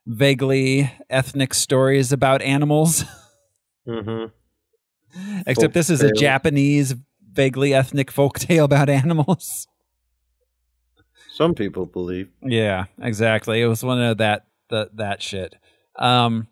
vaguely 0.05 0.91
ethnic 1.09 1.53
stories 1.53 2.11
about 2.11 2.41
animals. 2.41 3.05
Mm-hmm. 3.85 5.41
Except 5.45 5.73
this 5.73 5.89
is 5.89 6.01
a 6.01 6.13
Japanese 6.13 6.95
vaguely 7.33 7.73
ethnic 7.73 8.09
folk 8.09 8.39
tale 8.39 8.63
about 8.63 8.89
animals. 8.89 9.67
Some 11.33 11.53
people 11.53 11.85
believe. 11.85 12.29
Yeah, 12.41 12.85
exactly. 13.01 13.61
It 13.61 13.67
was 13.67 13.83
one 13.83 14.01
of 14.01 14.19
that 14.19 14.45
the, 14.69 14.89
that 14.93 15.21
shit. 15.21 15.55
Um 15.97 16.47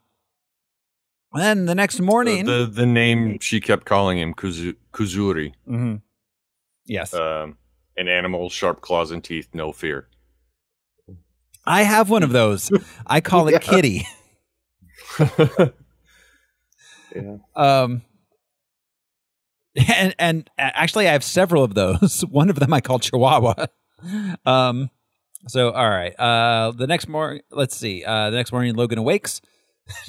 then 1.33 1.67
the 1.67 1.75
next 1.75 2.01
morning 2.01 2.43
The 2.45 2.65
the 2.65 2.85
name 2.85 3.39
she 3.39 3.61
kept 3.61 3.85
calling 3.85 4.17
him 4.17 4.33
Kuzu, 4.33 4.75
Kuzuri, 4.91 5.53
Mhm. 5.65 6.01
Yes. 6.85 7.13
um, 7.13 7.57
an 7.97 8.07
animal, 8.07 8.49
sharp 8.49 8.81
claws 8.81 9.11
and 9.11 9.23
teeth, 9.23 9.49
no 9.53 9.71
fear. 9.71 10.07
I 11.65 11.83
have 11.83 12.09
one 12.09 12.23
of 12.23 12.31
those. 12.31 12.71
I 13.05 13.21
call 13.21 13.47
it 13.47 13.61
Kitty. 13.61 14.07
Yeah. 17.15 17.37
Um, 17.55 18.03
and 19.75 20.15
and 20.17 20.49
actually, 20.57 21.07
I 21.07 21.11
have 21.13 21.23
several 21.23 21.63
of 21.63 21.73
those. 21.73 22.21
One 22.29 22.49
of 22.49 22.59
them 22.59 22.73
I 22.73 22.81
call 22.81 22.99
Chihuahua. 22.99 23.65
Um, 24.45 24.89
so 25.47 25.71
all 25.71 25.89
right. 25.89 26.17
Uh, 26.19 26.71
the 26.71 26.87
next 26.87 27.07
morning, 27.07 27.41
let's 27.51 27.75
see. 27.75 28.03
Uh, 28.03 28.29
the 28.29 28.37
next 28.37 28.51
morning, 28.51 28.75
Logan 28.75 28.97
awakes 28.97 29.41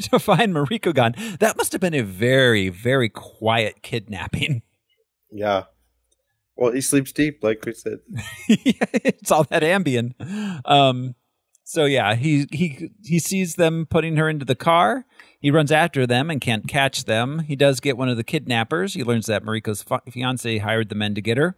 to 0.02 0.18
find 0.18 0.54
Mariko 0.54 0.94
gone. 0.94 1.14
That 1.40 1.56
must 1.56 1.72
have 1.72 1.80
been 1.80 1.94
a 1.94 2.02
very 2.02 2.68
very 2.68 3.08
quiet 3.08 3.82
kidnapping. 3.82 4.62
Yeah. 5.30 5.64
Well, 6.56 6.72
he 6.72 6.80
sleeps 6.80 7.12
deep, 7.12 7.42
like 7.42 7.64
we 7.64 7.72
said. 7.74 8.00
it's 8.48 9.30
all 9.30 9.44
that 9.44 9.62
Ambien. 9.62 10.12
Um, 10.68 11.14
so 11.64 11.84
yeah, 11.86 12.14
he 12.14 12.46
he 12.52 12.90
he 13.02 13.18
sees 13.18 13.54
them 13.54 13.86
putting 13.88 14.16
her 14.16 14.28
into 14.28 14.44
the 14.44 14.54
car. 14.54 15.06
He 15.40 15.50
runs 15.50 15.72
after 15.72 16.06
them 16.06 16.30
and 16.30 16.40
can't 16.40 16.68
catch 16.68 17.04
them. 17.04 17.40
He 17.40 17.56
does 17.56 17.80
get 17.80 17.96
one 17.96 18.08
of 18.08 18.16
the 18.16 18.24
kidnappers. 18.24 18.94
He 18.94 19.02
learns 19.02 19.26
that 19.26 19.42
Mariko's 19.42 19.82
fi- 19.82 20.00
fiance 20.10 20.58
hired 20.58 20.88
the 20.88 20.94
men 20.94 21.14
to 21.14 21.20
get 21.20 21.38
her. 21.38 21.56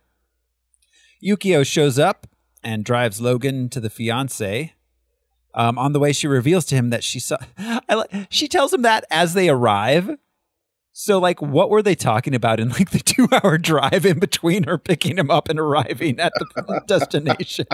Yukio 1.22 1.66
shows 1.66 1.98
up 1.98 2.26
and 2.62 2.84
drives 2.84 3.20
Logan 3.20 3.68
to 3.70 3.80
the 3.80 3.90
fiance. 3.90 4.72
Um, 5.54 5.78
on 5.78 5.92
the 5.92 6.00
way, 6.00 6.12
she 6.12 6.26
reveals 6.26 6.64
to 6.66 6.74
him 6.74 6.90
that 6.90 7.04
she 7.04 7.20
saw. 7.20 7.36
I, 7.58 8.26
she 8.30 8.48
tells 8.48 8.72
him 8.72 8.82
that 8.82 9.04
as 9.10 9.34
they 9.34 9.48
arrive. 9.48 10.16
So, 10.96 11.18
like, 11.18 11.42
what 11.42 11.70
were 11.70 11.82
they 11.82 11.96
talking 11.96 12.36
about 12.36 12.60
in 12.60 12.68
like 12.68 12.90
the 12.90 12.98
two-hour 13.04 13.58
drive 13.58 14.06
in 14.06 14.20
between 14.20 14.62
her 14.62 14.78
picking 14.78 15.18
him 15.18 15.28
up 15.28 15.48
and 15.48 15.58
arriving 15.58 16.20
at 16.20 16.32
the 16.54 16.82
destination? 16.86 17.66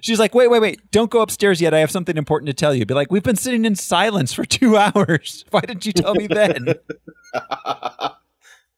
She's 0.00 0.18
like, 0.18 0.34
wait, 0.34 0.48
wait, 0.48 0.60
wait! 0.60 0.90
Don't 0.90 1.10
go 1.10 1.20
upstairs 1.20 1.60
yet. 1.60 1.74
I 1.74 1.80
have 1.80 1.90
something 1.90 2.16
important 2.16 2.46
to 2.46 2.54
tell 2.54 2.74
you. 2.74 2.86
Be 2.86 2.94
like, 2.94 3.12
we've 3.12 3.22
been 3.22 3.36
sitting 3.36 3.66
in 3.66 3.74
silence 3.74 4.32
for 4.32 4.46
two 4.46 4.76
hours. 4.78 5.44
Why 5.50 5.60
didn't 5.60 5.84
you 5.84 5.92
tell 5.92 6.14
me 6.14 6.26
then? 6.26 6.74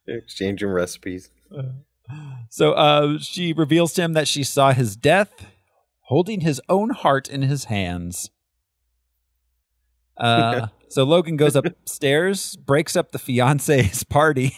Exchanging 0.08 0.68
recipes. 0.68 1.30
So 2.48 2.72
uh, 2.72 3.18
she 3.20 3.52
reveals 3.52 3.92
to 3.94 4.02
him 4.02 4.12
that 4.14 4.26
she 4.26 4.42
saw 4.42 4.72
his 4.72 4.96
death, 4.96 5.46
holding 6.00 6.40
his 6.40 6.60
own 6.68 6.90
heart 6.90 7.28
in 7.28 7.42
his 7.42 7.64
hands. 7.64 8.30
Uh, 10.16 10.68
so 10.88 11.04
Logan 11.04 11.36
goes 11.36 11.56
upstairs, 11.56 12.56
breaks 12.56 12.96
up 12.96 13.12
the 13.12 13.18
fiance's 13.18 14.04
party. 14.08 14.56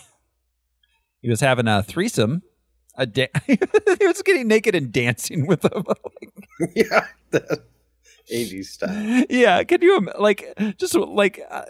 He 1.20 1.28
was 1.28 1.40
having 1.40 1.66
a 1.68 1.82
threesome. 1.82 2.42
A 2.94 3.06
da- 3.06 3.28
he 3.46 3.56
was 4.06 4.22
getting 4.22 4.48
naked 4.48 4.74
and 4.74 4.92
dancing 4.92 5.46
with 5.46 5.62
them. 5.62 5.84
yeah. 6.74 7.06
the 7.30 7.62
80s 8.32 8.64
style. 8.66 9.24
yeah, 9.30 9.62
can 9.64 9.80
you 9.82 10.00
like 10.18 10.52
just 10.78 10.94
like 10.94 11.40
uh, 11.50 11.62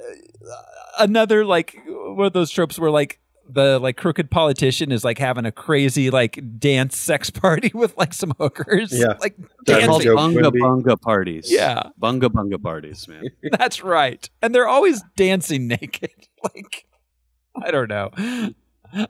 another 0.98 1.44
like 1.44 1.76
one 1.86 2.26
of 2.26 2.32
those 2.32 2.51
tropes 2.51 2.78
where 2.78 2.90
like 2.90 3.20
the 3.49 3.79
like 3.79 3.97
crooked 3.97 4.31
politician 4.31 4.93
is 4.93 5.05
like 5.05 5.19
having 5.19 5.47
a 5.47 5.53
crazy 5.53 6.11
like 6.11 6.39
dance 6.59 6.97
sex 6.97 7.31
party 7.45 7.70
with 7.75 7.97
like 7.97 8.12
some 8.12 8.33
hookers. 8.39 8.93
Yeah. 8.93 9.15
like 9.20 9.37
They're 9.66 9.81
Dancing. 9.81 9.89
called 9.89 10.03
Joke 10.03 10.19
bunga 10.19 10.51
bunga 10.53 11.01
parties. 11.01 11.51
Yeah. 11.51 11.85
bunga 12.01 12.29
bunga 12.29 12.62
parties, 12.62 13.09
man. 13.09 13.25
That's 13.59 13.83
right. 13.83 14.29
And 14.43 14.55
they're 14.55 14.69
always 14.69 15.03
dancing 15.16 15.66
naked. 15.69 16.11
Like, 16.55 16.87
I 17.61 17.73
don't 17.73 17.89
know. 17.89 18.12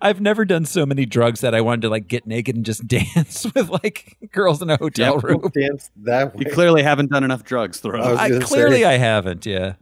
I've 0.00 0.18
never 0.20 0.46
done 0.46 0.64
so 0.64 0.86
many 0.86 1.04
drugs 1.04 1.42
that 1.42 1.54
I 1.54 1.60
wanted 1.60 1.82
to 1.82 1.88
like 1.90 2.08
get 2.08 2.26
naked 2.26 2.56
and 2.56 2.64
just 2.64 2.86
dance 2.88 3.44
with 3.54 3.68
like 3.68 4.16
girls 4.32 4.62
in 4.62 4.70
a 4.70 4.78
hotel 4.78 5.16
Yep. 5.16 5.22
room. 5.24 5.50
Dance 5.54 5.90
that 6.04 6.34
way. 6.34 6.44
You 6.46 6.52
clearly 6.54 6.82
haven't 6.82 7.10
done 7.10 7.24
enough 7.24 7.44
drugs, 7.44 7.80
Thoreau. 7.80 8.00
I 8.02 8.30
was 8.30 8.38
I 8.38 8.40
clearly 8.40 8.78
say. 8.78 8.84
I 8.84 8.96
haven't. 8.96 9.44
Yeah. 9.44 9.74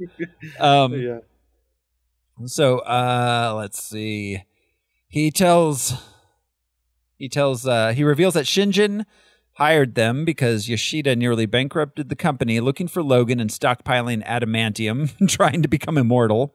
Um. 0.59 0.93
yeah. 0.95 1.19
So, 2.45 2.81
uh, 2.81 3.55
let's 3.57 3.83
see. 3.83 4.43
He 5.09 5.31
tells. 5.31 5.95
He 7.17 7.29
tells. 7.29 7.67
Uh, 7.67 7.93
he 7.93 8.05
reveals 8.05 8.35
that 8.35 8.45
Shingen 8.45 9.07
hired 9.55 9.95
them 9.95 10.27
because 10.27 10.69
Yoshida 10.69 11.17
nearly 11.17 11.47
bankrupted 11.47 12.11
the 12.11 12.17
company, 12.17 12.61
looking 12.61 12.89
for 12.89 13.03
Logan 13.03 13.41
and 13.41 13.49
stockpiling 13.49 14.25
adamantium, 14.27 15.29
trying 15.29 15.63
to 15.63 15.69
become 15.69 15.97
immortal. 15.97 16.55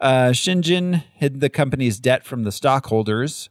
Uh, 0.00 0.30
Shingen 0.30 1.04
hid 1.14 1.40
the 1.40 1.50
company's 1.50 2.00
debt 2.00 2.24
from 2.24 2.44
the 2.44 2.52
stockholders. 2.52 3.50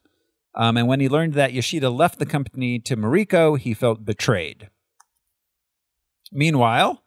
Um, 0.55 0.77
and 0.77 0.88
when 0.88 0.99
he 0.99 1.09
learned 1.09 1.34
that 1.34 1.53
Yoshida 1.53 1.89
left 1.89 2.19
the 2.19 2.25
company 2.25 2.80
to 2.80 2.97
Mariko, 2.97 3.57
he 3.57 3.73
felt 3.73 4.05
betrayed. 4.05 4.69
Meanwhile, 6.31 7.03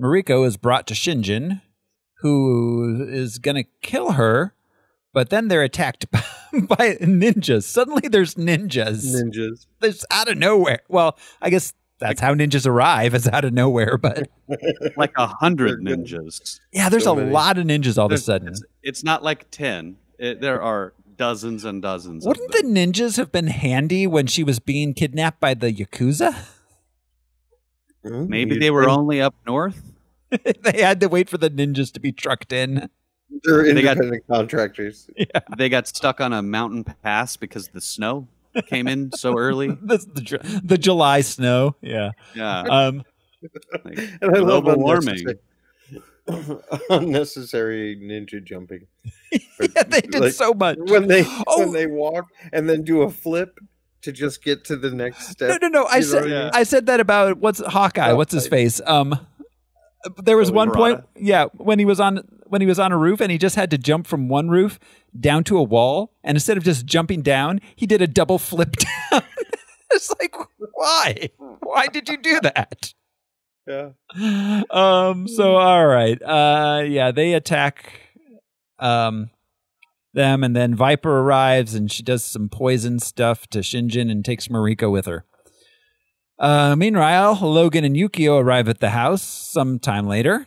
Mariko 0.00 0.46
is 0.46 0.56
brought 0.56 0.86
to 0.86 0.94
Shingen, 0.94 1.62
who 2.20 3.06
is 3.08 3.38
going 3.38 3.56
to 3.56 3.64
kill 3.82 4.12
her, 4.12 4.54
but 5.12 5.30
then 5.30 5.48
they're 5.48 5.62
attacked 5.62 6.10
by 6.12 6.96
ninjas. 7.00 7.64
Suddenly 7.64 8.08
there's 8.08 8.34
ninjas. 8.34 9.04
Ninjas. 9.14 9.66
There's 9.80 10.04
out 10.10 10.28
of 10.28 10.36
nowhere. 10.38 10.80
Well, 10.88 11.16
I 11.40 11.50
guess 11.50 11.72
that's 12.00 12.20
how 12.20 12.34
ninjas 12.34 12.66
arrive, 12.66 13.14
is 13.14 13.26
out 13.28 13.44
of 13.44 13.52
nowhere. 13.52 13.96
But 13.98 14.28
like 14.96 15.12
a 15.16 15.26
hundred 15.26 15.80
ninjas. 15.80 16.60
yeah, 16.72 16.88
there's 16.88 17.04
So 17.04 17.12
a 17.12 17.16
many. 17.16 17.30
lot 17.30 17.58
of 17.58 17.64
ninjas 17.66 17.98
all 17.98 18.06
of 18.06 18.12
a 18.12 18.18
sudden. 18.18 18.48
It's, 18.48 18.62
it's 18.82 19.04
not 19.04 19.22
like 19.22 19.50
ten. 19.50 19.96
It, 20.18 20.40
there 20.40 20.60
are 20.60 20.94
dozens 21.16 21.64
and 21.64 21.80
dozens. 21.82 22.24
Wouldn't 22.26 22.50
the 22.52 22.62
them. 22.62 22.74
ninjas 22.74 23.16
have 23.16 23.32
been 23.32 23.48
handy 23.48 24.06
when 24.06 24.26
she 24.26 24.42
was 24.44 24.58
being 24.60 24.94
kidnapped 24.94 25.40
by 25.40 25.54
the 25.54 25.72
Yakuza? 25.72 26.36
Maybe 28.04 28.58
they 28.58 28.70
were 28.70 28.88
only 28.88 29.20
up 29.20 29.34
north. 29.46 29.82
they 30.62 30.82
had 30.82 31.00
to 31.00 31.08
wait 31.08 31.28
for 31.30 31.38
the 31.38 31.50
ninjas 31.50 31.92
to 31.92 32.00
be 32.00 32.12
trucked 32.12 32.52
in. 32.52 32.88
They're 33.44 33.62
They 33.72 33.82
got- 33.82 33.92
independent 33.96 34.24
contractors. 34.26 35.08
They 35.56 35.68
got 35.68 35.86
stuck 35.86 36.20
on 36.20 36.32
a 36.32 36.42
mountain 36.42 36.84
pass 37.02 37.36
because 37.36 37.68
the 37.68 37.80
snow 37.80 38.28
came 38.66 38.88
in 38.88 39.12
so 39.12 39.36
early. 39.38 39.76
That's 39.82 40.04
the, 40.14 40.60
the 40.64 40.78
July 40.78 41.20
snow. 41.20 41.76
Yeah. 41.80 42.10
Yeah, 42.34 42.60
Um, 42.62 43.04
like, 43.84 43.98
And 44.20 44.34
I 44.36 44.38
love 44.40 44.64
global 44.64 44.76
warming. 44.80 45.24
unnecessary, 46.26 46.58
unnecessary 46.90 47.96
ninja 48.02 48.42
jumping. 48.42 48.86
yeah, 49.32 49.82
they 49.86 50.00
did 50.00 50.20
Like, 50.20 50.32
so 50.32 50.52
much. 50.54 50.78
When 50.78 51.06
they 51.08 51.24
Oh. 51.46 51.58
when 51.60 51.72
they 51.72 51.86
walk 51.86 52.26
and 52.52 52.68
then 52.68 52.82
do 52.84 53.02
a 53.02 53.10
flip 53.10 53.58
to 54.02 54.12
just 54.12 54.42
get 54.42 54.64
to 54.66 54.76
the 54.76 54.90
next 54.90 55.28
step. 55.28 55.60
No, 55.60 55.68
no, 55.68 55.82
no. 55.82 55.84
I 55.86 55.96
You 55.98 56.00
know 56.02 56.06
said 56.28 56.50
I 56.54 56.62
said 56.62 56.86
that 56.86 57.00
about 57.00 57.38
what's 57.38 57.60
Hawkeye. 57.60 58.10
Oh, 58.10 58.16
What's 58.16 58.32
his 58.32 58.44
right. 58.44 58.50
face? 58.50 58.80
Um, 58.86 59.18
there 60.22 60.36
was 60.36 60.50
one 60.50 60.70
point, 60.70 61.04
yeah, 61.16 61.46
when 61.54 61.78
he 61.78 61.84
was 61.84 62.00
on 62.00 62.20
when 62.46 62.60
he 62.60 62.66
was 62.66 62.78
on 62.78 62.92
a 62.92 62.96
roof 62.96 63.20
and 63.20 63.30
he 63.30 63.38
just 63.38 63.56
had 63.56 63.70
to 63.70 63.78
jump 63.78 64.06
from 64.06 64.28
one 64.28 64.48
roof 64.48 64.78
down 65.18 65.44
to 65.44 65.58
a 65.58 65.62
wall, 65.62 66.12
and 66.24 66.36
instead 66.36 66.56
of 66.56 66.64
just 66.64 66.86
jumping 66.86 67.22
down, 67.22 67.60
he 67.76 67.86
did 67.86 68.00
a 68.00 68.06
double 68.06 68.38
flip 68.38 68.76
down. 69.10 69.22
it's 69.92 70.12
like, 70.18 70.34
why? 70.72 71.30
Why 71.60 71.86
did 71.88 72.08
you 72.08 72.16
do 72.16 72.40
that? 72.40 72.94
Yeah. 73.66 73.90
um 74.70 75.28
so 75.28 75.56
all 75.56 75.86
right 75.86 76.18
uh 76.22 76.84
yeah 76.86 77.10
they 77.10 77.34
attack 77.34 78.00
um 78.78 79.28
them 80.14 80.42
and 80.42 80.56
then 80.56 80.74
viper 80.74 81.20
arrives 81.20 81.74
and 81.74 81.92
she 81.92 82.02
does 82.02 82.24
some 82.24 82.48
poison 82.48 82.98
stuff 82.98 83.46
to 83.48 83.58
shingen 83.58 84.10
and 84.10 84.24
takes 84.24 84.48
mariko 84.48 84.90
with 84.90 85.04
her 85.04 85.26
uh 86.38 86.76
meanwhile 86.76 87.34
logan 87.40 87.84
and 87.84 87.96
yukio 87.96 88.40
arrive 88.40 88.68
at 88.68 88.80
the 88.80 88.90
house 88.90 89.22
sometime 89.22 90.06
later. 90.06 90.46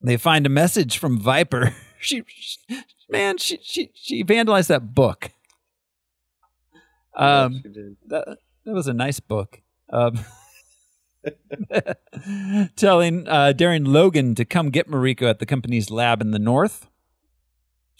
They 0.00 0.16
find 0.16 0.46
a 0.46 0.50
message 0.50 0.98
from 0.98 1.18
viper. 1.18 1.74
She, 2.00 2.22
she 2.28 2.58
man 3.08 3.38
she 3.38 3.58
she 3.62 3.90
she 3.94 4.24
vandalized 4.24 4.68
that 4.68 4.94
book. 4.94 5.30
Um 7.16 7.62
that, 8.06 8.38
That 8.68 8.74
was 8.74 8.86
a 8.86 8.92
nice 8.92 9.18
book. 9.18 9.62
Um, 9.90 10.20
telling 12.76 13.26
uh, 13.26 13.52
daring 13.52 13.84
Logan 13.84 14.34
to 14.34 14.44
come 14.44 14.68
get 14.68 14.90
Mariko 14.90 15.28
at 15.28 15.38
the 15.38 15.46
company's 15.46 15.90
lab 15.90 16.20
in 16.20 16.32
the 16.32 16.38
north. 16.38 16.86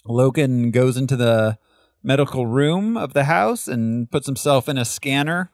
Logan 0.05 0.71
goes 0.71 0.99
into 0.99 1.17
the 1.17 1.57
medical 2.03 2.47
room 2.47 2.99
of 2.99 3.15
the 3.15 3.25
house 3.25 3.67
and 3.67 4.11
puts 4.11 4.27
himself 4.27 4.69
in 4.69 4.77
a 4.77 4.85
scanner 4.85 5.51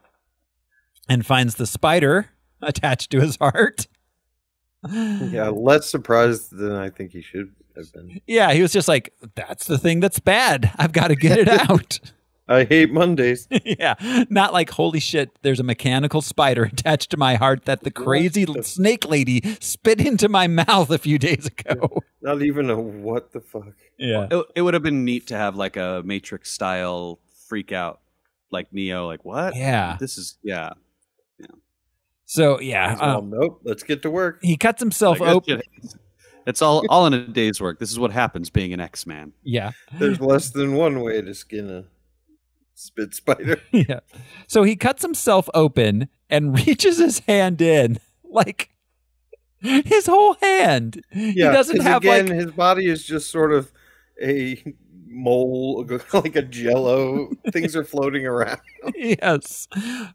and 1.09 1.24
finds 1.24 1.56
the 1.56 1.66
spider 1.66 2.31
attached 2.62 3.10
to 3.10 3.20
his 3.20 3.36
heart. 3.36 3.86
Yeah, 4.90 5.48
less 5.48 5.89
surprised 5.89 6.55
than 6.56 6.72
I 6.72 6.90
think 6.90 7.12
he 7.12 7.22
should 7.22 7.55
have 7.76 7.90
been. 7.93 8.20
Yeah, 8.26 8.52
he 8.52 8.60
was 8.60 8.72
just 8.72 8.86
like, 8.89 9.14
that's 9.35 9.66
the 9.66 9.78
thing 9.78 10.01
that's 10.01 10.18
bad. 10.20 10.72
I've 10.76 10.93
got 10.93 11.09
to 11.09 11.16
get 11.16 11.39
it 11.39 11.48
out. 11.70 12.01
I 12.47 12.64
hate 12.64 12.93
Mondays. 12.93 13.48
yeah, 13.64 13.94
not 14.28 14.52
like, 14.52 14.68
holy 14.68 15.01
shit, 15.01 15.31
there's 15.40 15.60
a 15.60 15.62
mechanical 15.62 16.20
spider 16.20 16.64
attached 16.64 17.10
to 17.12 17.16
my 17.16 17.36
heart 17.36 17.64
that 17.64 17.82
the 17.82 17.90
crazy 17.90 18.44
the- 18.44 18.62
snake 18.62 19.09
lady 19.09 19.56
spit 19.60 20.02
into 20.06 20.28
my 20.28 20.47
mouth 20.47 20.90
a 20.90 20.98
few 20.98 21.18
days 21.18 21.47
ago. 21.47 22.02
Not 22.20 22.43
even 22.43 22.68
a 22.68 22.78
what 22.78 23.32
the 23.32 23.40
fuck. 23.40 23.72
Yeah. 23.98 24.26
It, 24.31 24.47
it 24.56 24.60
would 24.62 24.74
have 24.74 24.82
been 24.82 25.06
neat 25.06 25.28
to 25.28 25.36
have 25.36 25.56
like 25.56 25.78
a 25.78 26.02
Matrix 26.05 26.51
style 26.51 27.18
freak 27.48 27.72
out, 27.72 28.01
like 28.51 28.70
Neo. 28.74 29.06
Like 29.06 29.24
what? 29.24 29.56
Yeah. 29.56 29.97
This 29.98 30.18
is 30.18 30.36
yeah. 30.43 30.74
So, 32.35 32.61
yeah, 32.61 32.97
Well, 33.01 33.19
um, 33.19 33.31
nope. 33.31 33.61
Let's 33.62 33.85
get 33.85 34.02
to 34.02 34.11
work. 34.11 34.40
he 34.43 34.56
cuts 34.56 34.81
himself 34.82 35.20
Like, 35.20 35.31
open. 35.31 35.61
it's- 35.77 35.97
It's 36.47 36.61
all 36.61 36.85
all 36.90 37.06
in 37.06 37.15
a 37.15 37.27
day's 37.28 37.61
work. 37.61 37.78
This 37.78 37.90
is 37.93 37.98
what 37.98 38.11
happens 38.11 38.51
being 38.51 38.73
an 38.74 38.81
X 38.81 39.06
Man. 39.06 39.32
Yeah. 39.44 39.70
There's 39.98 40.20
less 40.20 40.51
than 40.51 40.74
one 40.74 41.01
way 41.01 41.23
to 41.23 41.32
skin 41.32 41.70
a 41.70 41.85
spit 42.74 43.15
spider. 43.15 43.61
yeah. 43.73 44.01
So 44.48 44.62
he 44.65 44.74
cuts 44.77 45.01
himself 45.02 45.48
open 45.55 46.09
and 46.28 46.55
reaches 46.66 46.98
his 46.98 47.20
hand 47.20 47.62
in, 47.62 47.98
like 48.24 48.70
his 49.61 50.06
whole 50.06 50.35
hand. 50.43 51.01
Yeah, 51.15 51.31
he 51.31 51.35
doesn't 51.56 51.77
'cause 51.77 51.86
have 51.86 52.02
again, 52.02 52.27
like 52.27 52.36
his 52.36 52.51
body 52.51 52.86
is 52.89 53.05
just 53.06 53.31
sort 53.31 53.52
of 53.55 53.73
a 54.20 54.74
mole, 55.14 55.86
like 56.12 56.36
a 56.36 56.42
jello. 56.42 57.30
Things 57.52 57.74
are 57.76 57.84
floating 57.84 58.26
around. 58.26 58.60
yes, 58.94 59.68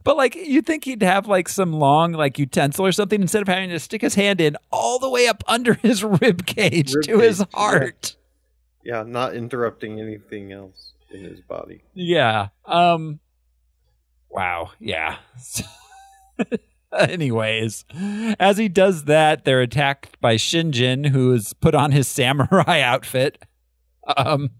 but 0.03 0.17
like 0.17 0.35
you 0.35 0.61
think 0.61 0.83
he'd 0.85 1.01
have 1.01 1.27
like 1.27 1.49
some 1.49 1.73
long 1.73 2.11
like 2.11 2.37
utensil 2.37 2.85
or 2.85 2.91
something 2.91 3.21
instead 3.21 3.41
of 3.41 3.47
having 3.47 3.69
to 3.69 3.79
stick 3.79 4.01
his 4.01 4.15
hand 4.15 4.41
in 4.41 4.57
all 4.71 4.99
the 4.99 5.09
way 5.09 5.27
up 5.27 5.43
under 5.47 5.73
his 5.81 6.03
rib 6.03 6.45
cage 6.45 6.93
Rib 6.93 7.05
to 7.05 7.19
his 7.19 7.39
cage, 7.39 7.47
yeah. 7.53 7.59
heart. 7.59 8.15
Yeah, 8.83 9.03
not 9.03 9.35
interrupting 9.35 9.99
anything 9.99 10.51
else 10.51 10.93
in 11.11 11.23
his 11.23 11.41
body. 11.41 11.81
Yeah. 11.93 12.49
Um. 12.65 13.19
Wow. 14.29 14.71
Yeah. 14.79 15.17
Anyways, 16.97 17.85
as 18.39 18.57
he 18.57 18.67
does 18.67 19.03
that, 19.03 19.45
they're 19.45 19.61
attacked 19.61 20.19
by 20.21 20.35
Shingen, 20.35 21.09
who 21.09 21.33
is 21.33 21.53
put 21.53 21.75
on 21.75 21.91
his 21.91 22.07
samurai 22.07 22.81
outfit. 22.81 23.43
Um. 24.17 24.51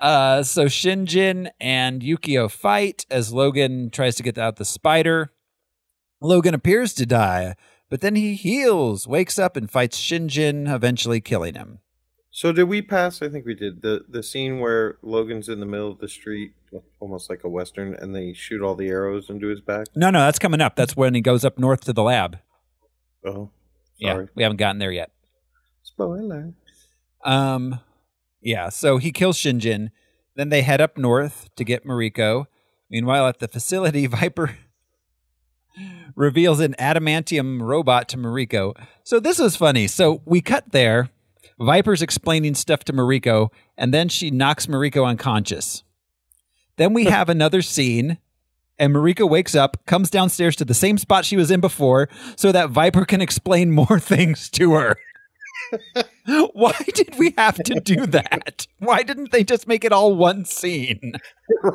Uh. 0.00 0.42
So 0.42 0.66
Shingen 0.66 1.50
and 1.60 2.02
Yukio 2.02 2.50
fight 2.50 3.06
as 3.10 3.32
Logan 3.32 3.90
tries 3.90 4.16
to 4.16 4.22
get 4.22 4.38
out 4.38 4.56
the 4.56 4.64
spider. 4.64 5.32
Logan 6.20 6.54
appears 6.54 6.94
to 6.94 7.04
die, 7.06 7.54
but 7.90 8.00
then 8.00 8.14
he 8.16 8.34
heals, 8.34 9.06
wakes 9.06 9.38
up, 9.38 9.56
and 9.56 9.70
fights 9.70 10.00
Shingen, 10.00 10.72
eventually 10.72 11.20
killing 11.20 11.54
him. 11.54 11.80
So 12.30 12.50
did 12.50 12.64
we 12.64 12.82
pass? 12.82 13.22
I 13.22 13.28
think 13.28 13.46
we 13.46 13.54
did 13.54 13.82
the 13.82 14.04
the 14.08 14.22
scene 14.22 14.58
where 14.58 14.96
Logan's 15.02 15.48
in 15.48 15.60
the 15.60 15.66
middle 15.66 15.92
of 15.92 15.98
the 16.00 16.08
street, 16.08 16.52
almost 16.98 17.30
like 17.30 17.44
a 17.44 17.48
western, 17.48 17.94
and 17.94 18.12
they 18.14 18.32
shoot 18.32 18.60
all 18.60 18.74
the 18.74 18.88
arrows 18.88 19.30
into 19.30 19.46
his 19.46 19.60
back. 19.60 19.86
No, 19.94 20.10
no, 20.10 20.18
that's 20.20 20.40
coming 20.40 20.60
up. 20.60 20.74
That's 20.74 20.96
when 20.96 21.14
he 21.14 21.20
goes 21.20 21.44
up 21.44 21.58
north 21.60 21.84
to 21.84 21.92
the 21.92 22.02
lab. 22.02 22.38
Oh, 23.24 23.50
Yeah, 23.98 24.24
we 24.34 24.42
haven't 24.42 24.56
gotten 24.56 24.78
there 24.80 24.90
yet. 24.90 25.12
Spoiler. 25.84 26.54
Um, 27.24 27.78
yeah. 28.44 28.68
So 28.68 28.98
he 28.98 29.10
kills 29.10 29.38
Shingen. 29.38 29.90
Then 30.36 30.50
they 30.50 30.62
head 30.62 30.80
up 30.80 30.96
north 30.96 31.48
to 31.56 31.64
get 31.64 31.84
Mariko. 31.84 32.46
Meanwhile, 32.90 33.26
at 33.26 33.38
the 33.40 33.48
facility, 33.48 34.06
Viper 34.06 34.56
reveals 36.14 36.60
an 36.60 36.74
adamantium 36.78 37.60
robot 37.60 38.08
to 38.10 38.16
Mariko. 38.16 38.76
So 39.02 39.18
this 39.18 39.38
was 39.38 39.56
funny. 39.56 39.86
So 39.88 40.22
we 40.24 40.40
cut 40.40 40.70
there. 40.70 41.10
Viper's 41.58 42.02
explaining 42.02 42.54
stuff 42.54 42.84
to 42.84 42.92
Mariko, 42.92 43.50
and 43.76 43.94
then 43.94 44.08
she 44.08 44.30
knocks 44.30 44.66
Mariko 44.66 45.06
unconscious. 45.06 45.84
Then 46.76 46.92
we 46.92 47.04
have 47.04 47.28
another 47.28 47.62
scene, 47.62 48.18
and 48.76 48.92
Mariko 48.92 49.28
wakes 49.28 49.54
up, 49.54 49.86
comes 49.86 50.10
downstairs 50.10 50.56
to 50.56 50.64
the 50.64 50.74
same 50.74 50.98
spot 50.98 51.24
she 51.24 51.36
was 51.36 51.52
in 51.52 51.60
before, 51.60 52.08
so 52.36 52.50
that 52.50 52.70
Viper 52.70 53.04
can 53.04 53.20
explain 53.20 53.70
more 53.72 54.00
things 54.00 54.50
to 54.50 54.72
her. 54.72 54.96
Why 56.26 56.74
did 56.94 57.18
we 57.18 57.34
have 57.36 57.56
to 57.56 57.80
do 57.80 58.06
that? 58.06 58.66
Why 58.78 59.02
didn't 59.02 59.32
they 59.32 59.44
just 59.44 59.68
make 59.68 59.84
it 59.84 59.92
all 59.92 60.14
one 60.14 60.44
scene? 60.44 61.14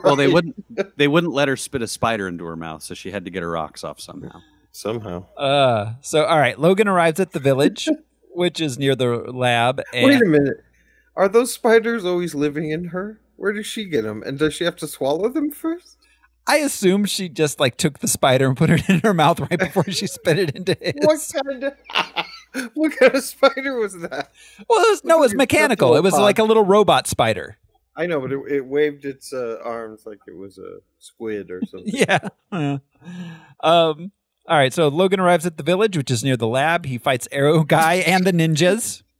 Well, 0.03 0.15
they 0.15 0.27
wouldn't 0.27 0.97
they 0.97 1.07
wouldn't 1.07 1.33
let 1.33 1.47
her 1.47 1.57
spit 1.57 1.81
a 1.81 1.87
spider 1.87 2.27
into 2.27 2.45
her 2.45 2.55
mouth, 2.55 2.83
so 2.83 2.93
she 2.93 3.11
had 3.11 3.25
to 3.25 3.31
get 3.31 3.43
her 3.43 3.49
rocks 3.51 3.83
off 3.83 3.99
somehow. 3.99 4.41
somehow. 4.71 5.25
Uh, 5.35 5.93
so 6.01 6.25
all 6.25 6.39
right, 6.39 6.59
Logan 6.59 6.87
arrives 6.87 7.19
at 7.19 7.31
the 7.31 7.39
village, 7.39 7.87
which 8.31 8.59
is 8.59 8.77
near 8.79 8.95
the 8.95 9.07
lab. 9.31 9.81
And 9.93 10.05
Wait 10.05 10.21
a 10.21 10.25
minute. 10.25 10.63
Are 11.15 11.27
those 11.27 11.53
spiders 11.53 12.05
always 12.05 12.33
living 12.33 12.71
in 12.71 12.85
her? 12.85 13.19
Where 13.35 13.53
does 13.53 13.65
she 13.67 13.85
get 13.85 14.03
them? 14.03 14.23
And 14.25 14.39
does 14.39 14.53
she 14.53 14.63
have 14.63 14.75
to 14.77 14.87
swallow 14.87 15.29
them 15.29 15.51
first? 15.51 15.97
I 16.47 16.57
assume 16.57 17.05
she 17.05 17.29
just 17.29 17.59
like 17.59 17.77
took 17.77 17.99
the 17.99 18.07
spider 18.07 18.47
and 18.47 18.57
put 18.57 18.69
it 18.71 18.89
in 18.89 19.01
her 19.01 19.13
mouth 19.13 19.39
right 19.39 19.59
before 19.59 19.83
she 19.83 20.07
spit 20.07 20.39
it 20.39 20.55
into 20.55 20.75
his. 20.81 20.93
What 20.97 21.19
kind 21.45 21.63
of 21.65 21.73
what 22.73 22.97
kind 22.97 23.13
of 23.15 23.23
spider 23.23 23.75
was 23.77 23.93
that? 23.93 24.31
Well, 24.69 24.83
it 24.83 24.89
was, 24.89 25.03
no, 25.03 25.17
it 25.17 25.19
was 25.19 25.33
Look 25.33 25.41
at 25.51 25.53
your 25.53 25.61
mechanical. 25.61 25.95
It 25.95 26.03
was 26.03 26.13
cephalopod. 26.13 26.25
like 26.25 26.39
a 26.39 26.43
little 26.43 26.65
robot 26.65 27.07
spider. 27.07 27.57
I 27.95 28.05
know, 28.05 28.21
but 28.21 28.31
it, 28.31 28.39
it 28.49 28.65
waved 28.65 29.03
its 29.05 29.33
uh, 29.33 29.57
arms 29.63 30.03
like 30.05 30.19
it 30.27 30.35
was 30.37 30.57
a 30.57 30.77
squid 30.99 31.51
or 31.51 31.61
something. 31.69 31.93
Yeah. 31.93 32.19
Uh, 32.51 32.77
um. 33.61 34.11
All 34.47 34.57
right. 34.57 34.73
So 34.73 34.87
Logan 34.87 35.19
arrives 35.19 35.45
at 35.45 35.57
the 35.57 35.63
village, 35.63 35.97
which 35.97 36.09
is 36.09 36.23
near 36.23 36.37
the 36.37 36.47
lab. 36.47 36.85
He 36.85 36.97
fights 36.97 37.27
Arrow 37.31 37.63
Guy 37.63 37.95
and 37.95 38.25
the 38.25 38.31
ninjas. 38.31 39.03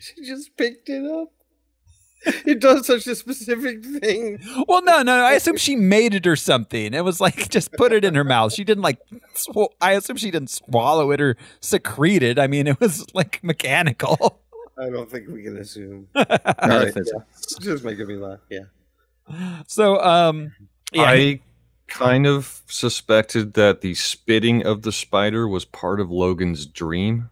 She 0.00 0.24
just 0.24 0.56
picked 0.56 0.88
it 0.88 1.04
up. 1.04 1.33
It 2.46 2.60
does 2.60 2.86
such 2.86 3.06
a 3.06 3.14
specific 3.14 3.84
thing. 3.84 4.38
Well, 4.66 4.82
no, 4.82 5.02
no, 5.02 5.24
I 5.24 5.32
assume 5.32 5.56
she 5.56 5.76
made 5.76 6.14
it 6.14 6.26
or 6.26 6.36
something. 6.36 6.94
It 6.94 7.04
was 7.04 7.20
like 7.20 7.48
just 7.50 7.72
put 7.72 7.92
it 7.92 8.04
in 8.04 8.14
her 8.14 8.24
mouth. 8.24 8.52
She 8.52 8.64
didn't 8.64 8.82
like. 8.82 8.98
Sw- 9.34 9.72
I 9.80 9.92
assume 9.92 10.16
she 10.16 10.30
didn't 10.30 10.50
swallow 10.50 11.10
it 11.10 11.20
or 11.20 11.36
secrete 11.60 12.22
it. 12.22 12.38
I 12.38 12.46
mean, 12.46 12.66
it 12.66 12.80
was 12.80 13.04
like 13.14 13.42
mechanical. 13.42 14.40
I 14.78 14.90
don't 14.90 15.10
think 15.10 15.28
we 15.28 15.42
can 15.42 15.56
assume. 15.58 16.08
Not 16.14 16.30
All 16.30 16.68
right, 16.68 16.94
yeah. 16.94 17.22
Just 17.60 17.84
making 17.84 18.06
me 18.06 18.16
laugh. 18.16 18.40
Yeah. 18.50 18.64
So, 19.66 20.00
um, 20.02 20.52
yeah, 20.92 21.02
I 21.02 21.40
kind 21.86 22.26
of 22.26 22.62
suspected 22.66 23.54
that 23.54 23.80
the 23.80 23.94
spitting 23.94 24.64
of 24.64 24.82
the 24.82 24.92
spider 24.92 25.46
was 25.46 25.64
part 25.64 26.00
of 26.00 26.10
Logan's 26.10 26.66
dream. 26.66 27.30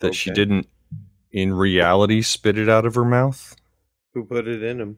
That 0.00 0.14
she 0.14 0.30
didn't, 0.30 0.68
in 1.34 1.52
reality, 1.52 2.22
spit 2.22 2.56
it 2.56 2.68
out 2.68 2.86
of 2.86 2.94
her 2.94 3.04
mouth. 3.04 3.56
Who 4.14 4.24
put 4.24 4.46
it 4.46 4.62
in 4.62 4.80
him? 4.80 4.96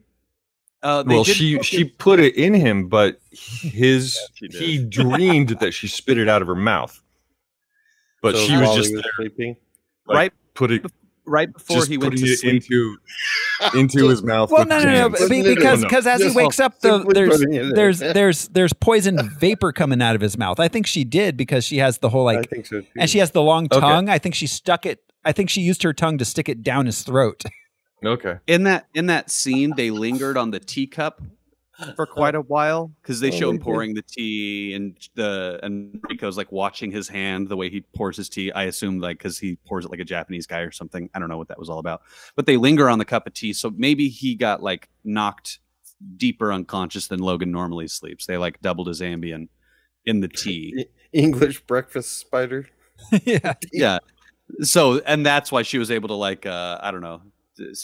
Uh, 0.83 1.01
they 1.01 1.15
Well, 1.15 1.23
did 1.23 1.35
she 1.35 1.53
focus- 1.55 1.67
she 1.67 1.83
put 1.85 2.19
it 2.19 2.35
in 2.35 2.53
him, 2.53 2.87
but 2.87 3.19
his 3.31 4.15
she 4.35 4.47
did. 4.47 4.61
he 4.61 4.77
dreamed 4.85 5.49
that 5.59 5.73
she 5.73 5.87
spit 5.87 6.19
it 6.19 6.29
out 6.29 6.41
of 6.43 6.47
her 6.47 6.55
mouth. 6.55 7.01
But 8.21 8.35
So 8.35 8.41
she 8.45 8.55
was 8.57 8.75
just 8.75 8.93
was 8.93 9.01
there, 9.01 9.11
sleeping. 9.15 9.55
like, 10.05 10.15
Right- 10.15 10.33
Put 10.53 10.71
it 10.71 10.85
right 11.25 11.51
before 11.51 11.77
just 11.77 11.89
he 11.89 11.97
went 11.97 12.13
putting 12.13 12.25
to 12.25 12.31
it 12.31 12.37
sleep. 12.39 12.53
into 12.63 12.97
into 13.75 14.07
his 14.07 14.23
mouth. 14.23 14.49
Well, 14.51 14.61
with 14.61 14.69
no, 14.69 14.77
no, 14.79 14.85
no, 14.85 14.89
hands. 14.91 15.03
but- 15.13 15.21
Wasn't 15.21 15.29
be- 15.29 15.39
it 15.51 15.55
because 15.55 15.79
No, 15.79 15.83
no. 15.83 15.89
because 15.89 16.07
as 16.07 16.21
he 16.23 16.29
wakes 16.31 16.59
up, 16.59 16.79
the, 16.81 16.99
there's 17.13 17.37
putting 17.37 17.53
it 17.53 17.61
in. 17.63 17.73
there's 17.73 17.99
there's 17.99 18.47
there's 18.49 18.73
poison 18.73 19.29
vapor 19.39 19.71
coming 19.71 20.01
out 20.01 20.15
of 20.15 20.21
his 20.21 20.37
mouth. 20.37 20.59
I 20.59 20.67
think 20.67 20.85
she 20.87 21.03
did 21.03 21.37
because 21.37 21.65
she 21.65 21.77
has 21.79 21.97
the 21.99 22.09
whole 22.09 22.27
I 22.29 22.35
like, 22.37 22.49
think 22.51 22.65
so 22.67 22.83
and 22.95 23.09
she 23.09 23.17
has 23.19 23.31
the 23.31 23.41
long 23.41 23.65
Okay. 23.65 23.79
tongue. 23.79 24.09
I 24.09 24.19
think 24.19 24.35
she 24.35 24.45
stuck 24.47 24.85
it. 24.85 25.01
I 25.27 25.33
think 25.33 25.49
she 25.49 25.61
used 25.61 25.83
her 25.83 25.93
tongue 25.93 26.17
to 26.17 26.25
stick 26.25 26.47
it 26.49 26.63
down 26.63 26.85
his 26.85 27.03
throat. 27.03 27.43
Okay. 28.05 28.35
in 28.45 28.61
that 28.65 28.85
in 28.93 29.07
that 29.07 29.31
scene 29.31 29.73
they 29.75 29.89
lingered 29.89 30.37
on 30.37 30.51
the 30.51 30.59
teacup 30.59 31.19
for 31.95 32.05
quite 32.05 32.35
a 32.35 32.41
while 32.41 32.91
because 33.01 33.19
they 33.21 33.29
Oh, 33.29 33.31
show 33.31 33.49
him 33.49 33.57
pouring 33.57 33.95
the 33.95 34.03
tea 34.03 34.75
and 34.75 34.95
the 35.15 35.59
and 35.63 35.99
Rico's 36.07 36.37
like 36.37 36.51
watching 36.51 36.91
his 36.91 37.07
hand 37.07 37.49
the 37.49 37.57
way 37.57 37.71
he 37.71 37.81
pours 37.95 38.15
his 38.17 38.29
tea. 38.29 38.51
I 38.51 38.65
assume 38.65 38.99
like 38.99 39.17
because 39.17 39.39
he 39.39 39.57
pours 39.67 39.83
it 39.85 39.89
like 39.89 39.99
a 39.99 40.05
Japanese 40.05 40.45
guy 40.45 40.59
or 40.59 40.69
something. 40.71 41.09
I 41.15 41.17
don't 41.19 41.27
know 41.27 41.39
what 41.39 41.47
that 41.47 41.57
was 41.57 41.71
all 41.71 41.79
about. 41.79 42.01
But 42.35 42.45
they 42.45 42.55
linger 42.55 42.87
on 42.87 42.99
the 42.99 43.05
cup 43.05 43.25
of 43.25 43.33
tea, 43.33 43.53
so 43.53 43.71
maybe 43.75 44.09
he 44.09 44.35
got 44.35 44.61
like 44.61 44.89
knocked 45.03 45.57
deeper 46.17 46.53
unconscious 46.53 47.07
than 47.07 47.19
Logan 47.19 47.51
normally 47.51 47.87
sleeps. 47.87 48.27
They 48.27 48.37
like 48.37 48.61
doubled 48.61 48.87
his 48.89 49.01
Ambien 49.01 49.47
in 50.05 50.19
the 50.19 50.27
tea. 50.27 50.85
English 51.13 51.61
breakfast 51.61 52.19
spider. 52.19 52.67
yeah, 53.23 53.53
yeah. 53.73 53.97
So 54.61 54.99
and 54.99 55.25
that's 55.25 55.51
why 55.51 55.61
she 55.63 55.77
was 55.77 55.91
able 55.91 56.07
to 56.09 56.13
like 56.15 56.45
uh 56.45 56.79
I 56.81 56.91
don't 56.91 57.01
know 57.01 57.21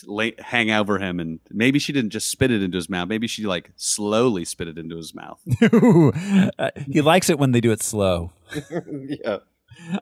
lay, 0.05 0.33
hang 0.39 0.71
over 0.71 0.99
him, 0.99 1.19
and 1.19 1.39
maybe 1.49 1.79
she 1.79 1.91
didn't 1.93 2.11
just 2.11 2.29
spit 2.29 2.51
it 2.51 2.61
into 2.61 2.75
his 2.75 2.89
mouth. 2.89 3.07
Maybe 3.07 3.27
she 3.27 3.45
like 3.45 3.71
slowly 3.75 4.45
spit 4.45 4.67
it 4.67 4.77
into 4.77 4.97
his 4.97 5.13
mouth. 5.13 5.39
Uh, 6.59 6.69
he 6.87 7.01
likes 7.01 7.29
it 7.29 7.39
when 7.39 7.51
they 7.51 7.61
do 7.61 7.71
it 7.71 7.81
slow. 7.81 8.31
yeah. 9.07 9.37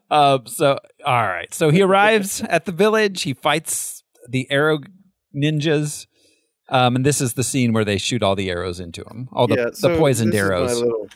Um, 0.10 0.46
so, 0.48 0.78
all 1.06 1.28
right. 1.28 1.54
So 1.54 1.70
he 1.70 1.82
arrives 1.84 2.42
at 2.42 2.66
the 2.66 2.72
village. 2.72 3.22
He 3.24 3.34
fights 3.34 4.04
the 4.28 4.50
arrow 4.52 4.80
ninjas. 5.36 6.08
Um, 6.70 6.96
and 6.98 7.06
this 7.06 7.22
is 7.22 7.34
the 7.34 7.44
scene 7.44 7.74
where 7.74 7.86
they 7.86 7.98
shoot 7.98 8.22
all 8.22 8.36
the 8.36 8.50
arrows 8.50 8.80
into 8.80 9.04
him, 9.04 9.30
all 9.32 9.48
the, 9.48 9.56
yeah, 9.56 9.70
the 9.82 9.98
poisoned 9.98 10.34
this 10.34 10.42
is 10.42 10.50
my 10.50 10.56
arrows. 10.56 10.82
little- 10.82 11.10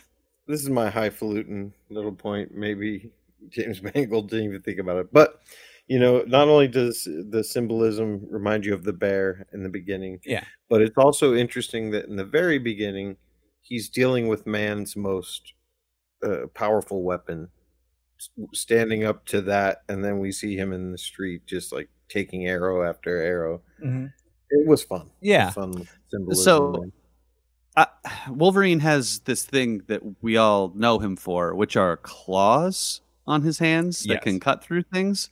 this 0.48 0.62
is 0.62 0.70
my 0.70 0.90
highfalutin 0.90 1.74
little 1.90 2.12
point. 2.12 2.54
Maybe 2.54 3.12
James 3.50 3.82
Mangold 3.96 4.30
didn't 4.30 4.46
even 4.46 4.62
think 4.62 4.80
about 4.80 4.98
it, 4.98 5.08
but 5.14 5.42
you 5.88 6.00
know, 6.00 6.24
not 6.26 6.48
only 6.48 6.68
does 6.68 7.04
the 7.30 7.44
symbolism 7.44 8.26
remind 8.30 8.66
you 8.66 8.74
of 8.74 8.84
the 8.84 8.94
bear 8.94 9.46
in 9.54 9.62
the 9.62 9.70
beginning, 9.70 10.20
Yeah. 10.26 10.44
but 10.68 10.82
it's 10.82 10.98
also 10.98 11.36
interesting 11.36 11.92
that 11.92 12.06
in 12.06 12.16
the 12.16 12.26
very 12.26 12.58
beginning, 12.58 13.18
he's 13.62 13.88
dealing 13.90 14.28
with 14.28 14.48
man's 14.48 14.96
most 14.96 15.54
uh, 16.24 16.48
powerful 16.56 17.04
weapon, 17.04 17.50
standing 18.54 19.04
up 19.04 19.26
to 19.28 19.42
that, 19.42 19.84
and 19.90 20.04
then 20.04 20.18
we 20.20 20.32
see 20.32 20.56
him 20.56 20.74
in 20.74 20.92
the 20.92 20.98
street 20.98 21.46
just 21.46 21.72
like 21.72 21.90
taking 22.10 22.48
arrow 22.48 22.88
after 22.88 23.18
arrow. 23.22 23.62
Mhm. 23.84 24.12
It 24.50 24.68
was 24.68 24.84
fun. 24.84 25.02
Was 25.02 25.10
Yeah. 25.22 25.50
fun 25.52 25.88
symbolism. 26.10 26.44
So- 26.44 26.92
Uh, 27.78 27.86
Wolverine 28.30 28.80
has 28.80 29.20
this 29.26 29.44
thing 29.44 29.82
that 29.88 30.02
we 30.24 30.38
all 30.38 30.72
know 30.76 30.98
him 31.00 31.18
for, 31.18 31.54
which 31.54 31.76
are 31.76 31.98
claws 31.98 33.02
on 33.28 33.42
his 33.42 33.60
hands 33.60 34.04
that 34.04 34.16
Yes. 34.16 34.24
can 34.24 34.40
cut 34.40 34.64
through 34.64 34.84
things. 34.84 35.30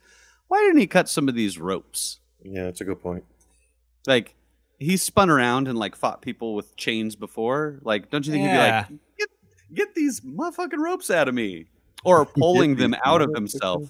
Why 0.47 0.59
didn't 0.61 0.79
he 0.79 0.87
cut 0.87 1.09
some 1.09 1.27
of 1.27 1.35
these 1.35 1.57
ropes? 1.57 2.19
yeah, 2.43 2.67
it's 2.67 2.81
a 2.81 2.85
good 2.85 3.01
point. 3.01 3.23
Like 4.05 4.35
he 4.79 4.97
spun 4.97 5.29
around 5.29 5.67
and 5.69 5.77
like 5.77 5.95
fought 5.95 6.21
people 6.21 6.55
with 6.55 6.75
chains 6.75 7.15
before. 7.15 7.79
Like, 7.83 8.09
don't 8.09 8.25
you 8.25 8.33
think 8.33 8.43
Yeah. 8.45 8.83
he'd 8.83 8.87
be 8.89 8.93
like, 8.93 9.01
get 9.17 9.29
get 9.73 9.95
these 9.95 10.19
motherfucking 10.21 10.77
ropes 10.77 11.09
out 11.09 11.27
of 11.29 11.33
me, 11.35 11.67
or 12.03 12.25
pulling 12.37 12.75
them 12.75 12.95
out 13.05 13.21
of 13.21 13.33
himself? 13.33 13.89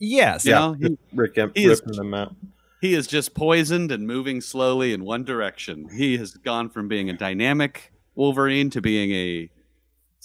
Yes. 0.00 0.44
You 0.44 0.52
know, 0.52 0.72
he, 0.72 0.98
Rick 1.12 1.38
Em- 1.38 1.52
he 1.54 1.66
is- 1.66 1.80
them 1.82 2.12
out. 2.14 2.34
he 2.80 2.94
is 2.94 3.06
just 3.06 3.32
poisoned 3.34 3.92
and 3.92 4.06
moving 4.08 4.40
slowly 4.40 4.92
in 4.92 5.04
one 5.04 5.22
direction. 5.24 5.88
He 5.96 6.16
has 6.18 6.32
gone 6.32 6.68
from 6.68 6.88
being 6.88 7.08
a 7.08 7.12
dynamic 7.12 7.92
Wolverine 8.16 8.70
to 8.70 8.80
being 8.80 9.12
a 9.12 9.48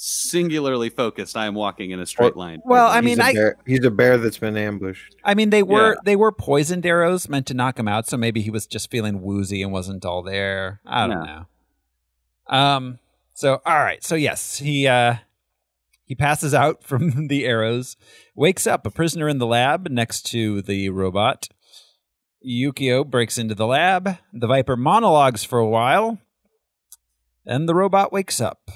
singularly 0.01 0.89
focused. 0.89 1.35
I 1.35 1.45
am 1.45 1.55
walking 1.55 1.91
in 1.91 1.99
a 1.99 2.05
straight 2.05 2.37
line. 2.37 2.61
Well, 2.63 2.87
I 2.87 3.01
He's 3.01 3.05
mean, 3.05 3.19
a 3.19 3.23
I, 3.23 3.33
bear. 3.33 3.57
he's 3.65 3.83
a 3.83 3.91
bear 3.91 4.17
that's 4.17 4.37
been 4.37 4.55
ambushed. 4.55 5.15
I 5.25 5.33
mean, 5.33 5.49
they 5.49 5.61
were 5.61 5.93
Yeah. 5.95 5.99
they 6.05 6.15
were 6.15 6.31
poisoned 6.31 6.85
arrows 6.85 7.27
meant 7.27 7.47
to 7.47 7.53
knock 7.53 7.77
him 7.77 7.87
out. 7.89 8.07
So 8.07 8.15
maybe 8.15 8.41
he 8.41 8.49
was 8.49 8.65
just 8.65 8.89
feeling 8.89 9.21
woozy 9.21 9.61
and 9.61 9.73
wasn't 9.73 10.05
all 10.05 10.23
there. 10.23 10.79
I 10.85 11.05
don't 11.07 11.25
know. 11.25 11.45
Um. 12.47 12.99
So 13.33 13.61
all 13.65 13.75
right. 13.79 14.01
So 14.03 14.15
yes, 14.15 14.59
he 14.59 14.87
uh 14.87 15.15
he 16.05 16.15
passes 16.15 16.53
out 16.53 16.81
from 16.85 17.27
the 17.27 17.45
arrows, 17.45 17.97
wakes 18.35 18.65
up 18.65 18.85
a 18.87 18.91
prisoner 18.91 19.27
in 19.27 19.37
the 19.37 19.45
lab 19.45 19.89
next 19.89 20.21
to 20.27 20.61
the 20.61 20.89
robot. 20.89 21.49
Yukio 22.47 23.05
breaks 23.05 23.37
into 23.37 23.53
the 23.53 23.67
lab. 23.67 24.17
The 24.31 24.47
Viper 24.47 24.77
monologues 24.77 25.43
for 25.43 25.59
a 25.59 25.67
while, 25.67 26.19
and 27.45 27.67
the 27.67 27.75
robot 27.75 28.13
wakes 28.13 28.39
up. 28.39 28.71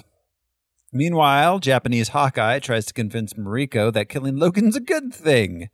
Meanwhile, 0.93 1.57
Japanese 1.59 2.09
Hawkeye 2.09 2.59
tries 2.59 2.85
to 2.85 2.93
convince 2.93 3.33
Mariko 3.33 3.91
that 3.91 4.09
killing 4.09 4.37
Logan's 4.37 4.75
a 4.75 4.79
good 4.79 5.11
thing. 5.11 5.69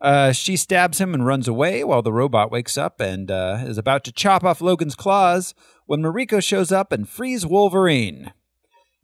Uh, 0.00 0.32
she 0.32 0.56
stabs 0.56 1.00
him 1.00 1.14
and 1.14 1.24
runs 1.24 1.46
away 1.46 1.84
while 1.84 2.02
the 2.02 2.12
robot 2.12 2.50
wakes 2.50 2.76
up 2.76 3.00
and 3.00 3.30
uh, 3.30 3.58
is 3.62 3.78
about 3.78 4.02
to 4.04 4.12
chop 4.12 4.44
off 4.44 4.60
Logan's 4.60 4.96
claws 4.96 5.54
when 5.86 6.02
Mariko 6.02 6.42
shows 6.42 6.72
up 6.72 6.90
and 6.90 7.08
frees 7.08 7.46
Wolverine. 7.46 8.32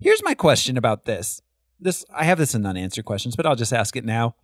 Here's 0.00 0.22
my 0.24 0.34
question 0.34 0.76
about 0.76 1.04
this. 1.04 1.40
This 1.78 2.04
I 2.12 2.24
have 2.24 2.38
this 2.38 2.54
in 2.54 2.66
unanswered 2.66 3.04
questions, 3.04 3.36
but 3.36 3.46
I'll 3.46 3.56
just 3.56 3.72
ask 3.72 3.96
it 3.96 4.04
now. 4.04 4.34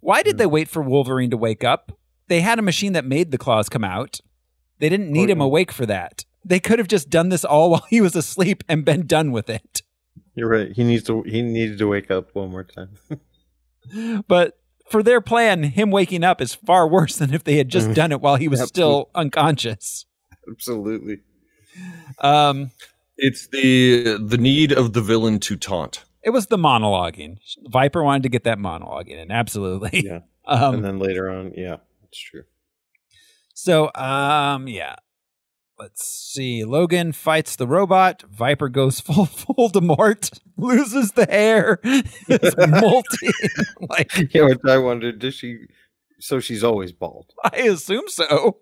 Why 0.00 0.22
did 0.22 0.38
they 0.38 0.46
wait 0.46 0.68
for 0.68 0.82
Wolverine 0.82 1.30
to 1.30 1.36
wake 1.36 1.62
up? 1.62 1.92
They 2.28 2.40
had 2.40 2.58
a 2.58 2.62
machine 2.62 2.94
that 2.94 3.04
made 3.04 3.30
the 3.30 3.38
claws 3.38 3.68
come 3.68 3.84
out. 3.84 4.20
They 4.78 4.88
didn't 4.88 5.12
need 5.12 5.30
him 5.30 5.40
awake 5.40 5.70
for 5.70 5.86
that. 5.86 6.24
They 6.44 6.60
could 6.60 6.78
have 6.78 6.88
just 6.88 7.10
done 7.10 7.28
this 7.28 7.44
all 7.44 7.70
while 7.72 7.86
he 7.90 8.00
was 8.00 8.16
asleep 8.16 8.64
and 8.68 8.84
been 8.84 9.06
done 9.06 9.32
with 9.32 9.50
it. 9.50 9.82
You're 10.38 10.48
right. 10.48 10.72
He 10.72 10.84
needs 10.84 11.04
to. 11.04 11.22
He 11.22 11.42
needed 11.42 11.78
to 11.78 11.86
wake 11.88 12.10
up 12.10 12.34
one 12.34 12.50
more 12.50 12.64
time. 12.64 12.90
But 14.28 14.58
for 14.90 15.02
their 15.02 15.20
plan, 15.22 15.62
him 15.62 15.90
waking 15.90 16.22
up 16.22 16.40
is 16.42 16.54
far 16.54 16.86
worse 16.86 17.16
than 17.16 17.32
if 17.32 17.42
they 17.44 17.56
had 17.56 17.68
just 17.70 17.94
done 18.00 18.12
it 18.12 18.20
while 18.20 18.36
he 18.36 18.46
was 18.48 18.62
still 18.68 19.08
unconscious. 19.14 20.04
Absolutely. 20.50 21.20
Um, 22.20 22.70
It's 23.16 23.48
the 23.48 24.18
the 24.22 24.36
need 24.38 24.72
of 24.72 24.92
the 24.92 25.00
villain 25.00 25.38
to 25.40 25.56
taunt. 25.56 26.04
it 26.22 26.30
was 26.30 26.48
the 26.48 26.58
monologuing. 26.58 27.38
Viper 27.70 28.02
wanted 28.04 28.24
to 28.24 28.28
get 28.28 28.44
that 28.44 28.58
monologuing 28.58 29.18
in, 29.18 29.30
absolutely. 29.30 30.04
Yeah. 30.04 30.20
Um, 30.50 30.76
and 30.76 30.84
then 30.84 30.98
later 30.98 31.28
on, 31.30 31.52
yeah, 31.56 31.76
it's 32.04 32.18
true. 32.18 32.44
So, 33.52 33.90
um, 33.94 34.66
yeah. 34.66 34.96
Let's 35.78 36.04
see. 36.04 36.64
Logan 36.64 37.12
fights 37.12 37.56
the 37.56 37.66
robot. 37.66 38.22
Viper 38.30 38.68
goes 38.68 39.00
full 39.00 39.26
Voldemort, 39.26 40.38
loses 40.56 41.12
the 41.12 41.26
hair, 41.26 41.78
is 41.84 42.54
molting. 42.56 43.32
like 43.88 44.10
Yeah, 44.34 44.44
which 44.44 44.58
I 44.66 44.78
wondered, 44.78 45.18
does 45.20 45.34
she? 45.34 45.66
So 46.20 46.40
she's 46.40 46.64
always 46.64 46.92
bald. 46.92 47.32
I 47.44 47.58
assume 47.58 48.08
so. 48.08 48.58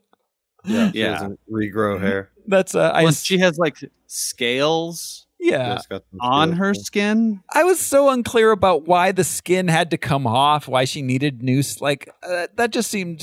Yeah, 0.65 0.91
she 0.93 0.99
Yeah. 1.01 1.13
doesn't 1.13 1.41
regrow 1.51 2.01
hair. 2.01 2.31
That's 2.47 2.75
uh, 2.75 2.91
I. 2.93 3.03
Well, 3.03 3.09
ass- 3.09 3.23
she 3.23 3.39
has 3.39 3.57
like 3.59 3.77
scales 4.07 5.27
yeah, 5.39 5.77
She's 5.77 5.87
got 5.87 6.03
some 6.11 6.21
on 6.21 6.53
her 6.53 6.73
skin. 6.75 7.43
I 7.53 7.65
was 7.65 7.79
so 7.79 8.09
unclear 8.11 8.53
about 8.53 8.87
why 8.87 9.13
the 9.13 9.23
skin 9.23 9.69
had 9.69 9.91
to 9.91 9.99
come 9.99 10.27
off. 10.27 10.67
Why 10.67 10.87
she 10.87 11.03
needed 11.03 11.43
new. 11.43 11.63
Like 11.81 12.11
uh, 12.23 12.47
that 12.57 12.71
just 12.71 12.91
seemed. 12.91 13.23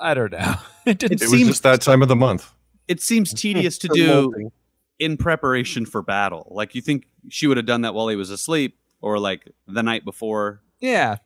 I 0.00 0.14
don't 0.14 0.32
know. 0.32 0.54
It 0.84 0.98
didn't 0.98 1.22
It 1.22 1.30
was 1.30 1.40
just 1.40 1.62
that 1.62 1.80
time 1.80 2.02
of 2.02 2.08
the 2.08 2.16
month. 2.16 2.52
It 2.88 3.00
seems 3.02 3.32
tedious 3.32 3.78
to 3.78 3.88
do 3.88 4.50
in 4.98 5.16
preparation 5.16 5.86
for 5.86 6.02
battle. 6.02 6.48
Like 6.50 6.74
you 6.74 6.80
think 6.82 7.06
she 7.28 7.46
would 7.46 7.56
have 7.56 7.66
done 7.66 7.82
that 7.82 7.94
while 7.94 8.08
he 8.08 8.16
was 8.16 8.30
asleep, 8.30 8.78
or 9.00 9.18
like 9.18 9.50
the 9.66 9.82
night 9.82 10.04
before. 10.04 10.60
yeah. 10.80 11.16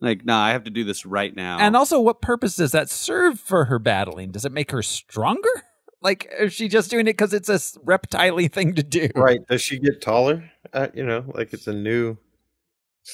Like, 0.00 0.24
nah, 0.24 0.44
I 0.44 0.50
have 0.50 0.64
to 0.64 0.70
do 0.70 0.84
this 0.84 1.06
right 1.06 1.34
now. 1.34 1.58
And 1.60 1.74
also, 1.74 1.98
what 1.98 2.20
purpose 2.20 2.56
does 2.56 2.72
that 2.72 2.90
serve 2.90 3.40
for 3.40 3.66
her 3.66 3.78
battling? 3.78 4.32
Does 4.32 4.44
it 4.44 4.52
make 4.52 4.70
her 4.70 4.82
stronger? 4.82 5.48
Like, 6.02 6.30
is 6.38 6.52
she 6.52 6.68
just 6.68 6.90
doing 6.90 7.06
it 7.06 7.14
because 7.16 7.32
it's 7.32 7.48
a 7.48 7.58
reptile 7.82 8.46
thing 8.48 8.74
to 8.74 8.82
do? 8.82 9.08
Right? 9.14 9.40
Does 9.48 9.62
she 9.62 9.78
get 9.78 10.02
taller? 10.02 10.50
Uh, 10.70 10.88
you 10.92 11.02
know, 11.02 11.24
like 11.34 11.54
it's 11.54 11.66
a 11.66 11.72
new. 11.72 12.18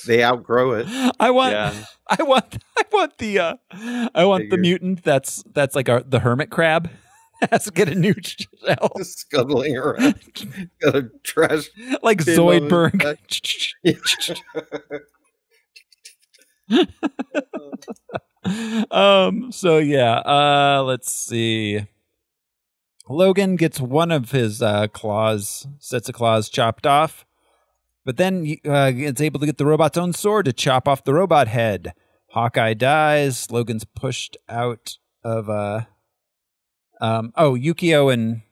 They 0.09 0.24
outgrow 0.24 0.73
it. 0.73 0.86
I 1.20 1.31
want, 1.31 1.52
Yeah. 1.52 1.85
I 2.09 2.24
want, 2.24 2.59
I 2.77 2.82
want 2.93 3.19
the, 3.19 3.39
uh, 3.39 3.57
I 4.12 4.24
want 4.24 4.51
the 4.51 4.57
mutant 4.57 5.05
that's 5.05 5.44
that's 5.52 5.77
like 5.77 5.89
our, 5.89 6.02
the 6.02 6.19
hermit 6.19 6.51
crab 6.51 6.90
has 7.51 7.65
to 7.65 7.71
get 7.71 7.89
a 7.89 7.95
new 7.95 8.15
shell, 8.23 8.93
Just 8.99 9.21
scuttling 9.21 9.77
around. 9.77 10.15
Got 10.83 10.97
a 10.97 11.11
trash. 11.23 11.71
like 12.03 12.19
Zoidberg. 12.19 13.03
um. 18.91 19.53
So 19.53 19.79
yeah. 19.79 20.19
Uh. 20.19 20.83
Let's 20.87 21.11
see. 21.11 21.87
Logan 23.09 23.57
gets 23.57 23.81
one 23.81 24.12
of 24.12 24.31
his 24.31 24.62
uh, 24.62 24.87
claws, 24.87 25.67
sets 25.81 26.09
of 26.09 26.15
claws 26.15 26.49
chopped 26.49 26.87
off, 26.87 27.25
but 28.05 28.19
then 28.19 28.57
uh, 28.65 28.93
is 28.95 29.21
able 29.21 29.41
to 29.41 29.47
get 29.47 29.59
the 29.59 29.67
robot's 29.67 29.99
own 29.99 30.12
sword 30.12 30.45
to 30.45 30.53
chop 30.53 30.87
off 30.87 31.03
the 31.03 31.15
robot 31.15 31.49
head. 31.49 31.93
Hawkeye 32.31 32.75
dies. 32.75 33.51
Logan's 33.51 33.85
pushed 33.85 34.37
out 34.49 34.99
of. 35.25 35.49
Uh, 35.49 35.87
um. 37.01 37.32
Oh, 37.36 37.55
Yukio 37.55 38.12
and 38.12 38.43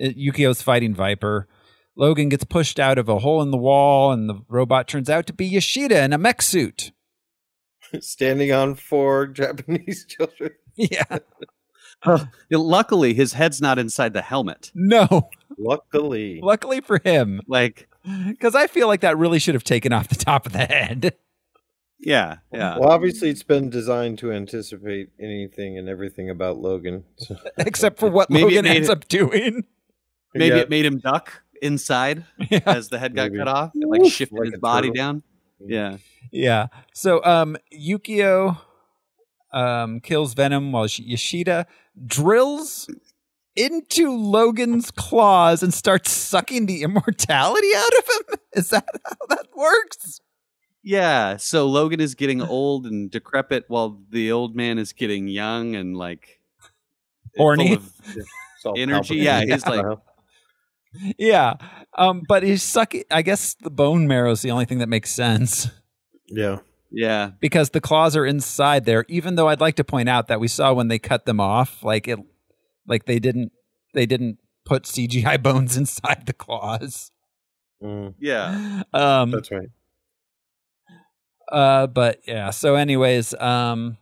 uh, 0.00 0.06
Yukio's 0.06 0.62
fighting 0.62 0.94
Viper. 0.94 1.48
Logan 1.96 2.28
gets 2.28 2.44
pushed 2.44 2.78
out 2.80 2.98
of 2.98 3.08
a 3.08 3.18
hole 3.18 3.42
in 3.42 3.50
the 3.50 3.56
wall, 3.58 4.12
and 4.12 4.28
the 4.28 4.40
robot 4.48 4.88
turns 4.88 5.10
out 5.10 5.26
to 5.26 5.32
be 5.32 5.46
Yoshida 5.46 6.02
in 6.02 6.12
a 6.12 6.18
mech 6.18 6.40
suit. 6.42 6.92
Standing 8.00 8.52
on 8.52 8.74
four 8.74 9.26
Japanese 9.28 10.04
children. 10.06 10.50
Yeah. 10.76 11.18
Yeah, 12.06 12.18
Luckily, 12.52 13.12
his 13.12 13.34
head's 13.34 13.60
not 13.60 13.78
inside 13.78 14.14
the 14.14 14.22
helmet. 14.22 14.70
No. 14.74 15.28
Luckily, 15.58 16.40
Luckily 16.42 16.80
for 16.80 16.98
him, 17.04 17.42
Like, 17.46 17.86
because 18.28 18.54
I 18.54 18.66
feel 18.66 18.86
like 18.86 19.00
that 19.02 19.18
really 19.18 19.38
should 19.38 19.54
have 19.54 19.64
taken 19.64 19.92
off 19.92 20.08
the 20.08 20.14
top 20.14 20.46
of 20.46 20.52
the 20.52 20.64
head. 20.64 21.14
Yeah, 22.02 22.36
yeah. 22.52 22.78
well, 22.78 22.88
obviously 22.90 23.28
it's 23.30 23.42
been 23.42 23.70
designed 23.70 24.18
to 24.20 24.32
anticipate 24.32 25.10
anything 25.20 25.76
and 25.78 25.88
everything 25.88 26.30
about 26.30 26.58
Logan. 26.58 27.04
So, 27.16 27.36
Except 27.58 27.98
for 27.98 28.10
what 28.10 28.30
Maybe 28.30 28.44
Logan 28.56 28.66
ends 28.66 28.88
it- 28.88 28.92
up 28.92 29.08
doing. 29.08 29.64
Maybe 30.34 30.54
Yeah. 30.54 30.62
it 30.62 30.70
made 30.70 30.84
him 30.84 30.98
duck 30.98 31.42
inside 31.60 32.24
Yeah. 32.50 32.60
as 32.66 32.88
the 32.88 32.98
head 32.98 33.14
got 33.14 33.24
Maybe. 33.32 33.38
cut 33.38 33.48
off. 33.48 33.72
It 33.74 33.88
like 33.88 34.00
Woof, 34.02 34.12
shifted 34.12 34.38
like 34.38 34.50
his 34.52 34.60
body 34.60 34.88
turtle. 34.88 34.94
down. 35.02 35.22
Yeah. 35.58 35.96
Yeah. 36.32 36.68
So 36.94 37.22
um 37.24 37.56
Yukio 37.76 38.58
um, 39.52 39.98
kills 40.00 40.34
Venom 40.34 40.70
while 40.72 40.86
Yoshida 40.86 41.66
drills 42.06 42.88
into 43.56 44.10
Logan's 44.16 44.90
claws 44.92 45.62
and 45.62 45.74
starts 45.74 46.10
sucking 46.12 46.66
the 46.66 46.82
immortality 46.82 47.68
out 47.76 47.92
of 47.98 48.04
him. 48.32 48.38
Is 48.54 48.70
that 48.70 48.86
how 49.04 49.26
that 49.28 49.46
works? 49.56 50.20
Yeah, 50.82 51.36
so 51.36 51.66
Logan 51.66 52.00
is 52.00 52.14
getting 52.14 52.40
old 52.58 52.86
and 52.86 53.10
decrepit 53.10 53.64
while 53.68 54.00
the 54.10 54.32
old 54.32 54.56
man 54.56 54.78
is 54.78 54.92
getting 54.92 55.28
young 55.28 55.74
and 55.76 55.96
like 55.96 56.40
Horny. 57.36 57.76
full 57.76 57.76
of 57.76 57.92
It's 58.56 58.66
all 58.66 58.74
Energy, 58.78 59.16
Palpatine. 59.20 59.22
yeah, 59.24 59.40
he's 59.54 59.66
like- 59.66 59.98
Yeah. 61.18 61.54
Um, 61.96 62.22
but 62.28 62.42
he's 62.42 62.62
sucking. 62.62 63.04
I 63.10 63.22
guess 63.22 63.54
the 63.54 63.70
bone 63.70 64.06
marrow 64.06 64.32
is 64.32 64.42
the 64.42 64.50
only 64.50 64.64
thing 64.66 64.78
that 64.78 64.88
makes 64.88 65.10
sense 65.10 65.70
yeah. 66.26 66.58
yeah, 66.90 67.30
because 67.40 67.70
the 67.70 67.80
claws 67.80 68.16
are 68.16 68.26
inside 68.26 68.84
there. 68.84 69.04
Even 69.08 69.34
though 69.34 69.48
I'd 69.48 69.60
like 69.60 69.76
to 69.76 69.84
point 69.84 70.08
out 70.08 70.28
that 70.28 70.40
we 70.40 70.48
saw 70.48 70.72
when 70.72 70.88
they 70.88 70.98
cut 70.98 71.24
them 71.24 71.40
off, 71.40 71.82
like 71.82 72.06
it, 72.06 72.18
like 72.86 73.06
they 73.06 73.18
didn't, 73.18 73.52
they 73.94 74.04
didn't 74.06 74.38
put 74.64 74.84
CGI 74.84 75.42
bones 75.42 75.76
inside 75.76 76.26
the 76.26 76.32
claws. 76.32 77.10
Mm, 77.82 78.14
yeah. 78.20 78.82
Um, 78.92 79.30
that's 79.30 79.50
right. 79.50 79.70
Uh, 81.50 81.86
but 81.86 82.20
yeah. 82.26 82.50
So, 82.50 82.74
anyways, 82.76 83.34
um, 83.34 83.96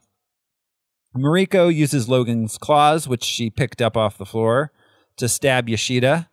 Mariko 1.16 1.74
uses 1.74 2.08
Logan's 2.08 2.58
claws, 2.58 3.08
which 3.08 3.24
she 3.24 3.50
picked 3.50 3.82
up 3.82 3.96
off 3.96 4.18
the 4.18 4.26
floor, 4.26 4.72
to 5.16 5.28
stab 5.28 5.68
Yoshida. 5.68 6.28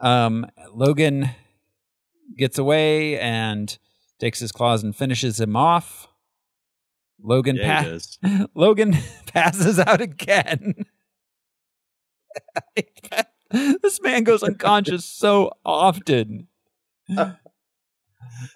Um, 0.00 0.46
Logan 0.72 1.30
gets 2.36 2.58
away 2.58 3.18
and 3.18 3.76
takes 4.18 4.40
his 4.40 4.52
claws 4.52 4.82
and 4.82 4.94
finishes 4.94 5.40
him 5.40 5.56
off. 5.56 6.08
Logan 7.22 7.56
Yeah, 7.56 7.98
Logan 8.54 8.96
passes 9.26 9.78
out 9.78 10.00
again. 10.00 10.74
this 13.50 14.00
man 14.02 14.24
goes 14.24 14.42
unconscious 14.42 15.04
so 15.04 15.52
often. 15.64 16.48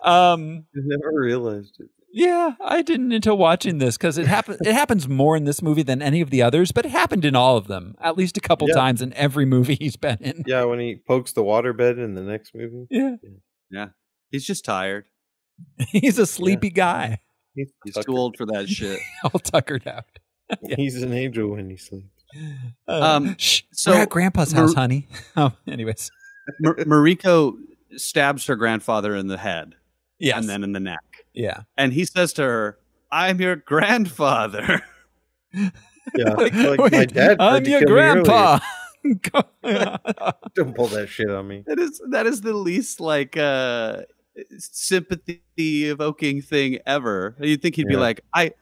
Um, 0.02 0.64
I 0.74 0.80
never 0.84 1.12
realized 1.20 1.76
it. 1.80 1.88
yeah, 2.12 2.52
I 2.60 2.82
didn't 2.82 3.12
until 3.12 3.36
watching 3.36 3.78
this 3.78 3.96
because 3.96 4.18
it 4.18 4.26
happens. 4.26 4.58
It 4.64 4.72
happens 4.72 5.08
more 5.08 5.36
in 5.36 5.44
this 5.44 5.62
movie 5.62 5.82
than 5.82 6.00
any 6.02 6.20
of 6.20 6.30
the 6.30 6.42
others, 6.42 6.72
but 6.72 6.84
it 6.86 6.90
happened 6.90 7.24
in 7.24 7.34
all 7.36 7.56
of 7.56 7.66
them 7.66 7.96
at 8.00 8.16
least 8.16 8.36
a 8.36 8.40
couple 8.40 8.68
Yeah. 8.68 8.74
times 8.74 9.02
in 9.02 9.12
every 9.14 9.44
movie 9.46 9.74
he's 9.80 9.96
been 9.96 10.18
in. 10.20 10.44
Yeah, 10.46 10.64
when 10.64 10.78
he 10.80 10.96
pokes 10.96 11.32
the 11.32 11.42
waterbed 11.42 12.02
in 12.02 12.14
the 12.14 12.22
next 12.22 12.54
movie. 12.54 12.86
Yeah, 12.90 13.16
yeah, 13.70 13.86
He's 14.30 14.44
just 14.46 14.64
tired. 14.64 15.06
he's 15.88 16.18
a 16.18 16.26
sleepy 16.26 16.70
guy, 16.70 17.20
He's, 17.54 17.70
He's 17.84 17.94
tuckered. 17.94 18.06
too 18.06 18.16
old 18.18 18.36
for 18.36 18.46
that 18.46 18.68
shit. 18.68 18.98
all 19.24 19.38
tuckered 19.40 19.86
out. 19.86 20.04
He's 20.76 21.00
an 21.02 21.12
angel 21.12 21.50
when 21.50 21.70
he 21.70 21.76
sleeps. 21.76 22.08
Uh, 22.88 23.00
Um, 23.16 23.36
shh, 23.38 23.62
so 23.72 23.92
we're 23.92 23.98
at 24.02 24.10
Grandpa's 24.10 24.52
Mar- 24.52 24.64
house, 24.64 24.74
honey. 24.74 25.06
Oh, 25.36 25.52
anyways, 25.68 26.10
Mar- 26.60 26.74
Mariko 26.76 27.54
stabs 27.96 28.46
her 28.46 28.56
grandfather 28.56 29.14
in 29.16 29.26
the 29.28 29.38
head 29.38 29.74
yes, 30.18 30.36
and 30.38 30.48
then 30.48 30.62
in 30.64 30.72
the 30.72 30.80
neck, 30.80 31.24
yeah, 31.32 31.62
and 31.76 31.92
he 31.92 32.04
says 32.04 32.32
to 32.34 32.42
her, 32.42 32.78
"I'm 33.10 33.40
your 33.40 33.56
grandfather." 33.56 34.82
Yeah, 36.16 36.34
like, 36.36 36.52
like 36.54 36.92
my 36.92 37.04
dad. 37.06 37.36
I'm 37.40 37.64
your 37.64 37.80
kill 37.80 37.88
me 37.94 37.94
earlier. 38.02 38.22
grandpa. 38.24 38.58
Don't 40.54 40.74
pull 40.76 40.88
that 40.88 41.08
shit 41.08 41.30
on 41.30 41.48
me. 41.48 41.64
That 41.66 41.78
is 41.78 42.00
that 42.10 42.26
is 42.26 42.42
the 42.42 42.52
least 42.52 43.00
like 43.00 43.36
uh 43.36 44.02
sympathy 44.58 45.40
evoking 45.58 46.42
thing 46.42 46.78
ever. 46.86 47.36
You'd 47.40 47.62
think 47.62 47.76
he'd 47.76 47.86
be 47.88 47.96
like, 47.96 48.20
I 48.34 48.52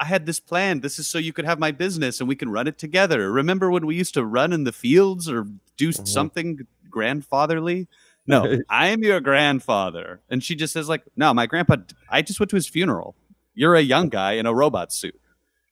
I 0.00 0.04
had 0.06 0.26
this 0.26 0.40
plan. 0.40 0.80
This 0.80 0.98
is 0.98 1.08
so 1.08 1.18
you 1.18 1.32
could 1.32 1.44
have 1.44 1.58
my 1.58 1.70
business 1.72 2.20
and 2.20 2.28
we 2.28 2.36
can 2.36 2.48
run 2.50 2.66
it 2.66 2.78
together. 2.78 3.30
Remember 3.30 3.70
when 3.70 3.86
we 3.86 3.96
used 3.96 4.14
to 4.14 4.24
run 4.24 4.52
in 4.52 4.64
the 4.64 4.72
fields 4.72 5.28
or 5.28 5.44
do 5.76 5.88
Mhm. 5.90 6.06
something 6.08 6.66
grandfatherly? 6.88 7.88
No, 8.26 8.58
I 8.68 8.88
am 8.88 9.02
your 9.02 9.20
grandfather. 9.20 10.20
And 10.30 10.42
she 10.42 10.54
just 10.54 10.72
says 10.72 10.88
like, 10.88 11.02
"No, 11.16 11.32
my 11.34 11.46
grandpa 11.46 11.76
I 12.10 12.22
just 12.22 12.40
went 12.40 12.50
to 12.50 12.56
his 12.56 12.66
funeral. 12.68 13.14
You're 13.54 13.74
a 13.74 13.80
young 13.82 14.08
guy 14.08 14.32
in 14.32 14.46
a 14.46 14.54
robot 14.54 14.92
suit." 14.92 15.20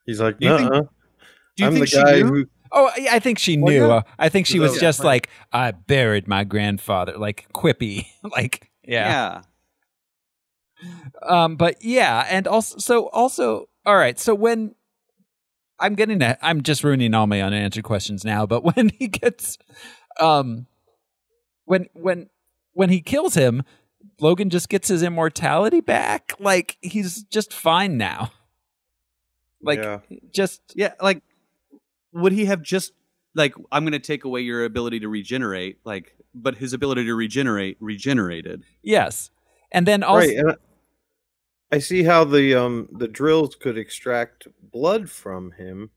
He's 0.07 0.21
like, 0.21 0.39
Do 0.39 0.47
you 0.49 0.59
think- 0.59 0.71
uh-uh. 0.71 0.81
Do 1.57 1.65
you 1.65 1.67
I'm 1.67 1.73
think 1.75 1.85
the 1.85 1.87
she 1.87 2.03
guy 2.03 2.17
knew? 2.23 2.27
who. 2.27 2.47
Oh, 2.73 2.91
I 2.97 3.19
think 3.19 3.39
she 3.39 3.59
Well, 3.59 3.71
knew. 3.73 3.87
yeah. 3.87 3.95
Uh, 3.97 4.03
I 4.19 4.29
think 4.31 4.47
she 4.47 4.59
was 4.59 4.75
Yeah. 4.77 4.81
just 4.81 5.05
like, 5.05 5.29
I 5.53 5.73
buried 5.73 6.27
my 6.27 6.45
grandfather, 6.45 7.19
like 7.19 7.47
quippy, 7.53 8.07
like 8.33 8.71
yeah. 8.83 9.43
Um, 11.23 11.57
but 11.57 11.77
yeah, 11.85 12.27
and 12.29 12.47
also, 12.49 12.79
so 12.79 13.09
also, 13.11 13.69
all 13.87 13.97
right. 13.97 14.19
So 14.19 14.35
when 14.35 14.75
I'm 15.79 15.95
getting 15.95 16.19
to, 16.21 16.39
I'm 16.45 16.63
just 16.63 16.83
ruining 16.83 17.15
all 17.15 17.27
my 17.27 17.41
unanswered 17.43 17.85
questions 17.85 18.25
now. 18.25 18.47
But 18.47 18.65
when 18.77 18.89
he 18.99 19.09
gets, 19.09 19.59
um, 20.21 20.67
when 21.67 21.87
when 21.93 22.29
when 22.73 22.89
he 22.91 23.01
kills 23.01 23.35
him, 23.35 23.63
Logan 24.21 24.51
just 24.51 24.69
gets 24.69 24.89
his 24.89 25.03
immortality 25.03 25.81
back. 25.81 26.33
Like 26.39 26.77
he's 26.81 27.25
just 27.25 27.53
fine 27.53 27.97
now. 27.97 28.33
Like 29.65 29.79
Yeah. 29.79 30.01
just 30.33 30.61
Yeah, 30.75 30.95
like 31.01 31.23
would 32.13 32.33
he 32.33 32.47
have 32.47 32.63
just 32.63 32.95
like 33.37 33.55
I'm 33.71 33.85
going 33.85 33.93
to 33.93 34.01
take 34.01 34.25
away 34.25 34.41
your 34.41 34.65
ability 34.65 34.99
to 35.01 35.09
regenerate, 35.09 35.79
like 35.85 36.17
but 36.35 36.57
his 36.57 36.73
ability 36.73 37.05
to 37.05 37.15
regenerate 37.15 37.77
regenerated. 37.79 38.65
yes, 38.83 39.31
and 39.71 39.87
then 39.87 40.03
also 40.03 40.27
right, 40.27 40.37
and 40.37 40.51
I, 40.51 41.77
I 41.77 41.79
see 41.79 42.03
how 42.03 42.25
the 42.25 42.57
um 42.57 42.89
the 42.91 43.07
drills 43.07 43.55
could 43.55 43.79
extract 43.79 44.49
blood 44.73 45.09
from 45.09 45.53
him, 45.53 45.91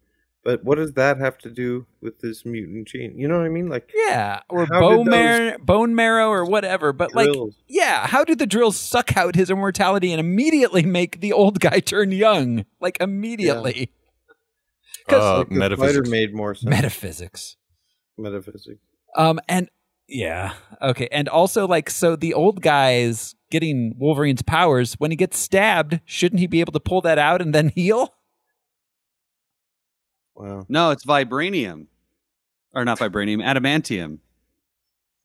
but 0.45 0.63
what 0.63 0.75
does 0.75 0.93
that 0.93 1.17
have 1.17 1.37
to 1.39 1.49
do 1.49 1.85
with 2.01 2.19
this 2.21 2.45
mutant 2.45 2.87
gene? 2.87 3.17
You 3.17 3.27
know 3.27 3.37
what 3.37 3.45
I 3.45 3.49
mean? 3.49 3.67
Like 3.67 3.91
Yeah, 3.93 4.39
or 4.47 4.65
bone 4.67 5.03
did 5.05 5.11
marrow, 5.11 5.57
bone 5.57 5.95
marrow, 5.95 6.29
or 6.29 6.45
whatever. 6.45 6.93
But 6.93 7.13
like, 7.15 7.29
yeah, 7.67 8.07
how 8.07 8.23
did 8.23 8.39
the 8.39 8.45
drills 8.47 8.77
suck 8.77 9.17
out 9.17 9.35
his 9.35 9.49
immortality 9.49 10.13
and 10.13 10.19
immediately 10.21 10.83
make 10.83 11.19
the 11.19 11.33
old 11.33 11.59
guy 11.59 11.79
turn 11.81 12.11
young? 12.13 12.63
Like 12.79 12.97
immediately. 13.01 13.91
'Cause- 15.09 15.21
Uh, 15.21 15.37
like 15.39 15.51
metaphysics. 15.51 16.09
made 16.09 16.33
more 16.33 16.55
sense. 16.55 16.69
Metaphysics. 16.69 17.57
Metaphysics. 18.17 18.79
Um, 19.17 19.39
and 19.49 19.69
yeah, 20.07 20.53
okay, 20.81 21.07
and 21.11 21.27
also 21.27 21.67
like, 21.67 21.89
so 21.89 22.15
the 22.15 22.33
old 22.33 22.61
guy's 22.61 23.33
getting 23.49 23.95
Wolverine's 23.97 24.41
powers. 24.43 24.93
When 24.95 25.11
he 25.11 25.17
gets 25.17 25.37
stabbed, 25.39 25.99
shouldn't 26.05 26.39
he 26.39 26.47
be 26.47 26.59
able 26.59 26.73
to 26.73 26.79
pull 26.79 27.01
that 27.01 27.17
out 27.17 27.41
and 27.41 27.53
then 27.53 27.69
heal? 27.69 28.13
Wow. 30.35 30.65
No, 30.69 30.91
it's 30.91 31.05
vibranium. 31.05 31.87
Or 32.73 32.83
not 32.83 32.99
vibranium, 32.99 33.41
adamantium. 33.43 34.19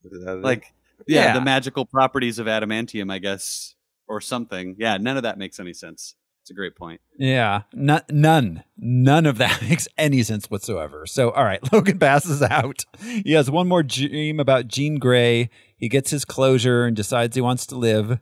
Is 0.05 0.25
that 0.25 0.37
it? 0.37 0.43
Like 0.43 0.73
yeah, 1.07 1.25
Yeah. 1.27 1.35
the 1.35 1.41
magical 1.41 1.85
properties 1.85 2.39
of 2.39 2.47
adamantium, 2.47 3.11
I 3.13 3.19
guess, 3.19 3.75
or 4.07 4.21
something. 4.21 4.77
Yeah, 4.79 4.97
none 4.99 5.17
of 5.17 5.25
that 5.25 5.37
makes 5.39 5.59
any 5.59 5.73
sense. 5.73 6.15
It's 6.43 6.51
a 6.51 6.55
great 6.55 6.75
point. 6.77 7.01
Yeah, 7.19 7.63
no- 7.75 8.01
none, 8.09 8.65
none 8.79 9.27
of 9.27 9.37
that 9.39 9.61
makes 9.69 9.89
any 9.99 10.23
sense 10.23 10.47
whatsoever. 10.49 11.05
So, 11.07 11.31
all 11.33 11.45
right, 11.45 11.61
Logan 11.73 11.99
passes 11.99 12.41
out. 12.43 12.85
He 13.01 13.33
has 13.33 13.51
one 13.51 13.69
more 13.69 13.83
dream 13.83 14.39
about 14.41 14.69
Jean 14.69 14.99
Grey. 14.99 15.51
He 15.77 15.89
gets 15.89 16.11
his 16.11 16.25
closure 16.25 16.87
and 16.87 16.95
decides 16.97 17.35
he 17.35 17.43
wants 17.43 17.67
to 17.67 17.77
live. 17.77 18.21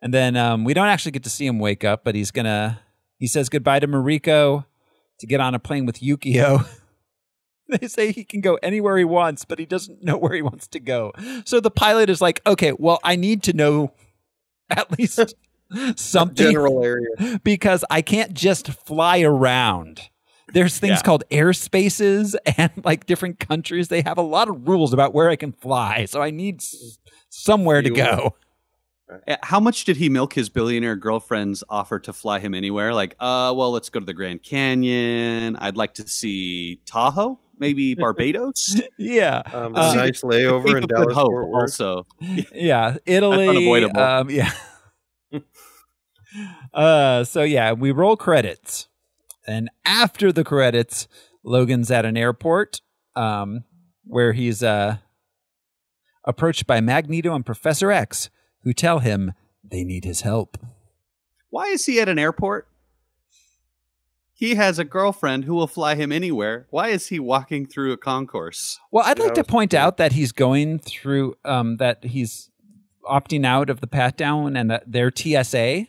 And 0.00 0.14
then 0.14 0.36
um, 0.36 0.64
we 0.64 0.72
don't 0.74 0.88
actually 0.88 1.12
get 1.12 1.24
to 1.24 1.30
see 1.30 1.46
him 1.46 1.58
wake 1.58 1.84
up, 1.84 2.04
but 2.04 2.14
he's 2.14 2.30
gonna. 2.30 2.80
He 3.18 3.26
says 3.26 3.48
goodbye 3.48 3.80
to 3.80 3.86
Mariko 3.88 4.64
to 5.22 5.26
get 5.26 5.40
on 5.40 5.54
a 5.54 5.58
plane 5.58 5.86
with 5.86 6.00
Yukio. 6.00 6.66
they 7.80 7.88
say 7.88 8.12
he 8.12 8.22
can 8.24 8.40
go 8.42 8.58
anywhere 8.62 8.98
he 8.98 9.04
wants, 9.04 9.44
but 9.46 9.58
he 9.58 9.64
doesn't 9.64 10.04
know 10.04 10.16
where 10.18 10.34
he 10.34 10.42
wants 10.42 10.68
to 10.68 10.80
go. 10.80 11.12
So 11.46 11.58
the 11.58 11.70
pilot 11.70 12.10
is 12.10 12.20
like, 12.20 12.42
okay, 12.46 12.72
well, 12.78 13.00
I 13.02 13.16
need 13.16 13.42
to 13.44 13.52
know 13.54 13.92
at 14.68 14.96
least 14.98 15.34
something 15.96 16.34
general 16.36 16.84
area. 16.84 17.40
because 17.44 17.84
I 17.90 18.02
can't 18.02 18.34
just 18.34 18.68
fly 18.68 19.20
around. 19.22 20.02
There's 20.52 20.78
things 20.78 20.98
Yeah. 20.98 21.02
called 21.02 21.24
airspaces 21.30 22.34
and 22.58 22.70
like 22.84 23.06
different 23.06 23.38
countries. 23.38 23.88
They 23.88 24.02
have 24.02 24.18
a 24.18 24.22
lot 24.22 24.48
of 24.48 24.68
rules 24.68 24.92
about 24.92 25.14
where 25.14 25.30
I 25.30 25.36
can 25.36 25.52
fly. 25.52 26.04
So 26.04 26.20
I 26.20 26.30
need 26.30 26.62
somewhere 27.30 27.80
to 27.80 27.88
go. 27.90 28.02
Uh, 28.04 28.30
How 29.42 29.60
much 29.60 29.84
did 29.84 29.96
he 29.96 30.08
milk 30.08 30.32
his 30.34 30.48
billionaire 30.48 30.96
girlfriend's 30.96 31.62
offer 31.68 31.98
to 32.00 32.12
fly 32.12 32.38
him 32.38 32.54
anywhere? 32.54 32.94
Like, 32.94 33.14
uh, 33.20 33.52
well, 33.56 33.70
let's 33.72 33.88
go 33.90 34.00
to 34.00 34.06
the 34.06 34.14
Grand 34.14 34.42
Canyon. 34.42 35.56
I'd 35.56 35.76
like 35.76 35.94
to 35.94 36.06
see 36.08 36.80
Tahoe, 36.86 37.38
maybe 37.58 37.94
Barbados. 37.98 38.80
Yeah. 38.98 39.42
Um, 39.52 39.74
Uh, 39.76 39.92
a 39.92 39.96
nice 39.96 40.22
layover 40.22 40.76
in 40.76 40.84
of 40.84 40.88
Dallas 40.88 41.14
Hope 41.14 41.28
Fort 41.30 41.48
Worth. 41.48 41.62
also. 41.80 42.06
Yeah. 42.54 42.96
Italy. 43.06 43.48
unavoidable. 43.48 44.00
Um, 44.00 44.30
yeah. 44.30 44.52
uh, 46.74 47.24
so 47.24 47.42
yeah, 47.42 47.72
we 47.72 47.90
roll 47.90 48.16
credits. 48.16 48.88
And 49.46 49.70
after 49.84 50.32
the 50.32 50.44
credits, 50.44 51.08
Logan's 51.44 51.90
at 51.90 52.04
an 52.04 52.16
airport 52.16 52.80
um, 53.16 53.64
where 54.04 54.32
he's 54.32 54.62
uh, 54.62 54.98
approached 56.24 56.66
by 56.66 56.80
Magneto 56.80 57.34
and 57.34 57.44
Professor 57.44 57.90
X, 57.90 58.30
who 58.62 58.72
tell 58.72 59.00
him 59.00 59.32
they 59.62 59.84
need 59.84 60.04
his 60.04 60.22
help. 60.22 60.58
Why 61.50 61.66
is 61.66 61.86
he 61.86 62.00
at 62.00 62.08
an 62.08 62.18
airport? 62.18 62.66
He 64.34 64.54
has 64.56 64.78
a 64.78 64.84
girlfriend 64.84 65.44
who 65.44 65.54
will 65.54 65.66
fly 65.68 65.94
him 65.94 66.10
anywhere. 66.10 66.66
Why 66.70 66.88
is 66.88 67.08
he 67.08 67.20
walking 67.20 67.64
through 67.66 67.92
a 67.92 67.96
concourse? 67.96 68.80
Well, 68.90 69.04
I'd 69.06 69.18
like 69.20 69.34
to 69.34 69.44
point 69.44 69.72
out 69.72 69.98
that 69.98 70.12
he's 70.12 70.32
going 70.32 70.78
through 70.80 71.36
um, 71.44 71.76
that 71.76 72.02
he's 72.04 72.50
opting 73.04 73.44
out 73.46 73.70
of 73.70 73.80
the 73.80 73.86
pat 73.86 74.16
down 74.16 74.56
and 74.56 74.70
that 74.70 74.90
their 74.90 75.12
TSA, 75.14 75.86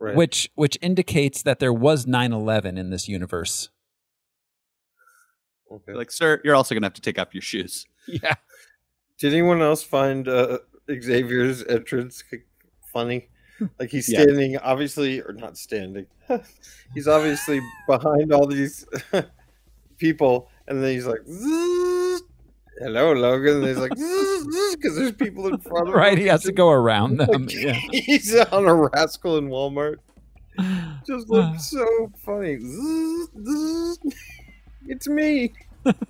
Right. 0.00 0.14
which 0.14 0.48
which 0.54 0.78
indicates 0.80 1.42
that 1.42 1.58
there 1.58 1.72
was 1.72 2.06
9/11 2.06 2.78
in 2.78 2.90
this 2.90 3.08
universe. 3.08 3.68
Okay. 5.70 5.92
Like, 5.92 6.10
sir, 6.10 6.40
you're 6.44 6.54
also 6.54 6.74
gonna 6.74 6.86
have 6.86 6.94
to 6.94 7.00
take 7.02 7.18
off 7.18 7.34
your 7.34 7.42
shoes. 7.42 7.86
Yeah. 8.10 8.36
Did 9.18 9.34
anyone 9.34 9.60
else 9.60 9.82
find 9.82 10.26
uh, 10.28 10.60
Xavier's 10.88 11.64
entrance 11.64 12.22
funny? 12.92 13.28
Hmm. 13.58 13.66
Like 13.78 13.90
he's 13.90 14.08
Yeah. 14.08 14.22
standing, 14.22 14.56
obviously, 14.58 15.20
or 15.20 15.32
not 15.32 15.56
standing. 15.58 16.06
he's 16.94 17.08
obviously 17.08 17.60
behind 17.86 18.32
all 18.32 18.46
these 18.46 18.86
people, 19.98 20.48
and 20.66 20.82
then 20.82 20.92
he's 20.92 21.06
like, 21.06 21.24
"Zzz, 21.28 22.22
"Hello, 22.80 23.12
Logan." 23.12 23.58
And 23.58 23.66
he's 23.66 23.78
like, 23.78 23.90
"Because 24.70 24.96
there's 24.96 25.12
people 25.12 25.48
in 25.48 25.58
front 25.58 25.88
of 25.88 25.94
him." 25.94 25.98
Right, 26.00 26.16
he 26.18 26.26
has 26.26 26.42
to 26.44 26.52
go 26.52 26.70
around 26.70 27.16
them. 27.18 27.28
Like, 27.46 27.52
Yeah. 27.54 27.72
He's 27.90 28.34
on 28.36 28.66
a 28.66 28.74
rascal 28.74 29.38
in 29.38 29.48
Walmart. 29.48 29.96
Just 31.06 31.28
looks 31.28 31.66
so 31.70 32.12
funny. 32.24 32.58
Zzz, 32.60 33.28
zzz. 33.44 33.98
It's 34.86 35.08
me. 35.08 35.52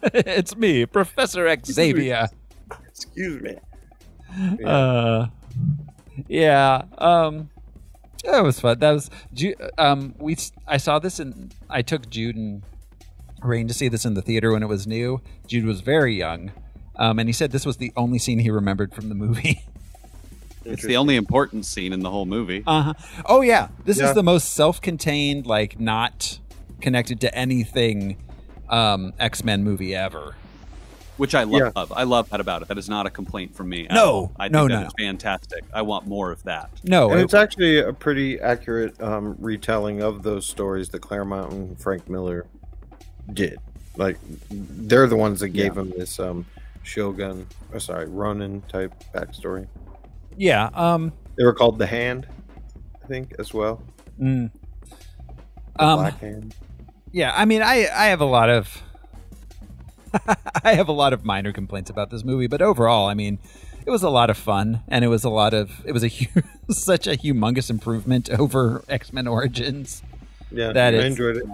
it's 0.03 0.57
me, 0.57 0.87
Professor 0.87 1.55
Xavier. 1.65 2.29
Excuse 2.89 3.41
me. 3.43 3.57
Yeah. 4.61 4.69
Uh, 4.69 5.27
yeah. 6.29 6.83
Um, 6.99 7.51
that 8.25 8.43
was 8.43 8.61
fun. 8.61 8.79
That 8.79 8.93
was 8.93 9.11
Ju- 9.33 9.55
um. 9.79 10.15
We 10.19 10.35
s- 10.35 10.53
I 10.67 10.77
saw 10.77 10.99
this 10.99 11.19
and 11.19 11.55
I 11.71 11.83
took 11.83 12.09
Jude 12.11 12.37
and 12.37 12.63
Rain 13.43 13.69
to 13.69 13.75
see 13.75 13.89
this 13.89 14.05
in 14.05 14.15
the 14.15 14.23
theater 14.23 14.53
when 14.53 14.63
it 14.63 14.69
was 14.69 14.87
new. 14.87 15.21
Jude 15.47 15.65
was 15.65 15.81
very 15.81 16.15
young, 16.17 16.51
um, 16.97 17.19
and 17.19 17.29
he 17.29 17.33
said 17.33 17.53
this 17.53 17.65
was 17.67 17.77
the 17.77 17.93
only 17.97 18.19
scene 18.19 18.39
he 18.41 18.51
remembered 18.51 18.93
from 18.95 19.09
the 19.09 19.15
movie. 19.15 19.63
It's 20.65 20.83
the 20.85 20.99
only 20.99 21.17
important 21.17 21.65
scene 21.65 21.95
in 21.95 22.01
the 22.01 22.11
whole 22.11 22.27
movie. 22.27 22.63
Uh 22.67 22.83
huh. 22.83 22.95
Oh 23.25 23.41
yeah, 23.41 23.69
this 23.87 23.99
Yeah. 23.99 24.09
is 24.09 24.15
the 24.15 24.23
most 24.23 24.53
self-contained, 24.53 25.47
like 25.47 25.81
not 25.81 26.41
connected 26.83 27.23
to 27.23 27.35
anything, 27.35 28.19
um, 28.69 29.15
X 29.19 29.43
Men 29.45 29.65
movie 29.65 29.95
ever. 29.95 30.35
Which 31.19 31.35
I 31.35 31.43
love. 31.45 31.75
Yeah. 31.77 31.85
I 31.97 32.05
love 32.05 32.31
that 32.31 32.41
about 32.41 32.63
it. 32.63 32.69
That 32.69 32.79
is 32.79 32.89
not 32.89 33.05
a 33.07 33.11
complaint 33.11 33.55
from 33.55 33.69
me. 33.69 33.87
No. 33.91 34.33
I 34.39 34.45
think 34.45 34.53
no, 34.55 34.69
that 34.69 34.81
no, 34.81 34.87
is 34.87 34.93
fantastic. 34.99 35.65
I 35.75 35.83
want 35.83 36.07
more 36.07 36.31
of 36.33 36.43
that. 36.45 36.71
No, 36.85 37.11
and 37.11 37.21
it- 37.21 37.25
it's 37.25 37.35
actually 37.35 37.79
a 37.81 37.93
pretty 37.93 38.41
accurate 38.41 39.01
um, 39.03 39.37
retelling 39.39 40.01
of 40.03 40.23
those 40.23 40.47
stories 40.47 40.89
that 40.91 41.01
Claremont 41.03 41.53
and 41.53 41.79
Frank 41.81 42.09
Miller 42.09 42.47
did. 43.35 43.59
Like, 43.97 44.17
they're 44.51 45.07
the 45.09 45.17
ones 45.17 45.41
that 45.41 45.49
gave 45.51 45.77
him 45.77 45.91
this 45.91 46.19
um, 46.21 46.47
Shogun, 46.85 47.47
or 47.73 47.81
sorry, 47.81 48.07
Ronin 48.07 48.63
type 48.63 48.95
backstory. 49.15 49.67
yeah. 50.37 50.71
Um. 50.73 51.13
They 51.37 51.45
were 51.45 51.53
called 51.55 51.79
the 51.79 51.87
Hand, 51.87 52.27
I 53.03 53.07
think, 53.07 53.35
as 53.39 53.53
well. 53.55 53.81
mm. 54.21 54.51
The 55.77 55.85
Um, 55.85 55.99
Black 56.01 56.19
Hand. 56.21 56.55
Yeah, 57.13 57.33
I 57.35 57.45
mean, 57.45 57.63
I 57.63 57.89
I 57.95 58.07
have 58.07 58.21
a 58.21 58.25
lot 58.25 58.51
of 58.51 58.83
I 60.65 60.75
have 60.75 60.89
a 60.89 60.93
lot 60.93 61.13
of 61.13 61.25
minor 61.25 61.53
complaints 61.53 61.91
about 61.91 62.11
this 62.11 62.25
movie, 62.25 62.47
but 62.47 62.63
overall, 62.63 63.09
I 63.09 63.15
mean, 63.15 63.39
it 63.87 63.91
was 63.91 64.03
a 64.03 64.11
lot 64.11 64.31
of 64.31 64.37
fun, 64.37 64.83
and 64.89 65.05
it 65.05 65.09
was 65.09 65.25
a 65.25 65.31
lot 65.31 65.55
of 65.55 65.71
it 65.85 65.93
was 65.93 66.05
a 66.05 66.09
hu- 66.09 66.43
such 66.71 67.07
a 67.07 67.13
humongous 67.13 67.71
improvement 67.71 68.29
over 68.39 68.83
X 68.89 69.13
Men 69.13 69.27
Origins. 69.27 70.03
Yeah, 70.51 70.73
that 70.73 70.95
I 70.95 70.99
is- 70.99 71.05
enjoyed 71.07 71.37
it. 71.39 71.45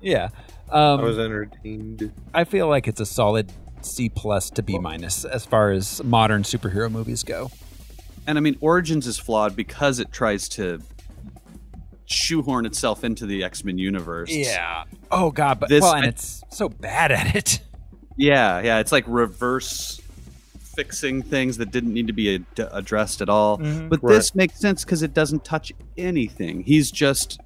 Yeah, 0.00 0.30
um, 0.70 1.00
I 1.00 1.02
was 1.04 1.18
entertained. 1.18 2.12
I 2.34 2.44
feel 2.44 2.68
like 2.68 2.88
it's 2.88 3.00
a 3.00 3.06
solid 3.06 3.52
C 3.82 4.08
plus 4.08 4.50
to 4.50 4.62
B 4.62 4.78
minus 4.78 5.24
as 5.24 5.44
far 5.46 5.70
as 5.70 6.02
modern 6.02 6.42
superhero 6.42 6.90
movies 6.90 7.22
go. 7.22 7.50
And 8.26 8.38
I 8.38 8.40
mean, 8.40 8.56
Origins 8.60 9.06
is 9.06 9.18
flawed 9.18 9.56
because 9.56 9.98
it 9.98 10.12
tries 10.12 10.48
to 10.50 10.80
shoehorn 12.06 12.66
itself 12.66 13.04
into 13.04 13.26
the 13.26 13.42
X 13.44 13.64
Men 13.64 13.78
universe. 13.78 14.30
Yeah. 14.30 14.84
Oh 15.10 15.30
God, 15.30 15.60
but 15.60 15.68
This- 15.68 15.82
well, 15.82 15.94
and 15.94 16.04
I- 16.04 16.08
it's 16.08 16.42
so 16.50 16.68
bad 16.68 17.12
at 17.12 17.34
it. 17.34 17.60
Yeah, 18.16 18.60
yeah. 18.60 18.78
It's 18.78 18.92
like 18.92 19.04
reverse 19.06 20.00
fixing 20.74 21.22
things 21.22 21.58
that 21.58 21.70
didn't 21.70 21.92
need 21.92 22.06
to 22.06 22.12
be 22.12 22.34
ad- 22.36 22.68
addressed 22.72 23.20
at 23.20 23.28
all. 23.28 23.58
Mhm. 23.58 23.88
But 23.88 24.02
Right. 24.02 24.14
this 24.14 24.34
makes 24.34 24.58
sense 24.58 24.84
because 24.84 25.02
it 25.02 25.12
doesn't 25.14 25.44
touch 25.44 25.72
anything. 25.98 26.62
He's 26.62 26.90
just 26.90 27.40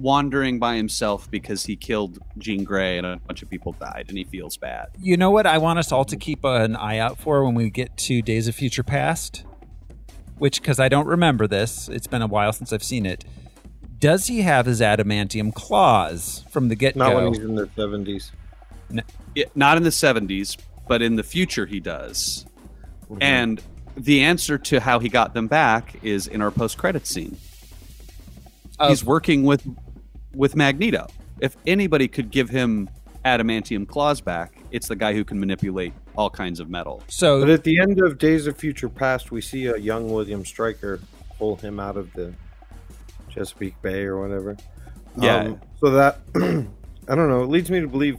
wandering 0.00 0.58
by 0.58 0.76
himself 0.76 1.30
because 1.30 1.66
he 1.66 1.76
killed 1.76 2.18
Jean 2.38 2.64
Grey 2.64 2.98
and 2.98 3.06
a 3.06 3.18
bunch 3.26 3.42
of 3.42 3.50
people 3.50 3.72
died 3.78 4.06
and 4.08 4.16
he 4.18 4.24
feels 4.24 4.56
bad. 4.56 4.88
You 5.00 5.16
know 5.16 5.30
what 5.30 5.46
I 5.46 5.58
want 5.58 5.78
us 5.78 5.92
all 5.92 6.04
to 6.06 6.16
keep 6.16 6.44
an 6.44 6.74
eye 6.76 6.98
out 6.98 7.18
for 7.18 7.44
when 7.44 7.54
we 7.54 7.68
get 7.70 7.96
to 7.98 8.22
Days 8.22 8.48
of 8.48 8.54
Future 8.54 8.82
Past? 8.82 9.44
Which, 10.38 10.60
because 10.60 10.80
I 10.80 10.88
don't 10.88 11.06
remember 11.06 11.46
this, 11.46 11.88
it's 11.88 12.06
been 12.08 12.22
a 12.22 12.26
while 12.26 12.52
since 12.52 12.72
I've 12.72 12.82
seen 12.82 13.06
it. 13.06 13.24
Does 14.02 14.26
he 14.26 14.42
have 14.42 14.66
his 14.66 14.80
adamantium 14.80 15.54
claws 15.54 16.44
from 16.50 16.68
the 16.68 16.74
get 16.74 16.98
go? 16.98 17.06
Not 17.06 17.14
when 17.14 17.28
he's 17.28 17.38
in 17.38 17.54
the 17.54 17.68
70s. 17.68 18.32
Yeah, 19.36 19.44
not 19.54 19.76
in 19.76 19.84
the 19.84 19.90
70s, 19.90 20.56
but 20.88 21.02
in 21.02 21.14
the 21.14 21.22
future 21.22 21.66
he 21.66 21.78
does. 21.78 22.44
And 23.20 23.62
the 23.96 24.22
answer 24.22 24.58
to 24.58 24.80
how 24.80 24.98
he 24.98 25.08
got 25.08 25.34
them 25.34 25.46
back 25.46 25.94
is 26.02 26.26
in 26.26 26.42
our 26.42 26.50
post-credit 26.50 27.06
scene. 27.06 27.36
Oh. 28.80 28.88
He's 28.88 29.04
working 29.04 29.44
with 29.44 29.64
with 30.34 30.56
Magneto. 30.56 31.06
If 31.40 31.56
anybody 31.64 32.08
could 32.08 32.30
give 32.30 32.50
him 32.50 32.90
adamantium 33.24 33.86
claws 33.86 34.20
back, 34.20 34.58
it's 34.72 34.88
the 34.88 34.96
guy 34.96 35.12
who 35.12 35.24
can 35.24 35.38
manipulate 35.38 35.92
all 36.16 36.30
kinds 36.30 36.58
of 36.58 36.68
metal. 36.68 37.02
So, 37.08 37.40
But 37.40 37.50
at 37.50 37.62
the 37.64 37.78
end 37.78 38.00
of 38.02 38.18
Days 38.18 38.48
of 38.48 38.56
Future 38.56 38.88
Past, 38.88 39.30
we 39.30 39.40
see 39.40 39.66
a 39.66 39.76
young 39.76 40.10
William 40.10 40.44
Stryker 40.44 41.00
pull 41.38 41.56
him 41.56 41.78
out 41.78 41.96
of 41.96 42.12
the 42.14 42.34
Chesapeake 43.32 43.80
Bay 43.82 44.02
or 44.04 44.20
whatever. 44.20 44.56
Yeah. 45.18 45.36
Um, 45.38 45.60
so 45.80 45.90
that 45.90 46.18
I 47.08 47.14
don't 47.14 47.28
know. 47.28 47.42
It 47.42 47.48
leads 47.48 47.70
me 47.70 47.80
to 47.80 47.88
believe 47.88 48.18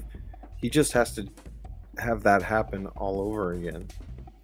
he 0.57 0.69
just 0.69 0.93
has 0.93 1.13
to 1.15 1.27
have 1.97 2.23
that 2.23 2.41
happen 2.43 2.87
all 2.87 3.21
over 3.21 3.53
again. 3.53 3.87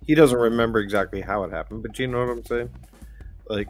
He 0.06 0.16
doesn't 0.16 0.38
remember 0.38 0.80
exactly 0.80 1.22
how 1.22 1.44
it 1.44 1.52
happened, 1.52 1.84
but 1.84 1.98
you 2.00 2.08
know 2.08 2.20
what 2.26 2.30
I'm 2.30 2.44
saying? 2.46 2.70
Like, 3.48 3.68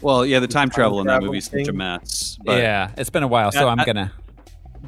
Well, 0.00 0.24
yeah, 0.24 0.38
the 0.40 0.48
time 0.48 0.70
travel 0.70 1.00
in 1.00 1.06
that 1.06 1.12
travel 1.14 1.26
movie 1.26 1.38
is 1.38 1.44
such 1.46 1.68
a 1.68 1.72
mess. 1.72 2.38
But, 2.44 2.58
yeah, 2.58 2.90
it's 2.96 3.10
been 3.10 3.22
a 3.22 3.28
while, 3.28 3.52
so 3.52 3.60
Yeah, 3.66 3.66
I'm 3.72 3.84
gonna. 3.84 4.12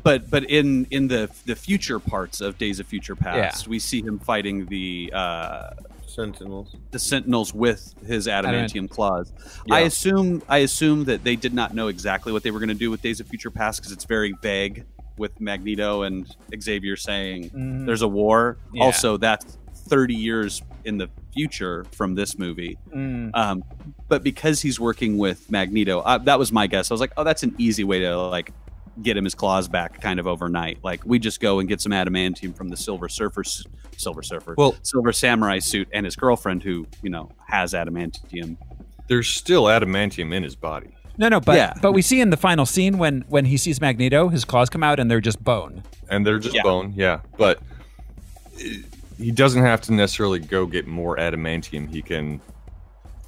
but 0.02 0.30
but 0.30 0.44
in 0.44 0.86
in 0.90 1.08
the 1.08 1.30
the 1.46 1.54
future 1.54 1.98
parts 1.98 2.40
of 2.40 2.56
Days 2.58 2.80
of 2.80 2.86
Future 2.86 3.14
Past, 3.16 3.66
Yeah. 3.66 3.70
we 3.70 3.78
see 3.78 4.02
him 4.02 4.18
fighting 4.18 4.66
the 4.66 5.10
uh, 5.14 5.70
Sentinels. 6.14 6.74
the 6.90 6.98
Sentinels 6.98 7.52
with 7.54 7.94
his 8.06 8.26
adamantium 8.26 8.88
claws. 8.88 9.32
Yeah. 9.66 9.74
I 9.76 9.80
assume 9.80 10.42
I 10.48 10.58
assume 10.58 11.04
that 11.04 11.24
they 11.24 11.36
did 11.36 11.54
not 11.54 11.74
know 11.74 11.88
exactly 11.88 12.32
what 12.32 12.42
they 12.42 12.50
were 12.50 12.58
going 12.58 12.68
to 12.68 12.74
do 12.74 12.90
with 12.90 13.02
Days 13.02 13.20
of 13.20 13.26
Future 13.28 13.50
Past 13.50 13.80
because 13.80 13.92
it's 13.92 14.04
very 14.04 14.34
vague 14.42 14.84
with 15.18 15.40
Magneto 15.40 16.02
and 16.02 16.26
Xavier 16.60 16.96
saying 16.96 17.50
Mhm. 17.50 17.86
there's 17.86 18.02
a 18.02 18.08
war. 18.08 18.56
Yeah. 18.72 18.84
Also, 18.84 19.16
that's 19.16 19.58
30 19.88 20.14
years 20.14 20.62
in 20.84 20.96
the 20.98 21.08
future 21.34 21.84
from 21.92 22.14
this 22.14 22.38
movie. 22.38 22.78
Mm. 22.94 23.30
Um, 23.34 23.64
but 24.08 24.22
because 24.22 24.60
he's 24.62 24.78
working 24.80 25.18
with 25.18 25.50
Magneto, 25.50 26.00
uh, 26.00 26.18
that 26.18 26.38
was 26.38 26.50
my 26.52 26.66
guess. 26.66 26.90
I 26.90 26.94
was 26.94 27.00
like, 27.00 27.12
oh, 27.16 27.24
that's 27.24 27.42
an 27.42 27.54
easy 27.58 27.84
way 27.84 28.00
to 28.00 28.16
like 28.18 28.52
get 29.00 29.16
him 29.16 29.24
his 29.24 29.34
claws 29.34 29.68
back 29.68 30.00
kind 30.00 30.20
of 30.20 30.26
overnight. 30.26 30.78
Like 30.84 31.04
we 31.06 31.18
just 31.18 31.40
go 31.40 31.60
and 31.60 31.68
get 31.68 31.80
some 31.80 31.92
adamantium 31.92 32.54
from 32.54 32.68
the 32.68 32.76
Silver 32.76 33.08
Surfer, 33.08 33.42
Silver 33.96 34.22
Surfer, 34.22 34.54
Well- 34.58 34.74
Silver 34.82 35.12
Samurai 35.12 35.58
suit, 35.60 35.88
and 35.92 36.04
his 36.04 36.16
girlfriend 36.16 36.62
who 36.62 36.86
you 37.02 37.10
know 37.10 37.30
has 37.46 37.72
adamantium. 37.72 38.56
There's 39.08 39.28
still 39.28 39.64
adamantium 39.64 40.34
in 40.34 40.42
his 40.42 40.54
body. 40.56 40.88
No, 41.18 41.28
no, 41.28 41.40
but 41.40 41.56
Yeah. 41.56 41.74
but 41.82 41.92
we 41.92 42.02
see 42.02 42.20
in 42.20 42.30
the 42.30 42.36
final 42.36 42.64
scene 42.66 42.98
when 42.98 43.24
when 43.28 43.44
he 43.46 43.56
sees 43.56 43.80
Magneto, 43.80 44.28
his 44.28 44.44
claws 44.44 44.68
come 44.70 44.82
out 44.82 44.98
and 45.00 45.10
they're 45.10 45.20
just 45.20 45.42
bone. 45.42 45.82
and 46.10 46.26
they're 46.26 46.38
just 46.38 46.54
Yeah. 46.54 46.62
bone, 46.62 46.92
yeah. 46.94 47.20
But 47.38 47.60
he 49.18 49.30
doesn't 49.30 49.62
have 49.62 49.80
to 49.82 49.92
necessarily 49.92 50.38
go 50.40 50.66
get 50.66 50.86
more 50.86 51.16
adamantium. 51.16 51.88
He 51.90 52.02
can, 52.02 52.40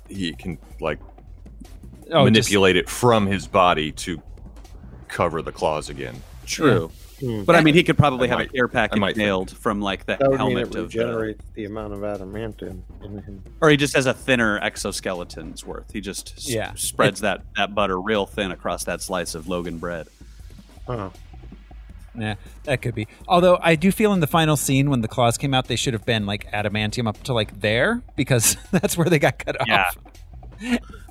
he 0.09 0.33
can 0.35 0.59
like 0.81 0.99
Oh, 2.11 2.29
just- 2.29 2.49
manipulate 2.51 2.77
it 2.77 2.89
from 2.89 3.27
his 3.27 3.47
body 3.47 3.91
to 3.93 4.21
cover 5.15 5.41
the 5.41 5.53
claws 5.53 5.89
again. 5.89 6.23
True. 6.45 6.91
Hmm. 7.21 7.45
But 7.45 7.55
I 7.57 7.63
mean, 7.63 7.73
he 7.75 7.83
could 7.85 7.97
probably 7.97 8.27
I 8.29 8.31
have 8.31 8.39
might- 8.41 8.49
a 8.51 8.53
care 8.53 8.69
package 8.69 8.99
might 8.99 9.15
think. 9.15 9.25
nailed 9.25 9.57
from 9.57 9.81
like 9.81 10.05
the 10.05 10.17
That 10.17 10.29
would 10.29 10.41
mean 10.41 10.57
helmet 10.57 10.75
it 10.75 10.79
of, 10.81 10.91
the, 10.93 11.37
the 11.55 11.65
amount 11.65 11.95
of 11.95 12.01
adamantium 12.01 12.81
in 13.03 13.23
him. 13.23 13.43
or 13.63 13.71
he 13.71 13.77
just 13.79 13.95
has 13.95 14.05
a 14.07 14.13
thinner 14.13 14.59
exoskeleton's 14.61 15.65
worth. 15.65 15.91
He 15.93 16.01
just 16.03 16.35
s- 16.37 16.51
Yeah. 16.51 16.73
spreads 16.75 17.21
that 17.21 17.43
that 17.57 17.75
butter 17.75 17.99
real 17.99 18.27
thin 18.27 18.51
across 18.51 18.85
that 18.85 19.01
slice 19.01 19.35
of 19.35 19.49
Logan 19.49 19.79
bread. 19.79 20.09
Huh. 20.87 21.11
Yeah, 22.17 22.35
that 22.65 22.81
could 22.83 22.95
be. 22.95 23.09
Although 23.27 23.59
I 23.61 23.75
do 23.75 23.91
feel 23.91 24.13
in 24.13 24.21
the 24.21 24.27
final 24.29 24.57
scene 24.57 24.89
when 24.91 25.01
the 25.01 25.09
claws 25.09 25.37
came 25.39 25.53
out, 25.55 25.67
they 25.67 25.75
should 25.77 25.95
have 25.95 26.05
been 26.07 26.27
like 26.27 26.51
adamantium 26.53 27.09
up 27.09 27.21
to 27.25 27.33
like 27.33 27.61
there 27.61 28.03
because 28.17 28.57
that's 28.71 28.97
where 28.97 29.09
they 29.09 29.19
got 29.19 29.39
cut 29.39 29.57
Yeah. 29.67 29.83
off. 29.87 29.97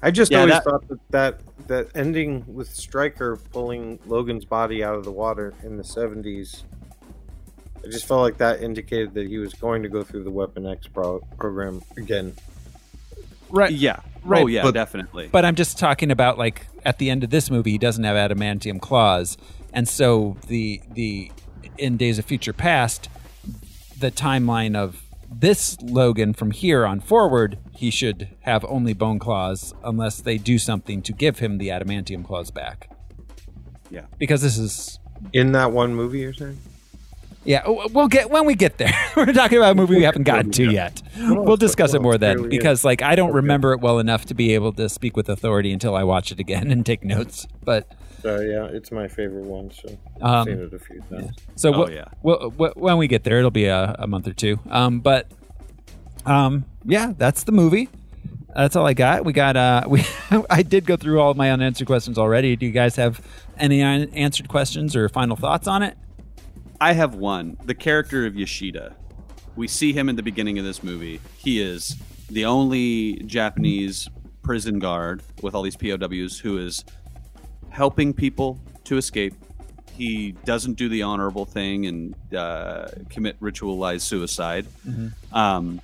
I 0.01 0.11
just 0.11 0.31
Yeah, 0.31 0.39
always 0.39 0.53
that- 0.55 0.63
thought 0.63 0.87
that, 0.89 0.99
that 1.11 1.39
that 1.67 1.87
ending 1.95 2.43
with 2.47 2.69
Stryker 2.73 3.37
pulling 3.37 3.97
Logan's 4.05 4.43
body 4.45 4.83
out 4.83 4.95
of 4.95 5.05
the 5.05 5.11
water 5.11 5.53
in 5.63 5.77
the 5.77 5.83
seventies. 5.83 6.63
I 7.85 7.87
just 7.89 8.05
felt 8.05 8.21
like 8.21 8.37
that 8.37 8.61
indicated 8.61 9.13
that 9.15 9.27
he 9.27 9.37
was 9.37 9.53
going 9.53 9.83
to 9.83 9.89
go 9.89 10.03
through 10.03 10.23
the 10.23 10.31
Weapon 10.31 10.65
X 10.65 10.87
pro- 10.87 11.19
program 11.37 11.81
again. 11.97 12.33
Right. 13.49 13.71
Yeah. 13.71 13.99
Oh, 14.01 14.09
right, 14.25 14.43
Oh 14.43 14.47
yeah, 14.47 14.63
but- 14.63 14.73
definitely. 14.73 15.27
But 15.31 15.45
I'm 15.45 15.55
just 15.55 15.77
talking 15.77 16.09
about 16.11 16.37
like 16.37 16.67
at 16.85 16.97
the 16.97 17.09
end 17.09 17.23
of 17.23 17.29
this 17.29 17.49
movie, 17.51 17.71
he 17.71 17.77
doesn't 17.77 18.03
have 18.03 18.15
adamantium 18.15 18.81
claws, 18.81 19.37
and 19.73 19.87
so 19.87 20.37
the 20.47 20.81
the 20.91 21.31
in 21.77 21.97
Days 21.97 22.19
of 22.19 22.25
Future 22.25 22.53
Past, 22.53 23.09
the 23.99 24.11
timeline 24.11 24.75
of 24.75 25.02
this 25.39 25.79
Logan 25.81 26.33
from 26.33 26.51
here 26.51 26.85
on 26.85 26.99
forward, 26.99 27.57
he 27.71 27.89
should 27.91 28.29
have 28.41 28.63
only 28.65 28.93
bone 28.93 29.19
claws 29.19 29.73
unless 29.83 30.19
they 30.21 30.37
do 30.37 30.57
something 30.57 31.01
to 31.03 31.13
give 31.13 31.39
him 31.39 31.57
the 31.57 31.69
adamantium 31.69 32.23
claws 32.25 32.51
back. 32.51 32.89
Yeah. 33.89 34.05
because 34.17 34.41
this 34.41 34.57
is 34.57 34.99
In 35.33 35.51
that 35.51 35.71
one 35.71 35.93
movie, 35.95 36.19
you're 36.19 36.33
saying? 36.33 36.57
yeah. 37.45 37.61
We'll 37.67 38.07
get 38.07 38.29
when 38.31 38.45
we 38.45 38.55
get 38.55 38.77
there. 38.77 38.93
We're 39.15 39.31
talking 39.33 39.57
about 39.57 39.73
a 39.73 39.75
movie 39.75 39.97
we 39.97 40.03
haven't 40.03 40.23
gotten 40.23 40.49
to 40.51 40.71
yet. 40.71 41.01
Oh, 41.19 41.43
we'll 41.43 41.57
discuss 41.57 41.93
it 41.93 42.01
more 42.01 42.17
then 42.17 42.49
because 42.49 42.83
like 42.83 43.01
I 43.01 43.15
don't 43.15 43.33
remember 43.33 43.73
it 43.73 43.81
well 43.81 43.99
enough 43.99 44.25
to 44.25 44.33
be 44.33 44.53
able 44.55 44.73
to 44.73 44.89
speak 44.89 45.15
with 45.15 45.29
authority 45.29 45.71
until 45.71 45.95
I 45.95 46.03
watch 46.03 46.31
it 46.31 46.39
again 46.39 46.71
and 46.71 46.85
take 46.85 47.03
notes. 47.03 47.45
But 47.63 47.87
So 48.23 48.39
yeah, 48.39 48.65
it's 48.65 48.91
my 48.91 49.07
favorite 49.07 49.43
one. 49.43 49.69
So 49.71 49.89
Um, 50.21 50.31
I've 50.33 50.45
seen 50.45 50.59
it 50.59 50.73
a 50.73 50.79
few 50.79 51.01
times. 51.11 51.35
So 51.55 51.73
Oh, 51.73 51.79
we'll, 51.79 51.91
yeah. 51.91 52.05
we'll, 52.23 52.53
we'll- 52.57 52.73
when 52.75 52.97
we 52.97 53.07
get 53.07 53.23
there, 53.25 53.37
it'll 53.37 53.51
be 53.51 53.65
a, 53.65 53.95
a 53.99 54.07
month 54.07 54.27
or 54.27 54.33
two. 54.33 54.59
Um, 54.69 55.01
but 55.01 55.29
um, 56.25 56.65
yeah, 56.85 57.13
that's 57.17 57.43
the 57.43 57.51
movie. 57.51 57.89
That's 58.55 58.75
all 58.75 58.85
I 58.87 58.93
got. 58.93 59.25
We 59.25 59.33
got 59.33 59.57
uh, 59.57 59.83
we 59.87 60.05
I 60.49 60.63
did 60.63 60.85
go 60.85 60.95
through 60.95 61.19
all 61.19 61.31
of 61.31 61.37
my 61.37 61.51
unanswered 61.51 61.87
questions 61.87 62.17
already. 62.17 62.55
Do 62.55 62.65
you 62.65 62.71
guys 62.71 62.95
have 62.95 63.19
any 63.57 63.81
unanswered 63.81 64.47
questions 64.47 64.95
or 64.95 65.09
final 65.09 65.35
thoughts 65.35 65.67
on 65.67 65.83
it? 65.83 65.97
I 66.79 66.93
have 66.93 67.15
one. 67.15 67.57
The 67.65 67.75
character 67.75 68.25
of 68.25 68.35
Yoshida. 68.35 68.95
We 69.55 69.67
see 69.67 69.93
him 69.93 70.07
in 70.09 70.15
the 70.15 70.23
beginning 70.23 70.57
of 70.59 70.65
this 70.65 70.81
movie. 70.81 71.19
He 71.37 71.61
is 71.61 71.95
the 72.29 72.45
only 72.45 73.15
Japanese 73.25 74.09
prison 74.43 74.79
guard 74.79 75.21
with 75.41 75.53
all 75.55 75.61
these 75.61 75.75
POWs 75.75 76.39
who 76.39 76.57
is 76.57 76.83
helping 77.73 78.13
people 78.13 78.59
to 78.85 78.97
escape. 78.97 79.33
He 79.91 80.33
doesn't 80.45 80.75
do 80.75 80.89
the 80.89 81.03
honorable 81.03 81.45
thing 81.45 81.85
and 81.85 82.15
uh, 82.33 82.87
commit 83.09 83.39
ritualized 83.39 84.01
suicide. 84.01 84.65
Um, 85.33 85.81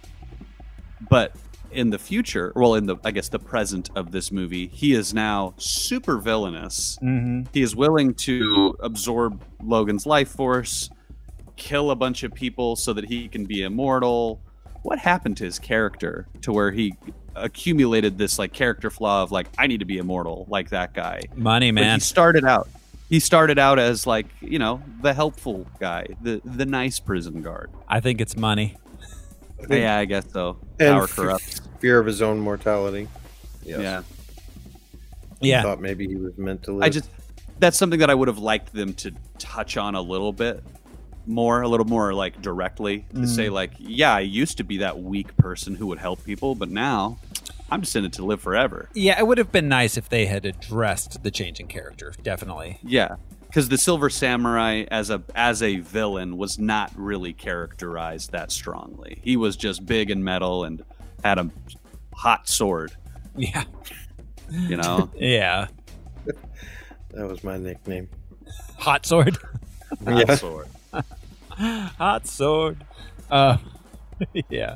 but 1.10 1.36
in 1.72 1.90
the 1.90 1.99
future, 1.99 2.52
well, 2.56 2.76
in 2.76 2.86
the 2.86 2.95
I 3.03 3.11
guess 3.11 3.30
the 3.30 3.40
present 3.40 3.90
of 3.95 4.11
this 4.11 4.32
movie, 4.32 4.68
he 4.68 4.94
is 4.94 5.14
now 5.14 5.53
super 5.57 6.18
villainous. 6.18 6.98
Mm-hmm. 7.02 7.49
He 7.53 7.61
is 7.61 7.76
willing 7.76 8.14
to 8.16 8.76
absorb 8.80 9.44
Logan's 9.61 10.06
life 10.06 10.30
force, 10.30 10.90
kill 11.56 11.91
a 11.91 11.95
bunch 11.95 12.24
of 12.24 12.34
people 12.34 12.76
so 12.76 12.94
that 12.94 13.06
he 13.06 13.28
can 13.28 13.45
be 13.45 13.64
immortal. 13.64 14.41
What 14.82 14.99
happened 14.99 15.38
to 15.38 15.44
his 15.44 15.60
character 15.60 16.28
to 16.41 16.52
where 16.52 16.72
he 16.72 16.95
accumulated 17.36 18.18
this 18.18 18.38
like 18.40 18.54
character 18.54 18.90
flaw 18.90 19.24
of 19.24 19.32
like 19.32 19.48
I 19.58 19.68
need 19.68 19.80
to 19.80 19.86
be 19.86 19.98
immortal 19.98 20.46
like 20.50 20.70
that 20.70 20.94
guy? 20.94 21.24
Money, 21.36 21.72
But 21.72 21.82
man. 21.82 21.96
he 21.96 22.02
started 22.02 22.46
out. 22.46 22.70
He 23.10 23.20
started 23.20 23.58
out 23.58 23.80
as 23.80 24.06
like 24.06 24.28
you 24.42 24.60
know 24.60 24.82
the 25.02 25.14
helpful 25.14 25.66
guy, 25.80 26.08
the 26.22 26.42
the 26.46 26.66
nice 26.66 27.00
prison 27.00 27.42
guard. 27.42 27.72
I 27.88 28.00
think 28.00 28.22
it's 28.22 28.38
money. 28.38 28.78
Yeah, 29.70 29.98
I 29.98 30.06
guess 30.06 30.32
so. 30.32 30.58
And 30.80 30.96
Power 30.98 31.08
corrupts. 31.08 31.62
Fear 31.80 32.00
of 32.00 32.06
his 32.06 32.22
own 32.22 32.40
mortality. 32.40 33.08
Yes. 33.64 33.80
Yeah. 33.80 34.02
Yeah. 35.42 35.62
Thought 35.64 35.82
maybe 35.82 36.08
he 36.08 36.16
was 36.16 36.38
meant 36.38 36.64
to 36.64 36.72
live. 36.74 36.84
I 36.84 36.90
just 36.90 37.10
that's 37.60 37.78
something 37.78 38.00
that 38.00 38.10
I 38.10 38.16
would 38.16 38.28
have 38.28 38.38
liked 38.38 38.74
them 38.74 38.94
to 38.96 39.12
touch 39.38 39.76
on 39.78 39.96
a 39.96 40.02
little 40.02 40.32
bit 40.32 40.64
more, 41.30 41.62
a 41.62 41.68
little 41.68 41.86
more 41.86 42.14
like 42.14 42.42
directly 42.42 43.06
to 43.14 43.28
say 43.28 43.48
mm. 43.48 43.52
like, 43.54 43.72
yeah, 43.78 44.14
I 44.14 44.22
used 44.22 44.58
to 44.58 44.64
be 44.64 44.78
that 44.80 45.00
weak 45.02 45.38
person 45.38 45.76
who 45.76 45.88
would 45.88 46.00
help 46.00 46.24
people, 46.26 46.56
but 46.56 46.70
now 46.70 47.20
I'm 47.70 47.82
just 47.82 47.96
in 47.96 48.04
it 48.04 48.14
to 48.14 48.26
live 48.26 48.42
forever. 48.42 48.90
Yeah, 48.94 49.20
it 49.20 49.28
would 49.28 49.38
have 49.38 49.52
been 49.52 49.70
nice 49.70 49.96
if 49.96 50.10
they 50.10 50.26
had 50.26 50.46
addressed 50.46 51.24
the 51.24 51.32
change 51.32 51.60
in 51.60 51.68
character. 51.68 52.14
Definitely. 52.24 52.80
Yeah, 52.82 53.16
because 53.46 53.70
the 53.70 53.78
Silver 53.78 54.10
Samurai 54.10 54.86
as 54.90 55.10
a 55.10 55.22
as 55.36 55.62
a 55.62 55.78
villain 55.78 56.38
was 56.38 56.58
not 56.58 56.92
really 56.96 57.34
characterized 57.34 58.32
that 58.32 58.52
strongly. 58.52 59.20
He 59.24 59.38
was 59.38 59.56
just 59.56 59.86
big 59.86 60.10
and 60.10 60.26
metal 60.26 60.64
and 60.64 60.84
had 61.24 61.38
a 61.38 61.50
hot 62.14 62.50
sword. 62.50 62.92
Yeah. 63.38 63.64
You 64.52 64.76
know, 64.76 65.10
Yeah. 65.16 65.68
that 67.12 67.28
was 67.30 67.42
my 67.44 67.58
nickname. 67.58 68.10
Hot 68.80 69.06
sword. 69.06 69.38
hot 70.06 70.28
Yeah. 70.28 70.36
sword. 70.36 70.68
Hot 71.98 72.26
sword. 72.27 72.86
Uh, 73.30 73.57
yeah. 74.49 74.76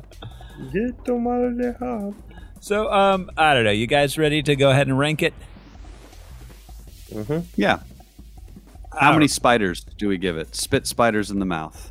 Get 0.72 1.04
them 1.04 1.26
out 1.26 1.44
of 1.44 1.56
the 1.56 1.76
house. 1.80 2.14
So, 2.60 2.90
um, 2.92 3.30
I 3.36 3.54
don't 3.54 3.64
know. 3.64 3.70
You 3.70 3.86
guys 3.86 4.16
ready 4.16 4.42
to 4.42 4.56
go 4.56 4.70
ahead 4.70 4.86
and 4.86 4.98
rank 4.98 5.22
it? 5.22 5.34
Mm-hmm. 7.10 7.40
Yeah. 7.56 7.80
How 8.98 9.12
many 9.12 9.28
spiders 9.28 9.84
do 9.98 10.08
we 10.08 10.18
give 10.18 10.36
it? 10.36 10.54
Spit 10.54 10.86
spiders 10.86 11.30
in 11.30 11.40
the 11.40 11.44
mouth. 11.46 11.90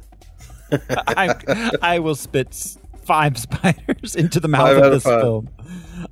I, 0.90 1.72
I 1.82 2.00
will 2.00 2.16
spit 2.16 2.56
five 3.04 3.38
spiders 3.40 4.16
into 4.16 4.40
the 4.40 4.48
mouth 4.48 4.68
Five 4.70 4.78
of 4.78 4.84
out 4.84 4.86
of 4.88 4.94
this 4.94 5.04
five. 5.04 5.22
film. 5.22 5.50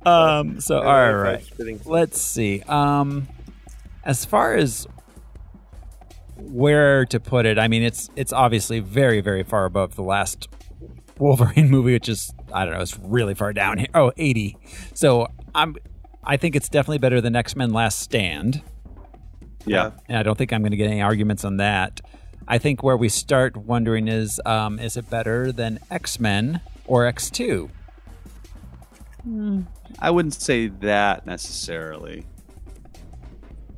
Um, 0.04 0.60
so, 0.60 0.78
Five 0.80 0.86
all 0.86 0.94
out 0.94 1.14
of 1.14 1.20
right. 1.20 1.38
five 1.40 1.46
spitting 1.46 1.80
Let's 1.84 2.20
see. 2.20 2.62
Um, 2.62 3.28
as 4.04 4.24
far 4.24 4.54
as 4.54 4.86
where 6.50 7.04
to 7.06 7.20
put 7.20 7.46
it, 7.46 7.58
I 7.58 7.68
mean, 7.68 7.82
it's 7.82 8.10
it's 8.16 8.32
obviously 8.32 8.80
very 8.80 9.20
very 9.20 9.42
far 9.42 9.64
above 9.64 9.96
the 9.96 10.02
last 10.02 10.48
Wolverine 11.18 11.70
movie, 11.70 11.92
which 11.92 12.08
is 12.08 12.32
I 12.52 12.64
don't 12.64 12.74
know, 12.74 12.80
it's 12.80 12.98
really 12.98 13.34
far 13.34 13.52
down 13.52 13.78
here. 13.78 13.88
Oh, 13.94 14.12
80. 14.16 14.56
So 14.94 15.28
I'm 15.54 15.76
I 16.24 16.36
think 16.36 16.54
it's 16.54 16.68
definitely 16.68 16.98
better 16.98 17.20
than 17.20 17.34
X 17.34 17.56
Men 17.56 17.70
Last 17.72 17.98
Stand. 18.00 18.62
Yeah. 19.64 19.92
and 20.08 20.18
I 20.18 20.22
don't 20.24 20.36
think 20.36 20.52
I'm 20.52 20.62
going 20.62 20.72
to 20.72 20.76
get 20.76 20.90
any 20.90 21.00
arguments 21.00 21.44
on 21.44 21.58
that. 21.58 22.00
I 22.48 22.58
think 22.58 22.82
where 22.82 22.96
we 22.96 23.08
start 23.08 23.56
wondering 23.56 24.08
is, 24.08 24.40
um, 24.44 24.80
is 24.80 24.96
it 24.96 25.08
better 25.08 25.52
than 25.52 25.78
X 25.90 26.18
Men 26.18 26.60
or 26.86 27.06
X 27.06 27.30
Two? 27.30 27.70
I 30.00 30.10
wouldn't 30.10 30.34
say 30.34 30.66
that 30.66 31.26
necessarily. 31.26 32.26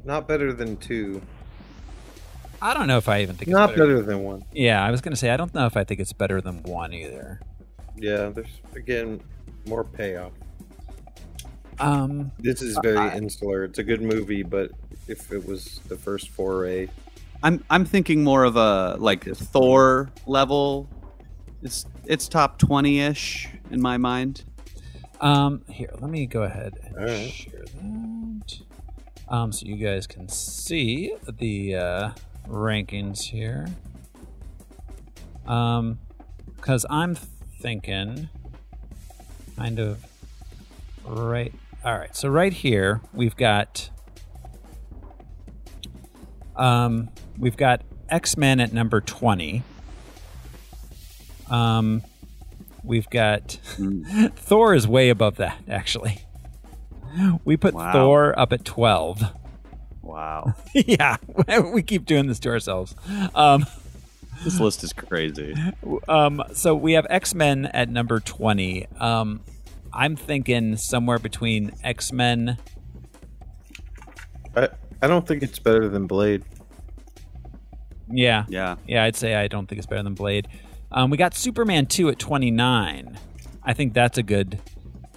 Not 0.04 0.26
better 0.26 0.52
than 0.52 0.76
two. 0.78 1.20
I 2.64 2.72
don't 2.72 2.86
know 2.88 2.96
if 2.96 3.08
I 3.10 3.20
even 3.20 3.36
think 3.36 3.50
Not 3.50 3.70
it's 3.70 3.78
better. 3.78 3.94
better 3.96 4.02
than 4.06 4.24
one. 4.24 4.42
Yeah, 4.52 4.82
I 4.82 4.90
was 4.90 5.02
going 5.02 5.12
to 5.12 5.16
say 5.16 5.28
I 5.30 5.36
don't 5.36 5.54
know 5.54 5.66
if 5.66 5.76
I 5.76 5.84
think 5.84 6.00
it's 6.00 6.14
better 6.14 6.40
than 6.40 6.62
one 6.62 6.94
either. 6.94 7.38
Yeah, 7.96 8.30
there's 8.30 8.60
again 8.74 9.20
more 9.66 9.84
payoff. 9.84 10.32
Um, 11.78 12.30
This 12.38 12.62
is 12.62 12.78
very 12.82 13.14
insular. 13.16 13.64
It's 13.64 13.78
a 13.78 13.82
good 13.82 14.00
movie, 14.00 14.42
but 14.42 14.70
if 15.08 15.30
it 15.30 15.44
was 15.46 15.80
the 15.88 15.96
first 15.96 16.30
foray, 16.30 16.88
I'm 17.42 17.62
I'm 17.68 17.84
thinking 17.84 18.24
more 18.24 18.44
of 18.44 18.56
a 18.56 18.96
like 18.98 19.24
Thor 19.24 20.10
level. 20.26 20.88
It's 21.62 21.84
it's 22.06 22.28
top 22.28 22.58
twenty 22.58 23.00
ish 23.00 23.48
in 23.70 23.80
my 23.82 23.96
mind. 23.98 24.44
um, 25.20 25.62
here, 25.68 25.90
let 26.00 26.10
me 26.10 26.26
go 26.26 26.42
ahead 26.44 26.74
and 26.84 26.96
All 26.96 27.04
right. 27.04 27.30
share 27.30 27.60
that. 27.64 28.58
Um, 29.28 29.52
so 29.52 29.66
you 29.66 29.76
guys 29.76 30.06
can 30.06 30.28
see 30.28 31.14
the 31.38 31.74
uh, 31.76 32.10
rankings 32.48 33.22
here. 33.24 33.68
Um, 35.46 35.98
because 36.56 36.86
I'm 36.88 37.14
thinking 37.14 38.28
kind 39.56 39.78
of 39.78 40.04
right. 41.04 41.52
All 41.84 41.98
right, 41.98 42.16
so 42.16 42.28
right 42.30 42.52
here 42.52 43.02
we've 43.12 43.36
got 43.36 43.90
um, 46.56 47.10
we've 47.38 47.56
got 47.56 47.82
X 48.08 48.36
Men 48.38 48.60
at 48.60 48.72
number 48.72 49.00
twenty. 49.02 49.62
Um, 51.50 52.02
we've 52.82 53.08
got 53.10 53.58
Thor 54.36 54.74
is 54.74 54.88
way 54.88 55.10
above 55.10 55.36
that 55.36 55.58
actually. 55.68 56.22
We 57.44 57.56
put 57.58 57.74
Wow. 57.74 57.92
Thor 57.92 58.38
up 58.38 58.52
at 58.54 58.64
twelve. 58.64 59.22
Wow, 60.14 60.54
yeah, 60.72 61.16
we 61.72 61.82
keep 61.82 62.06
doing 62.06 62.28
this 62.28 62.38
to 62.40 62.48
ourselves. 62.50 62.94
Um, 63.34 63.66
this 64.44 64.60
list 64.60 64.84
is 64.84 64.92
crazy. 64.92 65.56
um, 66.08 66.40
so 66.52 66.76
we 66.76 66.92
have 66.92 67.04
X 67.10 67.34
Men 67.34 67.66
at 67.66 67.88
number 67.88 68.20
twenty. 68.20 68.86
Um, 69.00 69.40
I'm 69.92 70.14
thinking 70.14 70.76
somewhere 70.76 71.18
between 71.18 71.72
X 71.82 72.12
Men. 72.12 72.58
I 74.54 74.68
I 75.02 75.08
don't 75.08 75.26
think 75.26 75.42
it's 75.42 75.58
better 75.58 75.88
than 75.88 76.06
Blade. 76.06 76.44
Yeah, 78.08 78.44
Yeah, 78.48 78.76
yeah, 78.86 79.02
I'd 79.02 79.16
say 79.16 79.34
I 79.34 79.48
don't 79.48 79.66
think 79.68 79.78
it's 79.78 79.86
better 79.86 80.04
than 80.04 80.14
Blade. 80.14 80.46
Um, 80.92 81.10
we 81.10 81.16
got 81.16 81.34
Superman 81.34 81.86
two 81.86 82.08
at 82.08 82.20
twenty 82.20 82.52
nine. 82.52 83.18
I 83.64 83.72
think 83.72 83.94
that's 83.94 84.16
a 84.16 84.22
good 84.22 84.60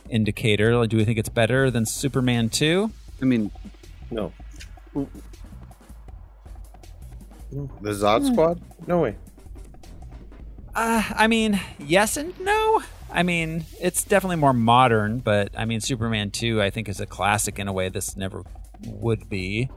indicator. 0.09 0.87
Do 0.87 0.97
we 0.97 1.05
think 1.05 1.19
it's 1.19 1.29
better 1.29 1.69
than 1.69 1.85
Superman 1.85 2.49
2? 2.49 2.89
I 3.21 3.25
mean, 3.25 3.51
No. 4.09 4.31
The 4.93 5.07
Zod 7.91 8.31
Squad? 8.31 8.61
No 8.87 8.99
way. 8.99 9.15
Uh, 10.75 11.03
I 11.15 11.27
mean, 11.27 11.59
yes 11.79 12.17
and 12.17 12.37
no. 12.39 12.81
I 13.11 13.23
mean, 13.23 13.65
it's 13.79 14.03
definitely 14.03 14.35
more 14.35 14.53
modern, 14.53 15.19
but 15.19 15.49
I 15.57 15.65
mean, 15.65 15.79
Superman 15.79 16.29
2, 16.29 16.61
I 16.61 16.69
think, 16.69 16.89
is 16.89 16.99
a 16.99 17.05
classic 17.05 17.57
in 17.57 17.67
a 17.67 17.73
way 17.73 17.89
this 17.89 18.17
never 18.17 18.43
would 18.85 19.29
be. 19.29 19.69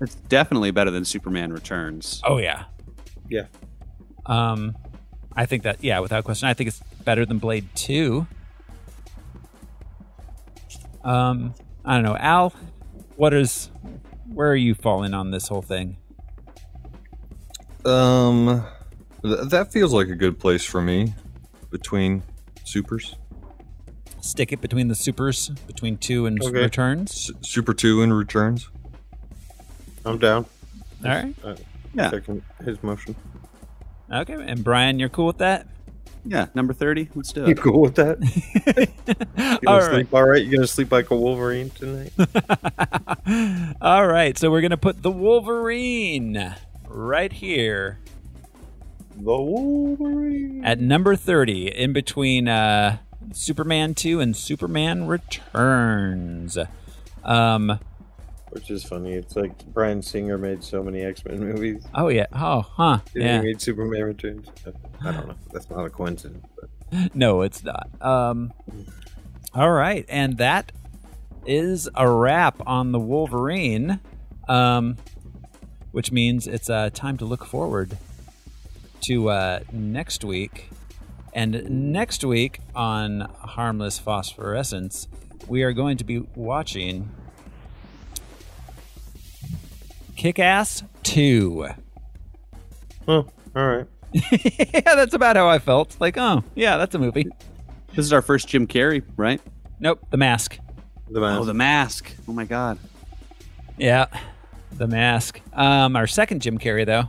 it's 0.00 0.14
definitely 0.14 0.70
better 0.70 0.90
than 0.90 1.04
Superman 1.04 1.52
Returns. 1.52 2.20
Oh, 2.24 2.38
yeah. 2.38 2.64
Yeah. 3.28 3.44
Um, 4.26 4.76
I 5.36 5.46
think 5.46 5.62
that, 5.64 5.84
yeah, 5.84 6.00
without 6.00 6.24
question, 6.24 6.48
I 6.48 6.54
think 6.54 6.68
it's 6.68 6.80
better 7.04 7.26
than 7.26 7.38
Blade 7.38 7.68
2. 7.74 8.26
Um, 11.04 11.54
I 11.84 11.94
don't 11.94 12.02
know. 12.02 12.16
Al, 12.16 12.54
what 13.16 13.34
is, 13.34 13.70
where 14.32 14.50
are 14.50 14.56
you 14.56 14.74
falling 14.74 15.14
on 15.14 15.30
this 15.30 15.48
whole 15.48 15.62
thing? 15.62 15.96
Um, 17.84 18.64
th- 19.22 19.48
that 19.48 19.72
feels 19.72 19.92
like 19.92 20.08
a 20.08 20.14
good 20.14 20.38
place 20.38 20.64
for 20.64 20.80
me 20.82 21.14
between 21.70 22.22
supers. 22.64 23.16
Stick 24.20 24.52
it 24.52 24.60
between 24.60 24.88
the 24.88 24.94
supers, 24.94 25.48
between 25.66 25.96
2 25.96 26.26
and 26.26 26.42
Okay. 26.42 26.58
returns? 26.62 27.30
S- 27.40 27.48
Super 27.48 27.72
2 27.72 28.02
and 28.02 28.14
returns. 28.16 28.68
I'm 30.04 30.18
down. 30.18 30.44
All 31.04 31.10
right. 31.10 31.34
Uh, 31.42 31.54
Yeah. 31.94 32.10
Second 32.10 32.42
his 32.64 32.82
motion. 32.82 33.16
Okay. 34.12 34.34
And 34.34 34.62
Brian, 34.62 34.98
you're 34.98 35.08
cool 35.08 35.26
with 35.26 35.38
that? 35.38 35.66
Yeah, 36.24 36.46
number 36.54 36.72
30. 36.74 37.08
Let's 37.14 37.32
do 37.32 37.42
You 37.42 37.48
it. 37.48 37.58
cool 37.60 37.80
with 37.80 37.94
that? 37.96 38.18
You 39.62 39.68
All 39.68 39.78
gonna 39.78 39.78
right. 39.86 39.90
sleep 39.94 40.14
all 40.14 40.24
right? 40.28 40.44
You 40.44 40.56
gonna 40.56 40.66
sleep 40.66 40.92
like 40.92 41.10
a 41.10 41.16
Wolverine 41.16 41.70
tonight? 41.70 42.12
All 43.80 44.06
right, 44.06 44.36
so 44.38 44.50
we're 44.50 44.60
gonna 44.60 44.76
put 44.76 45.02
the 45.02 45.10
Wolverine 45.10 46.54
right 46.86 47.32
here 47.32 47.98
the 49.16 49.36
Wolverine. 49.40 50.62
at 50.64 50.78
number 50.80 51.16
thirty, 51.16 51.68
in 51.68 51.92
between 51.92 52.48
uh, 52.48 52.98
Superman 53.32 53.94
two 53.94 54.20
and 54.20 54.36
Superman 54.36 55.06
Returns. 55.06 56.56
Um. 57.24 57.78
Which 58.50 58.70
is 58.70 58.84
funny. 58.84 59.12
It's 59.12 59.36
like 59.36 59.64
Bryan 59.66 60.02
Singer 60.02 60.36
made 60.36 60.62
so 60.64 60.82
many 60.82 61.02
X 61.02 61.24
Men 61.24 61.40
movies. 61.40 61.84
Oh 61.94 62.08
yeah. 62.08 62.26
Oh 62.32 62.62
huh. 62.62 62.98
Then 63.14 63.22
Yeah. 63.22 63.40
He 63.40 63.46
made 63.46 63.60
Superman 63.60 64.02
Returns. 64.04 64.48
I 65.04 65.12
don't 65.12 65.28
know. 65.28 65.34
That's 65.52 65.70
not 65.70 65.84
a 65.84 65.90
coincidence. 65.90 66.44
But 66.56 67.14
No, 67.14 67.42
it's 67.42 67.62
not. 67.62 67.88
Um. 68.00 68.52
All 69.54 69.70
right, 69.72 70.04
and 70.08 70.38
that 70.38 70.72
is 71.46 71.88
a 71.94 72.08
wrap 72.08 72.60
on 72.66 72.92
the 72.92 73.00
Wolverine. 73.00 74.00
Um, 74.48 74.96
which 75.92 76.12
means 76.12 76.46
it's 76.46 76.70
uh, 76.70 76.90
time 76.92 77.16
to 77.18 77.24
look 77.24 77.44
forward 77.44 77.96
to 79.02 79.30
uh, 79.30 79.60
next 79.72 80.24
week. 80.24 80.70
And 81.32 81.92
next 81.92 82.24
week 82.24 82.60
on 82.74 83.20
Harmless 83.38 83.98
Phosphorescence, 83.98 85.08
we 85.46 85.62
are 85.62 85.72
going 85.72 85.96
to 85.98 86.04
be 86.04 86.18
watching 86.34 87.10
Kick 90.16 90.38
Ass 90.38 90.82
2. 91.04 91.68
oh, 93.08 93.14
all 93.14 93.26
right. 93.54 93.86
yeah, 94.12 94.80
that's 94.94 95.14
about 95.14 95.36
how 95.36 95.48
I 95.48 95.58
felt. 95.58 95.96
Like, 96.00 96.18
oh, 96.18 96.42
yeah, 96.54 96.76
that's 96.76 96.94
a 96.94 96.98
movie. 96.98 97.26
This 97.94 98.04
is 98.06 98.12
our 98.12 98.22
first 98.22 98.48
Jim 98.48 98.66
Carrey, 98.66 99.02
right? 99.16 99.40
Nope, 99.78 100.00
The 100.10 100.16
Mask. 100.16 100.58
The 101.10 101.20
man. 101.20 101.38
Oh, 101.38 101.44
The 101.44 101.54
Mask. 101.54 102.12
Oh 102.28 102.32
my 102.32 102.44
God. 102.44 102.78
Yeah, 103.78 104.06
The 104.72 104.86
Mask. 104.86 105.40
Um, 105.52 105.96
our 105.96 106.06
second 106.06 106.42
Jim 106.42 106.58
Carrey, 106.58 106.84
though. 106.86 107.08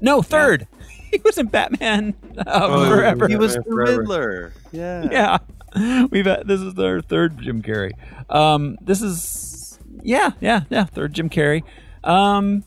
No, 0.00 0.22
third. 0.22 0.66
He 1.14 1.20
was 1.24 1.38
in 1.38 1.46
Batman 1.46 2.12
uh, 2.38 2.42
Oh, 2.48 2.88
forever. 2.90 3.28
he 3.28 3.36
was- 3.36 3.54
the 3.54 3.62
Riddler. 3.68 4.52
Yeah. 4.72 5.38
yeah 5.76 6.06
we've 6.10 6.26
had, 6.26 6.44
this 6.48 6.60
is 6.60 6.76
our 6.76 7.00
third 7.00 7.38
jim 7.40 7.62
carrey 7.62 7.92
um 8.30 8.76
this 8.80 9.00
is 9.00 9.78
yeah 10.02 10.32
yeah 10.40 10.62
yeah 10.70 10.82
third 10.86 11.12
jim 11.12 11.30
carrey 11.30 11.62
um 12.04 12.64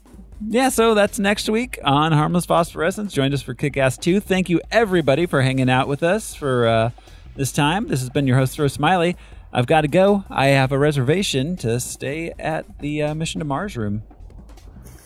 yeah 0.48 0.70
so 0.70 0.94
that's 0.94 1.20
next 1.20 1.50
week 1.50 1.80
on 1.84 2.12
harmless 2.12 2.46
phosphorescence. 2.46 3.14
Join 3.14 3.34
us 3.34 3.42
for 3.42 3.54
kick-ass 3.54 3.98
2 3.98 4.20
thank 4.20 4.50
you 4.50 4.60
everybody 4.72 5.26
for 5.26 5.42
hanging 5.42 5.70
out 5.70 5.88
with 5.88 6.04
us 6.04 6.36
for 6.36 6.68
uh 6.68 6.90
this 7.38 7.52
time. 7.52 7.88
This 7.88 8.00
has 8.02 8.10
been 8.10 8.28
your 8.28 8.38
host 8.38 8.58
Rose 8.60 8.74
smiley. 8.74 9.16
I've 9.54 9.68
got 9.68 9.82
to 9.82 9.88
go. 9.88 10.26
I 10.30 10.48
have 10.48 10.72
a 10.72 10.78
reservation 10.78 11.56
to 11.58 11.80
stay 11.80 12.34
at 12.38 12.80
the 12.80 13.04
uh, 13.04 13.16
mission 13.16 13.40
to 13.40 13.46
mars 13.46 13.78
room. 13.78 14.04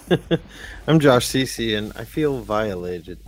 I'm 0.87 0.99
Josh 0.99 1.27
Cece, 1.27 1.77
and 1.77 1.93
I 1.95 2.05
feel 2.05 2.39
violated. 2.39 3.19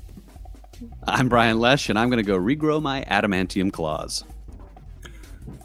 I'm 1.06 1.30
Brian 1.30 1.60
Lesh, 1.60 1.90
and 1.90 2.00
I'm 2.00 2.10
going 2.10 2.24
to 2.24 2.28
go 2.28 2.38
regrow 2.38 2.82
my 2.82 3.06
adamantium 3.06 3.72
claws. 3.72 4.24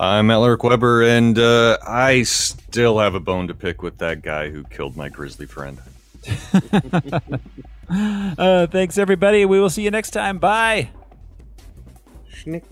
I'm 0.01 0.31
Alaric 0.31 0.63
Weber, 0.63 1.03
and 1.03 1.39
uh, 1.39 1.79
I 1.87 2.23
still 2.23 2.99
have 2.99 3.15
a 3.15 3.21
bone 3.21 3.49
to 3.49 3.55
pick 3.55 3.83
with 3.83 3.99
that 3.99 4.23
guy 4.23 4.51
who 4.51 4.65
killed 4.65 4.97
my 4.97 5.09
grizzly 5.09 5.47
friend. 5.47 5.79
uh 7.91 8.67
thanks 8.67 8.99
everybody 8.99 9.47
we 9.47 9.59
will 9.59 9.71
see 9.71 9.83
you 9.83 9.91
next 9.91 10.11
time 10.11 10.37
bye 10.37 10.91
Schnick. 12.31 12.65